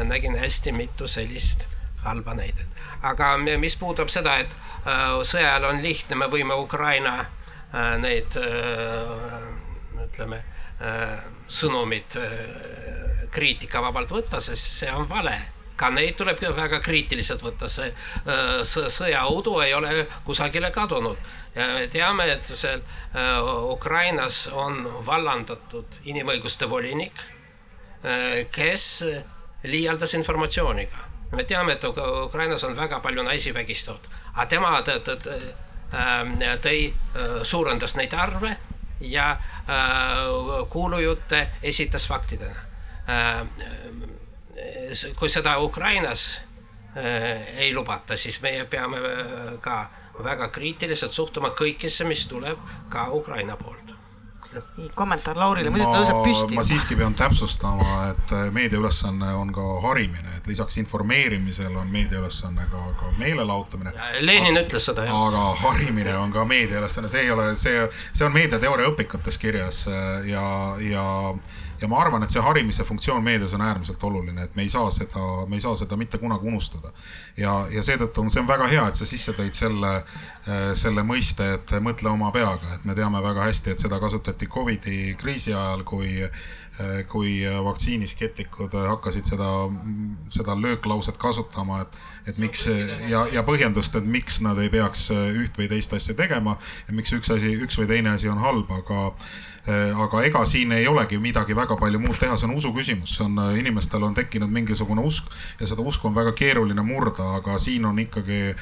nägin 0.06 0.38
hästi 0.38 0.76
mitu 0.78 1.08
sellist 1.10 1.66
halba 2.06 2.38
näidet. 2.38 2.73
Aga 3.04 3.36
mis 3.60 3.76
puudutab 3.80 4.12
seda, 4.12 4.38
et 4.44 4.54
äh, 4.88 5.20
sõja 5.28 5.54
ajal 5.54 5.70
on 5.72 5.82
lihtne, 5.84 6.18
me 6.20 6.30
võime 6.32 6.58
Ukraina 6.60 7.18
äh, 7.24 7.96
neid 8.02 8.40
äh, 8.40 10.08
ütleme 10.08 10.44
sõnumid 11.48 12.16
kriitikavabalt 13.32 14.10
võtta, 14.12 14.40
sest 14.44 14.82
see 14.82 14.90
on 14.92 15.06
vale 15.08 15.36
ka 15.80 15.88
neid 15.94 16.18
tuleb 16.20 16.42
väga 16.58 16.82
kriitiliselt 16.84 17.40
võtta, 17.46 17.70
see 17.72 17.94
sõjaõudu 18.66 19.54
ei 19.64 19.72
ole 19.78 19.94
kusagile 20.26 20.74
kadunud. 20.76 21.16
ja 21.56 21.68
me 21.78 21.88
teame, 21.94 22.26
et 22.34 22.52
seal 22.52 22.84
Ukrainas 23.72 24.50
on 24.52 24.84
vallandatud 25.06 26.02
inimõiguste 26.04 26.68
volinik, 26.70 27.24
kes 28.52 28.90
liialdas 29.64 30.14
informatsiooniga. 30.20 31.13
Me 31.34 31.44
teame, 31.44 31.74
et 31.74 31.84
Ukrainas 32.26 32.64
on 32.64 32.76
väga 32.78 33.00
palju 33.00 33.24
naisi 33.24 33.54
vägistatud, 33.54 34.10
aga 34.34 34.46
tema 34.50 34.74
tõi, 36.62 36.94
suurendas 37.44 37.96
neid 37.98 38.14
arve 38.14 38.56
ja 39.02 39.38
kuulujutte 40.70 41.48
esitas 41.64 42.08
faktidena. 42.08 42.66
Kui 45.20 45.30
seda 45.30 45.58
Ukrainas 45.60 46.42
äh, 46.98 47.58
ei 47.58 47.74
lubata, 47.74 48.18
siis 48.18 48.38
meie 48.42 48.66
peame 48.70 49.00
äh, 49.02 49.48
ka 49.62 49.78
väga 50.24 50.48
kriitiliselt 50.54 51.12
suhtuma 51.12 51.50
kõikesse, 51.58 52.06
mis 52.06 52.28
tuleb 52.30 52.60
ka 52.94 53.08
Ukraina 53.18 53.58
poolt 53.58 53.83
nii, 54.78 54.90
kommentaar 54.96 55.40
Laurile, 55.40 55.72
muidu 55.74 55.88
tõuseb 55.90 56.20
püsti. 56.26 56.58
ma 56.58 56.66
siiski 56.68 56.98
pean 57.00 57.16
täpsustama, 57.18 57.96
et 58.12 58.34
äh, 58.36 58.46
meedia 58.56 58.80
ülesanne 58.82 59.34
on 59.40 59.54
ka 59.56 59.66
harimine, 59.88 60.38
et 60.38 60.48
lisaks 60.48 60.78
informeerimisele 60.82 61.78
on 61.80 61.90
meedia 61.92 62.22
ülesanne 62.22 62.68
ka, 62.72 62.84
ka 63.00 63.14
meelelahutamine. 63.18 63.96
Lenin 64.22 64.62
ütles 64.64 64.90
seda, 64.92 65.08
jah. 65.10 65.26
aga 65.30 65.46
harimine 65.64 66.18
on 66.18 66.34
ka 66.36 66.46
meedia 66.46 66.82
ülesanne, 66.82 67.12
see 67.12 67.26
ei 67.26 67.34
ole, 67.34 67.52
see, 67.60 67.88
see 68.12 68.28
on 68.28 68.36
meediateooria 68.36 68.92
õpikutes 68.94 69.40
kirjas 69.42 69.86
ja, 70.28 70.48
ja 70.84 71.06
ja 71.84 71.90
ma 71.92 72.00
arvan, 72.00 72.24
et 72.24 72.32
see 72.32 72.42
harimise 72.44 72.86
funktsioon 72.88 73.24
meedias 73.24 73.54
on 73.58 73.62
äärmiselt 73.66 74.04
oluline, 74.08 74.46
et 74.48 74.56
me 74.56 74.64
ei 74.64 74.72
saa 74.72 74.88
seda, 74.92 75.24
me 75.52 75.60
ei 75.60 75.64
saa 75.64 75.76
seda 75.76 75.98
mitte 76.00 76.18
kunagi 76.22 76.48
unustada. 76.48 76.94
ja, 77.38 77.58
ja 77.72 77.84
seetõttu 77.84 78.24
on, 78.24 78.32
see 78.32 78.40
on 78.40 78.48
väga 78.48 78.70
hea, 78.72 78.88
et 78.88 79.00
sa 79.00 79.08
sisse 79.10 79.36
tõid 79.36 79.58
selle, 79.58 79.92
selle 80.80 81.04
mõiste, 81.04 81.50
et 81.58 81.76
mõtle 81.84 82.12
oma 82.14 82.32
peaga, 82.32 82.78
et 82.78 82.88
me 82.88 82.96
teame 82.96 83.20
väga 83.24 83.50
hästi, 83.50 83.76
et 83.76 83.84
seda 83.84 84.00
kasutati 84.00 84.48
Covidi 84.48 85.16
kriisi 85.20 85.54
ajal, 85.54 85.84
kui 85.88 86.22
kui 87.06 87.36
vaktsiiniskeptikud 87.62 88.74
hakkasid 88.74 89.28
seda, 89.30 89.48
seda 90.34 90.56
lööklauset 90.58 91.20
kasutama, 91.22 91.84
et, 91.84 92.00
et 92.32 92.40
miks 92.42 92.64
ja, 93.12 93.28
ja 93.30 93.44
põhjendust, 93.46 93.94
et 94.00 94.08
miks 94.10 94.40
nad 94.42 94.58
ei 94.58 94.72
peaks 94.74 95.04
üht 95.14 95.60
või 95.60 95.70
teist 95.70 95.94
asja 95.94 96.18
tegema 96.18 96.56
ja 96.88 96.98
miks 96.98 97.14
üks 97.14 97.30
asi, 97.36 97.54
üks 97.62 97.78
või 97.78 97.92
teine 97.92 98.16
asi 98.18 98.32
on 98.32 98.42
halb, 98.42 98.74
aga 98.74 99.12
Äh, 99.14 99.53
aga 99.66 100.24
ega 100.28 100.42
siin 100.46 100.72
ei 100.76 100.88
olegi 100.88 101.18
midagi 101.24 101.56
väga 101.56 101.78
palju 101.80 102.00
muud 102.04 102.18
teha, 102.20 102.36
see 102.38 102.50
on 102.50 102.56
usu 102.58 102.74
küsimus, 102.76 103.14
see 103.16 103.24
on, 103.24 103.38
äh, 103.40 103.54
inimestel 103.62 104.04
on 104.04 104.14
tekkinud 104.14 104.52
mingisugune 104.52 105.02
usk 105.02 105.30
ja 105.60 105.68
seda 105.68 105.86
usku 105.88 106.10
on 106.10 106.16
väga 106.16 106.34
keeruline 106.36 106.84
murda, 106.84 107.30
aga 107.38 107.56
siin 107.58 107.86
on 107.86 108.00
ikkagi 108.04 108.56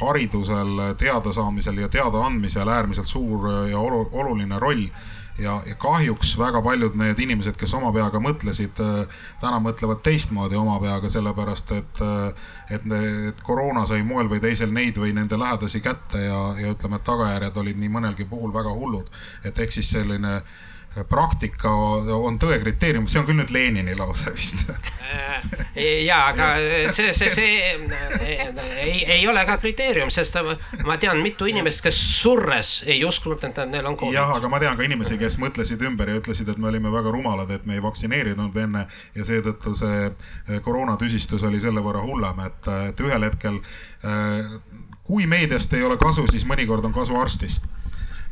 haridusel, 0.00 0.96
teadasaamisel 0.98 1.78
ja 1.78 1.88
teadaandmisel 1.88 2.68
äärmiselt 2.68 3.06
suur 3.06 3.46
ja 3.70 3.78
oluline 3.78 4.58
roll 4.58 4.88
ja, 5.38 5.58
ja 5.66 5.74
kahjuks 5.74 6.34
väga 6.38 6.62
paljud 6.62 6.96
need 6.98 7.18
inimesed, 7.22 7.56
kes 7.58 7.74
oma 7.78 7.92
peaga 7.94 8.20
mõtlesid, 8.22 8.80
äh, 8.82 9.20
täna 9.42 9.60
mõtlevad 9.62 10.02
teistmoodi 10.06 10.58
oma 10.58 10.78
peaga, 10.82 11.10
sellepärast 11.12 11.74
et, 11.78 12.00
äh, 12.04 12.48
et, 12.70 12.88
et 13.30 13.42
koroona 13.46 13.86
sai 13.86 14.02
moel 14.06 14.30
või 14.30 14.42
teisel 14.44 14.72
neid 14.74 14.98
või 14.98 15.14
nende 15.16 15.38
lähedasi 15.38 15.82
kätte 15.84 16.24
ja, 16.24 16.40
ja 16.60 16.72
ütleme, 16.74 16.98
et 16.98 17.06
tagajärjed 17.08 17.62
olid 17.62 17.78
nii 17.78 17.92
mõnelgi 17.98 18.28
puhul 18.28 18.54
väga 18.54 18.74
hullud. 18.74 19.10
et 19.44 19.58
ehk 19.58 19.72
siis 19.72 19.90
selline 19.90 20.36
äh, 20.36 20.56
praktika 21.08 21.70
on 21.70 22.38
tõe 22.40 22.58
kriteerium, 22.62 23.06
see 23.08 23.20
on 23.20 23.26
küll 23.28 23.38
nüüd 23.38 23.52
Lenini 23.54 23.94
lause 23.98 24.32
vist. 24.34 24.64
Äh, 25.08 25.44
ja, 26.04 26.18
aga 26.30 26.48
see, 26.92 27.12
see, 27.16 27.28
see 27.30 27.52
äh, 27.74 28.56
ei, 28.82 29.04
ei 29.18 29.26
ole 29.28 29.44
ka 29.46 29.58
kriteerium, 29.60 30.10
sest 30.12 30.38
ma 30.86 30.98
tean 31.00 31.22
mitu 31.24 31.48
inimest, 31.50 31.82
kes 31.84 31.98
surres 32.22 32.72
ei 32.88 33.02
uskunud, 33.06 33.44
et 33.44 33.60
neil 33.70 33.86
on 33.86 33.98
Covid. 34.00 34.16
jah, 34.16 34.34
aga 34.38 34.50
ma 34.50 34.60
tean 34.62 34.78
ka 34.80 34.86
inimesi, 34.88 35.18
kes 35.20 35.38
mõtlesid 35.42 35.84
ümber 35.86 36.10
ja 36.12 36.18
ütlesid, 36.22 36.50
et 36.50 36.58
me 36.58 36.70
olime 36.72 36.92
väga 36.94 37.12
rumalad, 37.14 37.52
et 37.54 37.68
me 37.68 37.78
ei 37.78 37.84
vaktsineerinud 37.84 38.56
enne 38.64 38.86
ja 39.14 39.28
seetõttu 39.28 39.76
see 39.78 40.04
äh, 40.08 40.58
koroonatüsistus 40.64 41.46
oli 41.46 41.62
selle 41.62 41.84
võrra 41.84 42.02
hullem, 42.04 42.42
et, 42.48 42.72
et 42.90 43.06
ühel 43.06 43.28
hetkel 43.28 43.62
kui 45.08 45.26
meediast 45.26 45.72
ei 45.74 45.82
ole 45.82 45.96
kasu, 45.98 46.26
siis 46.30 46.44
mõnikord 46.46 46.84
on 46.84 46.92
kasu 46.94 47.16
arstist 47.18 47.66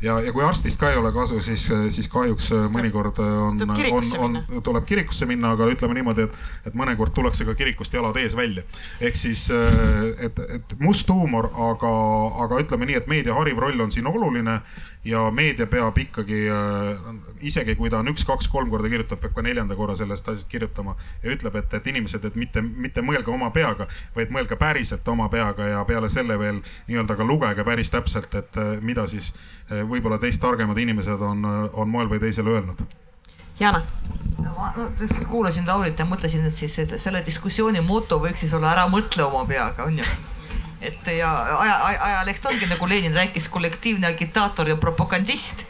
ja, 0.02 0.16
ja 0.20 0.32
kui 0.32 0.44
arstist 0.44 0.78
ka 0.80 0.90
ei 0.90 0.98
ole 1.00 1.12
kasu, 1.14 1.38
siis, 1.44 1.66
siis 1.92 2.08
kahjuks 2.12 2.50
äh, 2.54 2.66
mõnikord 2.72 3.20
äh, 3.22 3.36
on, 3.46 3.62
on, 3.66 4.10
on, 4.18 4.62
tuleb 4.64 4.86
kirikusse 4.88 5.28
minna, 5.28 5.54
aga 5.56 5.68
ütleme 5.72 5.96
niimoodi, 5.96 6.26
et, 6.26 6.36
et 6.68 6.76
mõnikord 6.76 7.14
tullakse 7.16 7.46
ka 7.48 7.56
kirikust 7.58 7.94
jalad 7.96 8.16
ees 8.20 8.36
välja. 8.36 8.64
ehk 9.00 9.16
siis, 9.16 9.46
äh, 9.54 10.10
et, 10.28 10.42
et 10.58 10.76
must 10.82 11.10
huumor, 11.12 11.50
aga, 11.70 11.92
aga 12.44 12.60
ütleme 12.64 12.90
nii, 12.90 13.00
et 13.00 13.10
meedia 13.10 13.36
hariv 13.36 13.62
roll 13.64 13.86
on 13.86 13.94
siin 13.94 14.08
oluline 14.10 14.60
ja 15.06 15.22
meedia 15.30 15.68
peab 15.70 15.98
ikkagi, 16.02 16.40
isegi 17.46 17.76
kui 17.78 17.90
ta 17.92 18.00
on 18.02 18.10
üks-kaks-kolm 18.10 18.70
korda 18.72 18.90
kirjutanud, 18.90 19.22
peab 19.22 19.36
ka 19.36 19.44
neljanda 19.46 19.78
korra 19.78 19.96
sellest 19.98 20.28
asjast 20.32 20.50
kirjutama 20.50 20.96
ja 21.22 21.32
ütleb, 21.34 21.56
et, 21.60 21.78
et 21.78 21.88
inimesed, 21.92 22.26
et 22.26 22.36
mitte, 22.38 22.62
mitte 22.62 23.04
mõelge 23.06 23.30
oma 23.32 23.52
peaga, 23.54 23.88
vaid 24.16 24.34
mõelge 24.34 24.58
päriselt 24.60 25.08
oma 25.08 25.30
peaga 25.32 25.70
ja 25.70 25.84
peale 25.88 26.10
selle 26.12 26.38
veel 26.40 26.60
nii-öelda 26.90 27.16
ka 27.16 27.26
lugege 27.26 27.64
päris 27.64 27.92
täpselt, 27.94 28.34
et 28.34 28.60
mida 28.82 29.06
siis 29.10 29.32
võib-olla 29.70 30.18
teist 30.22 30.42
targemad 30.42 30.78
inimesed 30.78 31.22
on, 31.22 31.44
on 31.72 31.90
moel 31.90 32.10
või 32.10 32.22
teisel 32.22 32.50
öelnud. 32.50 32.82
Jana 33.56 33.84
no 34.38 34.52
ma 34.56 34.72
no, 34.76 34.88
lihtsalt 35.00 35.28
kuulasin 35.30 35.66
Laurit 35.66 35.98
ja 35.98 36.06
mõtlesin, 36.08 36.46
et 36.46 36.54
siis 36.54 36.78
et 36.82 36.96
selle 37.00 37.22
diskussiooni 37.26 37.82
moto 37.84 38.18
võiks 38.22 38.44
siis 38.44 38.54
olla 38.56 38.72
ära 38.74 38.86
mõtle 38.92 39.26
oma 39.26 39.44
peaga, 39.48 39.86
on 39.86 40.00
ju. 40.00 40.08
Et 40.80 41.06
ja 41.06 41.30
aja, 41.60 41.76
aja, 41.84 42.02
ajaleht 42.10 42.46
ongi 42.46 42.66
nagu 42.66 42.88
Lenin 42.88 43.14
rääkis, 43.14 43.48
kollektiivne 43.48 44.06
agitaator 44.06 44.68
ja 44.68 44.76
propagandist. 44.76 45.66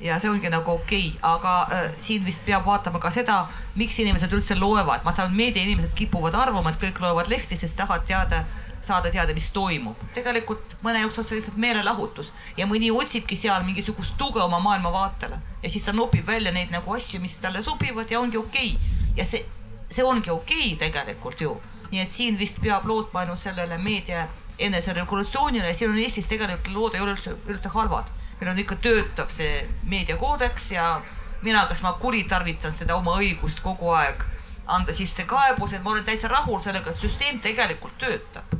ja 0.00 0.20
see 0.22 0.30
ongi 0.30 0.50
nagu 0.50 0.70
okei 0.70 1.08
okay., 1.08 1.18
aga 1.22 1.54
äh, 1.74 1.90
siin 1.98 2.24
vist 2.24 2.44
peab 2.46 2.64
vaatama 2.66 3.00
ka 3.02 3.10
seda, 3.10 3.48
miks 3.74 3.98
inimesed 3.98 4.32
üldse 4.32 4.54
loevad. 4.58 5.04
ma 5.04 5.14
saan, 5.14 5.34
meediainimesed 5.36 5.92
kipuvad 5.94 6.34
arvama, 6.34 6.70
et 6.70 6.80
kõik 6.80 7.00
loevad 7.02 7.28
lehti, 7.28 7.56
sest 7.56 7.76
tahavad 7.76 8.06
teada 8.06 8.44
saada 8.82 9.10
teada, 9.10 9.34
mis 9.34 9.50
toimub. 9.50 9.96
tegelikult 10.14 10.76
mõne 10.84 11.02
jaoks 11.02 11.18
on 11.18 11.26
see 11.26 11.38
lihtsalt 11.38 11.58
meelelahutus 11.60 12.32
ja 12.56 12.66
mõni 12.70 12.90
otsibki 12.94 13.36
seal 13.36 13.64
mingisugust 13.66 14.16
tuge 14.18 14.42
oma 14.42 14.60
maailmavaatele 14.64 15.40
ja 15.62 15.70
siis 15.70 15.84
ta 15.84 15.92
nopib 15.92 16.26
välja 16.26 16.52
neid 16.54 16.72
nagu 16.74 16.94
asju, 16.94 17.20
mis 17.20 17.36
talle 17.42 17.62
sobivad 17.62 18.10
ja 18.10 18.20
ongi 18.20 18.38
okei 18.38 18.74
okay. 18.76 19.10
ja 19.16 19.26
see, 19.26 19.44
see 19.90 20.04
ongi 20.04 20.30
okei 20.30 20.72
okay 20.72 20.78
tegelikult 20.86 21.40
ju. 21.40 21.56
Nii 21.90 22.00
et 22.00 22.12
siin 22.12 22.38
vist 22.38 22.60
peab 22.62 22.86
lootma 22.86 23.24
ainult 23.24 23.40
sellele 23.40 23.78
meedia 23.78 24.26
eneseregulatsioonile 24.58 25.74
siin 25.74 25.90
on 25.90 25.98
Eestis 25.98 26.26
tegelikult 26.26 26.74
lood 26.74 26.94
ei 26.94 27.00
ole 27.00 27.14
üldse, 27.16 27.34
üldse 27.48 27.68
halvad. 27.74 28.10
meil 28.40 28.50
on 28.50 28.58
ikka 28.58 28.76
töötav 28.76 29.30
see 29.34 29.66
meediakoodeks 29.90 30.70
ja 30.72 31.00
mina, 31.42 31.66
kas 31.66 31.82
ma 31.82 31.92
kuritarvitan 31.92 32.72
seda 32.72 32.96
oma 32.96 33.18
õigust 33.18 33.62
kogu 33.62 33.90
aeg 33.90 34.24
anda 34.66 34.92
sisse 34.92 35.24
kaebused, 35.24 35.82
ma 35.82 35.90
olen 35.90 36.04
täitsa 36.04 36.28
rahul 36.28 36.60
sellega, 36.60 36.90
et 36.90 37.00
süsteem 37.00 37.40
tegelikult 37.40 37.98
töötab 37.98 38.58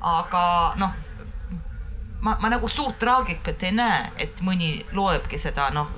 aga 0.00 0.74
noh, 0.78 0.94
ma, 2.20 2.36
ma 2.40 2.48
nagu 2.48 2.68
suurt 2.68 2.98
traagikat 2.98 3.62
ei 3.66 3.74
näe, 3.74 4.02
et 4.16 4.42
mõni 4.46 4.84
loebki 4.92 5.38
seda, 5.38 5.70
noh. 5.74 5.90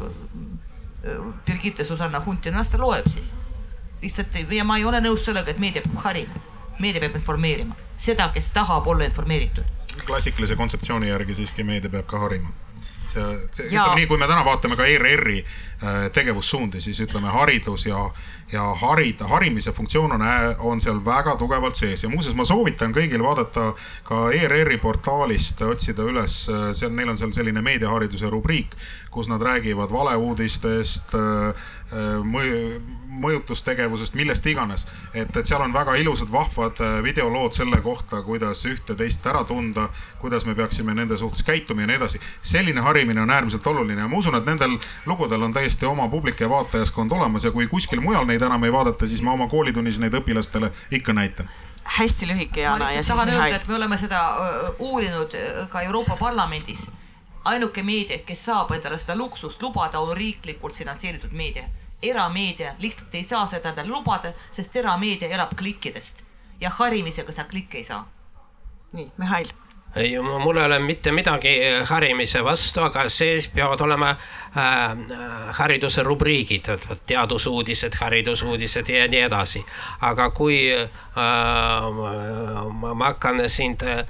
Birgitte 1.46 1.84
Susanna 1.84 2.20
Hunti, 2.20 2.50
las 2.52 2.68
ta 2.68 2.78
loeb 2.78 3.06
siis. 3.08 3.34
lihtsalt 4.02 4.36
ja 4.52 4.64
ma 4.64 4.76
ei 4.76 4.84
ole 4.84 5.00
nõus 5.00 5.24
sellega, 5.24 5.50
et 5.50 5.58
meedia 5.60 5.82
peab 5.82 6.02
harima, 6.04 6.40
meedia 6.80 7.04
peab 7.04 7.20
informeerima. 7.20 7.76
Seda, 7.96 8.28
kes 8.34 8.50
tahab 8.56 8.86
olla 8.86 9.04
informeeritud. 9.04 9.64
klassikalise 10.06 10.56
kontseptsiooni 10.56 11.08
järgi 11.08 11.34
siiski 11.34 11.64
meedia 11.64 11.90
peab 11.90 12.06
ka 12.06 12.18
harima. 12.18 12.52
See, 13.10 13.22
see 13.50 13.66
ütleme 13.66 13.96
nii, 13.98 14.06
kui 14.06 14.18
me 14.18 14.26
täna 14.30 14.44
vaatame 14.46 14.76
ka 14.78 14.86
ERR-i 14.86 15.40
äh, 15.42 16.04
tegevussuundi, 16.14 16.80
siis 16.80 17.00
ütleme 17.02 17.32
haridus 17.34 17.86
ja 17.88 18.04
ja 18.52 18.62
harida, 18.74 19.28
harimise 19.30 19.72
funktsioon 19.72 20.12
on, 20.12 20.24
on 20.58 20.80
seal 20.80 21.00
väga 21.04 21.36
tugevalt 21.38 21.78
sees 21.78 22.04
ja 22.04 22.10
muuseas, 22.10 22.36
ma 22.38 22.46
soovitan 22.48 22.94
kõigil 22.94 23.22
vaadata 23.22 23.70
ka 24.06 24.22
ERR-i 24.34 24.78
portaalist, 24.82 25.62
otsida 25.66 26.06
üles, 26.06 26.42
seal, 26.76 26.94
neil 26.96 27.12
on 27.12 27.20
seal 27.20 27.34
selline 27.36 27.62
meediahariduse 27.62 28.30
rubriik, 28.30 28.74
kus 29.10 29.28
nad 29.30 29.42
räägivad 29.42 29.92
valeuudistest, 29.92 31.14
mõjutustegevusest, 33.20 34.14
millest 34.14 34.46
iganes. 34.46 34.86
et, 35.14 35.36
et 35.36 35.46
seal 35.46 35.62
on 35.62 35.72
väga 35.74 35.96
ilusad, 35.98 36.30
vahvad 36.32 36.78
videolood 37.02 37.52
selle 37.52 37.80
kohta, 37.82 38.22
kuidas 38.22 38.62
ühte-teist 38.66 39.26
ära 39.26 39.42
tunda, 39.44 39.88
kuidas 40.20 40.46
me 40.46 40.54
peaksime 40.54 40.94
nende 40.94 41.16
suhtes 41.16 41.42
käituma 41.42 41.82
ja 41.82 41.90
nii 41.90 41.96
edasi. 41.96 42.20
selline 42.42 42.80
harimine 42.80 43.22
on 43.22 43.30
äärmiselt 43.30 43.66
oluline 43.66 44.00
ja 44.00 44.08
ma 44.08 44.16
usun, 44.16 44.38
et 44.38 44.46
nendel 44.46 44.78
lugudel 45.06 45.42
on 45.42 45.52
täiesti 45.52 45.86
oma 45.86 46.08
publik 46.08 46.40
ja 46.40 46.48
vaatajaskond 46.48 47.12
olemas 47.12 47.44
ja 47.44 47.50
kui 47.50 47.66
kuskil 47.66 48.00
mujal 48.00 48.26
neid 48.26 48.39
neid 48.40 48.48
enam 48.48 48.64
ei 48.64 48.72
vaadata, 48.72 49.06
siis 49.06 49.22
ma 49.22 49.34
oma 49.36 49.48
koolitunnis 49.48 49.98
neid 50.00 50.14
õpilastele 50.16 50.72
ikka 50.90 51.12
näitan 51.12 51.50
hästi 51.90 52.28
lühike, 52.28 52.60
Jana 52.60 52.92
ja 52.92 53.02
siis 53.02 53.12
tahan 53.16 53.28
öelda, 53.28 53.56
et 53.56 53.66
me 53.68 53.74
oleme 53.74 53.96
seda 53.98 54.20
uurinud 54.78 55.32
ka 55.68 55.80
Euroopa 55.82 56.16
Parlamendis. 56.16 56.90
ainuke 57.44 57.82
meedia, 57.82 58.18
kes 58.18 58.44
saab 58.44 58.70
endale 58.70 58.98
seda 58.98 59.16
luksust 59.16 59.62
lubada, 59.62 60.00
on 60.00 60.16
riiklikult 60.16 60.76
finantseeritud 60.76 61.32
meedia. 61.32 61.64
erameedia 62.02 62.74
lihtsalt 62.78 63.14
ei 63.14 63.24
saa 63.24 63.46
seda 63.46 63.68
endale 63.68 63.88
lubada, 63.88 64.32
sest 64.50 64.76
erameedia 64.76 65.28
elab 65.28 65.56
klikkidest 65.56 66.22
ja 66.60 66.70
harimisega 66.70 67.32
sa 67.32 67.44
klikke 67.44 67.78
ei 67.78 67.84
saa. 67.84 68.06
nii, 68.92 69.12
Mihhail 69.16 69.52
mul 70.42 70.56
ei 70.56 70.64
ole 70.64 70.78
mitte 70.78 71.12
midagi 71.12 71.56
harimise 71.88 72.44
vastu, 72.44 72.80
aga 72.80 73.08
sees 73.08 73.48
peavad 73.48 73.80
olema 73.80 74.10
äh, 74.10 74.96
hariduse 75.58 76.02
rubriigid, 76.06 76.70
teadusuudised, 77.06 77.98
haridusuudised 78.00 78.88
ja 78.88 79.08
nii 79.08 79.20
edasi. 79.26 79.64
aga 80.00 80.30
kui 80.30 80.60
äh, 80.70 80.86
ma, 82.80 82.94
hakkan 83.04 83.48
sind 83.48 83.82
äh, 83.82 84.06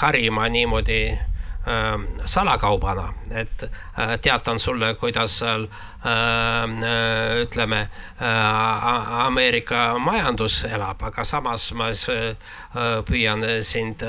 harima 0.00 0.48
niimoodi 0.48 1.02
äh, 1.12 1.37
salakaubana, 2.24 3.12
et 3.30 3.62
äh, 3.62 4.18
teatan 4.22 4.58
sulle, 4.58 4.94
kuidas 4.94 5.38
seal 5.38 5.66
äh, 6.04 7.42
ütleme 7.42 7.80
äh, 7.80 9.24
Ameerika 9.26 9.98
majandus 9.98 10.64
elab, 10.64 11.02
aga 11.02 11.24
samas 11.24 11.72
ma 11.74 11.90
püüan 13.08 13.44
sind 13.64 14.02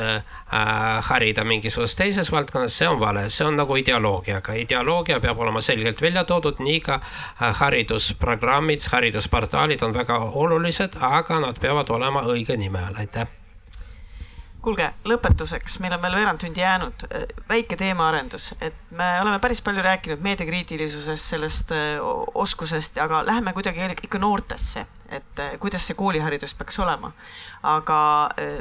harida 0.50 1.44
mingisuguses 1.48 1.96
teises 1.96 2.32
valdkonnas, 2.32 2.76
see 2.76 2.88
on 2.88 3.00
vale, 3.00 3.30
see 3.30 3.48
on 3.48 3.58
nagu 3.60 3.76
ideoloogiaga, 3.80 4.56
ideoloogia 4.60 5.20
peab 5.24 5.40
olema 5.40 5.62
selgelt 5.62 6.02
välja 6.02 6.24
toodud, 6.28 6.62
nii 6.64 6.80
ka 6.86 7.00
haridusprogrammid, 7.64 8.86
haridusportaalid 8.92 9.84
on 9.84 9.96
väga 9.96 10.20
olulised, 10.20 11.00
aga 11.02 11.42
nad 11.48 11.60
peavad 11.60 11.92
olema 11.96 12.28
õige 12.30 12.58
nime 12.60 12.88
all, 12.88 13.04
aitäh 13.04 13.39
kuulge, 14.62 14.90
lõpetuseks, 15.08 15.78
meil 15.80 15.94
on 15.96 16.02
veel 16.04 16.18
veerand 16.20 16.42
tundi 16.42 16.62
jäänud, 16.62 17.06
väike 17.50 17.78
teemaarendus, 17.80 18.50
et 18.62 18.76
me 18.92 19.08
oleme 19.22 19.40
päris 19.40 19.62
palju 19.64 19.82
rääkinud 19.86 20.20
meediakriitilisusest, 20.26 21.30
sellest 21.36 21.72
oskusest, 22.34 22.98
aga 23.00 23.22
läheme 23.26 23.54
kuidagi 23.56 23.88
ikka 24.04 24.20
noortesse, 24.20 24.86
et 25.10 25.44
kuidas 25.60 25.88
see 25.88 25.96
kooliharidus 25.96 26.54
peaks 26.60 26.80
olema. 26.80 27.14
aga 27.64 28.02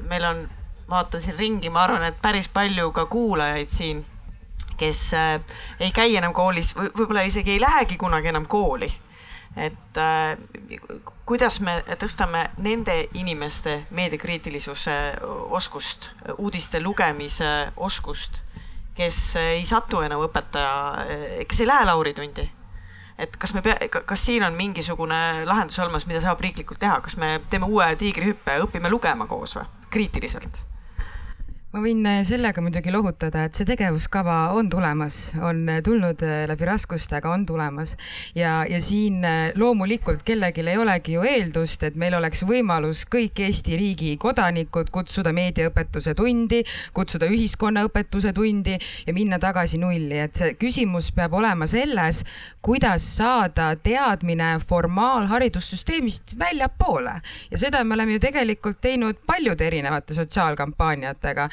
meil 0.06 0.24
on 0.24 0.48
vaatan 0.90 1.20
siin 1.20 1.38
ringi, 1.38 1.70
ma 1.70 1.82
arvan, 1.84 2.04
et 2.08 2.22
päris 2.22 2.48
palju 2.48 2.92
ka 2.92 3.06
kuulajaid 3.06 3.68
siin, 3.68 4.04
kes 4.78 5.02
äh, 5.14 5.40
ei 5.80 5.92
käi 5.92 6.16
enam 6.16 6.32
koolis 6.34 6.72
või 6.76 6.90
võib-olla 6.94 7.26
isegi 7.26 7.56
ei 7.56 7.60
lähegi 7.60 7.98
kunagi 7.98 8.30
enam 8.32 8.46
kooli. 8.46 8.90
Et 9.56 9.96
äh, 9.98 10.36
kuidas 11.26 11.60
me 11.60 11.80
tõstame 12.00 12.48
nende 12.58 13.08
inimeste 13.14 13.84
meediakriitilisuse 13.90 14.98
oskust, 15.56 16.10
uudiste 16.38 16.80
lugemise 16.80 17.72
oskust, 17.76 18.42
kes 18.98 19.18
ei 19.40 19.64
satu 19.66 20.02
enam 20.02 20.24
õpetaja, 20.26 21.42
kes 21.48 21.60
ei 21.62 21.68
lähe 21.70 21.84
Lauri 21.86 22.14
tundi 22.14 22.48
et 23.18 23.36
kas 23.36 23.52
me 23.54 23.62
pea, 23.66 23.76
kas 23.90 24.24
siin 24.28 24.44
on 24.46 24.54
mingisugune 24.54 25.44
lahendus 25.48 25.78
olemas, 25.82 26.06
mida 26.06 26.22
saab 26.22 26.40
riiklikult 26.44 26.80
teha, 26.82 27.00
kas 27.04 27.18
me 27.18 27.38
teeme 27.50 27.66
uue 27.66 27.90
tiigrihüppe, 27.98 28.60
õpime 28.66 28.90
lugema 28.92 29.26
koos 29.30 29.56
või, 29.58 29.66
kriitiliselt? 29.90 30.60
Ma 31.78 31.84
võin 31.84 32.06
äh, 32.10 32.22
sellega 32.26 32.62
muidugi 32.62 32.90
lohutada, 32.90 33.44
et 33.46 33.58
see 33.58 33.66
tegevuskava 33.68 34.50
on 34.56 34.66
tulemas, 34.70 35.18
on 35.38 35.60
äh, 35.70 35.78
tulnud 35.86 36.22
äh, 36.26 36.42
läbi 36.50 36.66
raskuste, 36.66 37.20
aga 37.20 37.30
on 37.30 37.44
tulemas. 37.46 37.94
ja, 38.34 38.64
ja 38.68 38.80
siin 38.82 39.22
loomulikult 39.58 40.24
kellelgi 40.26 40.64
ei 40.66 40.78
olegi 40.78 41.14
ju 41.14 41.22
eeldust, 41.26 41.84
et 41.86 41.96
meil 41.96 42.16
oleks 42.18 42.42
võimalus 42.48 43.04
kõik 43.10 43.38
Eesti 43.46 43.76
riigi 43.78 44.16
kodanikud 44.20 44.90
kutsuda 44.90 45.32
meediaõpetuse 45.36 46.14
tundi, 46.18 46.64
kutsuda 46.96 47.28
ühiskonnaõpetuse 47.30 48.32
tundi 48.34 48.74
ja 49.06 49.14
minna 49.14 49.38
tagasi 49.38 49.78
nulli, 49.78 50.18
et 50.24 50.36
see 50.40 50.56
küsimus 50.58 51.12
peab 51.14 51.36
olema 51.38 51.68
selles, 51.70 52.24
kuidas 52.64 53.06
saada 53.20 53.70
teadmine 53.82 54.56
formaalharidussüsteemist 54.66 56.34
väljapoole. 56.40 57.20
Ja 57.52 57.62
seda 57.62 57.84
me 57.84 57.94
oleme 57.94 58.18
ju 58.18 58.24
tegelikult 58.26 58.82
teinud 58.82 59.22
paljude 59.26 59.66
erinevate 59.70 60.18
sotsiaalkampaaniatega 60.18 61.48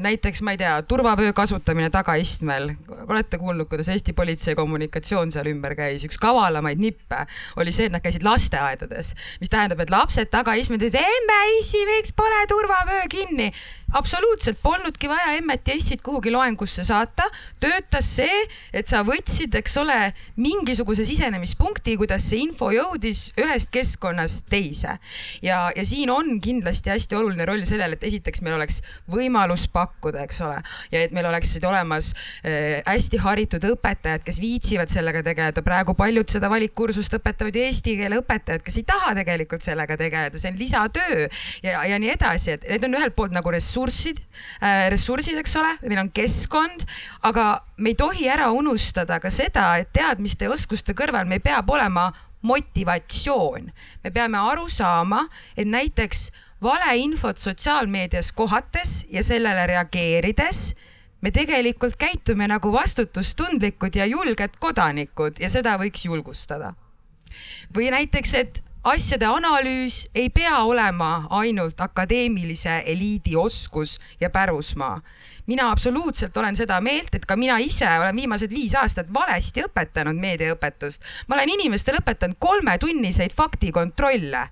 näiteks 0.00 0.42
ma 0.42 0.54
ei 0.54 0.60
tea, 0.60 0.74
turvavöö 0.88 1.32
kasutamine 1.32 1.90
tagaistmel. 1.90 2.72
olete 3.08 3.38
kuulnud, 3.38 3.68
kuidas 3.68 3.88
Eesti 3.88 4.12
politsei 4.12 4.54
kommunikatsioon 4.54 5.32
seal 5.32 5.50
ümber 5.52 5.74
käis, 5.78 6.04
üks 6.08 6.18
kavalamaid 6.20 6.80
nippe 6.82 7.26
oli 7.56 7.72
see, 7.72 7.86
et 7.86 7.94
nad 7.94 8.04
käisid 8.04 8.24
lasteaedades, 8.26 9.14
mis 9.40 9.52
tähendab, 9.52 9.80
et 9.84 9.90
lapsed 9.90 10.30
tagaistmel 10.32 10.80
ütlesid, 10.80 11.00
emme, 11.00 11.40
issi, 11.58 11.84
miks 11.88 12.14
pole 12.16 12.42
turvavöö 12.50 13.06
kinni 13.10 13.52
absoluutselt 13.92 14.58
polnudki 14.62 15.08
vaja 15.10 15.36
emmet 15.36 15.68
ja 15.68 15.76
issit 15.76 16.02
kuhugi 16.04 16.32
loengusse 16.32 16.84
saata, 16.86 17.26
töötas 17.60 18.08
see, 18.16 18.44
et 18.72 18.88
sa 18.88 19.02
võtsid, 19.06 19.54
eks 19.58 19.76
ole, 19.80 19.98
mingisuguse 20.40 21.04
sisenemispunkti, 21.06 21.96
kuidas 22.00 22.24
see 22.30 22.42
info 22.46 22.70
jõudis 22.72 23.26
ühest 23.40 23.70
keskkonnast 23.74 24.48
teise. 24.52 24.96
ja, 25.42 25.58
ja 25.76 25.84
siin 25.86 26.10
on 26.10 26.40
kindlasti 26.40 26.92
hästi 26.92 27.18
oluline 27.18 27.46
roll 27.48 27.64
sellel, 27.68 27.96
et 27.96 28.06
esiteks 28.08 28.42
meil 28.42 28.56
oleks 28.56 28.80
võimalus 29.10 29.68
pakkuda, 29.72 30.24
eks 30.26 30.40
ole, 30.46 30.58
ja 30.92 31.04
et 31.06 31.12
meil 31.12 31.28
oleksid 31.28 31.64
olemas 31.68 32.12
äh, 32.14 32.80
hästi 32.88 33.20
haritud 33.22 33.68
õpetajad, 33.72 34.24
kes 34.24 34.40
viitsivad 34.42 34.92
sellega 34.92 35.22
tegeleda. 35.26 35.62
praegu 35.62 35.94
paljud 35.98 36.28
seda 36.32 36.50
valikkursust 36.52 37.18
õpetavad 37.20 37.56
ju 37.56 37.66
eesti 37.68 37.96
keele 38.00 38.22
õpetajad, 38.22 38.64
kes 38.64 38.80
ei 38.80 38.88
taha 38.88 39.14
tegelikult 39.20 39.62
sellega 39.62 39.96
tegeleda, 40.00 40.40
see 40.40 40.52
on 40.52 40.58
lisatöö 40.58 41.28
ja, 41.62 41.84
ja 41.88 42.00
nii 42.00 42.14
edasi, 42.16 42.56
et 42.56 42.66
need 42.68 42.88
on 42.88 42.98
ühelt 42.98 43.14
poolt 43.16 43.34
nagu 43.36 43.52
ressursid 43.52 43.81
ressursid, 43.82 44.20
äh, 44.62 44.90
ressursid, 44.90 45.38
eks 45.38 45.56
ole, 45.56 45.72
meil 45.82 46.00
on 46.04 46.10
keskkond, 46.14 46.84
aga 47.22 47.62
me 47.76 47.90
ei 47.90 47.94
tohi 47.98 48.28
ära 48.28 48.50
unustada 48.52 49.18
ka 49.20 49.30
seda, 49.30 49.76
et 49.78 49.92
teadmiste 49.92 50.46
ja 50.46 50.52
oskuste 50.52 50.94
kõrval 50.94 51.26
meil 51.26 51.40
peab 51.40 51.70
olema 51.70 52.12
motivatsioon. 52.42 53.72
me 54.04 54.10
peame 54.10 54.38
aru 54.38 54.68
saama, 54.68 55.28
et 55.56 55.66
näiteks 55.66 56.30
valeinfot 56.62 57.38
sotsiaalmeedias 57.38 58.32
kohates 58.32 59.06
ja 59.10 59.22
sellele 59.22 59.66
reageerides 59.66 60.74
me 61.20 61.30
tegelikult 61.30 61.96
käitume 61.96 62.48
nagu 62.48 62.72
vastutustundlikud 62.72 63.94
ja 63.94 64.06
julged 64.06 64.58
kodanikud 64.58 65.38
ja 65.38 65.48
seda 65.48 65.76
võiks 65.78 66.04
julgustada. 66.04 66.74
või 67.74 67.90
näiteks, 67.90 68.34
et 68.34 68.62
asjade 68.82 69.26
analüüs 69.26 70.08
ei 70.14 70.30
pea 70.34 70.56
olema 70.66 71.26
ainult 71.30 71.80
akadeemilise 71.80 72.82
eliidi 72.86 73.36
oskus 73.36 73.98
ja 74.20 74.30
pärusmaa. 74.30 75.00
mina 75.46 75.70
absoluutselt 75.70 76.36
olen 76.36 76.56
seda 76.56 76.80
meelt, 76.80 77.14
et 77.14 77.26
ka 77.26 77.36
mina 77.36 77.58
ise 77.58 77.86
olen 77.86 78.16
viimased 78.16 78.50
viis 78.50 78.74
aastat 78.74 79.06
valesti 79.14 79.62
õpetanud 79.62 80.18
meediaõpetust. 80.18 81.02
ma 81.28 81.34
olen 81.34 81.48
inimestele 81.48 81.98
õpetanud 82.02 82.36
kolmetunniseid 82.38 83.32
faktikontrolle 83.36 84.48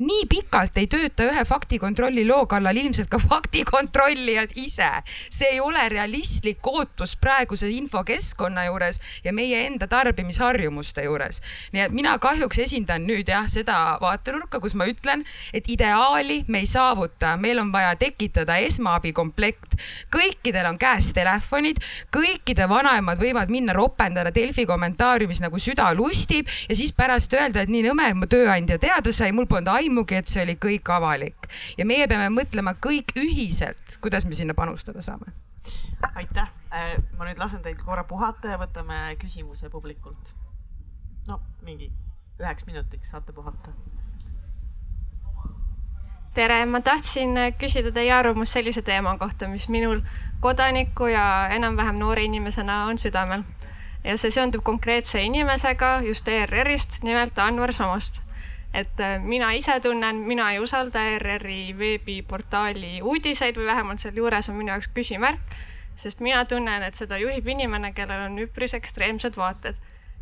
nii 0.00 0.24
pikalt 0.30 0.78
ei 0.80 0.88
tööta 0.90 1.26
ühe 1.28 1.42
faktikontrolli 1.44 2.24
loo 2.28 2.46
kallal 2.48 2.76
ilmselt 2.80 3.10
ka 3.12 3.20
faktikontrollijad 3.30 4.54
ise. 4.56 4.88
see 5.28 5.48
ei 5.54 5.60
ole 5.60 5.88
realistlik 5.88 6.66
ootus 6.66 7.16
praeguse 7.20 7.68
infokeskkonna 7.68 8.64
juures 8.70 9.00
ja 9.24 9.32
meie 9.32 9.66
enda 9.66 9.86
tarbimisharjumuste 9.90 11.04
juures. 11.04 11.42
nii 11.72 11.84
et 11.84 11.92
mina 11.92 12.16
kahjuks 12.18 12.62
esindan 12.64 13.04
nüüd 13.06 13.28
jah, 13.28 13.48
seda 13.48 13.98
vaatenurka, 14.00 14.60
kus 14.60 14.74
ma 14.74 14.88
ütlen, 14.88 15.24
et 15.52 15.68
ideaali 15.68 16.44
me 16.48 16.64
ei 16.64 16.66
saavuta, 16.66 17.36
meil 17.36 17.60
on 17.60 17.72
vaja 17.72 17.92
tekitada 17.96 18.56
esmaabikomplekt. 18.56 19.76
kõikidel 20.16 20.70
on 20.70 20.78
käes 20.80 21.12
telefonid, 21.12 21.82
kõikide 22.14 22.68
vanaemad 22.68 23.20
võivad 23.20 23.52
minna 23.52 23.76
ropendada 23.76 24.32
Delfi 24.34 24.64
kommentaariumis 24.66 25.40
nagu 25.44 25.58
süda 25.58 25.92
lustib 25.94 26.48
ja 26.68 26.76
siis 26.76 26.92
pärast 26.96 27.34
öelda, 27.36 27.60
et 27.60 27.68
nii 27.68 27.84
nõme, 27.90 28.12
mu 28.14 28.26
tööandja 28.30 28.78
teada 28.80 29.12
sai, 29.12 29.32
mul 29.36 29.48
polnud 29.50 29.68
aimu 29.68 29.89
aimugi, 29.90 30.20
et 30.20 30.30
see 30.30 30.44
oli 30.44 30.56
kõik 30.60 30.90
avalik 30.94 31.48
ja 31.78 31.86
meie 31.88 32.06
peame 32.08 32.30
mõtlema 32.32 32.76
kõik 32.78 33.14
ühiselt, 33.18 33.98
kuidas 34.00 34.26
me 34.26 34.38
sinna 34.38 34.54
panustada 34.54 35.02
saame. 35.02 35.32
aitäh, 36.14 36.50
äh, 36.72 36.96
ma 37.18 37.26
nüüd 37.26 37.38
lasen 37.38 37.62
teid 37.62 37.78
korra 37.84 38.04
puhata 38.04 38.54
ja 38.54 38.58
võtame 38.58 39.16
küsimuse 39.20 39.70
publikult. 39.70 40.34
no 41.26 41.40
mingi 41.62 41.90
üheks 42.40 42.66
minutiks 42.66 43.10
saate 43.10 43.32
puhata 43.32 43.74
tere, 46.34 46.64
ma 46.66 46.80
tahtsin 46.80 47.34
küsida 47.58 47.92
teie 47.92 48.12
arvamust 48.14 48.52
sellise 48.52 48.82
teema 48.82 49.18
kohta, 49.18 49.48
mis 49.48 49.68
minul 49.68 50.00
kodaniku 50.40 51.06
ja 51.10 51.48
enam-vähem 51.50 51.98
noore 51.98 52.22
inimesena 52.22 52.84
on 52.86 52.98
südamel. 52.98 53.42
ja 54.04 54.16
see 54.16 54.30
seondub 54.30 54.62
konkreetse 54.64 55.22
inimesega 55.22 56.00
just 56.06 56.28
ERR-ist, 56.28 57.02
nimelt 57.02 57.38
Anvar 57.38 57.72
Samost 57.72 58.22
et 58.74 59.00
äh, 59.00 59.18
mina 59.22 59.50
ise 59.52 59.80
tunnen, 59.80 60.16
mina 60.16 60.52
ei 60.52 60.58
usalda 60.62 61.02
ERR-i 61.16 61.74
veebiportaali 61.78 63.00
uudiseid 63.02 63.58
või 63.58 63.66
vähemalt 63.66 64.02
sealjuures 64.02 64.48
on 64.48 64.60
minu 64.60 64.70
jaoks 64.70 64.90
küsimärk, 64.94 65.56
sest 65.96 66.22
mina 66.22 66.44
tunnen, 66.44 66.82
et 66.86 66.94
seda 66.94 67.18
juhib 67.18 67.48
inimene, 67.50 67.92
kellel 67.92 68.28
on 68.28 68.38
üpris 68.46 68.74
ekstreemsed 68.78 69.36
vaated. 69.36 69.76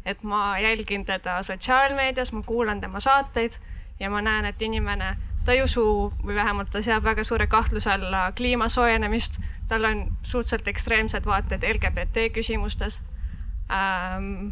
et 0.08 0.22
ma 0.22 0.58
jälgin 0.58 1.04
teda 1.04 1.42
sotsiaalmeedias, 1.42 2.32
ma 2.32 2.40
kuulan 2.46 2.80
tema 2.80 3.00
saateid 3.00 3.58
ja 4.00 4.08
ma 4.10 4.22
näen, 4.22 4.44
et 4.44 4.62
inimene, 4.62 5.16
ta 5.44 5.52
ei 5.52 5.62
usu 5.62 5.82
või 6.24 6.34
vähemalt 6.34 6.70
ta 6.70 6.80
seab 6.82 7.04
väga 7.04 7.24
suure 7.24 7.46
kahtluse 7.46 7.90
alla 7.90 8.32
kliima 8.32 8.68
soojenemist, 8.68 9.36
tal 9.68 9.84
on 9.84 10.16
suhteliselt 10.22 10.68
ekstreemsed 10.68 11.26
vaated 11.26 11.66
LGBT 11.74 12.30
küsimustes 12.32 13.02
ähm,. 13.70 14.48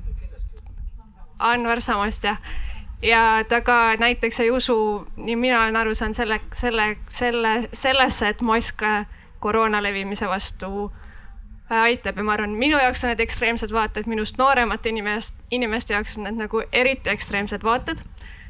Anvar 1.39 1.81
Samost 1.81 2.25
jah 2.25 2.39
ja 3.03 3.45
ta 3.49 3.61
ka 3.61 3.97
näiteks 3.99 4.41
ei 4.41 4.51
usu, 4.51 5.07
nii 5.17 5.37
mina 5.37 5.63
olen 5.63 5.77
aru 5.77 5.95
saanud 5.95 6.15
selle, 6.15 6.41
selle, 6.55 6.97
selle, 7.11 7.69
sellesse, 7.73 8.29
et 8.29 8.41
mask 8.41 8.83
koroona 9.41 9.83
levimise 9.83 10.29
vastu 10.29 10.93
äh, 11.71 11.81
aitab 11.83 12.17
ja 12.17 12.25
ma 12.25 12.33
arvan, 12.33 12.57
minu 12.57 12.79
jaoks 12.79 13.05
on 13.05 13.13
need 13.13 13.21
ekstreemsed 13.21 13.73
vaated, 13.73 14.09
minust 14.11 14.39
nooremate 14.39 14.89
inimest, 14.89 15.37
inimeste 15.51 15.95
jaoks 15.95 16.19
on 16.19 16.29
need 16.29 16.41
nagu 16.41 16.63
eriti 16.73 17.11
ekstreemsed 17.11 17.65
vaated. 17.65 18.03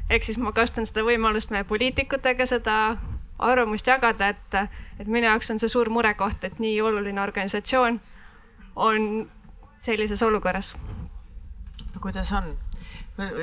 ehk 0.09 0.23
siis 0.23 0.37
ma 0.37 0.51
kasutan 0.55 0.85
seda 0.87 1.03
võimalust 1.03 1.51
meie 1.51 1.63
poliitikutega 1.67 2.45
seda 2.45 2.97
arvamust 3.39 3.87
jagada, 3.87 4.29
et, 4.29 4.69
et 4.99 5.07
minu 5.07 5.27
jaoks 5.27 5.51
on 5.51 5.59
see 5.59 5.69
suur 5.69 5.89
murekoht, 5.89 6.43
et 6.43 6.59
nii 6.59 6.79
oluline 6.81 7.21
organisatsioon 7.21 7.99
on 8.75 9.27
sellises 9.79 10.23
olukorras. 10.23 10.75
kuidas 12.01 12.31
on? 12.31 12.66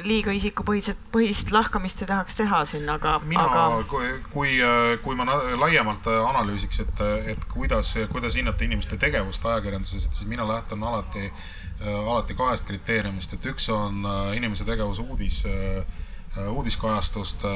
Liiga 0.05 0.31
isikupõhiselt, 0.35 1.01
põhist 1.13 1.51
lahkamist 1.55 2.05
ei 2.05 2.09
tahaks 2.11 2.39
teha 2.39 2.61
siin, 2.69 2.87
aga. 2.91 3.17
mina 3.27 3.43
aga..., 3.43 3.83
kui, 3.91 4.07
kui, 4.31 4.55
kui 5.03 5.19
ma 5.19 5.27
laiemalt 5.59 6.07
analüüsiks, 6.15 6.81
et, 6.85 7.05
et 7.35 7.47
kuidas, 7.51 7.95
kuidas 8.13 8.39
hinnata 8.39 8.65
inimeste 8.67 8.99
tegevust 9.03 9.45
ajakirjanduses, 9.51 10.07
et 10.07 10.15
siis 10.15 10.31
mina 10.31 10.47
lähtun 10.49 10.83
alati, 10.87 11.27
alati 11.83 12.39
kahest 12.39 12.71
kriteeriumist, 12.71 13.35
et 13.35 13.51
üks 13.51 13.69
on 13.75 14.07
inimese 14.37 14.67
tegevus 14.69 15.03
uudis 15.03 15.43
uudiskajastuste 16.35 17.51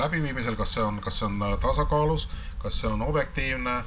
läbiviimisel, 0.00 0.56
kas 0.56 0.76
see 0.76 0.84
on, 0.84 1.00
kas 1.04 1.18
see 1.20 1.28
on 1.28 1.40
tasakaalus, 1.60 2.28
kas 2.62 2.80
see 2.80 2.88
on 2.88 3.02
objektiivne, 3.04 3.82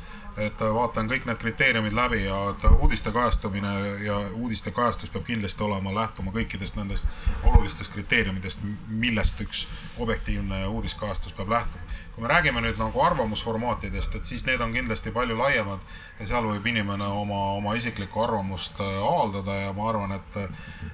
vaatan 0.59 1.09
kõik 1.09 1.25
need 1.25 1.37
kriteeriumid 1.41 1.95
läbi 1.97 2.19
ja 2.25 2.37
et 2.51 2.65
uudiste 2.69 3.11
kajastamine 3.11 3.71
ja 4.05 4.17
uudiste 4.37 4.71
kajastus 4.71 5.09
peab 5.09 5.25
kindlasti 5.25 5.63
olema, 5.63 5.93
lähtuma 5.95 6.31
kõikidest 6.31 6.77
nendest 6.77 7.07
olulistest 7.43 7.93
kriteeriumidest, 7.93 8.61
millest 8.87 9.41
üks 9.41 9.65
objektiivne 9.97 10.65
uudiskajastus 10.67 11.33
peab 11.33 11.49
lähtuma. 11.49 11.83
kui 12.15 12.21
me 12.21 12.29
räägime 12.33 12.61
nüüd 12.61 12.79
nagu 12.81 13.01
arvamusformaatidest, 13.01 14.15
et 14.15 14.25
siis 14.25 14.45
need 14.45 14.61
on 14.61 14.73
kindlasti 14.73 15.11
palju 15.11 15.37
laiemad 15.37 15.79
ja 16.19 16.27
seal 16.27 16.47
võib 16.49 16.65
inimene 16.65 17.05
oma, 17.05 17.41
oma 17.57 17.75
isiklikku 17.77 18.23
arvamust 18.23 18.79
äh, 18.81 19.01
avaldada 19.05 19.55
ja 19.55 19.73
ma 19.73 19.89
arvan, 19.89 20.11
et, 20.11 20.37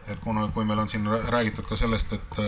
et 0.08 0.20
kuna, 0.20 0.50
kui 0.52 0.66
meil 0.66 0.80
on 0.80 0.88
siin 0.92 1.08
räägitud 1.08 1.68
ka 1.68 1.76
sellest, 1.80 2.14
et 2.14 2.40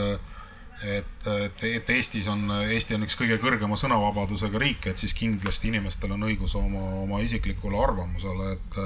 et, 0.84 1.28
et, 1.28 1.64
et 1.70 1.90
Eestis 1.96 2.28
on, 2.28 2.48
Eesti 2.70 2.98
on 2.98 3.06
üks 3.08 3.16
kõige 3.20 3.38
kõrgema 3.42 3.78
sõnavabadusega 3.80 4.60
riike, 4.62 4.92
et 4.92 5.02
siis 5.02 5.16
kindlasti 5.16 5.72
inimestel 5.72 6.16
on 6.16 6.26
õigus 6.28 6.58
oma, 6.60 6.84
oma 7.04 7.22
isiklikule 7.24 7.80
arvamusele, 7.80 8.56
et 8.58 8.82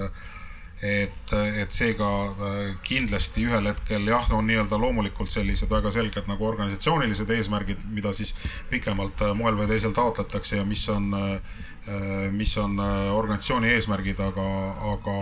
et, 0.81 1.31
et 1.59 1.75
seega 1.75 2.07
äh, 2.07 2.59
kindlasti 2.87 3.43
ühel 3.47 3.67
hetkel 3.67 4.07
jah, 4.07 4.29
on 4.35 4.47
nii-öelda 4.47 4.79
loomulikult 4.79 5.31
sellised 5.33 5.71
väga 5.71 5.91
selged 5.91 6.29
nagu 6.29 6.45
organisatsioonilised 6.47 7.31
eesmärgid, 7.35 7.83
mida 7.91 8.13
siis 8.15 8.31
pikemalt 8.71 9.23
äh, 9.25 9.33
moel 9.35 9.59
või 9.59 9.67
teisel 9.71 9.95
taotletakse 9.95 10.61
ja 10.61 10.67
mis 10.67 10.85
on, 10.93 11.11
äh, 11.17 12.29
mis 12.31 12.55
on 12.61 12.79
organisatsiooni 12.79 13.73
eesmärgid, 13.73 14.19
aga, 14.23 14.45
aga, 14.93 15.17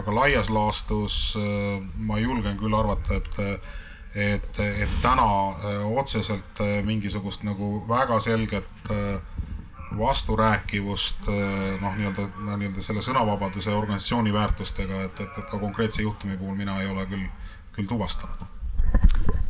aga 0.00 0.14
laias 0.16 0.48
laastus 0.50 1.36
ma 1.98 2.16
julgen 2.22 2.56
küll 2.56 2.76
arvata, 2.78 3.18
et 3.18 3.66
et, 4.14 4.58
et 4.58 4.94
täna 5.02 5.26
otseselt 5.86 6.62
mingisugust 6.84 7.44
nagu 7.46 7.84
väga 7.88 8.20
selget 8.20 8.90
vasturääkivust 9.98 11.26
noh, 11.80 11.94
nii-öelda, 11.96 12.26
nii-öelda 12.56 12.82
selle 12.82 13.02
sõnavabaduse 13.02 13.72
organisatsiooni 13.74 14.32
väärtustega, 14.32 15.02
et, 15.08 15.20
et, 15.20 15.38
et 15.38 15.50
ka 15.50 15.58
konkreetse 15.58 16.02
juhtumi 16.02 16.38
puhul 16.38 16.56
mina 16.58 16.78
ei 16.82 16.90
ole 16.90 17.06
küll, 17.10 17.26
küll 17.74 17.90
tuvastanud. 17.90 18.44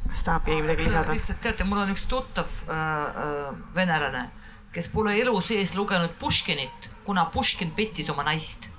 kas 0.08 0.22
tahab 0.24 0.44
keegi 0.48 0.62
midagi 0.62 0.84
lisada? 0.84 1.12
lihtsalt 1.12 1.40
teate, 1.44 1.64
mul 1.64 1.82
on 1.84 1.92
üks 1.92 2.06
tuttav 2.08 2.48
äh, 2.68 2.76
äh, 2.76 3.50
venelane, 3.74 4.26
kes 4.72 4.88
pole 4.88 5.14
elu 5.20 5.40
sees 5.44 5.74
lugenud 5.76 6.16
Puškinit, 6.20 6.88
kuna 7.04 7.24
Puškin 7.24 7.72
pettis 7.76 8.10
oma 8.10 8.24
naist. 8.24 8.70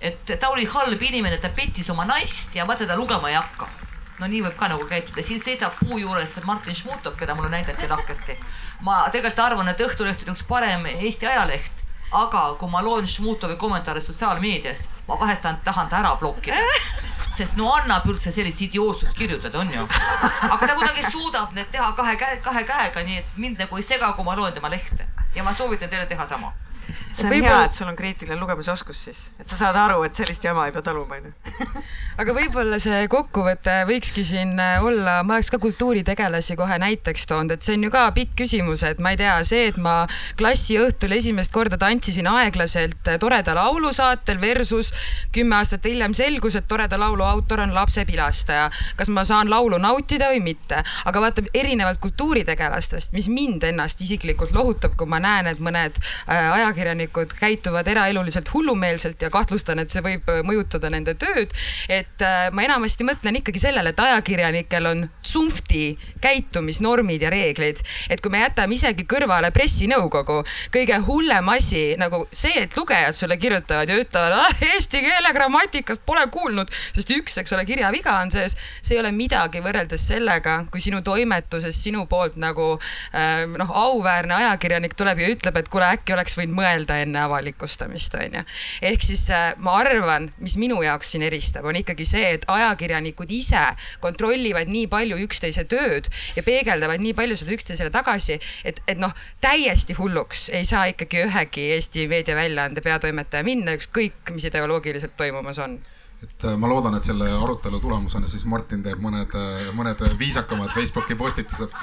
et 0.00 0.38
ta 0.40 0.48
oli 0.48 0.64
halb 0.64 1.02
inimene, 1.02 1.36
ta 1.36 1.48
pettis 1.48 1.90
oma 1.90 2.08
naist 2.08 2.56
ja 2.56 2.66
vaata, 2.66 2.86
ta 2.86 2.96
lugema 2.96 3.28
ei 3.28 3.36
hakka 3.36 3.68
no 4.18 4.26
nii 4.26 4.42
võib 4.46 4.56
ka 4.58 4.68
nagu 4.72 4.86
käituda, 4.90 5.22
siin 5.22 5.40
seisab 5.42 5.76
puu 5.80 5.98
juures 6.02 6.38
Martin 6.46 6.74
Šmutov, 6.74 7.16
keda 7.18 7.34
mulle 7.38 7.50
näidati 7.52 7.88
lahkesti. 7.88 8.38
ma 8.82 9.02
tegelikult 9.12 9.44
arvan, 9.44 9.68
et 9.68 9.80
Õhtuleht 9.80 10.24
on 10.26 10.34
üks 10.34 10.44
parem 10.48 10.86
Eesti 10.86 11.26
ajaleht, 11.26 11.84
aga 12.12 12.54
kui 12.60 12.70
ma 12.70 12.82
loen 12.82 13.06
Šmutovi 13.06 13.56
kommentaare 13.56 14.00
sotsiaalmeedias, 14.00 14.88
ma 15.08 15.18
vahest 15.20 15.46
tahan 15.64 15.88
ta 15.88 16.02
ära 16.02 16.14
blokkida. 16.20 16.56
sest 17.38 17.54
no 17.56 17.70
annab 17.70 18.06
üldse 18.10 18.32
sellist 18.34 18.60
idiootsust 18.66 19.14
kirjutada, 19.14 19.58
on 19.58 19.70
ju. 19.72 19.84
aga 20.50 20.66
ta 20.66 20.74
kuidagi 20.74 21.04
suudab 21.12 21.52
need 21.54 21.70
teha 21.70 21.92
kahe 21.92 22.16
käe, 22.16 22.40
kahe 22.42 22.64
käega, 22.64 23.04
nii 23.06 23.20
et 23.22 23.36
mind 23.36 23.62
nagu 23.62 23.76
ei 23.76 23.86
sega, 23.86 24.12
kui 24.12 24.24
ma 24.24 24.34
loen 24.36 24.52
tema 24.52 24.70
lehte 24.72 25.06
ja 25.34 25.44
ma 25.44 25.54
soovitan 25.54 25.88
teile 25.88 26.06
teha 26.06 26.26
sama 26.26 26.52
see 27.12 27.28
on 27.28 27.32
võib 27.32 27.46
hea, 27.48 27.62
et 27.66 27.76
sul 27.76 27.88
on 27.88 27.96
kriitiline 27.98 28.36
lugemisoskus 28.38 29.00
siis, 29.08 29.20
et 29.40 29.48
sa 29.48 29.58
saad 29.58 29.76
aru, 29.78 30.02
et 30.06 30.18
sellist 30.18 30.44
jama 30.44 30.66
ei 30.68 30.74
pea 30.74 30.84
taluma, 30.84 31.18
onju. 31.18 31.32
aga 32.22 32.34
võib-olla 32.36 32.78
see 32.82 33.06
kokkuvõte 33.10 33.74
võikski 33.88 34.24
siin 34.26 34.54
äh, 34.60 34.84
olla, 34.84 35.20
ma 35.26 35.38
oleks 35.38 35.50
ka 35.54 35.60
kultuuritegelasi 35.62 36.56
kohe 36.58 36.78
näiteks 36.82 37.26
toonud, 37.30 37.54
et 37.56 37.66
see 37.66 37.78
on 37.78 37.86
ju 37.86 37.92
ka 37.94 38.04
pikk 38.16 38.36
küsimus, 38.42 38.84
et 38.86 39.00
ma 39.02 39.14
ei 39.14 39.20
tea, 39.20 39.36
see, 39.46 39.68
et 39.72 39.80
ma 39.82 40.00
klassiõhtul 40.38 41.14
esimest 41.16 41.54
korda 41.54 41.78
tantsisin 41.80 42.28
aeglaselt 42.30 43.10
äh, 43.10 43.18
toreda 43.22 43.56
laulu 43.58 43.92
saatel 43.96 44.40
versus 44.42 44.92
kümme 45.34 45.58
aastat 45.58 45.88
hiljem 45.88 46.16
selgus, 46.18 46.58
et 46.58 46.68
toreda 46.68 47.00
laulu 47.00 47.26
autor 47.26 47.64
on 47.64 47.74
lapsepilastaja. 47.76 48.68
kas 48.98 49.12
ma 49.14 49.24
saan 49.24 49.50
laulu 49.50 49.80
nautida 49.80 50.30
või 50.34 50.42
mitte, 50.50 50.82
aga 51.08 51.24
vaata 51.24 51.46
erinevalt 51.54 52.02
kultuuritegelastest, 52.04 53.14
mis 53.16 53.30
mind 53.32 53.64
ennast 53.70 54.02
isiklikult 54.04 54.52
lohutab, 54.52 54.96
kui 54.98 55.08
ma 55.08 55.22
näen, 55.22 55.48
et 55.50 55.62
mõned 55.62 55.98
äh, 55.98 56.52
ajakirjanikud 56.58 56.97
ajakirjanikud 56.98 57.32
käituvad 57.38 57.86
eraeluliselt 57.88 58.52
hullumeelselt 58.52 59.22
ja 59.22 59.30
kahtlustan, 59.30 59.78
et 59.78 59.90
see 59.90 60.02
võib 60.02 60.28
äh, 60.28 60.42
mõjutada 60.42 60.90
nende 60.90 61.14
tööd. 61.14 61.52
et 61.88 62.22
äh, 62.22 62.50
ma 62.52 62.62
enamasti 62.62 63.04
mõtlen 63.04 63.38
ikkagi 63.38 63.58
sellele, 63.58 63.90
et 63.90 64.00
ajakirjanikel 64.00 64.86
on 64.86 65.08
tsunfti 65.22 65.98
käitumisnormid 66.20 67.22
ja 67.22 67.30
reeglid. 67.30 67.78
et 68.10 68.20
kui 68.20 68.30
me 68.30 68.40
jätame 68.40 68.74
isegi 68.74 69.04
kõrvale 69.04 69.50
pressinõukogu, 69.50 70.44
kõige 70.74 70.98
hullem 71.06 71.48
asi 71.48 71.96
nagu 71.98 72.26
see, 72.32 72.62
et 72.62 72.76
lugejad 72.76 73.14
sulle 73.14 73.36
kirjutavad 73.36 73.88
ja 73.88 73.98
ütlevad 73.98 74.32
ah,, 74.32 74.62
eesti 74.74 75.00
keele 75.00 75.32
grammatikast 75.32 76.02
pole 76.06 76.26
kuulnud, 76.30 76.70
sest 76.94 77.10
üks, 77.14 77.38
eks 77.38 77.52
ole, 77.52 77.64
kirjaviga 77.64 78.18
on 78.22 78.30
sees. 78.30 78.56
see 78.82 78.96
ei 78.96 79.00
ole 79.00 79.12
midagi 79.12 79.62
võrreldes 79.62 80.08
sellega, 80.08 80.64
kui 80.70 80.80
sinu 80.80 81.02
toimetuses 81.02 81.78
sinu 81.82 82.06
poolt 82.06 82.36
nagu 82.36 82.74
äh, 83.12 83.46
noh, 83.46 83.70
auväärne 83.86 84.34
ajakirjanik 84.34 84.94
tuleb 84.98 85.22
ja 85.22 85.32
ütleb, 85.32 85.56
et 85.56 85.68
kuule, 85.68 85.86
äkki 85.98 86.16
oleks 86.16 86.36
võinud 86.38 86.56
mõelda 86.58 86.87
mõelda 86.88 87.02
enne 87.04 87.20
avalikustamist, 87.26 88.14
on 88.14 88.38
ju. 88.38 88.44
ehk 88.82 89.02
siis 89.02 89.28
äh, 89.30 89.54
ma 89.58 89.78
arvan, 89.78 90.30
mis 90.40 90.56
minu 90.56 90.80
jaoks 90.82 91.12
siin 91.12 91.22
eristab, 91.22 91.64
on 91.64 91.76
ikkagi 91.76 92.04
see, 92.04 92.34
et 92.38 92.44
ajakirjanikud 92.48 93.30
ise 93.30 93.74
kontrollivad 94.00 94.68
nii 94.68 94.86
palju 94.88 95.18
üksteise 95.26 95.64
tööd 95.68 96.08
ja 96.36 96.42
peegeldavad 96.42 97.00
nii 97.00 97.14
palju 97.14 97.36
seda 97.36 97.52
üksteisele 97.56 97.90
tagasi, 97.90 98.40
et, 98.64 98.80
et 98.88 98.98
noh, 98.98 99.14
täiesti 99.40 99.94
hulluks 99.98 100.48
ei 100.50 100.64
saa 100.64 100.88
ikkagi 100.92 101.24
ühegi 101.26 101.68
Eesti 101.78 102.08
meediaväljaande 102.08 102.80
peatoimetaja 102.80 103.44
minna, 103.44 103.76
ükskõik 103.76 104.32
mis 104.34 104.48
ideoloogiliselt 104.48 105.16
toimumas 105.16 105.58
on 105.58 105.78
et 106.22 106.44
äh, 106.44 106.56
ma 106.58 106.66
loodan, 106.70 106.96
et 106.98 107.06
selle 107.06 107.28
arutelu 107.30 107.78
tulemusena 107.82 108.26
siis 108.30 108.42
Martin 108.50 108.82
teeb 108.82 108.98
mõned, 109.02 109.34
äh, 109.38 109.68
mõned 109.76 110.02
viisakamad 110.18 110.72
Facebooki 110.74 111.14
postitused 111.18 111.74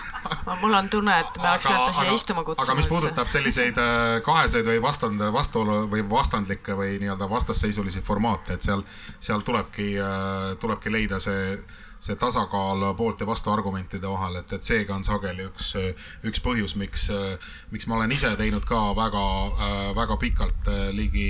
mul 0.61 0.75
on 0.75 0.89
tunne, 0.91 1.15
et 1.23 1.39
me 1.39 1.49
oleks 1.53 1.67
pidanud 1.69 1.95
siia 1.95 2.17
istuma 2.17 2.43
kutsuma. 2.43 2.65
aga 2.67 2.75
mis 2.79 2.89
puudutab 2.91 3.31
selliseid 3.31 3.79
äh, 3.79 4.19
kaheseid 4.25 4.67
või 4.67 4.81
vastand, 4.83 5.23
vastuolu 5.35 5.85
või 5.91 6.03
vastandlikke 6.09 6.75
või 6.75 6.97
nii-öelda 6.99 7.29
vastasseisulisi 7.31 8.03
formaate, 8.03 8.59
et 8.59 8.67
seal, 8.67 8.83
seal 9.19 9.43
tulebki, 9.45 9.93
tulebki 10.59 10.91
leida 10.91 11.19
see 11.23 11.57
see 12.05 12.17
tasakaal 12.19 12.83
poolt 12.99 13.21
ja 13.23 13.25
vastu 13.25 13.49
argumentide 13.49 14.09
vahel, 14.11 14.35
et, 14.41 14.51
et 14.53 14.65
seega 14.67 14.93
on 14.93 15.03
sageli 15.07 15.45
üks, 15.47 15.71
üks 16.27 16.41
põhjus, 16.43 16.75
miks, 16.77 17.07
miks 17.71 17.87
ma 17.89 17.95
olen 17.97 18.11
ise 18.13 18.29
teinud 18.37 18.67
ka 18.67 18.81
väga, 18.97 19.23
väga 19.97 20.17
pikalt, 20.21 20.69
ligi 20.93 21.29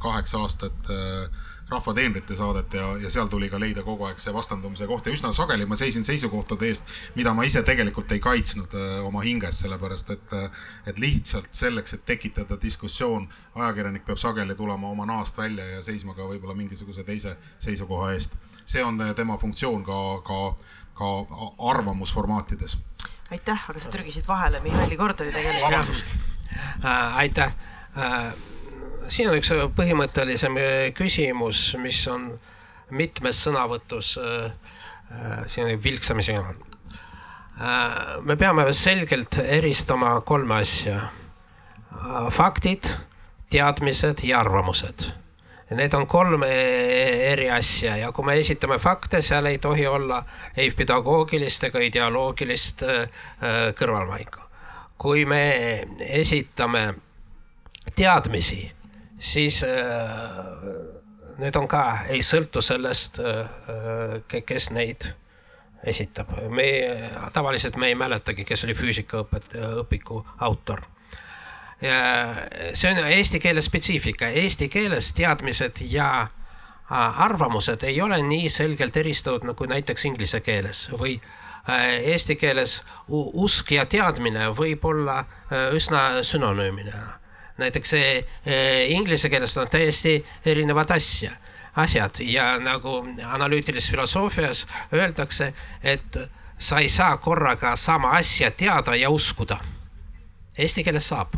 kaheksa 0.00 0.44
aastat 0.46 0.94
Rahva 1.68 1.94
teenrite 1.96 2.34
saadet 2.36 2.74
ja, 2.76 2.90
ja 3.00 3.10
seal 3.10 3.28
tuli 3.32 3.48
ka 3.48 3.56
leida 3.60 3.82
kogu 3.82 4.04
aeg 4.04 4.18
see 4.20 4.32
vastandumise 4.36 4.84
koht 4.86 5.06
ja 5.08 5.14
üsna 5.16 5.30
sageli 5.32 5.64
ma 5.66 5.78
seisin 5.80 6.04
seisukohtade 6.04 6.68
eest, 6.68 6.90
mida 7.16 7.32
ma 7.34 7.46
ise 7.48 7.62
tegelikult 7.64 8.12
ei 8.12 8.20
kaitsnud 8.20 8.76
äh, 8.76 8.98
oma 9.06 9.22
hinges, 9.24 9.62
sellepärast 9.64 10.12
et, 10.12 10.34
äh, 10.36 10.60
et 10.86 11.00
lihtsalt 11.00 11.48
selleks, 11.56 11.96
et 11.96 12.04
tekitada 12.04 12.60
diskussioon, 12.60 13.28
ajakirjanik 13.54 14.04
peab 14.04 14.20
sageli 14.20 14.54
tulema 14.58 14.92
oma 14.92 15.08
naast 15.08 15.40
välja 15.40 15.64
ja 15.70 15.82
seisma 15.82 16.12
ka 16.14 16.28
võib-olla 16.28 16.56
mingisuguse 16.58 17.04
teise 17.04 17.36
seisukoha 17.58 18.12
eest. 18.12 18.36
see 18.64 18.84
on 18.84 19.00
äh, 19.00 19.14
tema 19.16 19.38
funktsioon 19.40 19.84
ka, 19.84 20.00
ka, 20.28 20.40
ka 21.00 21.12
arvamusformaatides. 21.72 22.78
aitäh, 23.30 23.70
aga 23.70 23.80
sa 23.80 23.88
trügisid 23.88 24.28
vahele, 24.28 24.60
Mihhaili 24.60 24.96
kord 25.00 25.20
oli 25.20 25.32
tegelikult. 25.32 25.70
vabandust 25.70 26.16
äh,. 26.84 27.16
aitäh 27.24 27.56
äh, 27.96 28.34
siin 29.08 29.30
on 29.30 29.38
üks 29.38 29.52
põhimõttelisem 29.76 30.58
äh, 30.60 30.74
küsimus, 30.96 31.72
mis 31.80 32.00
on 32.10 32.28
mitmes 32.94 33.40
sõnavõtus 33.46 34.14
äh, 34.20 34.52
äh, 35.10 35.42
siin 35.50 35.82
vilksamisi. 35.82 36.36
me 38.22 38.36
peame 38.36 38.72
selgelt 38.72 39.38
eristama 39.38 40.20
kolme 40.20 40.54
asja. 40.54 41.10
faktid, 42.30 42.88
teadmised 43.50 44.24
ja 44.24 44.40
arvamused. 44.40 45.12
Need 45.70 45.94
on 45.94 46.06
kolm 46.06 46.42
eri 46.44 47.48
asja 47.50 47.96
ja 47.96 48.12
kui 48.12 48.24
me 48.24 48.34
esitame 48.38 48.78
fakte, 48.78 49.20
seal 49.22 49.46
ei 49.46 49.58
tohi 49.58 49.86
olla 49.86 50.24
ei 50.56 50.70
pedagoogilist 50.70 51.64
ega 51.64 51.78
ideoloogilist 51.78 52.82
kõrvalmaigu. 53.78 54.42
kui 54.98 55.24
me 55.24 55.86
esitame 56.00 56.94
teadmisi 57.94 58.72
siis 59.18 59.64
äh, 59.64 60.44
need 61.38 61.56
on 61.56 61.68
ka, 61.68 62.06
ei 62.08 62.22
sõltu 62.22 62.62
sellest, 62.62 63.20
äh, 63.20 64.42
kes 64.46 64.70
neid 64.74 65.10
esitab. 65.84 66.32
me 66.48 66.66
tavaliselt 67.32 67.76
me 67.76 67.92
ei 67.92 67.94
mäletagi, 67.94 68.44
kes 68.44 68.64
oli 68.64 68.74
füüsikaõpiku 68.74 70.24
autor. 70.40 70.80
see 72.72 72.90
on 72.90 73.06
eesti 73.06 73.40
keele 73.40 73.60
spetsiifika, 73.60 74.28
eesti 74.28 74.68
keeles 74.68 75.12
teadmised 75.12 75.82
ja 75.90 76.22
äh, 76.22 77.20
arvamused 77.20 77.82
ei 77.82 78.00
ole 78.00 78.22
nii 78.22 78.48
selgelt 78.48 78.96
eristatud 78.96 79.44
nagu 79.44 79.66
näiteks 79.66 80.04
inglise 80.04 80.40
keeles 80.40 80.88
või 80.92 81.18
eesti 82.04 82.36
keeles 82.36 82.82
usk 83.08 83.72
ja 83.72 83.86
teadmine 83.86 84.50
võib 84.56 84.84
olla 84.84 85.24
üsna 85.72 86.22
sünonüümine 86.22 87.23
näiteks 87.58 87.92
inglise 88.88 89.28
keeles 89.30 89.56
on 89.58 89.68
täiesti 89.70 90.26
erinevad 90.46 90.90
asja, 90.90 91.30
asjad 91.76 92.20
ja 92.20 92.58
nagu 92.58 92.96
analüütilises 93.26 93.90
filosoofias 93.90 94.66
öeldakse, 94.92 95.52
et 95.82 96.18
sa 96.58 96.78
ei 96.78 96.88
saa 96.88 97.16
korraga 97.16 97.76
sama 97.76 98.10
asja 98.10 98.50
teada 98.50 98.96
ja 98.96 99.10
uskuda. 99.10 99.58
Eesti 100.58 100.84
keeles 100.84 101.08
saab. 101.08 101.34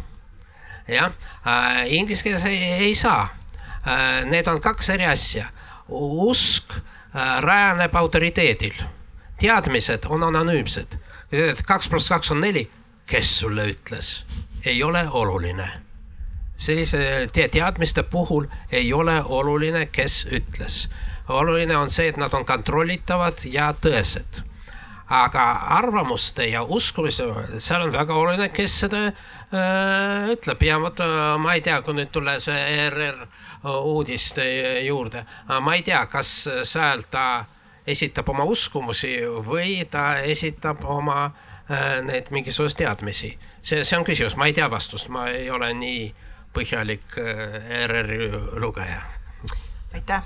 jah 0.88 1.12
äh,, 1.46 1.92
inglise 1.92 2.22
keeles 2.22 2.44
ei, 2.44 2.62
ei 2.62 2.94
saa 2.94 3.28
äh,. 3.86 4.24
Need 4.24 4.46
on 4.46 4.60
kaks 4.60 4.90
eri 4.90 5.06
asja. 5.06 5.46
usk 5.88 6.70
äh, 6.70 7.40
rajaneb 7.40 7.94
autoriteedil, 7.94 8.74
teadmised 9.40 10.04
on 10.08 10.22
anonüümsed. 10.22 10.98
kaks 11.66 11.88
pluss 11.88 12.08
kaks 12.08 12.30
on 12.30 12.40
neli, 12.40 12.70
kes 13.06 13.38
sulle 13.38 13.66
ütles, 13.72 14.24
ei 14.64 14.82
ole 14.82 15.08
oluline 15.10 15.85
sellise 16.56 17.28
te 17.32 17.48
teadmiste 17.48 18.02
puhul 18.02 18.46
ei 18.72 18.92
ole 18.92 19.22
oluline, 19.24 19.86
kes 19.86 20.26
ütles. 20.32 20.88
oluline 21.28 21.76
on 21.76 21.90
see, 21.90 22.08
et 22.08 22.16
nad 22.16 22.34
on 22.34 22.44
kontrollitavad 22.46 23.44
ja 23.50 23.72
tõesed. 23.82 24.42
Aga 25.06 25.42
arvamuste 25.76 26.46
ja 26.50 26.62
uskumise, 26.62 27.26
seal 27.58 27.84
on 27.86 27.92
väga 27.92 28.14
oluline, 28.14 28.48
kes 28.54 28.80
seda 28.80 29.02
öö, 29.06 30.32
ütleb. 30.34 30.62
Ja 30.62 30.80
vot 30.82 31.02
ma 31.38 31.54
ei 31.54 31.62
tea, 31.62 31.80
kui 31.82 31.94
nüüd 31.94 32.10
tulla 32.14 32.38
see 32.42 32.56
ERR 32.56 33.26
uudiste 33.66 34.46
juurde, 34.86 35.24
ma 35.62 35.74
ei 35.74 35.82
tea, 35.86 36.04
kas 36.10 36.32
seal 36.66 37.04
ta 37.10 37.44
esitab 37.86 38.28
oma 38.34 38.46
uskumusi 38.50 39.20
või 39.46 39.84
ta 39.90 40.20
esitab 40.26 40.82
oma 40.90 41.20
öö, 41.70 42.02
neid 42.06 42.30
mingisuguseid 42.34 42.86
teadmisi. 42.86 43.36
see, 43.62 43.84
see 43.84 43.98
on 43.98 44.04
küsimus, 44.06 44.36
ma 44.36 44.46
ei 44.46 44.54
tea 44.54 44.70
vastust, 44.70 45.08
ma 45.08 45.28
ei 45.30 45.50
ole 45.50 45.72
nii 45.74 46.14
põhjalik 46.56 47.20
ERR-i 47.20 48.32
lugeja. 48.62 49.04
aitäh 49.94 50.24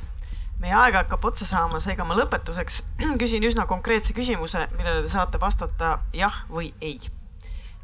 meie 0.61 0.75
aeg 0.77 0.97
hakkab 0.99 1.25
otsa 1.31 1.47
saama, 1.49 1.81
seega 1.81 2.05
ma 2.05 2.17
lõpetuseks 2.19 2.83
küsin 3.23 3.45
üsna 3.49 3.67
konkreetse 3.71 4.15
küsimuse, 4.17 4.67
millele 4.77 5.05
te 5.07 5.13
saate 5.13 5.41
vastata 5.41 5.99
jah 6.17 6.43
või 6.53 6.73
ei. 6.81 6.99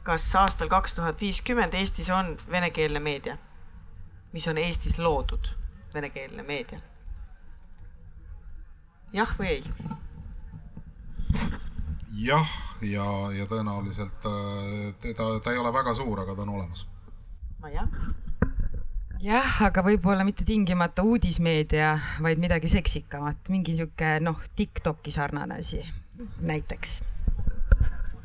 kas 0.06 0.28
aastal 0.38 0.70
kaks 0.70 0.94
tuhat 0.98 1.20
viiskümmend 1.20 1.74
Eestis 1.74 2.10
on 2.14 2.36
venekeelne 2.50 3.00
meedia, 3.02 3.38
mis 4.32 4.46
on 4.48 4.60
Eestis 4.60 4.98
loodud 4.98 5.50
venekeelne 5.94 6.44
meedia? 6.46 6.80
jah 9.16 9.32
või 9.38 9.54
ei? 9.56 9.64
jah, 12.26 12.52
ja, 12.82 13.08
ja 13.38 13.48
tõenäoliselt 13.48 14.28
äh, 14.28 14.92
ta, 15.16 15.32
ta 15.40 15.52
ei 15.52 15.64
ole 15.64 15.72
väga 15.72 15.96
suur, 15.96 16.20
aga 16.20 16.36
ta 16.36 16.44
on 16.44 16.54
olemas. 16.58 16.86
Maia 17.62 17.82
jah, 17.82 18.14
jah, 19.22 19.62
aga 19.66 19.82
võib-olla 19.84 20.24
mitte 20.26 20.44
tingimata 20.46 21.02
uudismeedia, 21.06 21.98
vaid 22.22 22.38
midagi 22.42 22.68
seksikamat, 22.70 23.48
mingi 23.52 23.72
niisugune 23.74 24.20
noh, 24.24 24.40
Tiktoki 24.56 25.10
sarnane 25.10 25.54
asi 25.60 25.80
näiteks. 26.40 27.02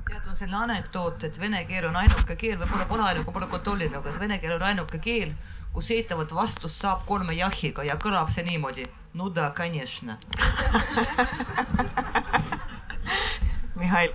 tead, 0.09 0.27
on 0.27 0.35
selline 0.35 0.57
anekdoot, 0.57 1.23
et 1.23 1.39
vene 1.39 1.65
keel 1.65 1.85
on 1.87 1.95
ainuke 1.95 2.35
keel, 2.35 2.59
võib-olla 2.59 2.85
pole 2.89 3.03
ainuke, 3.07 3.31
pole 3.31 3.47
kontrollinud, 3.47 3.95
aga 4.01 4.19
vene 4.19 4.39
keel 4.39 4.53
on 4.57 4.63
ainuke 4.71 4.99
keel, 4.99 5.31
kus 5.73 5.91
eitavat 5.95 6.33
vastust 6.35 6.81
saab 6.81 7.05
kolme 7.07 7.33
jahiga 7.37 7.83
ja 7.87 7.95
kõlab 7.95 8.29
see 8.33 8.43
niimoodi. 8.43 8.85
no 9.13 9.29
da, 9.29 9.51
konješna 9.51 10.17
Mihhail 13.79 14.11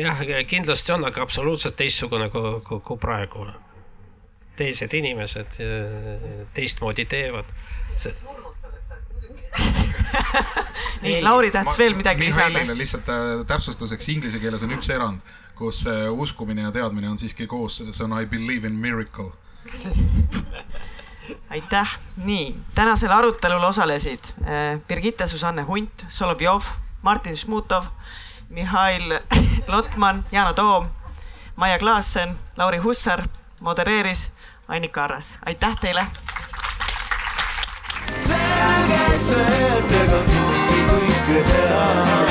jah, 0.00 0.22
kindlasti 0.46 0.92
on, 0.92 1.04
aga 1.08 1.22
absoluutselt 1.22 1.76
teistsugune 1.78 2.30
kui, 2.30 2.60
kui, 2.66 2.80
kui 2.84 2.98
praegu. 3.00 3.46
teised 4.56 4.92
inimesed 4.94 5.58
teistmoodi 6.54 7.04
teevad 7.08 7.44
see.... 7.96 8.14
nii, 11.04 11.22
Lauri 11.24 11.50
tahtis 11.50 11.78
veel 11.78 11.94
midagi 11.96 12.26
lisada. 12.26 12.48
Mihhailile 12.50 12.76
lihtsalt 12.78 13.08
äh, 13.08 13.46
täpsustuseks, 13.46 14.08
inglise 14.12 14.38
keeles 14.38 14.62
on 14.66 14.74
üks 14.76 14.90
erand, 14.92 15.20
kus 15.58 15.84
uskumine 16.12 16.62
ja 16.68 16.72
teadmine 16.74 17.08
on 17.10 17.18
siiski 17.18 17.46
koos, 17.50 17.80
see 17.82 18.04
on 18.04 18.18
I 18.20 18.26
believe 18.26 18.68
in 18.68 18.76
miracle 18.78 19.32
aitäh, 21.50 21.98
nii 22.24 22.54
tänasel 22.74 23.12
arutelul 23.12 23.64
osalesid 23.64 24.24
äh, 24.42 24.80
Birgitte 24.88 25.26
Susanne 25.26 25.62
Hunt, 25.62 26.06
Solovjov, 26.08 26.64
Martin 27.02 27.36
Šmutov 27.36 27.84
Mihhail 28.50 29.20
Lotman, 29.66 30.24
Yana 30.32 30.52
Toom, 30.52 30.88
Maia 31.56 31.78
Klaassen, 31.78 32.36
Lauri 32.56 32.78
Hussar, 32.78 33.22
modereeris 33.60 34.32
Annika 34.68 35.04
Arras, 35.04 35.38
aitäh 35.46 35.76
teile. 35.80 36.06
selge 38.26 39.18
see, 39.18 39.60
et 39.78 39.94
ega 40.02 40.20
kõike 40.32 40.82
kõike 40.90 41.44
teha 41.48 42.29